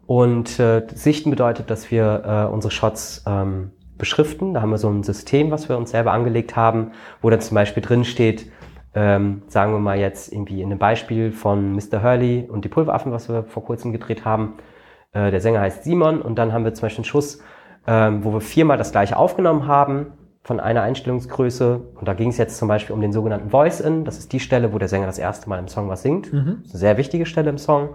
Und 0.06 0.59
äh, 0.61 0.86
Sichten 0.94 1.30
bedeutet, 1.30 1.70
dass 1.70 1.90
wir 1.90 2.22
äh, 2.24 2.52
unsere 2.52 2.70
Shots 2.70 3.24
ähm, 3.26 3.72
beschriften. 3.98 4.54
Da 4.54 4.62
haben 4.62 4.70
wir 4.70 4.78
so 4.78 4.88
ein 4.88 5.02
System, 5.02 5.50
was 5.50 5.68
wir 5.68 5.76
uns 5.76 5.90
selber 5.90 6.12
angelegt 6.12 6.54
haben, 6.54 6.92
wo 7.20 7.30
dann 7.30 7.40
zum 7.40 7.56
Beispiel 7.56 7.82
drin 7.82 8.04
steht, 8.04 8.50
ähm, 8.94 9.42
sagen 9.48 9.72
wir 9.72 9.80
mal 9.80 9.98
jetzt 9.98 10.32
irgendwie 10.32 10.62
in 10.62 10.70
einem 10.70 10.78
Beispiel 10.78 11.32
von 11.32 11.72
Mr. 11.72 12.02
Hurley 12.02 12.48
und 12.48 12.64
die 12.64 12.68
Pulveraffen, 12.68 13.12
was 13.12 13.28
wir 13.28 13.42
vor 13.42 13.64
kurzem 13.64 13.92
gedreht 13.92 14.24
haben. 14.24 14.54
Äh, 15.12 15.30
der 15.30 15.40
Sänger 15.40 15.61
heißt 15.61 15.84
Simon 15.84 16.22
und 16.22 16.36
dann 16.36 16.52
haben 16.52 16.64
wir 16.64 16.74
zum 16.74 16.82
Beispiel 16.82 17.02
einen 17.02 17.04
Schuss, 17.04 17.40
ähm, 17.86 18.24
wo 18.24 18.32
wir 18.32 18.40
viermal 18.40 18.76
das 18.76 18.92
gleiche 18.92 19.16
aufgenommen 19.16 19.66
haben 19.66 20.12
von 20.42 20.61
einer 20.61 20.82
Einstellungsgröße. 20.82 21.80
Und 21.94 22.09
da 22.09 22.14
ging 22.14 22.30
es 22.30 22.38
jetzt 22.38 22.59
zum 22.59 22.68
Beispiel 22.68 22.94
um 22.94 23.00
den 23.00 23.12
sogenannten 23.12 23.50
Voice-In. 23.50 24.04
Das 24.04 24.18
ist 24.18 24.32
die 24.32 24.40
Stelle, 24.40 24.72
wo 24.72 24.78
der 24.78 24.88
Sänger 24.88 25.06
das 25.06 25.18
erste 25.18 25.48
Mal 25.48 25.59
im 25.59 25.68
Song 25.68 25.88
was 25.88 26.02
singt. 26.02 26.32
Das 26.59 26.66
ist 26.66 26.72
eine 26.72 26.78
sehr 26.78 26.96
wichtige 26.96 27.26
Stelle 27.26 27.50
im 27.50 27.59
Song. 27.59 27.90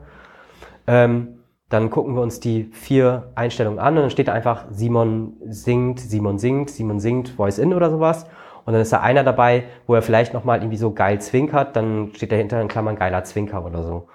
Ähm, 0.87 1.39
dann 1.69 1.89
gucken 1.89 2.13
wir 2.13 2.21
uns 2.21 2.39
die 2.39 2.65
vier 2.65 3.31
Einstellungen 3.33 3.79
an 3.79 3.95
und 3.95 4.01
dann 4.01 4.09
steht 4.11 4.27
da 4.27 4.33
einfach 4.33 4.65
Simon 4.69 5.33
singt, 5.47 5.99
Simon 5.99 6.37
singt, 6.37 6.69
Simon 6.69 6.99
singt, 6.99 7.29
Voice 7.29 7.57
in 7.57 7.73
oder 7.73 7.89
sowas. 7.89 8.27
Und 8.65 8.73
dann 8.73 8.81
ist 8.81 8.93
da 8.93 8.99
einer 8.99 9.23
dabei, 9.23 9.63
wo 9.87 9.95
er 9.95 10.03
vielleicht 10.03 10.33
nochmal 10.33 10.59
irgendwie 10.59 10.77
so 10.77 10.91
geil 10.91 11.19
zwinkert, 11.19 11.75
dann 11.75 12.11
steht 12.13 12.31
dahinter 12.31 12.61
in 12.61 12.67
Klammern 12.67 12.95
geiler 12.95 13.23
Zwinker 13.23 13.65
oder 13.65 13.83
so. 13.83 14.07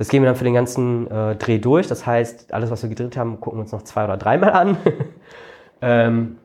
Das 0.00 0.08
gehen 0.08 0.22
wir 0.22 0.28
dann 0.28 0.36
für 0.36 0.44
den 0.44 0.54
ganzen 0.54 1.10
äh, 1.10 1.36
Dreh 1.36 1.58
durch. 1.58 1.86
Das 1.86 2.06
heißt, 2.06 2.54
alles, 2.54 2.70
was 2.70 2.82
wir 2.82 2.88
gedreht 2.88 3.18
haben, 3.18 3.38
gucken 3.38 3.58
wir 3.58 3.62
uns 3.64 3.72
noch 3.72 3.82
zwei 3.82 4.04
oder 4.04 4.16
dreimal 4.16 4.50
an. 4.52 4.78
ähm, 5.82 6.36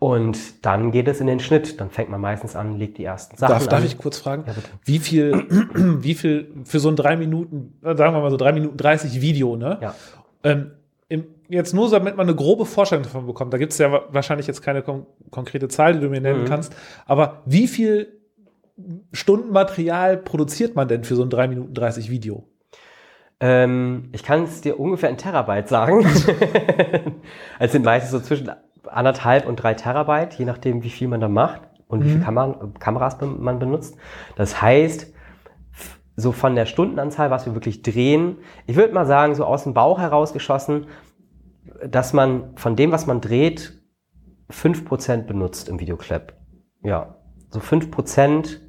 und 0.00 0.66
dann 0.66 0.90
geht 0.90 1.06
es 1.06 1.20
in 1.20 1.28
den 1.28 1.38
Schnitt. 1.38 1.80
Dann 1.80 1.90
fängt 1.90 2.10
man 2.10 2.20
meistens 2.20 2.56
an, 2.56 2.76
legt 2.76 2.98
die 2.98 3.04
ersten 3.04 3.36
Sachen 3.36 3.52
Darf, 3.52 3.62
an. 3.62 3.68
darf 3.68 3.84
ich 3.84 3.98
kurz 3.98 4.18
fragen, 4.18 4.42
Ja, 4.48 4.54
wie 4.84 4.98
viel, 4.98 5.46
wie 6.02 6.14
viel 6.14 6.48
für 6.64 6.80
so 6.80 6.88
ein 6.88 6.96
drei 6.96 7.16
Minuten, 7.16 7.78
äh, 7.84 7.94
sagen 7.96 8.14
wir 8.14 8.20
mal 8.20 8.30
so 8.32 8.36
drei 8.36 8.52
Minuten 8.52 8.76
30 8.76 9.20
Video, 9.20 9.54
ne? 9.56 9.78
Ja. 9.80 9.94
Ähm, 10.42 10.72
im, 11.08 11.26
jetzt 11.48 11.74
nur, 11.74 11.88
damit 11.88 12.16
man 12.16 12.26
eine 12.26 12.34
grobe 12.34 12.64
Vorstellung 12.66 13.04
davon 13.04 13.26
bekommt. 13.26 13.52
Da 13.52 13.58
gibt 13.58 13.70
es 13.72 13.78
ja 13.78 13.92
wa- 13.92 14.02
wahrscheinlich 14.10 14.48
jetzt 14.48 14.60
keine 14.62 14.82
kon 14.82 15.06
konkrete 15.30 15.68
Zahl, 15.68 15.92
die 15.92 16.00
du 16.00 16.08
mir 16.08 16.20
nennen 16.20 16.42
Mhm. 16.42 16.46
kannst. 16.46 16.74
Aber 17.06 17.42
wie 17.44 17.68
viel 17.68 18.08
Stunden 19.12 19.52
Material 19.52 20.16
produziert 20.16 20.74
man 20.74 20.88
denn 20.88 21.04
für 21.04 21.14
so 21.14 21.22
ein 21.22 21.30
3 21.30 21.46
Minuten 21.46 21.74
30 21.74 22.10
Video? 22.10 22.42
Ähm, 23.42 24.08
ich 24.12 24.22
kann 24.22 24.44
es 24.44 24.60
dir 24.60 24.78
ungefähr 24.78 25.10
in 25.10 25.16
Terabyte 25.16 25.68
sagen. 25.68 26.06
es 27.58 27.72
sind 27.72 27.84
meistens 27.84 28.12
so 28.12 28.20
zwischen 28.20 28.52
anderthalb 28.86 29.46
und 29.46 29.56
drei 29.56 29.74
Terabyte, 29.74 30.34
je 30.34 30.44
nachdem, 30.44 30.84
wie 30.84 30.90
viel 30.90 31.08
man 31.08 31.20
da 31.20 31.28
macht 31.28 31.62
und 31.88 32.04
wie 32.04 32.10
viele 32.10 32.20
Kamer 32.20 32.72
Kameras 32.78 33.18
man 33.20 33.58
benutzt. 33.58 33.96
Das 34.36 34.62
heißt, 34.62 35.12
so 36.14 36.30
von 36.30 36.54
der 36.54 36.66
Stundenanzahl, 36.66 37.32
was 37.32 37.44
wir 37.44 37.54
wirklich 37.54 37.82
drehen, 37.82 38.38
ich 38.68 38.76
würde 38.76 38.94
mal 38.94 39.06
sagen, 39.06 39.34
so 39.34 39.44
aus 39.44 39.64
dem 39.64 39.74
Bauch 39.74 39.98
herausgeschossen, 39.98 40.86
dass 41.84 42.12
man 42.12 42.56
von 42.56 42.76
dem, 42.76 42.92
was 42.92 43.08
man 43.08 43.20
dreht, 43.20 43.72
5% 44.52 45.22
benutzt 45.22 45.68
im 45.68 45.80
Videoclip. 45.80 46.34
Ja, 46.84 47.16
so 47.48 47.58
5% 47.58 48.60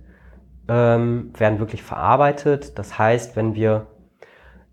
ähm, 0.68 1.32
werden 1.38 1.60
wirklich 1.60 1.84
verarbeitet. 1.84 2.80
Das 2.80 2.98
heißt, 2.98 3.36
wenn 3.36 3.54
wir 3.54 3.93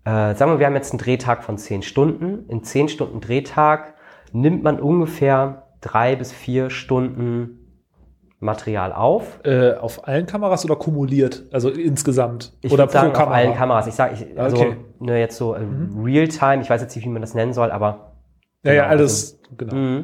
äh, 0.05 0.33
sagen 0.35 0.51
wir, 0.51 0.59
wir 0.59 0.65
haben 0.65 0.75
jetzt 0.75 0.91
einen 0.91 0.99
Drehtag 0.99 1.43
von 1.43 1.57
10 1.57 1.81
Stunden. 1.83 2.45
In 2.49 2.63
10 2.63 2.89
Stunden 2.89 3.21
Drehtag 3.21 3.95
nimmt 4.31 4.63
man 4.63 4.79
ungefähr 4.79 5.67
drei 5.81 6.15
bis 6.15 6.31
vier 6.31 6.69
Stunden 6.69 7.57
Material 8.39 8.91
auf. 8.91 9.39
Äh, 9.43 9.73
auf 9.75 10.07
allen 10.07 10.25
Kameras 10.25 10.65
oder 10.65 10.75
kumuliert? 10.75 11.43
Also 11.51 11.69
insgesamt? 11.69 12.53
Ich 12.61 12.71
oder 12.71 12.83
würde 12.83 12.93
sagen, 12.93 13.15
auf 13.15 13.27
allen 13.27 13.53
Kameras. 13.53 13.85
Ich 13.85 13.93
sage, 13.93 14.15
ich, 14.15 14.39
also 14.39 14.57
Okay. 14.57 14.77
ne, 14.99 15.19
jetzt 15.19 15.37
so 15.37 15.53
äh, 15.53 15.59
Real-Time, 16.03 16.61
ich 16.63 16.69
weiß 16.69 16.81
jetzt 16.81 16.95
nicht, 16.95 17.05
wie 17.05 17.09
man 17.09 17.21
das 17.21 17.35
nennen 17.35 17.53
soll, 17.53 17.71
aber 17.71 18.13
Ja, 18.63 18.73
ja, 18.73 18.81
Genau, 18.83 18.91
alles, 18.91 19.39
genau. 19.57 19.75
mh, 19.75 20.03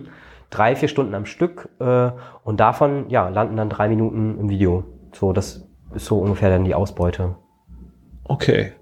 drei, 0.51 0.75
vier 0.75 0.87
Stunden 0.87 1.15
am 1.15 1.25
Stück 1.25 1.69
äh, 1.79 2.11
und 2.43 2.59
davon 2.59 3.09
ja, 3.09 3.27
landen 3.29 3.57
dann 3.57 3.69
drei 3.69 3.87
Minuten 3.89 4.37
im 4.39 4.49
Video. 4.49 4.83
So, 5.13 5.33
das 5.33 5.67
ist 5.95 6.05
so 6.05 6.19
ungefähr 6.19 6.49
dann 6.51 6.63
die 6.63 6.75
Ausbeute. 6.75 7.35
Okay. 8.25 8.73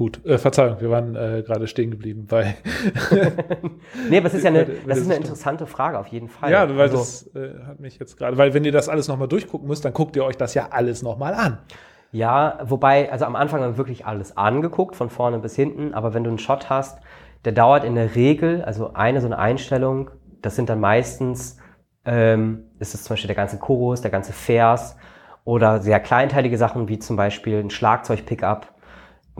Gut, 0.00 0.24
äh, 0.24 0.38
Verzeihung, 0.38 0.80
wir 0.80 0.88
waren 0.88 1.14
äh, 1.14 1.42
gerade 1.46 1.66
stehen 1.66 1.90
geblieben 1.90 2.24
bei. 2.26 2.56
Nee, 4.08 4.16
aber 4.16 4.28
es 4.28 4.32
ist 4.32 4.44
ja 4.44 4.48
eine, 4.48 4.64
das 4.64 4.96
ist 4.96 5.04
eine 5.04 5.16
interessante 5.16 5.66
Frage 5.66 5.98
auf 5.98 6.06
jeden 6.06 6.30
Fall. 6.30 6.50
ja, 6.50 6.66
weil 6.70 6.80
Also- 6.80 6.96
das 6.96 7.30
äh, 7.34 7.50
hat 7.66 7.80
mich 7.80 7.98
jetzt 7.98 8.16
gerade, 8.16 8.38
weil 8.38 8.54
wenn 8.54 8.64
ihr 8.64 8.72
das 8.72 8.88
alles 8.88 9.08
nochmal 9.08 9.28
durchgucken 9.28 9.68
müsst, 9.68 9.84
dann 9.84 9.92
guckt 9.92 10.16
ihr 10.16 10.24
euch 10.24 10.38
das 10.38 10.54
ja 10.54 10.68
alles 10.70 11.02
nochmal 11.02 11.34
an. 11.34 11.58
Ja, 12.12 12.60
wobei, 12.64 13.12
also 13.12 13.26
am 13.26 13.36
Anfang 13.36 13.60
haben 13.60 13.74
wir 13.74 13.76
wirklich 13.76 14.06
alles 14.06 14.38
angeguckt, 14.38 14.96
von 14.96 15.10
vorne 15.10 15.38
bis 15.38 15.54
hinten, 15.54 15.92
aber 15.92 16.14
wenn 16.14 16.24
du 16.24 16.30
einen 16.30 16.38
Shot 16.38 16.70
hast, 16.70 16.98
der 17.44 17.52
dauert 17.52 17.84
in 17.84 17.94
der 17.94 18.14
Regel, 18.14 18.62
also 18.64 18.94
eine 18.94 19.20
so 19.20 19.26
eine 19.26 19.38
Einstellung, 19.38 20.10
das 20.40 20.56
sind 20.56 20.70
dann 20.70 20.80
meistens, 20.80 21.58
ähm, 22.06 22.64
ist 22.78 22.94
es 22.94 23.04
zum 23.04 23.12
Beispiel 23.12 23.28
der 23.28 23.36
ganze 23.36 23.58
Chorus, 23.58 24.00
der 24.00 24.10
ganze 24.10 24.32
Vers 24.32 24.96
oder 25.44 25.80
sehr 25.80 26.00
kleinteilige 26.00 26.56
Sachen 26.56 26.88
wie 26.88 26.98
zum 26.98 27.16
Beispiel 27.16 27.58
ein 27.58 27.68
Schlagzeug-Pickup. 27.68 28.79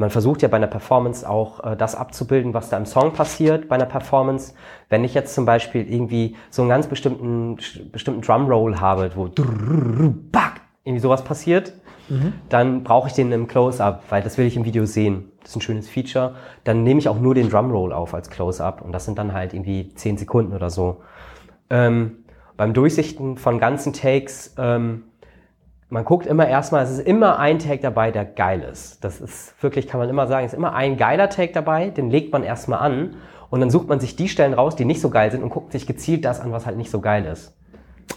Man 0.01 0.09
versucht 0.09 0.41
ja 0.41 0.49
bei 0.49 0.57
einer 0.57 0.67
Performance 0.67 1.29
auch 1.29 1.63
äh, 1.63 1.77
das 1.77 1.95
abzubilden, 1.95 2.55
was 2.55 2.71
da 2.71 2.79
im 2.79 2.87
Song 2.87 3.13
passiert 3.13 3.69
bei 3.69 3.75
einer 3.75 3.85
Performance. 3.85 4.55
Wenn 4.89 5.05
ich 5.05 5.13
jetzt 5.13 5.35
zum 5.35 5.45
Beispiel 5.45 5.93
irgendwie 5.93 6.37
so 6.49 6.63
einen 6.63 6.71
ganz 6.71 6.87
bestimmten, 6.87 7.59
bestimmten 7.93 8.23
Drumroll 8.23 8.81
habe, 8.81 9.11
wo 9.15 9.27
irgendwie 9.27 11.01
sowas 11.01 11.23
passiert, 11.23 11.75
mhm. 12.09 12.33
dann 12.49 12.83
brauche 12.83 13.09
ich 13.09 13.13
den 13.13 13.31
im 13.31 13.47
Close-Up, 13.47 14.05
weil 14.09 14.23
das 14.23 14.39
will 14.39 14.47
ich 14.47 14.57
im 14.57 14.65
Video 14.65 14.87
sehen. 14.87 15.33
Das 15.43 15.51
ist 15.51 15.57
ein 15.57 15.61
schönes 15.61 15.91
Feature. 15.91 16.35
Dann 16.65 16.83
nehme 16.83 16.99
ich 16.99 17.11
auch 17.11 17.21
nur 17.21 17.35
den 17.35 17.51
Drumroll 17.51 17.93
auf 17.93 18.15
als 18.15 18.31
Close-Up 18.31 18.81
und 18.81 18.93
das 18.93 19.05
sind 19.05 19.19
dann 19.19 19.35
halt 19.35 19.53
irgendwie 19.53 19.93
zehn 19.97 20.17
Sekunden 20.17 20.55
oder 20.55 20.71
so. 20.71 21.03
Ähm, 21.69 22.25
beim 22.57 22.73
Durchsichten 22.73 23.37
von 23.37 23.59
ganzen 23.59 23.93
Takes, 23.93 24.55
ähm, 24.57 25.05
man 25.91 26.05
guckt 26.05 26.27
immer 26.27 26.49
erstmal, 26.49 26.85
es 26.85 26.91
ist 26.91 27.01
immer 27.01 27.39
ein 27.39 27.59
Take 27.59 27.83
dabei, 27.83 28.13
der 28.13 28.25
geil 28.25 28.63
ist. 28.63 29.05
Das 29.05 29.21
ist 29.21 29.61
wirklich, 29.63 29.89
kann 29.89 29.99
man 29.99 30.09
immer 30.09 30.29
sagen, 30.29 30.47
es 30.47 30.53
ist 30.53 30.57
immer 30.57 30.73
ein 30.73 30.97
geiler 30.97 31.29
Take 31.29 31.53
dabei, 31.53 31.91
den 31.91 32.11
legt 32.11 32.33
man 32.33 32.45
erstmal 32.45 32.79
an 32.79 33.17
und 33.51 33.61
dann 33.61 33.71
sucht 33.71 33.89
man 33.89 33.99
sich 33.99 34.15
die 34.15 34.29
Stellen 34.29 34.55
raus, 34.55 34.77
die 34.77 34.85
nicht 34.85 35.01
so 35.01 35.11
geil 35.11 35.31
sind 35.33 35.43
und 35.43 35.51
guckt 35.51 35.73
sich 35.73 35.87
gezielt 35.87 36.25
das 36.25 36.41
an, 36.41 36.53
was 36.53 36.65
halt 36.65 36.77
nicht 36.77 36.91
so 36.91 37.01
geil 37.01 37.27
ist. 37.27 37.57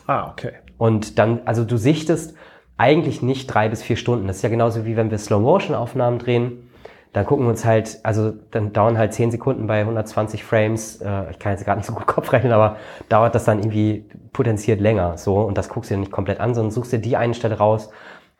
Ah, 0.05 0.29
okay. 0.29 0.53
Und 0.77 1.17
dann, 1.17 1.41
also 1.45 1.65
du 1.65 1.77
sichtest 1.77 2.35
eigentlich 2.77 3.21
nicht 3.21 3.47
drei 3.47 3.69
bis 3.69 3.81
vier 3.81 3.95
Stunden. 3.95 4.27
Das 4.27 4.37
ist 4.37 4.41
ja 4.43 4.49
genauso 4.49 4.85
wie 4.85 4.95
wenn 4.95 5.09
wir 5.09 5.17
Slow-Motion-Aufnahmen 5.17 6.19
drehen. 6.19 6.69
Dann 7.13 7.27
gucken 7.27 7.45
wir 7.45 7.51
uns 7.51 7.63
halt, 7.63 7.99
also 8.01 8.31
dann 8.51 8.73
dauern 8.73 8.97
halt 8.97 9.13
zehn 9.13 9.29
Sekunden 9.29 9.67
bei 9.67 9.81
120 9.81 10.43
Frames. 10.43 10.99
Äh, 10.99 11.29
ich 11.29 11.37
kann 11.37 11.51
jetzt 11.51 11.63
gerade 11.63 11.77
nicht 11.77 11.85
so 11.85 11.93
gut 11.93 12.07
Kopf 12.07 12.31
rechnen, 12.33 12.51
aber 12.51 12.77
dauert 13.07 13.35
das 13.35 13.45
dann 13.45 13.59
irgendwie 13.59 14.05
potenziert 14.33 14.81
länger. 14.81 15.17
So 15.17 15.39
und 15.41 15.57
das 15.57 15.69
guckst 15.69 15.91
du 15.91 15.95
dir 15.95 15.99
nicht 15.99 16.11
komplett 16.11 16.39
an, 16.39 16.55
sondern 16.55 16.71
suchst 16.71 16.91
dir 16.91 16.99
die 16.99 17.15
eine 17.15 17.35
Stelle 17.35 17.59
raus, 17.59 17.89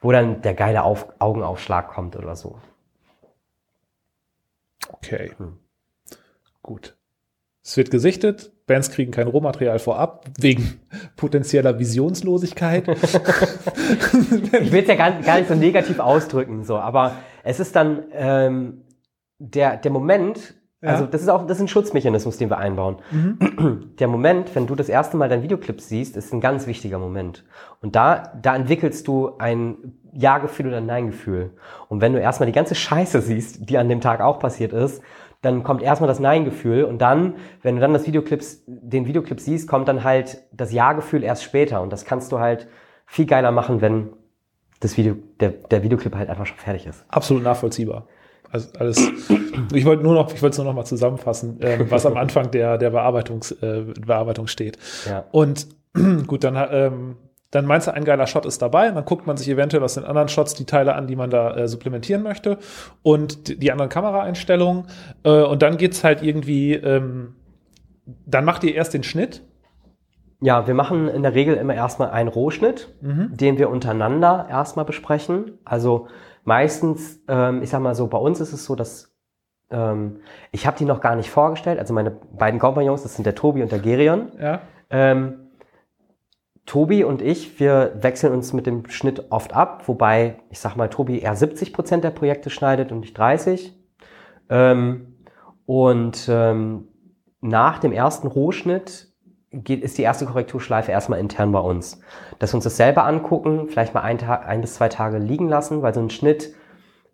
wo 0.02 0.12
dann 0.12 0.42
der 0.42 0.56
geile 0.56 0.84
Auf 0.84 1.08
Augenaufschlag 1.20 1.88
kommt 1.88 2.16
oder 2.16 2.36
so. 2.36 2.58
Okay. 4.90 5.32
Hm. 5.38 5.60
Gut. 6.64 6.98
Es 7.66 7.78
wird 7.78 7.92
gesichtet, 7.92 8.52
Bands 8.66 8.92
kriegen 8.92 9.12
kein 9.12 9.28
Rohmaterial 9.28 9.80
vorab, 9.80 10.26
wegen 10.40 10.82
potenzieller 11.16 11.78
Visionslosigkeit. 11.80 12.88
ich 12.88 14.72
will 14.72 14.82
es 14.82 14.88
ja 14.88 14.96
gar, 14.96 15.22
gar, 15.22 15.38
nicht 15.38 15.48
so 15.48 15.56
negativ 15.56 16.00
ausdrücken, 16.00 16.64
so, 16.66 16.78
aber 16.78 17.14
es 17.44 17.60
ist 17.60 17.76
dann 17.76 18.06
ähm, 18.14 18.84
der, 19.38 19.78
der 19.78 19.92
Moment, 19.92 20.56
ja. 20.82 20.90
also 20.90 21.06
das 21.06 21.22
ist 21.22 21.30
auch 21.30 21.46
das 21.46 21.58
ist 21.58 21.64
ein 21.64 21.68
Schutzmechanismus, 21.68 22.38
den 22.38 22.50
wir 22.50 22.58
einbauen. 22.58 22.98
Mhm. 23.12 23.96
Der 24.00 24.08
Moment, 24.08 24.56
wenn 24.56 24.66
du 24.66 24.76
das 24.76 24.90
erste 24.90 25.18
Mal 25.18 25.30
dein 25.30 25.44
Videoclip 25.44 25.82
siehst, 25.82 26.18
ist 26.18 26.34
ein 26.34 26.42
ganz 26.42 26.66
wichtiger 26.66 26.98
Moment. 26.98 27.44
Und 27.82 27.96
da, 27.96 28.34
da 28.42 28.56
entwickelst 28.56 29.08
du 29.08 29.38
ein 29.38 30.00
Ja-Gefühl 30.14 30.68
oder 30.68 30.78
ein 30.78 30.86
Nein-Gefühl. 30.86 31.52
Und 31.90 32.02
wenn 32.02 32.14
du 32.14 32.20
erstmal 32.20 32.48
die 32.48 32.54
ganze 32.54 32.76
Scheiße 32.76 33.22
siehst, 33.22 33.70
die 33.70 33.78
an 33.78 33.90
dem 33.90 34.02
Tag 34.02 34.22
auch 34.22 34.40
passiert 34.40 34.74
ist, 34.74 35.02
dann 35.42 35.64
kommt 35.64 35.82
erstmal 35.82 36.08
das 36.08 36.22
Nein-Gefühl 36.22 36.86
und 36.86 37.00
dann, 37.00 37.36
wenn 37.62 37.76
du 37.76 37.82
dann 37.82 37.92
das 37.92 38.08
Videoclips, 38.08 38.64
den 38.66 39.06
Videoclip 39.06 39.42
siehst, 39.42 39.68
kommt 39.68 39.90
dann 39.90 40.06
halt 40.06 40.42
das 40.54 40.72
Ja-Gefühl 40.72 41.22
erst 41.22 41.44
später 41.44 41.82
und 41.82 41.92
das 41.92 42.06
kannst 42.06 42.32
du 42.32 42.40
halt 42.40 42.68
viel 43.06 43.26
geiler 43.26 43.52
machen, 43.52 43.82
wenn 43.82 44.14
das 44.84 44.98
Video, 44.98 45.16
der, 45.40 45.50
der 45.50 45.84
Videoclip 45.84 46.16
halt 46.16 46.30
einfach 46.30 46.46
schon 46.46 46.58
fertig 46.58 46.86
ist. 46.86 47.06
Absolut 47.08 47.44
nachvollziehbar. 47.44 48.08
Also 48.52 48.70
alles. 48.78 49.12
Ich 49.74 49.86
wollte 49.86 50.04
nur 50.04 50.14
noch, 50.14 50.32
ich 50.34 50.42
wollte 50.42 50.54
es 50.54 50.58
nur 50.58 50.66
noch 50.66 50.76
mal 50.76 50.86
zusammenfassen, 50.86 51.60
äh, 51.62 51.90
was 51.90 52.06
am 52.06 52.18
Anfang 52.18 52.52
der 52.52 52.78
der 52.78 52.92
Bearbeitungs, 52.92 53.52
äh, 53.52 53.86
Bearbeitung 54.06 54.48
steht. 54.48 54.78
Ja. 55.08 55.26
Und 55.32 55.68
gut, 56.28 56.44
dann 56.44 56.56
ähm, 56.72 57.16
dann 57.54 57.66
meinst 57.66 57.86
du, 57.86 57.94
ein 57.94 58.04
geiler 58.04 58.26
Shot 58.26 58.48
ist 58.48 58.64
dabei, 58.64 58.90
und 58.90 58.96
dann 58.96 59.06
guckt 59.06 59.28
man 59.28 59.38
sich 59.38 59.48
eventuell 59.48 59.84
aus 59.84 59.94
den 59.94 60.06
anderen 60.06 60.28
Shots 60.28 60.56
die 60.56 60.66
Teile 60.66 60.96
an, 60.96 61.06
die 61.06 61.16
man 61.16 61.30
da 61.30 61.56
äh, 61.56 61.68
supplementieren 61.68 62.24
möchte 62.24 62.58
und 63.04 63.62
die 63.62 63.72
anderen 63.72 63.90
Kameraeinstellungen 63.90 64.86
äh, 65.24 65.30
und 65.30 65.62
dann 65.62 65.78
geht's 65.78 66.04
halt 66.04 66.24
irgendwie, 66.24 66.74
ähm, 66.74 67.36
dann 68.26 68.44
macht 68.44 68.64
ihr 68.64 68.74
erst 68.74 68.96
den 68.96 69.04
Schnitt. 69.04 69.44
Ja, 70.44 70.68
wir 70.68 70.74
machen 70.74 71.08
in 71.08 71.24
der 71.24 71.36
Regel 71.36 71.56
immer 71.56 71.74
erstmal 71.74 72.10
einen 72.10 72.28
Rohschnitt, 72.28 72.94
mhm. 73.00 73.30
den 73.32 73.58
wir 73.58 73.70
untereinander 73.70 74.48
erstmal 74.50 74.84
besprechen. 74.84 75.58
Also 75.64 76.08
meistens, 76.44 77.22
ähm, 77.30 77.64
ich 77.64 77.70
sag 77.70 77.82
mal 77.82 77.96
so, 77.96 78.08
bei 78.08 78.18
uns 78.18 78.42
ist 78.42 78.52
es 78.52 78.66
so, 78.66 78.76
dass 78.76 79.16
ähm, 79.70 80.20
ich 80.52 80.68
habe 80.68 80.78
die 80.78 80.84
noch 80.84 81.00
gar 81.00 81.16
nicht 81.16 81.30
vorgestellt. 81.30 81.80
Also 81.80 81.94
meine 81.94 82.12
beiden 82.12 82.60
Kompagnons, 82.60 83.04
das 83.04 83.16
sind 83.16 83.26
der 83.26 83.36
Tobi 83.36 83.62
und 83.62 83.72
der 83.72 83.80
Gerion. 83.80 84.34
Ja. 84.38 84.62
Ähm, 84.90 85.52
Tobi 86.66 87.06
und 87.06 87.22
ich, 87.22 87.62
wir 87.62 87.94
wechseln 88.02 88.34
uns 88.34 88.52
mit 88.52 88.68
dem 88.68 88.90
Schnitt 88.90 89.32
oft 89.32 89.54
ab, 89.54 89.88
wobei, 89.88 90.40
ich 90.50 90.60
sag 90.60 90.76
mal, 90.76 90.90
Tobi 90.90 91.20
eher 91.20 91.38
70 91.38 91.72
Prozent 91.72 92.04
der 92.04 92.12
Projekte 92.12 92.50
schneidet 92.50 92.92
und 92.92 93.06
ich 93.06 93.14
30. 93.14 93.74
Ähm, 94.50 95.16
und 95.66 96.28
ähm, 96.30 96.90
nach 97.40 97.80
dem 97.80 97.94
ersten 97.94 98.28
Rohschnitt 98.28 99.13
geht, 99.54 99.84
ist 99.84 99.98
die 99.98 100.02
erste 100.02 100.26
Korrekturschleife 100.26 100.92
erstmal 100.92 101.20
intern 101.20 101.52
bei 101.52 101.60
uns. 101.60 102.02
Dass 102.40 102.52
wir 102.54 102.56
uns 102.56 102.64
das 102.64 102.78
selber 102.78 103.06
angucken, 103.06 103.68
vielleicht 103.70 103.94
mal 103.94 104.02
ein, 104.02 104.18
Tag, 104.18 104.48
ein 104.48 104.62
bis 104.62 104.76
zwei 104.76 104.90
Tage 104.90 105.18
liegen 105.20 105.48
lassen, 105.48 105.82
weil 105.82 105.94
so 105.94 106.00
ein 106.00 106.10
Schnitt, 106.10 106.54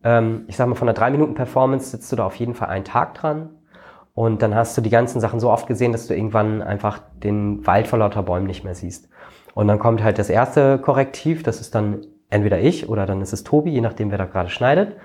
ähm, 0.04 0.46
ich 0.48 0.56
sag 0.56 0.68
mal, 0.68 0.76
von 0.76 0.88
einer 0.88 0.98
3-Minuten-Performance 0.98 1.90
sitzt 1.90 2.12
du 2.12 2.16
da 2.16 2.26
auf 2.26 2.36
jeden 2.36 2.54
Fall 2.56 2.70
einen 2.70 2.86
Tag 2.86 3.14
dran. 3.16 3.50
Und 4.14 4.42
dann 4.42 4.56
hast 4.56 4.78
du 4.78 4.82
die 4.82 4.90
ganzen 4.90 5.22
Sachen 5.22 5.40
so 5.40 5.50
oft 5.50 5.68
gesehen, 5.68 5.92
dass 5.92 6.08
du 6.08 6.16
irgendwann 6.16 6.62
einfach 6.62 7.00
den 7.24 7.66
Wald 7.66 7.88
vor 7.88 8.00
lauter 8.00 8.24
Bäumen 8.24 8.48
nicht 8.48 8.64
mehr 8.64 8.76
siehst. 8.76 9.10
Und 9.54 9.68
dann 9.68 9.80
kommt 9.80 10.04
halt 10.04 10.18
das 10.18 10.30
erste 10.30 10.78
Korrektiv, 10.80 11.44
das 11.44 11.62
ist 11.62 11.76
dann 11.76 12.06
entweder 12.30 12.60
ich 12.60 12.90
oder 12.90 13.06
dann 13.06 13.22
ist 13.22 13.34
es 13.34 13.44
Tobi, 13.44 13.72
je 13.72 13.82
nachdem, 13.82 14.12
wer 14.12 14.18
da 14.18 14.26
gerade 14.26 14.50
schneidet. 14.50 14.98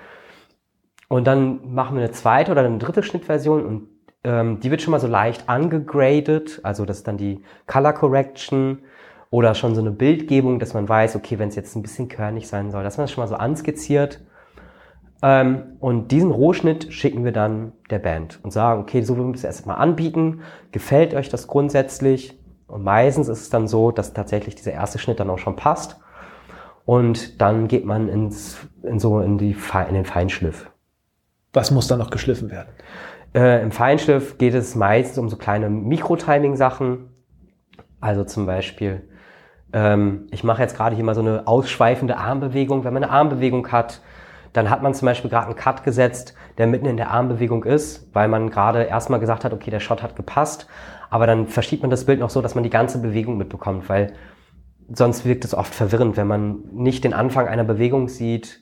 Und 1.08 1.26
dann 1.26 1.72
machen 1.72 1.96
wir 1.96 2.02
eine 2.02 2.12
zweite 2.12 2.52
oder 2.52 2.64
eine 2.64 2.78
dritte 2.78 3.02
Schnittversion 3.02 3.64
und 3.64 3.88
ähm, 4.24 4.60
die 4.60 4.70
wird 4.70 4.82
schon 4.82 4.90
mal 4.90 5.00
so 5.00 5.06
leicht 5.06 5.48
angegradet, 5.48 6.60
also 6.62 6.84
das 6.84 6.98
ist 6.98 7.08
dann 7.08 7.18
die 7.18 7.42
Color 7.66 7.92
Correction 7.92 8.78
oder 9.30 9.54
schon 9.54 9.74
so 9.74 9.80
eine 9.80 9.90
Bildgebung, 9.90 10.58
dass 10.58 10.74
man 10.74 10.88
weiß, 10.88 11.16
okay, 11.16 11.38
wenn 11.38 11.48
es 11.48 11.56
jetzt 11.56 11.76
ein 11.76 11.82
bisschen 11.82 12.08
körnig 12.08 12.48
sein 12.48 12.70
soll, 12.70 12.82
dass 12.82 12.96
man 12.96 13.04
das 13.04 13.12
schon 13.12 13.22
mal 13.22 13.28
so 13.28 13.34
anskizziert. 13.34 14.20
Ähm, 15.22 15.76
und 15.80 16.12
diesen 16.12 16.30
Rohschnitt 16.30 16.92
schicken 16.92 17.24
wir 17.24 17.32
dann 17.32 17.72
der 17.90 17.98
Band 17.98 18.40
und 18.42 18.50
sagen, 18.50 18.80
okay, 18.80 19.02
so 19.02 19.16
würden 19.16 19.32
wir 19.32 19.36
es 19.36 19.44
erstmal 19.44 19.76
anbieten. 19.76 20.40
Gefällt 20.72 21.14
euch 21.14 21.28
das 21.28 21.46
grundsätzlich? 21.46 22.38
Und 22.66 22.82
meistens 22.84 23.28
ist 23.28 23.40
es 23.40 23.50
dann 23.50 23.68
so, 23.68 23.90
dass 23.90 24.14
tatsächlich 24.14 24.54
dieser 24.54 24.72
erste 24.72 24.98
Schnitt 24.98 25.20
dann 25.20 25.30
auch 25.30 25.38
schon 25.38 25.56
passt. 25.56 26.00
Und 26.84 27.40
dann 27.40 27.68
geht 27.68 27.84
man 27.84 28.08
ins, 28.08 28.58
in 28.82 28.98
so 28.98 29.20
in, 29.20 29.38
die, 29.38 29.56
in 29.88 29.94
den 29.94 30.04
Feinschliff. 30.04 30.70
Was 31.52 31.70
muss 31.70 31.86
dann 31.86 31.98
noch 31.98 32.10
geschliffen 32.10 32.50
werden? 32.50 32.68
Äh, 33.34 33.62
Im 33.62 33.72
Feinschliff 33.72 34.38
geht 34.38 34.54
es 34.54 34.76
meistens 34.76 35.18
um 35.18 35.28
so 35.28 35.36
kleine 35.36 35.68
Mikro-Timing-Sachen. 35.68 37.10
Also 38.00 38.24
zum 38.24 38.46
Beispiel, 38.46 39.08
ähm, 39.72 40.28
ich 40.30 40.44
mache 40.44 40.62
jetzt 40.62 40.76
gerade 40.76 40.94
hier 40.94 41.04
mal 41.04 41.14
so 41.14 41.20
eine 41.20 41.46
ausschweifende 41.46 42.16
Armbewegung. 42.16 42.84
Wenn 42.84 42.94
man 42.94 43.02
eine 43.02 43.12
Armbewegung 43.12 43.72
hat, 43.72 44.02
dann 44.52 44.70
hat 44.70 44.82
man 44.82 44.94
zum 44.94 45.06
Beispiel 45.06 45.30
gerade 45.30 45.46
einen 45.46 45.56
Cut 45.56 45.82
gesetzt, 45.82 46.34
der 46.58 46.68
mitten 46.68 46.86
in 46.86 46.96
der 46.96 47.10
Armbewegung 47.10 47.64
ist, 47.64 48.08
weil 48.14 48.28
man 48.28 48.50
gerade 48.50 48.84
erstmal 48.84 49.18
gesagt 49.18 49.44
hat, 49.44 49.52
okay, 49.52 49.70
der 49.70 49.80
Shot 49.80 50.00
hat 50.00 50.14
gepasst, 50.14 50.68
aber 51.10 51.26
dann 51.26 51.48
verschiebt 51.48 51.82
man 51.82 51.90
das 51.90 52.04
Bild 52.04 52.20
noch 52.20 52.30
so, 52.30 52.40
dass 52.40 52.54
man 52.54 52.62
die 52.62 52.70
ganze 52.70 53.02
Bewegung 53.02 53.36
mitbekommt, 53.36 53.88
weil 53.88 54.12
sonst 54.92 55.24
wirkt 55.24 55.44
es 55.44 55.54
oft 55.54 55.74
verwirrend, 55.74 56.16
wenn 56.16 56.28
man 56.28 56.62
nicht 56.72 57.02
den 57.02 57.14
Anfang 57.14 57.48
einer 57.48 57.64
Bewegung 57.64 58.08
sieht. 58.08 58.60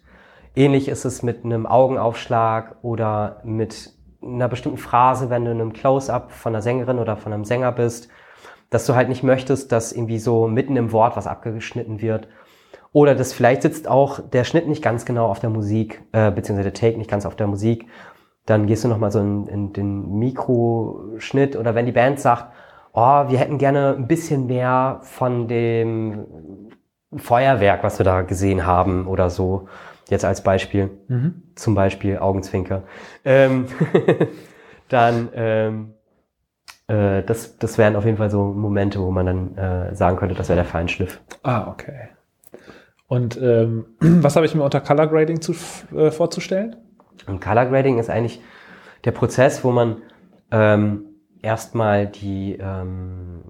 Ähnlich 0.57 0.89
ist 0.89 1.05
es 1.05 1.23
mit 1.23 1.45
einem 1.45 1.67
Augenaufschlag 1.67 2.77
oder 2.81 3.43
mit 3.45 3.93
einer 4.23 4.49
bestimmten 4.49 4.79
Phrase, 4.79 5.31
wenn 5.31 5.45
du 5.45 5.51
in 5.51 5.61
einem 5.61 5.73
Close-up 5.73 6.31
von 6.33 6.55
einer 6.55 6.63
Sängerin 6.63 6.99
oder 6.99 7.17
von 7.17 7.33
einem 7.33 7.45
Sänger 7.45 7.73
bist, 7.73 8.09
dass 8.71 8.87
du 8.87 8.95
halt 8.95 9.09
nicht 9.09 9.23
möchtest, 9.23 9.73
dass 9.73 9.93
irgendwie 9.93 10.19
so 10.19 10.49
mitten 10.49 10.77
im 10.77 10.93
Wort 10.93 11.17
was 11.17 11.27
abgeschnitten 11.27 12.01
wird. 12.01 12.29
Oder 12.93 13.15
dass 13.15 13.33
vielleicht 13.33 13.63
sitzt 13.63 13.89
auch 13.89 14.21
der 14.21 14.45
Schnitt 14.45 14.69
nicht 14.69 14.83
ganz 14.83 15.05
genau 15.05 15.27
auf 15.27 15.41
der 15.41 15.51
Musik, 15.51 16.03
äh, 16.13 16.31
beziehungsweise 16.31 16.71
der 16.71 16.81
Take 16.81 16.99
nicht 16.99 17.11
ganz 17.11 17.27
auf 17.27 17.37
der 17.37 17.47
Musik 17.47 17.87
dann 18.47 18.67
gehst 18.67 18.85
du 18.85 18.89
nochmal 18.89 19.11
so 19.11 19.21
in, 19.21 19.47
in 19.47 19.73
den 19.73 20.19
Mikroschnitt 20.19 21.57
oder 21.57 21.75
wenn 21.75 21.87
die 21.87 21.93
Band 21.93 22.19
sagt, 22.21 22.47
oh, 22.93 23.29
wir 23.29 23.39
hätten 23.39 23.59
gerne 23.59 23.95
ein 23.97 24.09
bisschen 24.09 24.47
mehr 24.47 25.01
von 25.03 25.49
dem 25.49 26.27
Feuerwerk, 27.17 27.85
was 27.85 27.99
wir 27.99 28.05
da 28.05 28.23
gesehen 28.23 28.67
haben 28.67 29.07
oder 29.07 29.31
so, 29.31 29.69
jetzt 30.13 30.25
als 30.25 30.43
Beispiel, 30.43 30.91
mhm. 31.09 31.43
zum 31.57 31.75
Beispiel 31.75 32.19
Augenzwinker, 32.19 32.85
ähm, 33.25 33.67
dann 34.89 35.29
ähm, 35.35 35.95
äh, 36.87 37.23
das, 37.23 37.59
das 37.59 37.79
wären 37.79 37.97
auf 37.97 38.05
jeden 38.05 38.19
Fall 38.19 38.31
so 38.31 38.45
Momente, 38.45 39.01
wo 39.01 39.11
man 39.11 39.27
dann 39.27 39.57
äh, 39.57 39.95
sagen 39.95 40.17
könnte, 40.17 40.35
das 40.35 40.49
wäre 40.49 40.57
der 40.57 40.65
Feinschliff. 40.65 41.21
Ah, 41.43 41.69
okay. 41.69 42.09
Und 43.09 43.41
ähm, 43.41 43.87
was 44.01 44.37
habe 44.37 44.47
ich 44.47 44.55
mir 44.55 44.63
unter 44.63 44.81
Color 44.81 45.09
Grading 45.09 45.41
zu, 45.41 45.55
äh, 45.95 46.11
vorzustellen? 46.11 46.77
Und 47.27 47.41
Color 47.41 47.67
Grading 47.67 47.99
ist 47.99 48.11
eigentlich 48.11 48.41
der 49.05 49.13
Prozess, 49.13 49.65
wo 49.65 49.71
man 49.71 50.03
ähm, 50.51 51.07
erstmal 51.41 52.07
die 52.07 52.57
ähm, 52.61 53.43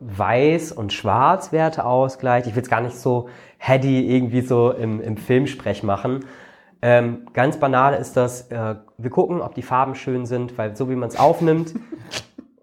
Weiß- 0.00 0.72
und 0.72 0.92
Schwarzwerte 0.92 1.84
ausgleicht. 1.84 2.46
Ich 2.46 2.54
will 2.54 2.62
es 2.62 2.70
gar 2.70 2.80
nicht 2.80 2.96
so 2.96 3.28
heady 3.58 4.14
irgendwie 4.14 4.40
so 4.42 4.70
im, 4.70 5.00
im 5.00 5.16
Filmsprech 5.16 5.82
machen. 5.82 6.24
Ähm, 6.80 7.26
ganz 7.32 7.58
banal 7.58 7.94
ist 7.94 8.16
das, 8.16 8.50
äh, 8.50 8.76
wir 8.96 9.10
gucken, 9.10 9.40
ob 9.40 9.54
die 9.54 9.62
Farben 9.62 9.96
schön 9.96 10.26
sind, 10.26 10.56
weil 10.56 10.76
so 10.76 10.88
wie 10.88 10.94
man 10.94 11.08
es 11.08 11.18
aufnimmt, 11.18 11.74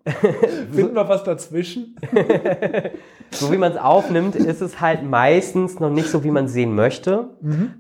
Finden 0.72 0.96
wir 0.96 1.10
was 1.10 1.24
dazwischen? 1.24 1.96
so 3.32 3.52
wie 3.52 3.58
man 3.58 3.72
es 3.72 3.78
aufnimmt, 3.78 4.36
ist 4.36 4.62
es 4.62 4.80
halt 4.80 5.04
meistens 5.04 5.80
noch 5.80 5.90
nicht 5.90 6.10
so, 6.10 6.24
wie 6.24 6.30
man 6.30 6.48
sehen 6.48 6.76
möchte. 6.76 7.30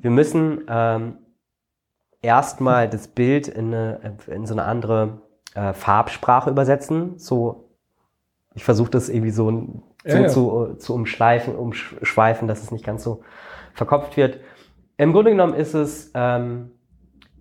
Wir 0.02 0.10
müssen 0.10 0.64
ähm, 0.68 1.18
erstmal 2.24 2.90
das 2.90 3.08
Bild 3.08 3.48
in, 3.48 3.74
eine, 3.74 4.18
in 4.26 4.48
so 4.48 4.56
eine 4.56 4.64
andere 4.64 5.22
äh, 5.54 5.74
Farbsprache 5.74 6.50
übersetzen. 6.50 7.20
So, 7.20 7.65
ich 8.56 8.64
versuche 8.64 8.90
das 8.90 9.10
irgendwie 9.10 9.32
so, 9.32 9.50
so 10.06 10.18
Ja. 10.18 10.28
Zu, 10.28 10.76
zu 10.78 10.94
umschleifen, 10.94 11.56
umschweifen, 11.56 12.48
dass 12.48 12.64
es 12.64 12.72
nicht 12.72 12.86
ganz 12.86 13.04
so 13.04 13.22
verkopft 13.74 14.18
wird. 14.18 14.40
Im 14.98 15.12
Grunde 15.12 15.32
genommen 15.32 15.54
ist 15.54 15.74
es 15.74 16.12
ähm, 16.14 16.72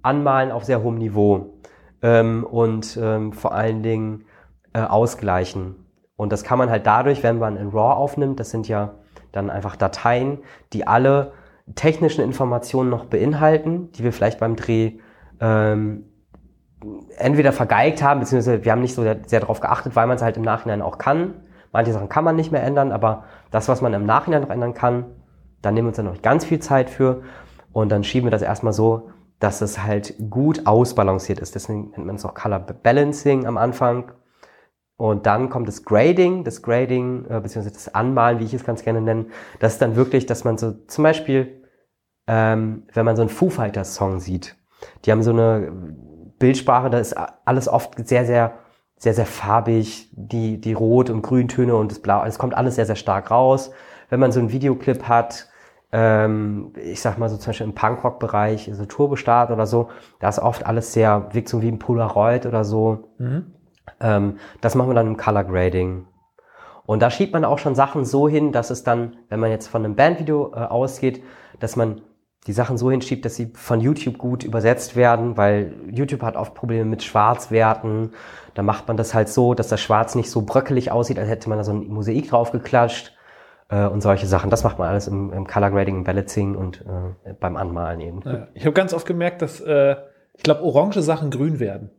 Anmalen 0.03 0.51
auf 0.51 0.65
sehr 0.65 0.83
hohem 0.83 0.97
Niveau 0.97 1.55
ähm, 2.03 2.45
und 2.45 2.99
ähm, 3.01 3.33
vor 3.33 3.55
allen 3.55 3.83
Dingen 3.83 4.25
äh, 4.73 4.81
ausgleichen. 4.81 5.77
Und 6.17 6.33
das 6.33 6.43
kann 6.43 6.59
man 6.59 6.69
halt 6.69 6.87
dadurch, 6.87 7.23
wenn 7.23 7.39
man 7.39 7.57
in 7.57 7.69
RAW 7.69 7.95
aufnimmt, 7.95 8.41
das 8.41 8.51
sind 8.51 8.69
ja 8.69 8.95
dann 9.33 9.51
einfach 9.51 9.77
Dateien, 9.77 10.39
die 10.73 10.87
alle 10.87 11.33
technischen 11.75 12.23
Informationen 12.23 12.91
noch 12.91 13.07
beinhalten, 13.07 13.91
die 13.93 14.05
wir 14.05 14.13
vielleicht 14.13 14.39
beim 14.39 14.57
Dreh 14.57 14.99
ähm, 15.41 16.05
entweder 17.17 17.53
vergeigt 17.53 18.03
haben, 18.03 18.21
beziehungsweise 18.21 18.65
wir 18.65 18.73
haben 18.73 18.81
nicht 18.81 18.95
so 18.95 19.03
sehr, 19.03 19.19
sehr 19.27 19.41
darauf 19.41 19.61
geachtet, 19.61 19.97
weil 19.97 20.07
man 20.07 20.17
es 20.17 20.23
halt 20.23 20.37
im 20.37 20.43
Nachhinein 20.43 20.83
auch 20.83 20.99
kann. 20.99 21.35
Manche 21.73 21.93
Sachen 21.93 22.09
kann 22.09 22.25
man 22.25 22.37
nicht 22.37 22.53
mehr 22.53 22.63
ändern, 22.63 22.93
aber 22.93 23.25
das, 23.51 23.69
was 23.69 23.81
man 23.81 23.93
im 23.95 24.07
Nachhinein 24.07 24.43
noch 24.43 24.51
ändern 24.51 24.75
kann, 24.75 25.07
da 25.63 25.71
nehmen 25.71 25.87
wir 25.87 25.89
uns 25.89 25.97
dann 25.97 26.07
noch 26.07 26.23
ganz 26.23 26.45
viel 26.45 26.61
Zeit 26.61 26.91
für 26.91 27.23
und 27.73 27.91
dann 27.91 28.05
schieben 28.05 28.27
wir 28.27 28.31
das 28.31 28.43
erstmal 28.43 28.73
so, 28.73 29.11
dass 29.41 29.61
es 29.61 29.83
halt 29.83 30.15
gut 30.31 30.67
ausbalanciert 30.67 31.39
ist. 31.41 31.55
Deswegen 31.55 31.91
nennt 31.91 32.07
man 32.07 32.17
es 32.17 32.25
auch 32.25 32.35
Color 32.35 32.61
Balancing 32.61 33.47
am 33.47 33.59
Anfang. 33.59 34.13
Und 34.97 35.27
dann 35.27 35.51
kommt 35.51 35.67
das 35.67 35.85
Grading, 35.85 36.45
das 36.45 36.63
Grading, 36.63 37.25
äh, 37.25 37.41
beziehungsweise 37.41 37.75
das 37.75 37.95
Anmalen, 37.95 38.39
wie 38.39 38.45
ich 38.45 38.55
es 38.55 38.65
ganz 38.65 38.85
gerne 38.85 39.01
nenne. 39.01 39.27
Das 39.59 39.73
ist 39.73 39.83
dann 39.83 39.97
wirklich, 39.97 40.27
dass 40.27 40.45
man 40.45 40.57
so 40.57 40.73
zum 40.87 41.03
Beispiel, 41.03 41.65
ähm, 42.29 42.85
wenn 42.93 43.05
man 43.05 43.17
so 43.17 43.23
einen 43.23 43.29
Foo 43.29 43.51
Fighters 43.51 43.97
Song 43.97 44.21
sieht, 44.21 44.57
die 45.05 45.11
haben 45.11 45.23
so 45.23 45.33
eine 45.33 45.73
Bildsprache, 46.39 46.91
da 46.91 46.99
ist 46.99 47.15
alles 47.45 47.69
oft 47.69 48.07
sehr, 48.07 48.25
sehr, 48.27 48.55
sehr, 48.97 49.15
sehr 49.15 49.27
farbig, 49.27 50.09
die, 50.13 50.61
die 50.61 50.73
Rot- 50.73 51.11
und 51.11 51.23
Grüntöne 51.23 51.75
und 51.77 51.91
das 51.91 52.01
Blau, 52.01 52.25
es 52.25 52.39
kommt 52.39 52.55
alles 52.55 52.77
sehr, 52.77 52.87
sehr 52.87 52.97
stark 52.97 53.31
raus. 53.31 53.71
Wenn 54.09 54.21
man 54.21 54.33
so 54.33 54.41
einen 54.41 54.53
Videoclip 54.53 55.09
hat, 55.09 55.49
ähm, 55.93 56.73
ich 56.77 57.01
sag 57.01 57.19
mal 57.19 57.29
so 57.29 57.37
zum 57.37 57.51
Beispiel 57.51 57.67
im 57.67 57.75
Punkrock-Bereich, 57.75 58.71
so 58.73 58.85
Turbostart 58.85 59.51
oder 59.51 59.67
so, 59.67 59.91
da 60.19 60.29
ist 60.29 60.39
oft 60.39 60.67
alles 60.67 60.93
sehr, 60.93 61.29
wirkt 61.33 61.49
so 61.49 61.63
wie 61.63 61.69
ein 61.69 61.79
Polaroid 61.79 62.47
oder 62.47 62.65
so. 62.65 63.11
Ähm, 64.01 64.39
das 64.61 64.75
machen 64.75 64.91
wir 64.91 64.95
dann 64.95 65.07
im 65.07 65.17
Color 65.17 65.45
Grading. 65.45 66.07
Und 66.87 67.01
da 67.01 67.11
schiebt 67.11 67.33
man 67.33 67.45
auch 67.45 67.59
schon 67.59 67.75
Sachen 67.75 68.05
so 68.05 68.29
hin, 68.29 68.53
dass 68.53 68.71
es 68.71 68.83
dann, 68.83 69.17
wenn 69.29 69.41
man 69.41 69.51
jetzt 69.51 69.69
von 69.69 69.85
einem 69.85 69.95
Bandvideo 69.95 70.53
äh, 70.55 70.59
ausgeht, 70.59 71.23
dass 71.61 71.77
man 71.77 72.03
die 72.47 72.53
Sachen 72.53 72.77
so 72.77 72.91
hinschiebt, 72.91 73.25
dass 73.25 73.37
sie 73.37 73.53
von 73.55 73.81
YouTube 73.81 74.19
gut 74.19 74.45
übersetzt 74.45 74.97
werden, 74.97 75.37
weil 75.37 75.75
YouTube 75.91 76.23
hat 76.23 76.37
oft 76.37 76.55
Probleme 76.55 76.85
mit 76.85 77.03
Schwarzwerten. 77.03 78.13
Da 78.53 78.63
macht 78.63 78.87
man 78.87 78.97
das 78.97 79.15
halt 79.15 79.29
so, 79.29 79.55
dass 79.55 79.69
das 79.69 79.81
Schwarz 79.81 80.15
nicht 80.15 80.31
so 80.31 80.43
bröckelig 80.43 80.91
aussieht, 80.91 81.19
als 81.19 81.29
hätte 81.29 81.49
man 81.49 81.59
da 81.59 81.65
so 81.65 81.73
ein 81.73 81.89
Mosaik 81.89 82.29
draufgeklatscht 82.29 83.13
äh, 83.71 83.87
und 83.87 84.03
solche 84.03 84.27
Sachen. 84.27 84.51
Das 84.51 84.63
macht 84.63 84.79
man 84.79 84.89
alles 84.89 85.09
im, 85.09 85.33
im 85.33 85.47
Color 85.47 85.71
Grading, 85.71 85.97
im 85.97 86.05
Balancing 86.05 86.55
und 86.55 86.85
äh, 87.25 87.33
beim 87.33 87.57
Anmalen 87.57 88.01
eben. 88.01 88.21
Ja. 88.25 88.49
Ich 88.55 88.67
habe 88.67 88.75
ganz 88.75 88.93
oft 88.93 89.07
gemerkt, 89.07 89.41
dass 89.41 89.61
äh, 89.61 89.97
ich 90.35 90.43
glaube, 90.43 90.63
orange 90.63 91.01
Sachen 91.01 91.31
grün 91.31 91.61
werden. 91.61 91.91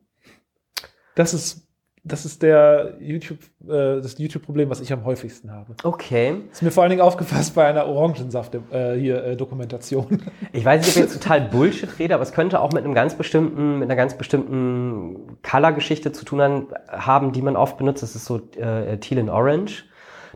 Das 1.15 1.33
ist 1.33 1.64
das 2.07 2.23
ist 2.23 2.43
der 2.43 2.97
YouTube 2.99 3.39
äh, 3.63 3.99
das 3.99 4.17
YouTube-Problem, 4.17 4.69
was 4.69 4.79
ich 4.79 4.93
am 4.93 5.03
häufigsten 5.05 5.51
habe. 5.51 5.73
Okay. 5.83 6.35
Ist 6.51 6.61
mir 6.61 6.71
vor 6.71 6.83
allen 6.83 6.91
Dingen 6.91 7.01
aufgefasst 7.01 7.55
bei 7.55 7.65
einer 7.65 7.87
Orangensaft 7.87 8.55
äh, 8.71 8.95
hier 8.95 9.23
äh, 9.23 9.35
Dokumentation. 9.35 10.21
Ich 10.53 10.63
weiß 10.63 10.81
nicht, 10.81 10.89
ob 10.95 11.03
ich 11.03 11.11
jetzt 11.11 11.21
total 11.21 11.41
Bullshit 11.41 11.99
rede, 11.99 12.13
aber 12.13 12.23
es 12.23 12.31
könnte 12.31 12.61
auch 12.61 12.71
mit 12.71 12.85
einem 12.85 12.93
ganz 12.93 13.15
bestimmten, 13.15 13.79
mit 13.79 13.89
einer 13.89 13.95
ganz 13.97 14.13
bestimmten 14.13 15.37
Color-Geschichte 15.43 16.11
zu 16.11 16.23
tun 16.23 16.41
haben- 16.41 16.67
haben, 16.87 17.31
die 17.33 17.41
man 17.41 17.55
oft 17.57 17.77
benutzt. 17.77 18.03
Das 18.03 18.15
ist 18.15 18.25
so 18.25 18.37
äh, 18.57 18.97
Teal 18.99 19.19
and 19.19 19.29
Orange. 19.29 19.85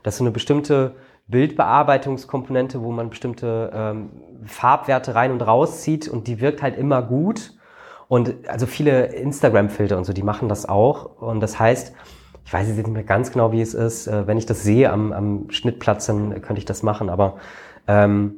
Das 0.03 0.15
ist 0.15 0.17
so 0.17 0.23
eine 0.23 0.31
bestimmte 0.31 0.95
Bildbearbeitungskomponente, 1.27 2.81
wo 2.81 2.91
man 2.91 3.09
bestimmte 3.09 3.71
ähm, 3.73 4.09
Farbwerte 4.45 5.15
rein 5.15 5.31
und 5.31 5.41
rauszieht 5.41 6.07
und 6.07 6.27
die 6.27 6.41
wirkt 6.41 6.61
halt 6.61 6.77
immer 6.77 7.01
gut. 7.03 7.53
Und 8.10 8.34
also 8.49 8.65
viele 8.65 9.06
Instagram-Filter 9.14 9.95
und 9.98 10.03
so, 10.03 10.11
die 10.14 10.23
machen 10.23 10.49
das 10.49 10.68
auch. 10.68 11.22
Und 11.22 11.40
das 11.40 11.57
heißt, 11.60 11.94
ich 12.44 12.52
weiß 12.52 12.68
jetzt 12.68 12.77
nicht 12.77 12.88
mehr 12.90 13.03
ganz 13.03 13.31
genau, 13.31 13.52
wie 13.53 13.61
es 13.61 13.73
ist. 13.76 14.07
Äh, 14.07 14.26
wenn 14.27 14.38
ich 14.38 14.45
das 14.48 14.64
sehe 14.64 14.91
am, 14.91 15.14
am 15.14 15.49
Schnittplatz, 15.52 16.07
dann 16.07 16.41
könnte 16.41 16.57
ich 16.60 16.65
das 16.65 16.81
machen. 16.84 17.10
Aber 17.10 17.36
ähm, 17.88 18.34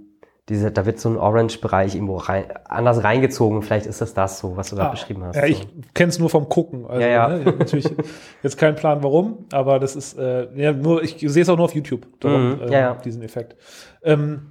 diese, 0.50 0.72
da 0.72 0.86
wird 0.86 1.00
so 1.00 1.08
ein 1.08 1.16
Orange-Bereich 1.18 1.96
irgendwo 1.96 2.18
rein, 2.18 2.44
anders 2.66 3.02
reingezogen. 3.06 3.62
Vielleicht 3.62 3.86
ist 3.86 4.02
das 4.02 4.14
das 4.14 4.40
so, 4.40 4.58
was 4.58 4.72
du 4.72 4.76
da 4.76 4.90
beschrieben 4.90 5.24
hast. 5.24 5.38
Ah, 5.38 5.42
Ja, 5.42 5.48
ich 5.48 5.66
kenne 5.94 6.10
es 6.10 6.20
nur 6.20 6.30
vom 6.30 6.50
Gucken. 6.50 6.86
Also, 6.86 7.00
Ja, 7.02 7.08
ja. 7.08 7.28
Ne, 7.30 7.54
natürlich 7.58 7.90
jetzt 8.44 8.58
keinen 8.58 8.76
Plan, 8.76 9.02
warum, 9.04 9.46
aber 9.54 9.80
das 9.80 9.96
ist 9.96 10.18
äh, 10.20 10.50
ja, 10.56 10.74
nur. 10.74 11.02
Ich 11.04 11.16
sehe 11.26 11.44
es 11.44 11.48
auch 11.48 11.56
nur 11.56 11.66
auf 11.66 11.76
YouTube. 11.76 12.06
Darum, 12.20 12.56
Mhm, 12.60 12.62
ja, 12.72 12.80
ja. 12.80 12.94
diesen 12.96 13.22
Effekt. 13.22 13.56
Ähm, 14.04 14.48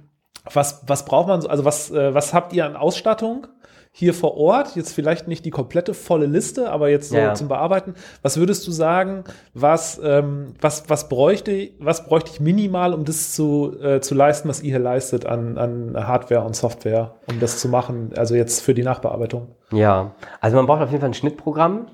was 0.51 0.81
was 0.87 1.05
braucht 1.05 1.27
man? 1.27 1.41
so- 1.41 1.49
Also 1.49 1.63
was 1.65 1.91
äh, 1.91 2.15
was 2.15 2.33
habt 2.33 2.53
ihr 2.53 2.65
an 2.65 2.75
Ausstattung? 2.75 3.45
Hier 3.93 4.13
vor 4.13 4.37
Ort, 4.37 4.77
jetzt 4.77 4.93
vielleicht 4.93 5.27
nicht 5.27 5.43
die 5.43 5.49
komplette 5.49 5.93
volle 5.93 6.25
Liste, 6.25 6.71
aber 6.71 6.89
jetzt 6.89 7.09
so 7.09 7.17
Ja, 7.17 7.33
zum 7.33 7.49
Bearbeiten. 7.49 7.95
Was 8.21 8.37
würdest 8.37 8.65
du 8.65 8.71
sagen, 8.71 9.25
was, 9.53 9.99
ähm, 10.01 10.53
was, 10.61 10.89
was 10.89 11.09
bräuchte, 11.09 11.71
was 11.77 12.05
bräuchte 12.05 12.31
ich 12.31 12.39
minimal, 12.39 12.93
um 12.93 13.03
das 13.03 13.33
zu, 13.33 13.77
äh, 13.81 13.99
zu 13.99 14.15
leisten, 14.15 14.47
was 14.47 14.63
ihr 14.63 14.69
hier 14.69 14.79
leistet 14.79 15.25
an, 15.25 15.57
an 15.57 16.07
Hardware 16.07 16.45
und 16.45 16.55
Software, 16.55 17.15
um 17.29 17.41
das 17.41 17.59
zu 17.59 17.67
machen, 17.67 18.11
also 18.15 18.33
jetzt 18.33 18.61
für 18.61 18.73
die 18.73 18.83
Nachbearbeitung? 18.83 19.49
Ja, 19.73 20.15
also 20.39 20.55
man 20.55 20.67
braucht 20.67 20.81
auf 20.81 20.89
jeden 20.89 21.01
Fall 21.01 21.09
ein 21.09 21.13
Schnittprogramm. 21.13 21.87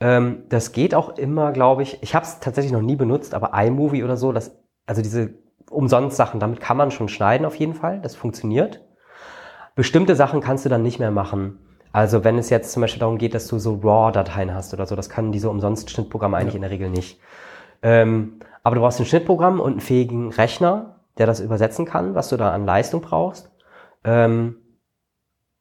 Ähm, 0.00 0.42
das 0.48 0.72
geht 0.72 0.96
auch 0.96 1.16
immer, 1.16 1.52
glaube 1.52 1.82
ich. 1.82 2.02
Ich 2.02 2.16
habe 2.16 2.26
es 2.26 2.40
tatsächlich 2.40 2.72
noch 2.72 2.82
nie 2.82 2.96
benutzt, 2.96 3.34
aber 3.34 3.52
iMovie 3.54 4.02
oder 4.02 4.16
so, 4.16 4.32
das, 4.32 4.50
also 4.84 5.00
diese 5.00 5.30
Umsonst-Sachen, 5.70 6.40
damit 6.40 6.60
kann 6.60 6.76
man 6.76 6.90
schon 6.90 7.08
schneiden 7.08 7.46
auf 7.46 7.54
jeden 7.54 7.74
Fall. 7.74 8.00
Das 8.00 8.16
funktioniert. 8.16 8.80
Bestimmte 9.76 10.16
Sachen 10.16 10.40
kannst 10.40 10.64
du 10.64 10.68
dann 10.68 10.82
nicht 10.82 10.98
mehr 10.98 11.10
machen. 11.12 11.58
Also 11.92 12.24
wenn 12.24 12.38
es 12.38 12.50
jetzt 12.50 12.72
zum 12.72 12.80
Beispiel 12.80 13.00
darum 13.00 13.18
geht, 13.18 13.34
dass 13.34 13.46
du 13.46 13.58
so 13.58 13.76
RAW-Dateien 13.82 14.52
hast 14.52 14.74
oder 14.74 14.86
so, 14.86 14.96
das 14.96 15.08
können 15.10 15.32
diese 15.32 15.50
Umsonst-Schnittprogramme 15.50 16.36
eigentlich 16.36 16.54
in 16.54 16.62
der 16.62 16.70
Regel 16.70 16.90
nicht. 16.90 17.20
Ähm, 17.82 18.40
aber 18.62 18.74
du 18.74 18.80
brauchst 18.80 18.98
ein 18.98 19.06
Schnittprogramm 19.06 19.60
und 19.60 19.72
einen 19.72 19.80
fähigen 19.80 20.32
Rechner, 20.32 20.96
der 21.18 21.26
das 21.26 21.40
übersetzen 21.40 21.84
kann, 21.84 22.14
was 22.14 22.30
du 22.30 22.38
da 22.38 22.52
an 22.52 22.64
Leistung 22.64 23.02
brauchst. 23.02 23.50
Ähm, 24.02 24.56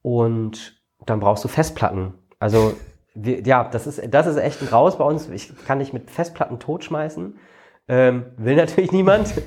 und 0.01 0.81
dann 1.05 1.19
brauchst 1.19 1.43
du 1.43 1.49
Festplatten. 1.49 2.13
Also 2.39 2.73
wir, 3.15 3.41
ja, 3.41 3.65
das 3.65 3.85
ist 3.85 4.01
das 4.13 4.27
ist 4.27 4.37
echt 4.37 4.61
ein 4.61 4.67
Graus 4.67 4.97
bei 4.97 5.03
uns. 5.03 5.29
Ich 5.29 5.53
kann 5.65 5.79
dich 5.79 5.91
mit 5.93 6.09
Festplatten 6.09 6.59
totschmeißen. 6.59 7.37
Ähm, 7.87 8.25
will 8.37 8.55
natürlich 8.55 8.91
niemand. 8.93 9.41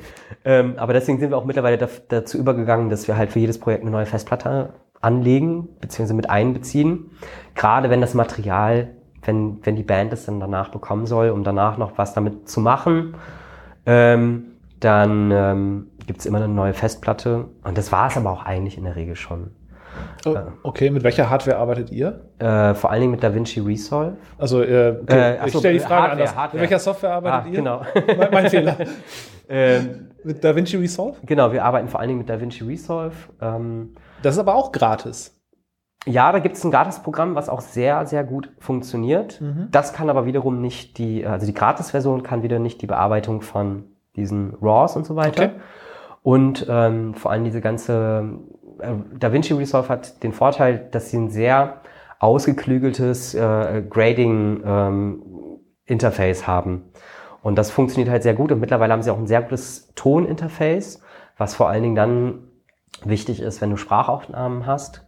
ähm, 0.44 0.74
aber 0.76 0.92
deswegen 0.92 1.18
sind 1.18 1.30
wir 1.30 1.36
auch 1.36 1.44
mittlerweile 1.44 1.78
da, 1.78 1.88
dazu 2.08 2.38
übergegangen, 2.38 2.90
dass 2.90 3.08
wir 3.08 3.16
halt 3.16 3.32
für 3.32 3.38
jedes 3.40 3.58
Projekt 3.58 3.82
eine 3.82 3.90
neue 3.90 4.06
Festplatte 4.06 4.74
anlegen 5.00 5.68
bzw. 5.80 6.12
mit 6.12 6.30
einbeziehen. 6.30 7.10
Gerade 7.54 7.90
wenn 7.90 8.00
das 8.00 8.14
Material, 8.14 8.90
wenn, 9.22 9.64
wenn 9.64 9.76
die 9.76 9.82
Band 9.82 10.12
es 10.12 10.26
dann 10.26 10.40
danach 10.40 10.70
bekommen 10.70 11.06
soll, 11.06 11.30
um 11.30 11.44
danach 11.44 11.78
noch 11.78 11.98
was 11.98 12.14
damit 12.14 12.48
zu 12.48 12.60
machen, 12.60 13.14
ähm, 13.86 14.52
dann 14.80 15.30
ähm, 15.32 15.86
gibt 16.06 16.20
es 16.20 16.26
immer 16.26 16.38
eine 16.38 16.48
neue 16.48 16.74
Festplatte. 16.74 17.46
Und 17.64 17.76
das 17.76 17.90
war 17.90 18.08
es 18.08 18.16
aber 18.16 18.30
auch 18.30 18.44
eigentlich 18.44 18.78
in 18.78 18.84
der 18.84 18.96
Regel 18.96 19.16
schon. 19.16 19.50
Oh, 20.26 20.36
okay, 20.62 20.90
mit 20.90 21.02
welcher 21.04 21.30
Hardware 21.30 21.56
arbeitet 21.58 21.90
ihr? 21.90 22.20
Äh, 22.38 22.74
vor 22.74 22.90
allen 22.90 23.00
Dingen 23.00 23.12
mit 23.12 23.22
DaVinci 23.22 23.60
Resolve. 23.60 24.16
Also, 24.36 24.62
äh, 24.62 24.98
okay, 25.02 25.34
Äh, 25.34 25.38
ach 25.40 25.46
ich 25.46 25.56
stelle 25.56 25.74
die 25.74 25.80
Frage 25.80 25.94
Hardware, 25.94 26.12
anders. 26.12 26.36
Hardware. 26.36 26.60
Mit 26.62 26.70
welcher 26.70 26.78
Software 26.82 27.12
arbeitet 27.12 27.40
Ah, 27.44 27.48
ihr? 27.48 27.56
genau. 27.56 27.82
mein, 28.18 28.28
mein 28.32 28.50
Fehler. 28.50 28.76
ähm, 29.48 30.08
Mit 30.24 30.42
DaVinci 30.44 30.76
Resolve? 30.76 31.16
genau, 31.24 31.52
wir 31.52 31.64
arbeiten 31.64 31.88
vor 31.88 32.00
allen 32.00 32.08
Dingen 32.08 32.18
mit 32.18 32.28
DaVinci 32.28 32.64
Resolve. 32.64 33.14
Ähm, 33.40 33.94
Das 34.22 34.34
ist 34.34 34.40
aber 34.40 34.54
auch 34.54 34.72
gratis. 34.72 35.34
ja, 36.06 36.32
da 36.32 36.38
gibt 36.38 36.56
es 36.56 36.64
ein 36.64 36.70
Gratis-Programm, 36.70 37.34
was 37.34 37.48
auch 37.48 37.60
sehr, 37.60 38.06
sehr 38.06 38.24
gut 38.24 38.50
funktioniert. 38.58 39.40
Mhm. 39.40 39.68
Das 39.70 39.92
kann 39.92 40.08
aber 40.10 40.26
wiederum 40.26 40.60
nicht 40.60 40.98
die, 40.98 41.24
also 41.26 41.46
die 41.46 41.54
Gratis-Version 41.54 42.22
kann 42.22 42.42
wieder 42.42 42.58
nicht 42.58 42.80
die 42.82 42.86
Bearbeitung 42.86 43.40
von 43.42 43.84
diesen 44.16 44.54
RAWs 44.60 44.96
und 44.96 45.06
so 45.06 45.16
weiter. 45.16 45.44
Okay. 45.44 45.52
Und 46.22 46.66
ähm, 46.68 47.14
vor 47.14 47.30
allem 47.30 47.44
diese 47.44 47.60
ganze 47.60 48.24
äh, 48.24 48.57
DaVinci 49.18 49.54
Resolve 49.54 49.88
hat 49.88 50.22
den 50.22 50.32
Vorteil, 50.32 50.88
dass 50.90 51.10
sie 51.10 51.18
ein 51.18 51.30
sehr 51.30 51.80
ausgeklügeltes 52.18 53.34
äh, 53.34 53.82
Grading 53.88 54.62
ähm, 54.64 55.22
Interface 55.86 56.46
haben. 56.46 56.84
Und 57.42 57.56
das 57.56 57.70
funktioniert 57.70 58.10
halt 58.10 58.22
sehr 58.22 58.34
gut 58.34 58.52
und 58.52 58.60
mittlerweile 58.60 58.92
haben 58.92 59.02
sie 59.02 59.10
auch 59.10 59.18
ein 59.18 59.26
sehr 59.26 59.42
gutes 59.42 59.92
Toninterface, 59.94 61.00
was 61.36 61.54
vor 61.54 61.68
allen 61.68 61.82
Dingen 61.82 61.94
dann 61.94 62.48
wichtig 63.04 63.40
ist, 63.40 63.60
wenn 63.60 63.70
du 63.70 63.76
Sprachaufnahmen 63.76 64.66
hast. 64.66 65.04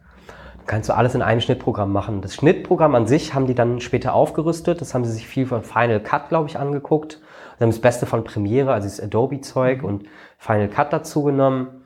Kannst 0.67 0.89
du 0.89 0.93
alles 0.93 1.15
in 1.15 1.21
einem 1.21 1.41
Schnittprogramm 1.41 1.91
machen. 1.91 2.21
Das 2.21 2.35
Schnittprogramm 2.35 2.95
an 2.95 3.07
sich 3.07 3.33
haben 3.33 3.47
die 3.47 3.55
dann 3.55 3.81
später 3.81 4.13
aufgerüstet. 4.13 4.79
Das 4.79 4.93
haben 4.93 5.03
sie 5.03 5.11
sich 5.11 5.27
viel 5.27 5.45
von 5.45 5.63
Final 5.63 5.99
Cut, 5.99 6.29
glaube 6.29 6.47
ich, 6.47 6.57
angeguckt. 6.57 7.19
Sie 7.57 7.63
haben 7.63 7.71
das 7.71 7.81
Beste 7.81 8.05
von 8.05 8.23
Premiere, 8.23 8.71
also 8.71 8.87
das 8.87 8.99
Adobe-Zeug 8.99 9.83
und 9.83 10.05
Final 10.37 10.69
Cut 10.69 10.93
dazu 10.93 11.23
genommen. 11.23 11.80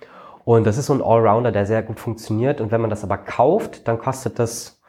Und 0.46 0.66
das 0.66 0.78
ist 0.78 0.86
so 0.86 0.94
ein 0.94 1.02
Allrounder, 1.02 1.52
der 1.52 1.66
sehr 1.66 1.82
gut 1.82 2.00
funktioniert. 2.00 2.62
Und 2.62 2.72
wenn 2.72 2.80
man 2.80 2.92
das 2.92 3.04
aber 3.04 3.18
kauft, 3.18 3.88
dann 3.88 3.98
kostet 3.98 4.38
das, 4.38 4.80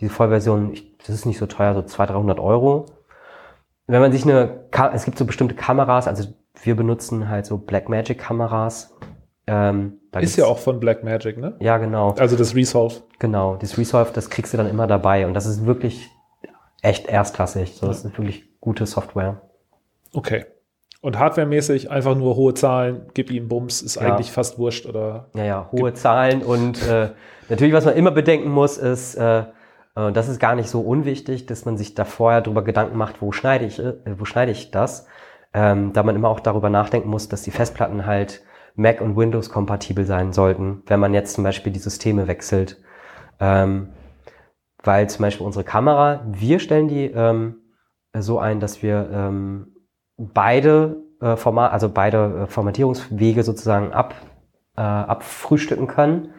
diese 0.00 0.12
Vollversion, 0.12 0.74
das 0.98 1.08
ist 1.08 1.24
nicht 1.24 1.38
so 1.38 1.46
teuer, 1.46 1.74
so 1.74 1.82
200, 1.82 2.16
300 2.16 2.38
Euro. 2.38 2.86
Wenn 3.86 4.02
man 4.02 4.12
sich 4.12 4.24
eine, 4.24 4.68
es 4.92 5.04
gibt 5.06 5.16
so 5.16 5.24
bestimmte 5.24 5.54
Kameras, 5.54 6.06
also 6.06 6.28
wir 6.62 6.76
benutzen 6.76 7.30
halt 7.30 7.46
so 7.46 7.56
Blackmagic 7.56 8.18
Kameras. 8.18 8.94
Ähm, 9.46 10.00
ist 10.18 10.36
ja 10.36 10.44
auch 10.44 10.58
von 10.58 10.80
Blackmagic, 10.80 11.38
ne? 11.38 11.56
Ja, 11.60 11.78
genau. 11.78 12.10
Also 12.18 12.36
das 12.36 12.54
Resolve. 12.54 12.96
Genau, 13.18 13.56
das 13.56 13.78
Resolve, 13.78 14.10
das 14.12 14.28
kriegst 14.28 14.52
du 14.52 14.58
dann 14.58 14.68
immer 14.68 14.86
dabei. 14.86 15.26
Und 15.26 15.32
das 15.32 15.46
ist 15.46 15.64
wirklich 15.64 16.10
echt 16.82 17.06
erstklassig. 17.06 17.76
So, 17.76 17.86
das 17.86 18.04
ist 18.04 18.18
wirklich 18.18 18.60
gute 18.60 18.84
Software. 18.84 19.40
Okay. 20.12 20.44
Und 21.06 21.20
hardwaremäßig 21.20 21.88
einfach 21.88 22.16
nur 22.16 22.34
hohe 22.34 22.52
Zahlen, 22.54 23.02
gib 23.14 23.30
ihm 23.30 23.46
Bums, 23.46 23.80
ist 23.80 23.94
ja. 23.94 24.02
eigentlich 24.02 24.32
fast 24.32 24.58
wurscht, 24.58 24.86
oder? 24.86 25.26
Ja, 25.34 25.44
ja, 25.44 25.68
hohe 25.70 25.94
Zahlen 25.94 26.42
und 26.42 26.84
äh, 26.84 27.10
natürlich, 27.48 27.72
was 27.72 27.84
man 27.84 27.94
immer 27.94 28.10
bedenken 28.10 28.50
muss, 28.50 28.76
ist, 28.76 29.14
äh, 29.14 29.44
äh, 29.94 30.10
das 30.10 30.28
ist 30.28 30.40
gar 30.40 30.56
nicht 30.56 30.68
so 30.68 30.80
unwichtig, 30.80 31.46
dass 31.46 31.64
man 31.64 31.76
sich 31.76 31.94
da 31.94 32.04
vorher 32.04 32.40
drüber 32.40 32.64
Gedanken 32.64 32.98
macht, 32.98 33.22
wo 33.22 33.30
schneide 33.30 33.66
ich, 33.66 33.78
äh, 33.78 33.94
wo 34.18 34.24
schneide 34.24 34.50
ich 34.50 34.72
das, 34.72 35.06
ähm, 35.54 35.92
da 35.92 36.02
man 36.02 36.16
immer 36.16 36.28
auch 36.28 36.40
darüber 36.40 36.70
nachdenken 36.70 37.08
muss, 37.08 37.28
dass 37.28 37.42
die 37.42 37.52
Festplatten 37.52 38.04
halt 38.04 38.42
Mac 38.74 39.00
und 39.00 39.16
Windows 39.16 39.48
kompatibel 39.48 40.04
sein 40.06 40.32
sollten, 40.32 40.82
wenn 40.88 40.98
man 40.98 41.14
jetzt 41.14 41.34
zum 41.34 41.44
Beispiel 41.44 41.72
die 41.72 41.78
Systeme 41.78 42.26
wechselt. 42.26 42.82
Ähm, 43.38 43.90
weil 44.82 45.08
zum 45.08 45.22
Beispiel 45.22 45.46
unsere 45.46 45.64
Kamera, 45.64 46.26
wir 46.32 46.58
stellen 46.58 46.88
die 46.88 47.04
ähm, 47.04 47.58
so 48.12 48.40
ein, 48.40 48.58
dass 48.58 48.82
wir 48.82 49.08
ähm, 49.12 49.68
beide 50.16 50.96
äh, 51.20 51.36
Format, 51.36 51.72
also 51.72 51.88
beide 51.88 52.44
äh, 52.44 52.46
Formatierungswege 52.46 53.42
sozusagen 53.42 53.92
ab, 53.92 54.14
äh, 54.76 54.80
abfrühstücken 54.80 55.86
können. 55.86 56.30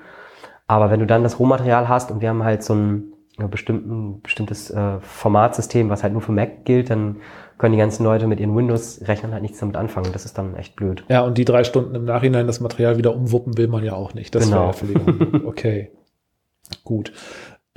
Aber 0.68 0.91
wenn 0.91 0.99
du 0.99 1.06
dann 1.06 1.24
das 1.24 1.40
Rohmaterial 1.40 1.88
hast 1.88 2.12
und 2.12 2.22
wir 2.22 2.30
haben 2.30 2.44
halt 2.44 2.64
so 2.64 2.74
ein 2.74 3.14
ja, 3.40 3.48
bestimmten, 3.48 4.22
bestimmtes 4.22 4.70
äh, 4.70 4.99
Formatsystem, 4.99 5.90
was 5.90 6.04
halt 6.04 6.14
nur 6.14 6.22
für 6.22 6.32
Mac 6.32 6.66
gilt, 6.66 6.90
dann 6.90 7.18
können 7.58 7.74
die 7.74 7.80
ganzen 7.80 8.04
Leute 8.04 8.28
mit 8.28 8.40
ihren 8.40 8.56
Windows-Rechnern 8.56 9.32
halt 9.32 9.41
nichts 9.41 9.60
damit 9.60 9.78
anfangen. 9.78 10.12
Das 10.12 10.26
ist 10.26 10.38
dann 10.38 10.56
echt 10.56 10.76
blöd. 10.76 11.04
Ja, 11.08 11.22
und 11.22 11.38
die 11.38 11.45
drei 11.45 11.64
Stunden 11.64 11.95
im 11.95 12.06
Nachhinein 12.06 12.48
das 12.48 12.60
Material 12.60 12.98
wieder 12.98 13.16
umwuppen 13.16 13.58
will 13.58 13.68
man 13.68 13.84
ja 13.84 13.94
auch 13.94 14.14
nicht. 14.14 14.36
Das 14.36 14.45
genau. 14.45 14.74
wäre 14.82 15.45
Okay. 15.45 15.91
Gut. 16.84 17.14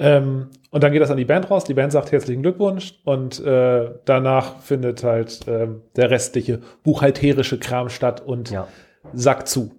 Ähm, 0.00 0.48
und 0.70 0.82
dann 0.82 0.92
geht 0.92 1.02
das 1.02 1.10
an 1.10 1.18
die 1.18 1.26
Band 1.26 1.50
raus. 1.50 1.64
Die 1.64 1.74
Band 1.74 1.92
sagt 1.92 2.10
herzlichen 2.10 2.42
Glückwunsch 2.42 2.94
und 3.04 3.38
äh, 3.44 3.90
danach 4.06 4.58
findet 4.60 5.04
halt 5.04 5.46
äh, 5.46 5.68
der 5.94 6.10
restliche 6.10 6.60
buchhalterische 6.82 7.58
Kram 7.58 7.90
statt 7.90 8.22
und 8.24 8.50
ja. 8.50 8.66
sagt 9.12 9.46
zu. 9.48 9.72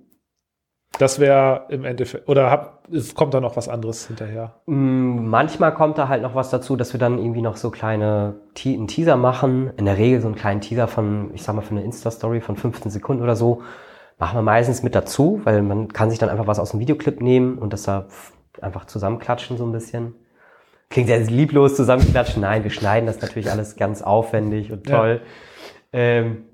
Das 0.99 1.19
wäre 1.19 1.65
im 1.69 1.85
Endeffekt, 1.85 2.30
oder 2.30 2.52
hab, 2.52 2.88
kommt 3.15 3.34
da 3.34 3.39
noch 3.39 3.56
was 3.56 3.68
anderes 3.68 4.06
hinterher? 4.06 4.61
Mm, 4.68 5.27
manchmal 5.27 5.73
kommt 5.73 5.98
da 5.98 6.07
halt 6.07 6.22
noch 6.22 6.35
was 6.35 6.52
dazu, 6.52 6.76
dass 6.76 6.93
wir 6.93 6.99
dann 6.99 7.18
irgendwie 7.18 7.41
noch 7.41 7.57
so 7.57 7.72
kleine 7.72 8.35
Te 8.53 8.69
einen 8.69 8.88
Teaser 8.88 9.15
machen. 9.15 9.72
In 9.77 9.85
der 9.85 9.98
Regel 9.98 10.22
so 10.22 10.27
einen 10.27 10.35
kleinen 10.35 10.61
Teaser 10.61 10.88
von, 10.88 11.31
ich 11.34 11.41
sag 11.41 11.56
mal, 11.56 11.61
für 11.61 11.72
eine 11.72 11.84
Insta-Story 11.84 12.41
von 12.41 12.57
15 12.57 12.91
Sekunden 12.91 13.23
oder 13.23 13.35
so. 13.35 13.64
Machen 14.19 14.38
wir 14.38 14.43
meistens 14.43 14.84
mit 14.84 14.93
dazu, 14.93 15.41
weil 15.45 15.64
man 15.64 15.88
kann 15.88 16.11
sich 16.11 16.19
dann 16.19 16.30
einfach 16.30 16.45
was 16.45 16.60
aus 16.60 16.72
dem 16.72 16.80
Videoclip 16.80 17.22
nehmen 17.22 17.57
und 17.57 17.73
das 17.73 17.84
da 17.84 18.06
einfach 18.61 18.86
zusammenklatschen 18.86 19.57
so 19.57 19.65
ein 19.65 19.72
bisschen. 19.72 20.15
Klingt 20.90 21.07
sehr 21.07 21.19
lieblos 21.19 21.76
zusammenklatschen. 21.76 22.41
Nein, 22.41 22.64
wir 22.64 22.72
schneiden 22.72 23.07
das 23.07 23.22
natürlich 23.22 23.49
alles 23.49 23.78
ganz 23.78 24.02
aufwendig 24.02 24.72
und 24.72 24.86
toll. 24.86 25.22
Ja. 25.94 25.99
Ähm, 25.99 26.45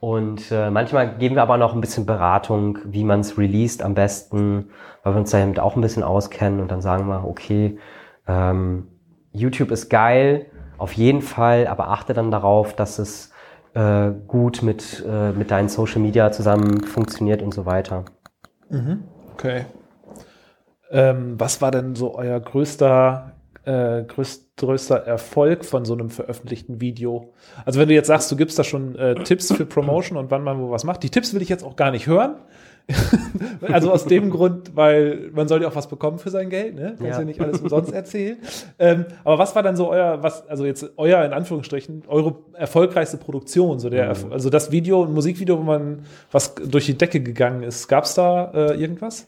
und 0.00 0.50
äh, 0.50 0.70
manchmal 0.70 1.16
geben 1.16 1.36
wir 1.36 1.42
aber 1.42 1.56
noch 1.56 1.74
ein 1.74 1.80
bisschen 1.80 2.06
Beratung, 2.06 2.78
wie 2.84 3.04
man 3.04 3.20
es 3.20 3.38
released 3.38 3.82
am 3.82 3.94
besten, 3.94 4.70
weil 5.02 5.14
wir 5.14 5.18
uns 5.18 5.30
damit 5.30 5.58
auch 5.58 5.74
ein 5.74 5.80
bisschen 5.80 6.02
auskennen 6.02 6.60
und 6.60 6.70
dann 6.70 6.80
sagen 6.80 7.06
wir, 7.06 7.26
okay, 7.26 7.78
ähm, 8.26 8.88
YouTube 9.32 9.70
ist 9.70 9.88
geil, 9.88 10.46
auf 10.78 10.92
jeden 10.92 11.22
Fall, 11.22 11.66
aber 11.66 11.88
achte 11.88 12.12
dann 12.12 12.30
darauf, 12.30 12.74
dass 12.74 12.98
es 12.98 13.32
äh, 13.74 14.10
gut 14.26 14.62
mit, 14.62 15.04
äh, 15.06 15.32
mit 15.32 15.50
deinen 15.50 15.68
Social 15.68 16.00
Media 16.00 16.30
zusammen 16.32 16.82
funktioniert 16.82 17.42
und 17.42 17.52
so 17.52 17.66
weiter. 17.66 18.04
Mhm. 18.68 19.04
Okay. 19.32 19.66
Ähm, 20.90 21.34
was 21.38 21.60
war 21.60 21.70
denn 21.70 21.94
so 21.94 22.14
euer 22.14 22.38
größter, 22.38 23.32
äh, 23.64 24.02
größt, 24.04 24.56
größter 24.56 24.96
Erfolg 24.96 25.64
von 25.64 25.84
so 25.84 25.94
einem 25.94 26.10
veröffentlichten 26.10 26.80
Video? 26.80 27.32
Also 27.64 27.80
wenn 27.80 27.88
du 27.88 27.94
jetzt 27.94 28.06
sagst, 28.06 28.30
du 28.30 28.36
gibst 28.36 28.58
da 28.58 28.64
schon 28.64 28.96
äh, 28.96 29.14
Tipps 29.16 29.52
für 29.52 29.66
Promotion 29.66 30.16
und 30.16 30.30
wann 30.30 30.44
man 30.44 30.60
wo 30.60 30.70
was 30.70 30.84
macht, 30.84 31.02
die 31.02 31.10
Tipps 31.10 31.34
will 31.34 31.42
ich 31.42 31.48
jetzt 31.48 31.64
auch 31.64 31.76
gar 31.76 31.90
nicht 31.90 32.06
hören. 32.06 32.36
also 33.72 33.90
aus 33.90 34.04
dem 34.04 34.30
Grund, 34.30 34.76
weil 34.76 35.30
man 35.32 35.48
soll 35.48 35.62
ja 35.62 35.68
auch 35.68 35.74
was 35.74 35.88
bekommen 35.88 36.18
für 36.18 36.30
sein 36.30 36.50
Geld, 36.50 36.76
ne? 36.76 36.94
Kannst 36.96 37.02
ja, 37.02 37.18
ja 37.18 37.24
nicht 37.24 37.40
alles 37.40 37.60
umsonst 37.60 37.92
erzählen. 37.92 38.38
ähm, 38.78 39.06
aber 39.24 39.38
was 39.38 39.56
war 39.56 39.62
dann 39.62 39.76
so 39.76 39.90
euer, 39.90 40.22
was, 40.22 40.48
also 40.48 40.64
jetzt 40.64 40.92
euer 40.96 41.24
in 41.24 41.32
Anführungsstrichen, 41.32 42.04
eure 42.06 42.36
erfolgreichste 42.52 43.16
Produktion, 43.16 43.80
so 43.80 43.90
der, 43.90 44.16
mhm. 44.16 44.32
also 44.32 44.50
das 44.50 44.70
Video, 44.70 45.04
ein 45.04 45.12
Musikvideo, 45.12 45.58
wo 45.58 45.62
man 45.62 46.04
was 46.30 46.54
durch 46.54 46.86
die 46.86 46.96
Decke 46.96 47.20
gegangen 47.20 47.64
ist, 47.64 47.88
gab's 47.88 48.14
da 48.14 48.52
äh, 48.54 48.80
irgendwas? 48.80 49.26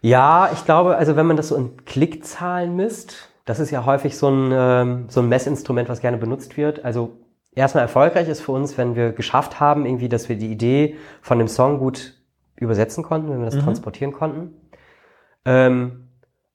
Ja, 0.00 0.50
ich 0.52 0.64
glaube, 0.64 0.96
also 0.96 1.16
wenn 1.16 1.26
man 1.26 1.36
das 1.36 1.48
so 1.48 1.56
in 1.56 1.84
Klickzahlen 1.84 2.76
misst, 2.76 3.30
das 3.44 3.60
ist 3.60 3.70
ja 3.70 3.84
häufig 3.86 4.16
so 4.16 4.28
ein, 4.28 4.50
ähm, 4.52 5.04
so 5.08 5.20
ein 5.20 5.28
Messinstrument, 5.28 5.88
was 5.88 6.00
gerne 6.00 6.18
benutzt 6.18 6.56
wird. 6.56 6.84
Also 6.84 7.18
erstmal 7.54 7.82
erfolgreich 7.82 8.28
ist 8.28 8.40
für 8.40 8.52
uns, 8.52 8.78
wenn 8.78 8.94
wir 8.94 9.12
geschafft 9.12 9.58
haben, 9.58 9.86
irgendwie, 9.86 10.08
dass 10.08 10.28
wir 10.28 10.36
die 10.36 10.52
Idee 10.52 10.96
von 11.22 11.38
dem 11.38 11.48
Song 11.48 11.78
gut 11.78 12.14
übersetzen 12.56 13.02
konnten, 13.02 13.30
wenn 13.30 13.38
wir 13.38 13.46
das 13.46 13.56
mhm. 13.56 13.62
transportieren 13.62 14.12
konnten. 14.12 14.54
Ähm, 15.44 16.08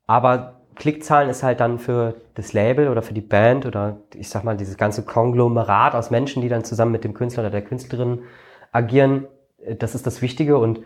aber 0.05 0.61
Klickzahlen 0.75 1.29
ist 1.29 1.43
halt 1.43 1.59
dann 1.59 1.79
für 1.79 2.15
das 2.35 2.53
Label 2.53 2.89
oder 2.89 3.01
für 3.01 3.13
die 3.13 3.21
Band 3.21 3.65
oder 3.65 3.97
ich 4.15 4.29
sag 4.29 4.43
mal 4.43 4.57
dieses 4.57 4.77
ganze 4.77 5.03
Konglomerat 5.03 5.95
aus 5.95 6.09
Menschen, 6.09 6.41
die 6.41 6.49
dann 6.49 6.63
zusammen 6.63 6.91
mit 6.91 7.03
dem 7.03 7.13
Künstler 7.13 7.43
oder 7.43 7.51
der 7.51 7.63
Künstlerin 7.63 8.23
agieren. 8.71 9.27
Äh, 9.63 9.75
das 9.75 9.95
ist 9.95 10.07
das 10.07 10.21
Wichtige 10.21 10.57
und 10.57 10.81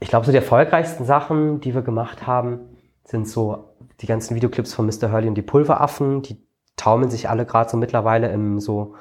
ich 0.00 0.08
glaube, 0.08 0.26
so 0.26 0.32
die 0.32 0.38
erfolgreichsten 0.38 1.04
Sachen, 1.04 1.60
die 1.60 1.74
wir 1.74 1.82
gemacht 1.82 2.26
haben, 2.26 2.60
sind 3.04 3.28
so 3.28 3.74
die 4.00 4.06
ganzen 4.06 4.34
Videoclips 4.34 4.72
von 4.72 4.86
Mr. 4.86 5.12
Hurley 5.12 5.28
und 5.28 5.34
die 5.34 5.42
Pulveraffen. 5.42 6.22
Die 6.22 6.38
taumeln 6.76 7.10
sich 7.10 7.28
alle 7.28 7.44
gerade 7.44 7.70
so 7.70 7.76
mittlerweile 7.76 8.30
im 8.32 8.58
so 8.60 8.94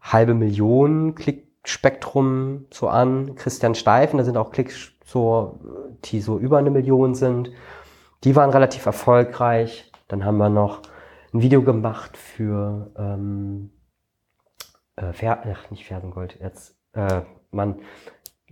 halbe 0.00 0.34
Millionen 0.34 1.14
Klickspektrum 1.14 2.66
so 2.72 2.88
an. 2.88 3.36
Christian 3.36 3.74
Steifen, 3.74 4.18
da 4.18 4.24
sind 4.24 4.36
auch 4.36 4.50
Klicks 4.50 4.92
so, 5.04 5.60
die 6.04 6.20
so 6.20 6.38
über 6.38 6.58
eine 6.58 6.70
Million 6.70 7.14
sind. 7.14 7.52
Die 8.24 8.34
waren 8.34 8.50
relativ 8.50 8.86
erfolgreich. 8.86 9.92
Dann 10.08 10.24
haben 10.24 10.38
wir 10.38 10.48
noch 10.48 10.82
ein 11.32 11.42
Video 11.42 11.62
gemacht 11.62 12.16
für 12.16 12.90
ähm, 12.98 13.70
äh, 14.96 15.12
Fer 15.12 15.42
ach, 15.52 15.70
nicht 15.70 15.84
Fersengold, 15.86 16.38
jetzt 16.40 16.76
äh, 16.92 17.22
man 17.50 17.76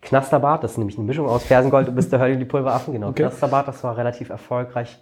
Knasterbart, 0.02 0.64
das 0.64 0.72
ist 0.72 0.78
nämlich 0.78 0.98
eine 0.98 1.06
Mischung 1.06 1.28
aus 1.28 1.44
Fersengold 1.44 1.88
und 1.88 1.94
Mr. 1.94 2.18
Hurley 2.18 2.36
die 2.36 2.44
Pulveraffen, 2.44 2.92
genau. 2.92 3.08
Okay. 3.08 3.22
Knasterbart, 3.22 3.68
das 3.68 3.82
war 3.84 3.96
relativ 3.96 4.30
erfolgreich. 4.30 5.00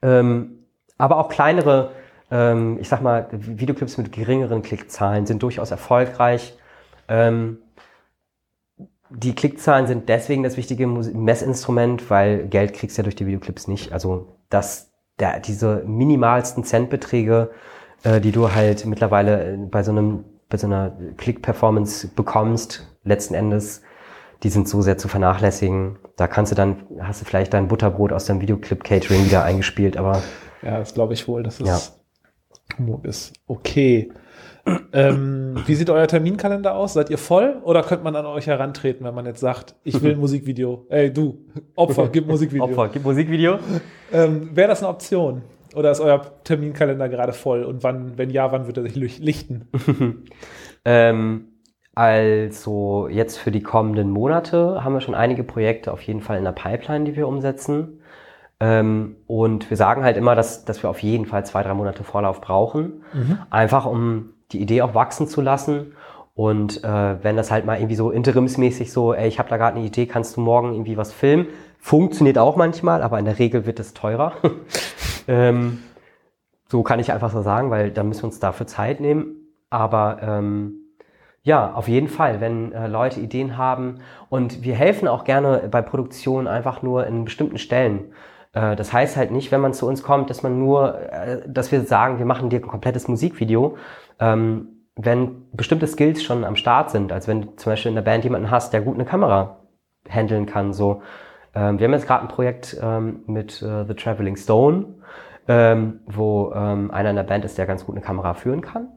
Ähm, 0.00 0.64
aber 0.98 1.18
auch 1.18 1.28
kleinere, 1.28 1.92
ähm, 2.30 2.78
ich 2.80 2.88
sag 2.88 3.02
mal, 3.02 3.28
Videoclips 3.30 3.98
mit 3.98 4.10
geringeren 4.10 4.62
Klickzahlen 4.62 5.26
sind 5.26 5.42
durchaus 5.42 5.70
erfolgreich. 5.70 6.56
Ähm, 7.08 7.58
die 9.10 9.34
Klickzahlen 9.34 9.86
sind 9.86 10.08
deswegen 10.08 10.42
das 10.42 10.56
wichtige 10.56 10.86
Messinstrument, 10.86 12.08
weil 12.08 12.46
Geld 12.48 12.72
kriegst 12.72 12.96
du 12.96 13.02
ja 13.02 13.04
durch 13.04 13.16
die 13.16 13.26
Videoclips 13.26 13.68
nicht. 13.68 13.92
Also 13.92 14.38
das, 14.48 14.90
der, 15.18 15.40
diese 15.40 15.82
minimalsten 15.86 16.64
Centbeträge, 16.64 17.50
äh, 18.02 18.20
die 18.20 18.32
du 18.32 18.52
halt 18.52 18.86
mittlerweile 18.86 19.58
bei 19.70 19.82
so 19.82 19.92
einem 19.92 20.24
bei 20.52 20.58
so 20.58 20.66
einer 20.66 20.92
Click-Performance 21.16 22.08
bekommst, 22.08 22.86
letzten 23.04 23.32
Endes 23.32 23.82
die 24.42 24.48
sind 24.48 24.68
so 24.68 24.82
sehr 24.82 24.98
zu 24.98 25.08
vernachlässigen. 25.08 25.98
Da 26.16 26.26
kannst 26.26 26.52
du 26.52 26.56
dann, 26.56 26.84
hast 27.00 27.20
du 27.20 27.24
vielleicht 27.24 27.54
dein 27.54 27.68
Butterbrot 27.68 28.12
aus 28.12 28.26
deinem 28.26 28.40
Videoclip-Catering 28.40 29.24
wieder 29.26 29.44
eingespielt, 29.44 29.96
aber. 29.96 30.22
Ja, 30.62 30.78
das 30.78 30.94
glaube 30.94 31.14
ich 31.14 31.26
wohl, 31.28 31.42
dass 31.42 31.60
es 31.60 31.68
ja. 31.68 31.76
Ist. 33.02 33.34
Okay. 33.46 34.12
ähm, 34.92 35.56
wie 35.66 35.74
sieht 35.74 35.90
euer 35.90 36.06
Terminkalender 36.06 36.74
aus? 36.74 36.94
Seid 36.94 37.10
ihr 37.10 37.18
voll 37.18 37.60
oder 37.64 37.82
könnte 37.82 38.04
man 38.04 38.14
an 38.14 38.26
euch 38.26 38.46
herantreten, 38.46 39.04
wenn 39.04 39.14
man 39.14 39.26
jetzt 39.26 39.40
sagt, 39.40 39.74
ich 39.82 40.00
will 40.00 40.12
ein 40.12 40.18
Musikvideo? 40.20 40.86
Ey, 40.88 41.12
du, 41.12 41.44
Opfer, 41.74 42.08
gib 42.08 42.28
Musikvideo. 42.28 42.64
Opfer, 42.64 42.88
gib 42.92 43.02
Musikvideo. 43.02 43.58
ähm, 44.12 44.50
Wäre 44.54 44.68
das 44.68 44.80
eine 44.80 44.88
Option? 44.88 45.42
Oder 45.74 45.90
ist 45.90 46.00
euer 46.00 46.22
Terminkalender 46.44 47.08
gerade 47.08 47.32
voll? 47.32 47.64
Und 47.64 47.82
wann, 47.82 48.16
wenn 48.18 48.30
ja, 48.30 48.52
wann 48.52 48.66
wird 48.66 48.76
er 48.76 48.84
sich 48.84 49.18
lichten? 49.18 49.68
ähm, 50.84 51.51
also 51.94 53.08
jetzt 53.08 53.38
für 53.38 53.50
die 53.50 53.62
kommenden 53.62 54.10
Monate 54.10 54.82
haben 54.82 54.94
wir 54.94 55.00
schon 55.00 55.14
einige 55.14 55.44
Projekte 55.44 55.92
auf 55.92 56.00
jeden 56.02 56.20
Fall 56.20 56.38
in 56.38 56.44
der 56.44 56.52
Pipeline, 56.52 57.04
die 57.04 57.16
wir 57.16 57.28
umsetzen. 57.28 58.00
Ähm, 58.60 59.16
und 59.26 59.68
wir 59.68 59.76
sagen 59.76 60.04
halt 60.04 60.16
immer, 60.16 60.34
dass, 60.34 60.64
dass 60.64 60.82
wir 60.82 60.88
auf 60.88 61.02
jeden 61.02 61.26
Fall 61.26 61.44
zwei, 61.44 61.62
drei 61.62 61.74
Monate 61.74 62.04
Vorlauf 62.04 62.40
brauchen. 62.40 63.02
Mhm. 63.12 63.38
Einfach 63.50 63.84
um 63.84 64.30
die 64.52 64.60
Idee 64.60 64.82
auch 64.82 64.94
wachsen 64.94 65.26
zu 65.26 65.40
lassen. 65.40 65.94
Und 66.34 66.82
äh, 66.82 67.22
wenn 67.22 67.36
das 67.36 67.50
halt 67.50 67.66
mal 67.66 67.76
irgendwie 67.76 67.96
so 67.96 68.10
interimsmäßig 68.10 68.90
so, 68.90 69.12
ey, 69.12 69.28
ich 69.28 69.38
habe 69.38 69.50
da 69.50 69.58
gerade 69.58 69.76
eine 69.76 69.86
Idee, 69.86 70.06
kannst 70.06 70.36
du 70.36 70.40
morgen 70.40 70.72
irgendwie 70.72 70.96
was 70.96 71.12
filmen? 71.12 71.48
Funktioniert 71.78 72.38
auch 72.38 72.56
manchmal, 72.56 73.02
aber 73.02 73.18
in 73.18 73.26
der 73.26 73.38
Regel 73.38 73.66
wird 73.66 73.80
es 73.80 73.92
teurer. 73.92 74.32
ähm, 75.28 75.80
so 76.68 76.82
kann 76.82 77.00
ich 77.00 77.12
einfach 77.12 77.30
so 77.30 77.42
sagen, 77.42 77.70
weil 77.70 77.90
dann 77.90 78.08
müssen 78.08 78.22
wir 78.22 78.28
uns 78.28 78.40
dafür 78.40 78.66
Zeit 78.66 79.00
nehmen. 79.00 79.48
Aber 79.68 80.18
ähm, 80.22 80.81
ja, 81.42 81.72
auf 81.74 81.88
jeden 81.88 82.08
Fall, 82.08 82.40
wenn 82.40 82.72
äh, 82.72 82.86
Leute 82.86 83.20
Ideen 83.20 83.56
haben 83.56 83.98
und 84.28 84.62
wir 84.62 84.74
helfen 84.74 85.08
auch 85.08 85.24
gerne 85.24 85.68
bei 85.70 85.82
Produktion 85.82 86.46
einfach 86.46 86.82
nur 86.82 87.06
in 87.06 87.24
bestimmten 87.24 87.58
Stellen. 87.58 88.12
Äh, 88.52 88.76
das 88.76 88.92
heißt 88.92 89.16
halt 89.16 89.32
nicht, 89.32 89.50
wenn 89.50 89.60
man 89.60 89.72
zu 89.72 89.88
uns 89.88 90.02
kommt, 90.02 90.30
dass 90.30 90.42
man 90.42 90.58
nur, 90.58 91.00
äh, 91.12 91.42
dass 91.48 91.72
wir 91.72 91.82
sagen, 91.82 92.18
wir 92.18 92.26
machen 92.26 92.48
dir 92.48 92.60
ein 92.60 92.68
komplettes 92.68 93.08
Musikvideo. 93.08 93.76
Ähm, 94.20 94.68
wenn 94.94 95.48
bestimmte 95.52 95.86
Skills 95.86 96.22
schon 96.22 96.44
am 96.44 96.54
Start 96.56 96.90
sind, 96.90 97.12
als 97.12 97.26
wenn 97.26 97.42
du 97.42 97.56
zum 97.56 97.72
Beispiel 97.72 97.88
in 97.90 97.96
der 97.96 98.02
Band 98.02 98.24
jemanden 98.24 98.50
hast, 98.50 98.72
der 98.72 98.82
gut 98.82 98.94
eine 98.94 99.04
Kamera 99.04 99.58
handeln 100.08 100.46
kann, 100.46 100.72
so. 100.72 101.02
Ähm, 101.54 101.78
wir 101.78 101.86
haben 101.86 101.92
jetzt 101.92 102.06
gerade 102.06 102.22
ein 102.22 102.28
Projekt 102.28 102.76
ähm, 102.80 103.22
mit 103.26 103.62
äh, 103.62 103.84
The 103.84 103.94
Traveling 103.94 104.36
Stone, 104.36 104.94
ähm, 105.48 106.00
wo 106.06 106.52
ähm, 106.54 106.90
einer 106.90 107.10
in 107.10 107.16
der 107.16 107.22
Band 107.24 107.44
ist, 107.44 107.58
der 107.58 107.66
ganz 107.66 107.84
gut 107.84 107.94
eine 107.94 108.04
Kamera 108.04 108.34
führen 108.34 108.60
kann. 108.60 108.88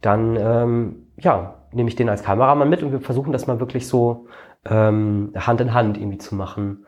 Dann, 0.00 0.36
ähm, 0.36 1.06
ja, 1.16 1.57
nehme 1.72 1.88
ich 1.88 1.96
den 1.96 2.08
als 2.08 2.22
Kameramann 2.22 2.68
mit 2.68 2.82
und 2.82 2.92
wir 2.92 3.00
versuchen 3.00 3.32
das 3.32 3.46
mal 3.46 3.60
wirklich 3.60 3.86
so 3.86 4.26
ähm, 4.64 5.32
Hand 5.36 5.60
in 5.60 5.74
Hand 5.74 5.98
irgendwie 5.98 6.18
zu 6.18 6.34
machen. 6.34 6.86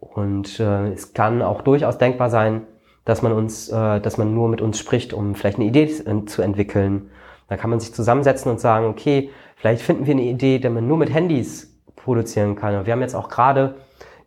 Und 0.00 0.60
äh, 0.60 0.92
es 0.92 1.12
kann 1.12 1.42
auch 1.42 1.62
durchaus 1.62 1.98
denkbar 1.98 2.30
sein, 2.30 2.66
dass 3.04 3.22
man 3.22 3.32
uns, 3.32 3.68
äh, 3.68 4.00
dass 4.00 4.18
man 4.18 4.34
nur 4.34 4.48
mit 4.48 4.60
uns 4.60 4.78
spricht, 4.78 5.12
um 5.12 5.34
vielleicht 5.34 5.58
eine 5.58 5.66
Idee 5.66 5.88
zu 6.26 6.42
entwickeln. 6.42 7.10
Da 7.48 7.56
kann 7.56 7.70
man 7.70 7.80
sich 7.80 7.94
zusammensetzen 7.94 8.50
und 8.50 8.60
sagen, 8.60 8.86
okay, 8.86 9.30
vielleicht 9.56 9.82
finden 9.82 10.06
wir 10.06 10.12
eine 10.12 10.22
Idee, 10.22 10.58
die 10.58 10.68
man 10.68 10.86
nur 10.86 10.98
mit 10.98 11.12
Handys 11.12 11.80
produzieren 11.96 12.54
kann. 12.54 12.76
Und 12.76 12.86
wir 12.86 12.92
haben 12.92 13.00
jetzt 13.00 13.14
auch 13.14 13.28
gerade 13.28 13.76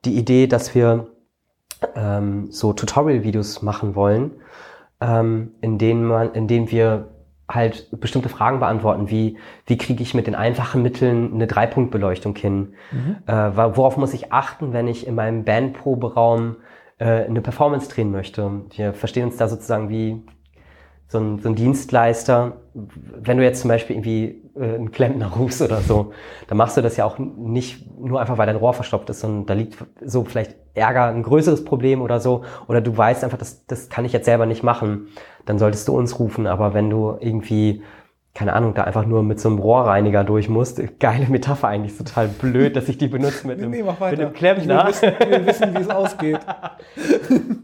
die 0.04 0.18
Idee, 0.18 0.48
dass 0.48 0.74
wir 0.76 1.08
ähm, 1.96 2.52
so 2.52 2.74
Tutorial-Videos 2.74 3.62
machen 3.62 3.96
wollen, 3.96 4.32
ähm, 5.00 5.52
in 5.62 5.78
denen 5.78 6.04
man, 6.04 6.34
in 6.34 6.48
denen 6.48 6.72
wir 6.72 7.10
halt 7.54 7.88
bestimmte 8.00 8.30
Fragen 8.30 8.60
beantworten, 8.60 9.10
wie 9.10 9.38
wie 9.66 9.78
kriege 9.78 10.02
ich 10.04 10.14
mit 10.14 10.28
den 10.28 10.36
einfachen 10.36 10.82
Mitteln 10.82 11.34
eine 11.34 11.48
Dreipunktbeleuchtung 11.48 12.36
hin? 12.36 12.74
Mhm. 12.92 13.18
Äh, 13.28 13.56
worauf 13.56 13.98
muss 13.98 14.14
ich 14.14 14.32
achten, 14.32 14.74
wenn 14.74 14.88
ich 14.88 15.08
in 15.08 15.16
meinem 15.16 15.44
Bandproberaum 15.44 16.58
äh, 16.98 17.26
eine 17.26 17.42
Performance 17.42 17.90
drehen 17.90 18.12
möchte? 18.12 18.62
Wir 18.72 18.94
verstehen 18.94 19.26
uns 19.26 19.38
da 19.38 19.48
sozusagen 19.48 19.90
wie 19.90 20.24
so 21.08 21.20
ein, 21.20 21.40
so 21.40 21.50
ein 21.50 21.56
Dienstleister. 21.56 22.62
Wenn 22.74 23.38
du 23.38 23.44
jetzt 23.44 23.62
zum 23.62 23.68
Beispiel 23.68 23.98
irgendwie 23.98 24.42
äh, 24.56 24.76
einen 24.76 24.92
Klempner 24.92 25.28
rufst 25.28 25.62
oder 25.62 25.82
so, 25.82 26.14
dann 26.48 26.58
machst 26.58 26.78
du 26.78 26.82
das 26.82 26.96
ja 26.96 27.06
auch 27.06 27.20
nicht 27.20 27.86
nur 28.00 28.22
einfach, 28.22 28.38
weil 28.38 28.48
dein 28.48 28.56
Rohr 28.56 28.74
verstopft 28.74 29.10
ist, 29.10 29.20
sondern 29.20 29.46
da 29.46 29.54
liegt 29.54 29.78
so 30.04 30.24
vielleicht 30.24 30.56
Ärger, 30.74 31.06
ein 31.08 31.24
größeres 31.24 31.66
Problem 31.66 32.02
oder 32.02 32.20
so. 32.20 32.44
Oder 32.68 32.82
du 32.82 32.96
weißt 32.96 33.24
einfach, 33.24 33.38
das, 33.38 33.66
das 33.66 33.90
kann 33.90 34.06
ich 34.06 34.14
jetzt 34.14 34.26
selber 34.26 34.46
nicht 34.46 34.64
machen. 34.64 35.08
Dann 35.46 35.60
solltest 35.60 35.88
du 35.88 35.98
uns 35.98 36.20
rufen. 36.20 36.48
Aber 36.48 36.74
wenn 36.74 36.90
du 36.90 37.18
irgendwie 37.20 37.84
keine 38.34 38.54
Ahnung, 38.54 38.74
da 38.74 38.86
einfach 38.86 39.06
nur 39.06 39.24
mit 39.24 39.42
so 39.42 39.50
einem 39.50 39.60
Rohrreiniger 39.60 40.24
durch 40.24 40.48
musst. 40.48 40.82
Geile 41.00 41.28
Metapher 41.28 41.68
eigentlich, 41.68 41.98
total 41.98 42.30
blöd, 42.30 42.78
dass 42.78 42.88
ich 42.88 42.98
die 42.98 43.10
benutze 43.10 43.46
mit, 43.46 43.60
nee, 43.60 43.82
einem, 43.82 43.86
mit 43.86 44.02
einem 44.02 44.34
Klempner. 44.34 44.86
Will 44.86 44.90
wissen, 44.90 45.14
will 45.20 45.46
wissen 45.46 45.76
wie 45.76 45.82
es 45.82 45.90
ausgeht. 45.90 46.40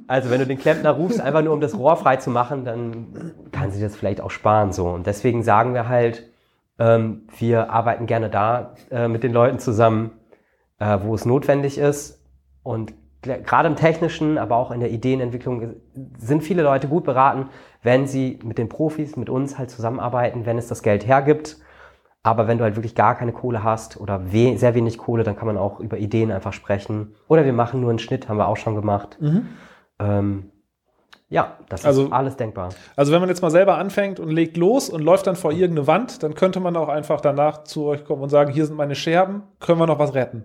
Also 0.09 0.29
wenn 0.29 0.39
du 0.39 0.47
den 0.47 0.57
Klempner 0.57 0.91
rufst, 0.91 1.19
einfach 1.19 1.41
nur 1.41 1.51
um 1.51 1.59
das 1.59 1.77
Rohr 1.77 1.97
frei 1.97 2.15
zu 2.15 2.29
machen, 2.29 2.63
dann 2.63 3.33
kann 3.51 3.71
sie 3.71 3.81
das 3.81 3.93
vielleicht 3.93 4.21
auch 4.21 4.31
sparen 4.31 4.71
so. 4.71 4.87
Und 4.87 5.05
deswegen 5.05 5.43
sagen 5.43 5.73
wir 5.73 5.89
halt, 5.89 6.31
ähm, 6.79 7.27
wir 7.37 7.71
arbeiten 7.71 8.05
gerne 8.05 8.29
da 8.29 8.73
äh, 8.89 9.09
mit 9.09 9.23
den 9.23 9.33
Leuten 9.33 9.59
zusammen, 9.59 10.11
äh, 10.79 10.99
wo 11.01 11.13
es 11.13 11.25
notwendig 11.25 11.77
ist. 11.77 12.16
Und 12.67 12.93
gerade 13.21 13.69
im 13.69 13.77
Technischen, 13.77 14.37
aber 14.37 14.57
auch 14.57 14.71
in 14.71 14.81
der 14.81 14.91
Ideenentwicklung 14.91 15.75
sind 16.17 16.43
viele 16.43 16.63
Leute 16.63 16.89
gut 16.89 17.05
beraten, 17.05 17.47
wenn 17.81 18.07
sie 18.07 18.39
mit 18.43 18.57
den 18.57 18.67
Profis, 18.67 19.15
mit 19.15 19.29
uns 19.29 19.57
halt 19.57 19.71
zusammenarbeiten, 19.71 20.45
wenn 20.45 20.57
es 20.57 20.67
das 20.67 20.83
Geld 20.83 21.07
hergibt. 21.07 21.55
Aber 22.23 22.49
wenn 22.49 22.57
du 22.57 22.65
halt 22.65 22.75
wirklich 22.75 22.93
gar 22.93 23.15
keine 23.15 23.31
Kohle 23.31 23.63
hast 23.63 24.01
oder 24.01 24.33
we 24.33 24.57
sehr 24.57 24.75
wenig 24.75 24.97
Kohle, 24.97 25.23
dann 25.23 25.37
kann 25.37 25.47
man 25.47 25.57
auch 25.57 25.79
über 25.79 25.97
Ideen 25.97 26.29
einfach 26.29 26.51
sprechen. 26.51 27.15
Oder 27.29 27.45
wir 27.45 27.53
machen 27.53 27.79
nur 27.79 27.89
einen 27.89 27.99
Schnitt, 27.99 28.27
haben 28.27 28.35
wir 28.35 28.49
auch 28.49 28.57
schon 28.57 28.75
gemacht. 28.75 29.17
Mhm. 29.21 29.47
Ähm, 29.99 30.51
ja, 31.29 31.57
das 31.69 31.85
also, 31.85 32.05
ist 32.05 32.11
alles 32.11 32.35
denkbar. 32.35 32.69
Also 32.97 33.13
wenn 33.13 33.21
man 33.21 33.29
jetzt 33.29 33.41
mal 33.41 33.49
selber 33.49 33.77
anfängt 33.77 34.19
und 34.19 34.29
legt 34.29 34.57
los 34.57 34.89
und 34.89 35.01
läuft 35.01 35.25
dann 35.25 35.37
vor 35.37 35.53
irgendeine 35.53 35.87
Wand, 35.87 36.21
dann 36.21 36.35
könnte 36.35 36.59
man 36.59 36.75
auch 36.75 36.89
einfach 36.89 37.21
danach 37.21 37.63
zu 37.63 37.85
euch 37.85 38.03
kommen 38.03 38.23
und 38.23 38.29
sagen, 38.29 38.51
hier 38.51 38.65
sind 38.65 38.75
meine 38.75 38.95
Scherben, 38.95 39.43
können 39.61 39.79
wir 39.79 39.87
noch 39.87 39.99
was 39.99 40.13
retten? 40.13 40.43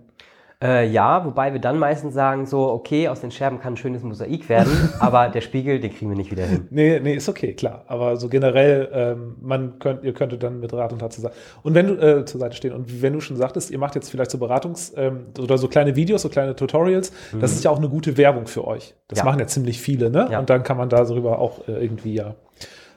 Äh, 0.63 0.87
ja, 0.87 1.25
wobei 1.25 1.51
wir 1.51 1.59
dann 1.59 1.77
meistens 1.77 2.13
sagen 2.13 2.45
so, 2.45 2.69
okay, 2.71 3.09
aus 3.09 3.19
den 3.19 3.31
Scherben 3.31 3.59
kann 3.59 3.73
ein 3.73 3.77
schönes 3.77 4.01
Mosaik 4.01 4.47
werden, 4.47 4.71
aber 4.99 5.27
der 5.27 5.41
Spiegel, 5.41 5.81
den 5.81 5.93
kriegen 5.93 6.09
wir 6.09 6.15
nicht 6.15 6.31
wieder 6.31 6.45
hin. 6.45 6.67
Nee, 6.69 7.01
nee, 7.01 7.15
ist 7.15 7.27
okay, 7.27 7.53
klar. 7.53 7.83
Aber 7.87 8.15
so 8.15 8.29
generell, 8.29 8.89
ähm, 8.93 9.35
man 9.41 9.77
könnt, 9.79 10.05
ihr 10.05 10.13
könntet 10.13 10.41
dann 10.41 10.61
mit 10.61 10.71
Rat 10.71 10.93
und 10.93 10.99
Tat 10.99 11.11
Seite. 11.11 11.35
Und 11.63 11.75
wenn 11.75 11.87
du 11.87 11.95
äh, 11.95 12.23
zur 12.23 12.39
Seite 12.39 12.55
stehen 12.55 12.71
und 12.71 13.01
wenn 13.01 13.11
du 13.11 13.19
schon 13.19 13.35
sagtest, 13.35 13.71
ihr 13.71 13.77
macht 13.77 13.95
jetzt 13.95 14.09
vielleicht 14.09 14.31
so 14.31 14.37
Beratungs- 14.37 14.95
ähm, 14.95 15.25
oder 15.37 15.57
so 15.57 15.67
kleine 15.67 15.97
Videos, 15.97 16.21
so 16.21 16.29
kleine 16.29 16.55
Tutorials, 16.55 17.11
mhm. 17.33 17.41
das 17.41 17.51
ist 17.51 17.65
ja 17.65 17.71
auch 17.71 17.77
eine 17.77 17.89
gute 17.89 18.15
Werbung 18.17 18.47
für 18.47 18.65
euch. 18.65 18.95
Das 19.09 19.19
ja. 19.19 19.25
machen 19.25 19.39
ja 19.39 19.47
ziemlich 19.47 19.81
viele, 19.81 20.09
ne? 20.09 20.29
Ja. 20.31 20.39
Und 20.39 20.49
dann 20.49 20.63
kann 20.63 20.77
man 20.77 20.87
da 20.87 21.03
darüber 21.03 21.39
auch 21.39 21.67
äh, 21.67 21.73
irgendwie 21.73 22.13
ja 22.13 22.35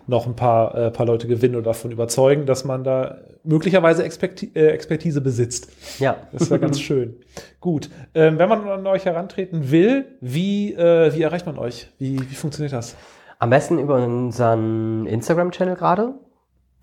noch 0.06 0.26
ein 0.26 0.36
paar, 0.36 0.74
äh, 0.76 0.90
paar 0.90 1.06
Leute 1.06 1.26
gewinnen 1.26 1.56
oder 1.56 1.64
davon 1.64 1.90
überzeugen, 1.90 2.46
dass 2.46 2.64
man 2.64 2.84
da 2.84 3.18
möglicherweise 3.46 4.02
äh, 4.04 4.66
Expertise 4.68 5.20
besitzt. 5.20 5.70
Ja. 6.00 6.16
Das 6.32 6.50
wäre 6.50 6.60
ganz 6.60 6.80
schön. 6.80 7.16
Gut. 7.60 7.90
Ähm, 8.14 8.38
wenn 8.38 8.48
man 8.48 8.68
an 8.68 8.86
euch 8.86 9.04
herantreten 9.04 9.70
will, 9.70 10.16
wie, 10.20 10.74
äh, 10.74 11.14
wie 11.14 11.22
erreicht 11.22 11.46
man 11.46 11.58
euch? 11.58 11.90
Wie, 11.98 12.20
wie 12.20 12.34
funktioniert 12.34 12.72
das? 12.72 12.96
Am 13.38 13.50
besten 13.50 13.78
über 13.78 13.96
unseren 13.96 15.06
Instagram-Channel 15.06 15.76
gerade. 15.76 16.14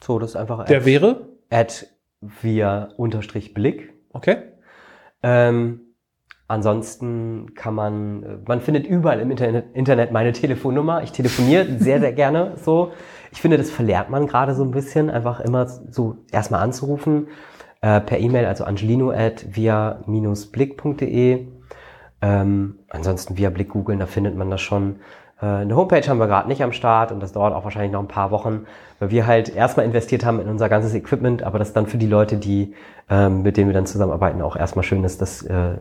So, 0.02 0.20
das 0.20 0.32
ist 0.32 0.36
einfach. 0.36 0.66
Der 0.66 0.86
wäre? 0.86 1.28
At 1.50 1.88
via 2.22 2.90
unterstrich 2.98 3.54
Blick. 3.54 3.94
Okay. 4.12 4.38
Ähm, 5.24 5.94
Ansonsten 6.54 7.56
kann 7.56 7.74
man, 7.74 8.44
man 8.46 8.60
findet 8.62 8.86
überall 8.86 9.20
im 9.22 9.32
Internet 9.32 10.12
meine 10.12 10.34
Telefonnummer. 10.34 11.02
Ich 11.02 11.12
telefoniere 11.12 11.66
sehr, 11.80 12.00
sehr 12.00 12.12
gerne 12.12 12.54
so. 12.64 12.92
Ich 13.34 13.42
finde, 13.42 13.58
das 13.58 13.72
verlernt 13.72 14.12
man 14.12 14.28
gerade 14.28 14.54
so 14.54 14.64
ein 14.64 14.70
bisschen, 14.72 15.10
einfach 15.10 15.40
immer 15.40 15.66
so 15.68 16.18
erstmal 16.32 16.62
anzurufen. 16.62 17.30
Äh, 17.82 18.00
per 18.00 18.20
E-Mail, 18.20 18.46
also 18.46 18.64
angelino 18.64 19.10
at 19.10 19.46
via-blick.de. 19.56 21.48
Ähm, 22.22 22.80
ansonsten 22.90 23.36
via 23.36 23.50
Blick 23.50 23.70
googeln, 23.70 23.98
da 24.00 24.06
findet 24.06 24.38
man 24.38 24.52
das 24.52 24.62
schon. 24.62 24.98
Äh, 25.42 25.48
eine 25.48 25.76
Homepage 25.76 26.08
haben 26.08 26.20
wir 26.20 26.28
gerade 26.28 26.48
nicht 26.48 26.62
am 26.64 26.72
Start 26.72 27.12
und 27.12 27.20
das 27.20 27.34
dauert 27.34 27.54
auch 27.54 27.64
wahrscheinlich 27.64 27.92
noch 27.92 28.02
ein 28.02 28.08
paar 28.08 28.30
Wochen, 28.32 28.68
weil 29.00 29.10
wir 29.10 29.26
halt 29.28 29.54
erstmal 29.54 29.88
investiert 29.88 30.24
haben 30.24 30.40
in 30.40 30.48
unser 30.48 30.70
ganzes 30.70 30.94
Equipment, 30.94 31.42
aber 31.44 31.60
das 31.60 31.74
dann 31.74 31.88
für 31.88 31.98
die 31.98 32.08
Leute, 32.08 32.38
die 32.38 32.76
ähm, 33.10 33.42
mit 33.42 33.58
denen 33.58 33.68
wir 33.68 33.74
dann 33.74 33.88
zusammenarbeiten, 33.88 34.42
auch 34.42 34.56
erstmal 34.56 34.84
schön 34.84 35.04
ist, 35.04 35.22
dass 35.22 35.42
äh, 35.42 35.80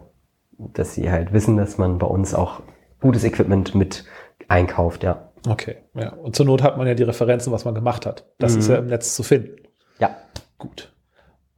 dass 0.58 0.94
sie 0.94 1.10
halt 1.10 1.32
wissen, 1.32 1.56
dass 1.56 1.78
man 1.78 1.98
bei 1.98 2.06
uns 2.06 2.34
auch 2.34 2.60
gutes 3.00 3.24
Equipment 3.24 3.74
mit 3.74 4.04
einkauft, 4.48 5.02
ja. 5.02 5.31
Okay, 5.46 5.78
ja. 5.94 6.12
Und 6.12 6.36
zur 6.36 6.46
Not 6.46 6.62
hat 6.62 6.76
man 6.76 6.86
ja 6.86 6.94
die 6.94 7.02
Referenzen, 7.02 7.52
was 7.52 7.64
man 7.64 7.74
gemacht 7.74 8.06
hat. 8.06 8.24
Das 8.38 8.54
mhm. 8.54 8.58
ist 8.60 8.68
ja 8.68 8.76
im 8.76 8.86
Netz 8.86 9.14
zu 9.14 9.22
finden. 9.22 9.56
Ja. 9.98 10.16
Gut. 10.58 10.92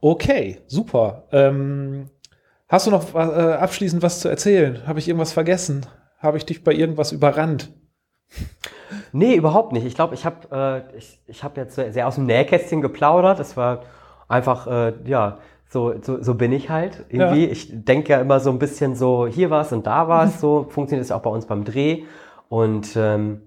Okay, 0.01 0.61
super. 0.67 1.23
Ähm, 1.31 2.09
hast 2.67 2.87
du 2.87 2.91
noch 2.91 3.13
äh, 3.13 3.17
abschließend 3.17 4.01
was 4.01 4.19
zu 4.19 4.29
erzählen? 4.29 4.85
Habe 4.87 4.99
ich 4.99 5.07
irgendwas 5.07 5.33
vergessen? 5.33 5.85
Habe 6.19 6.37
ich 6.37 6.45
dich 6.45 6.63
bei 6.63 6.73
irgendwas 6.73 7.11
überrannt? 7.11 7.71
Nee, 9.11 9.35
überhaupt 9.35 9.71
nicht. 9.71 9.85
Ich 9.85 9.95
glaube, 9.95 10.15
ich 10.15 10.25
habe 10.25 10.83
äh, 10.93 10.97
ich, 10.97 11.19
ich 11.27 11.43
hab 11.43 11.57
jetzt 11.57 11.75
sehr 11.75 12.07
aus 12.07 12.15
dem 12.15 12.25
Nähkästchen 12.25 12.81
geplaudert. 12.81 13.39
Das 13.39 13.55
war 13.55 13.83
einfach, 14.27 14.67
äh, 14.67 14.93
ja, 15.05 15.39
so, 15.69 15.93
so, 16.01 16.21
so 16.21 16.35
bin 16.35 16.51
ich 16.51 16.69
halt 16.69 17.05
irgendwie. 17.09 17.45
Ja. 17.45 17.51
Ich 17.51 17.69
denke 17.71 18.13
ja 18.13 18.19
immer 18.19 18.39
so 18.39 18.49
ein 18.49 18.59
bisschen 18.59 18.95
so, 18.95 19.27
hier 19.27 19.49
war's 19.49 19.71
und 19.73 19.87
da 19.87 20.07
war's. 20.07 20.39
So 20.39 20.67
funktioniert 20.69 21.05
es 21.05 21.11
auch 21.11 21.21
bei 21.21 21.29
uns 21.29 21.45
beim 21.45 21.63
Dreh. 21.63 22.03
Und 22.49 22.95
ähm, 22.95 23.41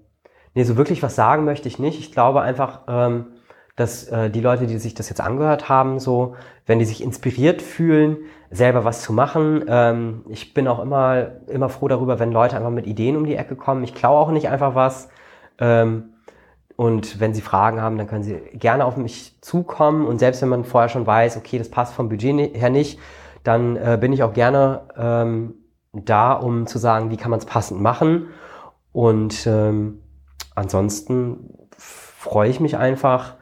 nee, 0.53 0.63
so 0.63 0.77
wirklich 0.77 1.03
was 1.03 1.15
sagen 1.15 1.45
möchte 1.45 1.67
ich 1.67 1.79
nicht. 1.79 1.99
Ich 1.99 2.11
glaube 2.11 2.41
einfach, 2.41 2.81
ähm, 2.87 3.27
dass 3.75 4.09
äh, 4.09 4.29
die 4.29 4.41
Leute, 4.41 4.67
die 4.67 4.77
sich 4.77 4.93
das 4.93 5.09
jetzt 5.09 5.21
angehört 5.21 5.69
haben, 5.69 5.99
so, 5.99 6.35
wenn 6.65 6.79
die 6.79 6.85
sich 6.85 7.01
inspiriert 7.01 7.61
fühlen, 7.61 8.17
selber 8.51 8.83
was 8.83 9.01
zu 9.01 9.13
machen. 9.13 9.63
Ähm, 9.67 10.25
ich 10.27 10.53
bin 10.53 10.67
auch 10.67 10.79
immer, 10.79 11.27
immer 11.47 11.69
froh 11.69 11.87
darüber, 11.87 12.19
wenn 12.19 12.31
Leute 12.31 12.57
einfach 12.57 12.71
mit 12.71 12.87
Ideen 12.87 13.15
um 13.15 13.25
die 13.25 13.35
Ecke 13.35 13.55
kommen. 13.55 13.83
Ich 13.83 13.95
klaue 13.95 14.19
auch 14.19 14.31
nicht 14.31 14.49
einfach 14.49 14.75
was. 14.75 15.09
Ähm, 15.59 16.13
und 16.75 17.19
wenn 17.19 17.33
Sie 17.33 17.41
Fragen 17.41 17.81
haben, 17.81 17.97
dann 17.97 18.07
können 18.07 18.23
Sie 18.23 18.35
gerne 18.53 18.85
auf 18.85 18.97
mich 18.97 19.37
zukommen. 19.41 20.05
Und 20.05 20.19
selbst 20.19 20.41
wenn 20.41 20.49
man 20.49 20.65
vorher 20.65 20.89
schon 20.89 21.05
weiß, 21.05 21.37
okay, 21.37 21.57
das 21.57 21.69
passt 21.69 21.93
vom 21.93 22.09
Budget 22.09 22.55
her 22.55 22.69
nicht, 22.69 22.99
dann 23.43 23.75
äh, 23.77 23.97
bin 23.99 24.13
ich 24.13 24.23
auch 24.23 24.33
gerne 24.33 24.81
ähm, 24.97 25.53
da, 25.93 26.33
um 26.33 26.67
zu 26.67 26.77
sagen, 26.79 27.11
wie 27.11 27.17
kann 27.17 27.31
man 27.31 27.39
es 27.39 27.45
passend 27.45 27.81
machen. 27.81 28.27
Und 28.91 29.47
ähm, 29.47 30.01
ansonsten 30.55 31.55
freue 31.77 32.49
ich 32.49 32.59
mich 32.59 32.77
einfach, 32.77 33.35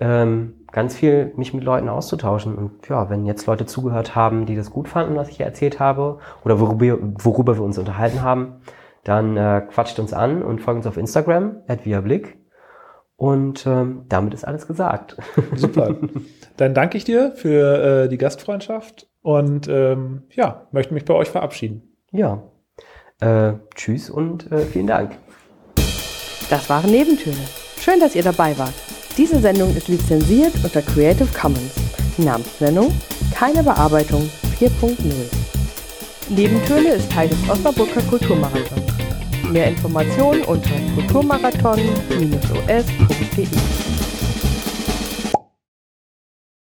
ähm, 0.00 0.54
ganz 0.70 0.96
viel 0.96 1.32
mich 1.36 1.54
mit 1.54 1.64
Leuten 1.64 1.88
auszutauschen. 1.88 2.56
Und 2.56 2.88
ja, 2.88 3.10
wenn 3.10 3.26
jetzt 3.26 3.46
Leute 3.46 3.66
zugehört 3.66 4.14
haben, 4.14 4.46
die 4.46 4.56
das 4.56 4.70
gut 4.70 4.88
fanden, 4.88 5.16
was 5.16 5.28
ich 5.28 5.36
hier 5.36 5.46
erzählt 5.46 5.80
habe, 5.80 6.18
oder 6.44 6.60
worüber, 6.60 6.98
worüber 7.00 7.56
wir 7.56 7.62
uns 7.62 7.78
unterhalten 7.78 8.22
haben, 8.22 8.60
dann 9.04 9.36
äh, 9.36 9.62
quatscht 9.70 9.98
uns 9.98 10.12
an 10.12 10.42
und 10.42 10.60
folgt 10.60 10.78
uns 10.78 10.86
auf 10.86 10.96
Instagram, 10.96 11.56
at 11.66 11.82
Blick. 11.82 12.38
Und 13.16 13.66
ähm, 13.66 14.04
damit 14.08 14.32
ist 14.34 14.44
alles 14.44 14.66
gesagt. 14.66 15.16
Super. 15.56 15.96
Dann 16.56 16.74
danke 16.74 16.96
ich 16.96 17.04
dir 17.04 17.32
für 17.32 18.04
äh, 18.04 18.08
die 18.08 18.18
Gastfreundschaft 18.18 19.08
und 19.22 19.66
ähm, 19.68 20.22
ja, 20.30 20.68
möchte 20.70 20.94
mich 20.94 21.04
bei 21.04 21.14
euch 21.14 21.28
verabschieden. 21.28 21.96
Ja. 22.12 22.42
Äh, 23.20 23.54
tschüss 23.74 24.08
und 24.08 24.52
äh, 24.52 24.60
vielen 24.60 24.86
Dank. 24.86 25.18
Das 26.50 26.68
waren 26.68 26.90
Nebentöne. 26.90 27.36
Schön, 27.80 28.00
dass 28.00 28.14
ihr 28.14 28.22
dabei 28.22 28.56
wart. 28.56 28.74
Diese 29.16 29.40
Sendung 29.40 29.76
ist 29.76 29.88
lizenziert 29.88 30.52
unter 30.62 30.82
Creative 30.82 31.28
Commons. 31.38 31.72
Namensnennung 32.16 32.92
keine 33.32 33.62
Bearbeitung 33.62 34.30
4.0. 34.58 34.96
Nebentöne 36.30 36.88
ist 36.90 37.12
Teil 37.12 37.28
des 37.28 37.38
Osnabrücker 37.48 38.02
Kulturmarathons. 38.02 38.82
Mehr 39.50 39.68
Informationen 39.68 40.42
unter 40.42 40.74
kulturmarathon-os.de. 40.94 43.87